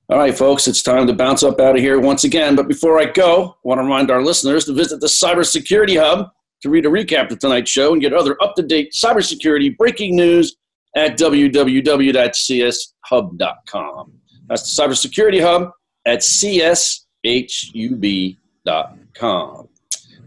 All 0.09 0.17
right, 0.17 0.35
folks, 0.35 0.67
it's 0.67 0.81
time 0.81 1.05
to 1.05 1.13
bounce 1.13 1.43
up 1.43 1.59
out 1.59 1.75
of 1.75 1.81
here 1.81 1.99
once 1.99 2.23
again. 2.23 2.55
But 2.55 2.67
before 2.67 2.99
I 2.99 3.05
go, 3.05 3.49
I 3.49 3.67
want 3.67 3.77
to 3.77 3.83
remind 3.83 4.09
our 4.09 4.23
listeners 4.23 4.65
to 4.65 4.73
visit 4.73 5.01
the 5.01 5.07
Cybersecurity 5.07 5.99
Hub 5.99 6.31
to 6.61 6.69
read 6.69 6.85
a 6.85 6.89
recap 6.89 7.31
of 7.31 7.39
tonight's 7.39 7.71
show 7.71 7.93
and 7.93 8.01
get 8.01 8.13
other 8.13 8.41
up 8.41 8.55
to 8.55 8.63
date 8.63 8.91
cybersecurity 8.91 9.77
breaking 9.77 10.15
news 10.15 10.57
at 10.95 11.17
www.cshub.com. 11.17 14.13
That's 14.47 14.75
the 14.75 14.81
Cybersecurity 14.81 15.41
Hub 15.41 15.71
at 16.05 16.19
cshub.com. 16.19 17.05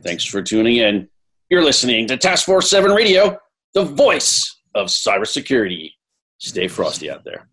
Thanks 0.03 0.25
for 0.25 0.43
tuning 0.43 0.77
in. 0.77 1.09
You're 1.51 1.65
listening 1.65 2.07
to 2.09 2.17
Task 2.17 2.47
Force 2.47 2.71
7 2.71 2.91
Radio, 2.93 3.39
the 3.75 3.85
voice 3.85 4.61
of 4.75 4.89
cybersecurity. 4.89 5.93
Stay 6.39 6.67
frosty 6.67 7.11
out 7.11 7.25
there. 7.25 7.47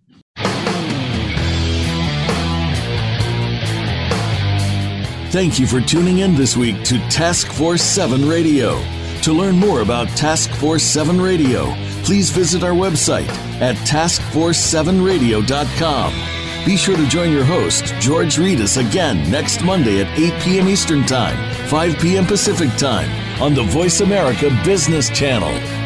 Thank 5.31 5.59
you 5.59 5.67
for 5.67 5.79
tuning 5.79 6.19
in 6.19 6.35
this 6.35 6.57
week 6.57 6.83
to 6.85 6.97
Task 7.09 7.51
Force 7.51 7.83
7 7.83 8.27
Radio. 8.27 8.81
To 9.21 9.31
learn 9.31 9.57
more 9.57 9.81
about 9.81 10.07
Task 10.09 10.49
Force 10.51 10.81
7 10.81 11.21
Radio, 11.21 11.71
please 12.09 12.31
visit 12.31 12.63
our 12.63 12.71
website 12.71 13.29
at 13.61 13.75
taskforce7radio.com. 13.85 16.65
Be 16.65 16.75
sure 16.75 16.97
to 16.97 17.05
join 17.05 17.31
your 17.31 17.45
host, 17.45 17.93
George 17.99 18.37
Rettas, 18.37 18.83
again 18.83 19.29
next 19.29 19.61
Monday 19.61 20.01
at 20.01 20.07
8 20.17 20.41
p.m. 20.41 20.67
Eastern 20.67 21.05
Time, 21.05 21.37
5 21.67 21.99
p.m. 21.99 22.25
Pacific 22.25 22.75
Time 22.77 23.11
on 23.39 23.53
the 23.53 23.61
Voice 23.61 24.01
America 24.01 24.49
Business 24.65 25.11
Channel. 25.11 25.78